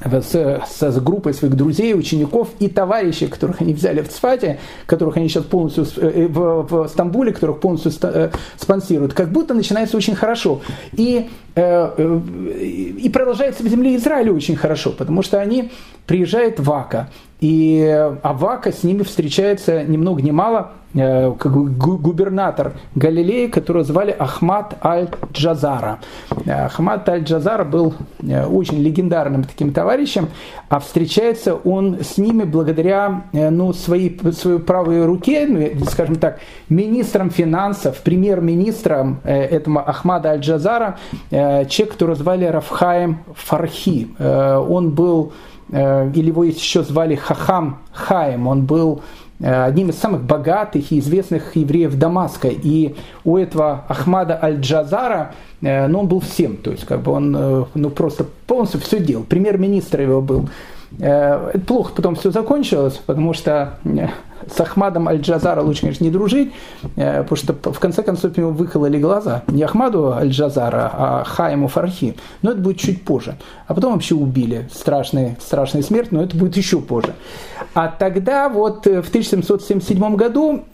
с, 0.00 0.62
с 0.70 1.00
группой 1.00 1.34
своих 1.34 1.54
друзей, 1.54 1.94
учеников 1.94 2.48
и 2.58 2.68
товарищей, 2.68 3.26
которых 3.26 3.60
они 3.60 3.74
взяли 3.74 4.02
в 4.02 4.08
Цфате, 4.08 4.58
которых 4.86 5.16
они 5.16 5.28
сейчас 5.28 5.44
полностью 5.44 5.86
э, 5.96 6.26
в, 6.28 6.62
в 6.62 6.88
Стамбуле, 6.88 7.32
которых 7.32 7.60
полностью 7.60 7.92
э, 8.02 8.30
спонсируют, 8.56 9.14
как 9.14 9.30
будто 9.30 9.54
начинается 9.54 9.96
очень 9.96 10.14
хорошо. 10.14 10.60
И, 10.92 11.28
э, 11.54 12.20
и 12.60 13.10
продолжается 13.12 13.62
в 13.62 13.68
земле 13.68 13.96
Израиля 13.96 14.32
очень 14.32 14.56
хорошо, 14.56 14.92
потому 14.92 15.22
что 15.22 15.40
они 15.40 15.70
приезжают 16.06 16.58
в 16.58 16.70
Ака, 16.72 17.10
и 17.40 17.82
Авака 18.22 18.72
с 18.72 18.82
ними 18.84 19.02
встречается 19.02 19.82
ни 19.82 19.96
много 19.96 20.22
ни 20.22 20.30
мало 20.30 20.72
Э, 20.81 20.81
губернатор 20.94 22.74
Галилеи, 22.94 23.46
которого 23.46 23.84
звали 23.84 24.10
Ахмад 24.10 24.76
Аль-Джазара. 24.84 26.00
Э, 26.44 26.66
Ахмад 26.66 27.08
Аль-Джазара 27.08 27.64
был 27.64 27.94
э, 28.22 28.44
очень 28.44 28.78
легендарным 28.78 29.44
таким 29.44 29.72
товарищем, 29.72 30.28
а 30.68 30.80
встречается 30.80 31.54
он 31.54 32.00
с 32.02 32.18
ними 32.18 32.44
благодаря 32.44 33.24
ну, 33.32 33.72
своей, 33.72 34.18
своей 34.32 34.58
правой 34.58 35.04
руке, 35.04 35.46
ну, 35.48 35.84
скажем 35.86 36.16
так, 36.16 36.40
министром 36.68 37.30
финансов, 37.30 38.02
премьер-министром 38.02 39.20
этого 39.24 39.82
Ахмада 39.82 40.30
Аль-Джазара, 40.30 40.98
человек, 41.30 41.92
которого 41.92 42.16
звали 42.16 42.44
Рафхаем 42.46 43.18
Фархи. 43.34 44.08
Он 44.18 44.90
был, 44.90 45.32
или 45.70 46.26
его 46.26 46.44
еще 46.44 46.82
звали 46.82 47.14
Хахам 47.14 47.80
Хаем, 47.92 48.46
он 48.46 48.64
был 48.64 49.02
Э, 49.31 49.31
одним 49.42 49.90
из 49.90 49.98
самых 49.98 50.22
богатых 50.22 50.92
и 50.92 50.98
известных 50.98 51.56
евреев 51.56 51.96
Дамаска. 51.98 52.48
И 52.48 52.94
у 53.24 53.36
этого 53.36 53.84
Ахмада 53.88 54.38
Аль-Джазара, 54.40 55.34
э, 55.60 55.86
ну, 55.88 56.00
он 56.00 56.08
был 56.08 56.20
всем, 56.20 56.56
то 56.56 56.70
есть 56.70 56.84
как 56.84 57.02
бы 57.02 57.12
он 57.12 57.34
э, 57.36 57.64
ну, 57.74 57.90
просто 57.90 58.26
полностью 58.46 58.80
все 58.80 59.00
делал. 59.00 59.24
Премьер-министр 59.24 60.02
его 60.02 60.20
был. 60.20 60.48
Это 60.98 61.60
плохо 61.66 61.92
потом 61.94 62.14
все 62.14 62.30
закончилось, 62.30 63.00
потому 63.06 63.32
что 63.32 63.78
с 64.52 64.60
Ахмадом 64.60 65.06
Аль-Джазара 65.08 65.62
лучше, 65.62 65.82
конечно, 65.82 66.02
не 66.02 66.10
дружить, 66.10 66.52
потому 66.96 67.36
что 67.36 67.54
в 67.72 67.78
конце 67.78 68.02
концов 68.02 68.36
ему 68.36 68.50
выкололи 68.50 68.98
глаза. 68.98 69.42
Не 69.46 69.62
Ахмаду 69.62 70.12
Аль-Джазара, 70.12 70.90
а 70.92 71.24
Хаиму 71.24 71.68
Фархи. 71.68 72.16
Но 72.42 72.50
это 72.50 72.60
будет 72.60 72.78
чуть 72.78 73.04
позже. 73.04 73.36
А 73.68 73.74
потом 73.74 73.92
вообще 73.92 74.16
убили. 74.16 74.68
Страшная, 74.72 75.36
страшная 75.40 75.82
смерть, 75.82 76.10
но 76.10 76.22
это 76.22 76.36
будет 76.36 76.56
еще 76.56 76.80
позже. 76.80 77.14
А 77.74 77.86
тогда 77.88 78.48
вот 78.48 78.84
в 78.84 79.08
1777 79.08 80.16
году 80.16 80.64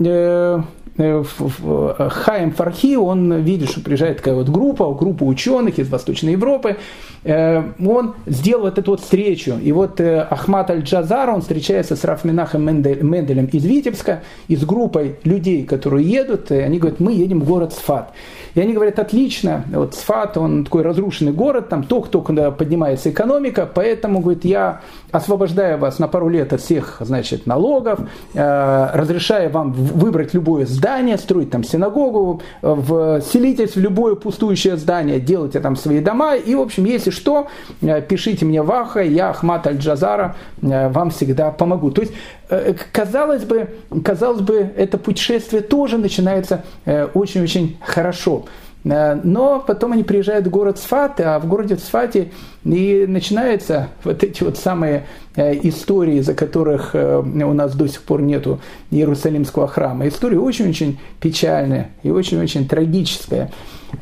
э, 0.99 1.25
э, 1.25 2.09
Хайм 2.11 2.53
Фархи, 2.53 2.97
он 2.97 3.33
видит, 3.41 3.71
что 3.71 3.81
приезжает 3.81 4.19
такая 4.19 4.35
вот 4.35 4.49
группа, 4.49 4.93
группа 4.93 5.25
ученых 5.25 5.79
из 5.79 5.89
Восточной 5.89 6.33
Европы, 6.33 6.77
э, 7.25 7.63
он 7.85 8.15
сделал 8.27 8.65
вот 8.65 8.79
эту 8.79 8.91
вот 8.91 9.01
встречу. 9.01 9.55
И 9.63 9.73
вот 9.73 10.01
Ахмат 10.01 10.71
Аль-Джазар, 10.71 11.31
он 11.31 11.41
встречается 11.41 11.97
с 11.97 12.05
Рафминахом 12.05 12.65
Менделем 12.65 13.47
из 13.47 13.65
Витебска, 13.65 14.23
и 14.49 14.57
с 14.57 14.65
группой 14.65 15.17
людей, 15.25 15.65
которые 15.65 16.07
едут, 16.09 16.51
они 16.51 16.79
говорят, 16.79 17.01
мы 17.01 17.13
едем 17.13 17.41
в 17.41 17.49
город 17.49 17.73
Сфат. 17.73 18.13
И 18.55 18.61
они 18.61 18.73
говорят, 18.73 18.99
отлично, 18.99 19.65
вот 19.73 19.95
Сфат, 19.95 20.37
он 20.37 20.65
такой 20.65 20.83
разрушенный 20.83 21.33
город, 21.33 21.69
там 21.69 21.85
только-только 21.85 22.51
поднимается 22.51 23.11
экономика, 23.11 23.69
поэтому, 23.73 24.21
говорит, 24.21 24.45
я 24.45 24.81
освобождаю 25.13 25.79
вас 25.79 25.99
на 25.99 26.09
пару 26.09 26.29
лет 26.29 26.53
от 26.53 26.61
всех, 26.61 26.97
значит, 27.01 27.47
налогов, 27.47 28.01
разрешаю 28.35 29.51
вам 29.51 29.73
выбрать 29.73 30.35
любое 30.35 30.67
здание, 30.67 30.88
строить 31.19 31.51
там 31.51 31.65
синагогу, 31.65 32.43
вселитесь 32.63 33.77
в 33.77 33.81
любое 33.81 34.15
пустующее 34.15 34.77
здание, 34.77 35.21
делайте 35.21 35.61
там 35.61 35.77
свои 35.77 36.01
дома, 36.01 36.37
и, 36.37 36.55
в 36.55 36.61
общем, 36.61 36.85
если 36.85 37.11
что, 37.11 37.49
э, 37.83 38.01
пишите 38.03 38.45
мне 38.45 38.63
в 38.63 38.71
Аха, 38.71 39.01
я 39.01 39.31
Ахмат 39.31 39.67
Аль-Джазара, 39.67 40.37
э, 40.63 40.89
вам 40.89 41.11
всегда 41.11 41.51
помогу. 41.51 41.91
То 41.91 42.03
есть, 42.03 42.13
э, 42.51 42.75
казалось 42.93 43.45
бы, 43.45 43.69
казалось 44.05 44.41
бы, 44.41 44.71
это 44.77 44.99
путешествие 44.99 45.63
тоже 45.63 45.99
начинается 45.99 46.65
э, 46.85 47.07
очень-очень 47.15 47.79
хорошо. 47.81 48.45
Э, 48.85 49.19
но 49.23 49.63
потом 49.67 49.93
они 49.93 50.05
приезжают 50.05 50.47
в 50.47 50.51
город 50.51 50.79
Сфат, 50.79 51.21
а 51.21 51.39
в 51.39 51.47
городе 51.47 51.77
Сфате 51.77 52.31
и 52.65 53.05
начинаются 53.09 53.89
вот 54.05 54.23
эти 54.23 54.43
вот 54.43 54.57
самые 54.57 55.07
э, 55.37 55.59
истории, 55.63 56.21
за 56.21 56.35
которых 56.35 56.91
э, 56.95 57.19
у 57.19 57.53
нас 57.53 57.75
до 57.75 57.89
сих 57.89 58.03
пор 58.03 58.23
нету 58.23 58.61
Иерусалимского 58.91 59.69
храма. 59.69 60.09
История 60.09 60.39
очень-очень 60.39 60.99
печальная 61.21 61.91
и 62.03 62.11
очень-очень 62.11 62.69
трагическая. 62.69 63.51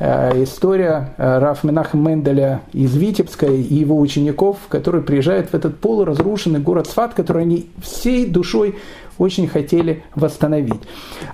История 0.01 1.15
Раф 1.17 1.63
Менаха 1.63 1.97
Менделя 1.97 2.63
из 2.73 2.97
Витебска 2.97 3.47
и 3.47 3.73
его 3.73 4.01
учеников, 4.01 4.59
которые 4.69 5.05
приезжают 5.05 5.51
в 5.51 5.55
этот 5.55 5.79
полуразрушенный 5.79 6.59
город 6.59 6.89
Сфат, 6.89 7.15
который 7.15 7.43
они 7.43 7.71
всей 7.81 8.27
душой 8.27 8.75
очень 9.19 9.49
хотели 9.49 10.03
восстановить. 10.15 10.81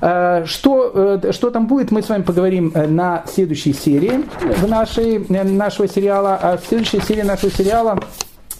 Э, 0.01 0.45
что, 0.47 1.21
э, 1.23 1.33
что 1.33 1.51
там 1.51 1.67
будет, 1.67 1.91
мы 1.91 2.03
с 2.03 2.09
вами 2.09 2.23
поговорим 2.23 2.73
э, 2.75 2.87
на 2.87 3.25
следующей 3.27 3.73
серии 3.73 4.25
в 4.61 4.69
нашей, 4.69 5.27
нашего 5.29 5.89
сериала. 5.89 6.39
А 6.41 6.57
в 6.57 6.67
следующей 6.67 7.01
серии 7.01 7.23
нашего 7.23 7.51
сериала 7.51 7.99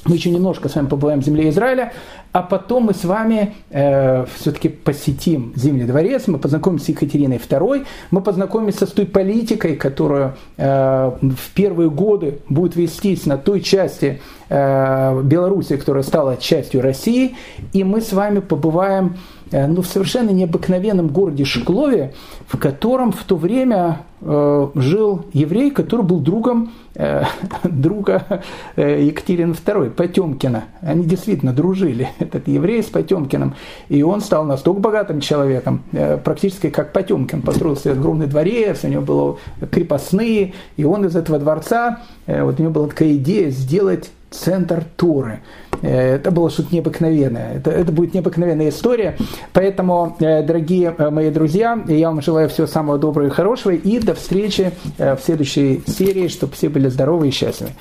мы 0.05 0.17
еще 0.17 0.31
немножко 0.31 0.69
с 0.69 0.75
вами 0.75 0.87
побываем 0.87 1.21
в 1.21 1.25
земле 1.25 1.49
Израиля, 1.51 1.93
а 2.33 2.43
потом 2.43 2.85
мы 2.85 2.95
с 2.95 3.05
вами 3.05 3.55
э, 3.71 4.25
все-таки 4.37 4.71
посетим 4.71 5.53
Зимний 5.55 5.85
дворец, 5.85 6.27
мы 6.27 6.39
познакомимся 6.39 6.87
с 6.87 6.89
Екатериной 6.89 7.37
II, 7.37 7.87
мы 8.11 8.23
познакомимся 8.23 8.87
с 8.87 8.91
той 8.91 9.05
политикой, 9.07 9.77
которую 9.77 10.35
э, 10.57 11.13
в 11.21 11.51
первые 11.55 11.91
годы 11.91 12.39
будет 12.49 12.75
вестись 12.75 13.27
на 13.27 13.37
той 13.37 13.61
части 13.61 14.23
э, 14.49 15.23
Беларуси, 15.23 15.77
которая 15.77 16.03
стала 16.03 16.39
частью 16.39 16.81
России, 16.81 17.37
и 17.75 17.85
мы 17.85 18.01
с 18.01 18.13
вами 18.13 18.41
побываем 18.41 19.17
ну, 19.53 19.83
в 19.83 19.87
совершенно 19.87 20.31
необыкновенном 20.31 21.09
городе 21.09 21.45
Шклове, 21.45 22.15
в 22.47 22.59
котором 22.59 23.13
в 23.13 23.23
то 23.25 23.37
время 23.37 24.01
э, 24.21 24.69
жил 24.75 25.27
еврей, 25.33 25.71
который 25.71 26.05
был 26.05 26.21
другом 26.21 26.73
э, 26.95 27.25
друга 27.65 28.43
э, 28.77 29.05
Екатерины 29.05 29.53
II, 29.53 29.91
Потемкина. 29.91 30.65
Они 30.81 31.05
действительно 31.05 31.53
дружили, 31.53 32.09
этот 32.19 32.49
еврей 32.49 32.83
с 32.83 32.87
Потемкиным. 32.87 33.55
И 33.89 34.03
он 34.03 34.21
стал 34.21 34.45
настолько 34.45 34.81
богатым 34.81 35.21
человеком, 35.21 35.83
э, 35.93 36.17
практически 36.17 36.71
как 36.71 36.93
Потемкин. 36.93 37.43
Построил 37.43 37.77
себе 37.77 37.93
огромный 37.93 38.27
дворец, 38.27 38.81
у 38.85 38.89
него 38.89 39.03
было 39.03 39.39
крепостные, 39.71 40.55
и 40.77 40.85
он 40.85 41.05
из 41.07 41.17
этого 41.17 41.39
дворца, 41.39 42.01
э, 42.27 42.43
вот 42.43 42.59
у 42.59 42.63
него 42.63 42.73
была 42.73 42.89
такая 42.89 43.15
идея 43.15 43.51
сделать 43.51 44.11
центр 44.33 44.85
Торы. 44.97 45.41
Э, 45.83 46.17
это 46.17 46.31
было 46.31 46.51
что-то 46.51 46.75
необыкновенное. 46.75 47.55
Это, 47.57 47.71
это 47.71 47.93
будет 47.93 48.15
необыкновенная 48.15 48.71
история. 48.71 49.17
Поэтому, 49.53 50.17
э, 50.21 50.43
дорогие 50.43 50.95
э, 50.97 51.11
мои 51.11 51.31
друзья, 51.31 51.83
я 51.87 52.09
вам 52.09 52.23
желаю 52.23 52.49
всего 52.49 52.67
самого 52.67 52.99
доброго 52.99 53.27
и 53.27 53.31
хорошего. 53.31 53.73
И 53.73 53.99
до 53.99 54.15
встречи 54.15 54.73
в 54.99 55.19
следующей 55.23 55.83
серии, 55.87 56.29
чтобы 56.29 56.55
все 56.55 56.69
были 56.69 56.89
здоровы 56.89 57.29
и 57.29 57.31
счастливы. 57.31 57.73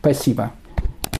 Спасибо. 0.00 0.50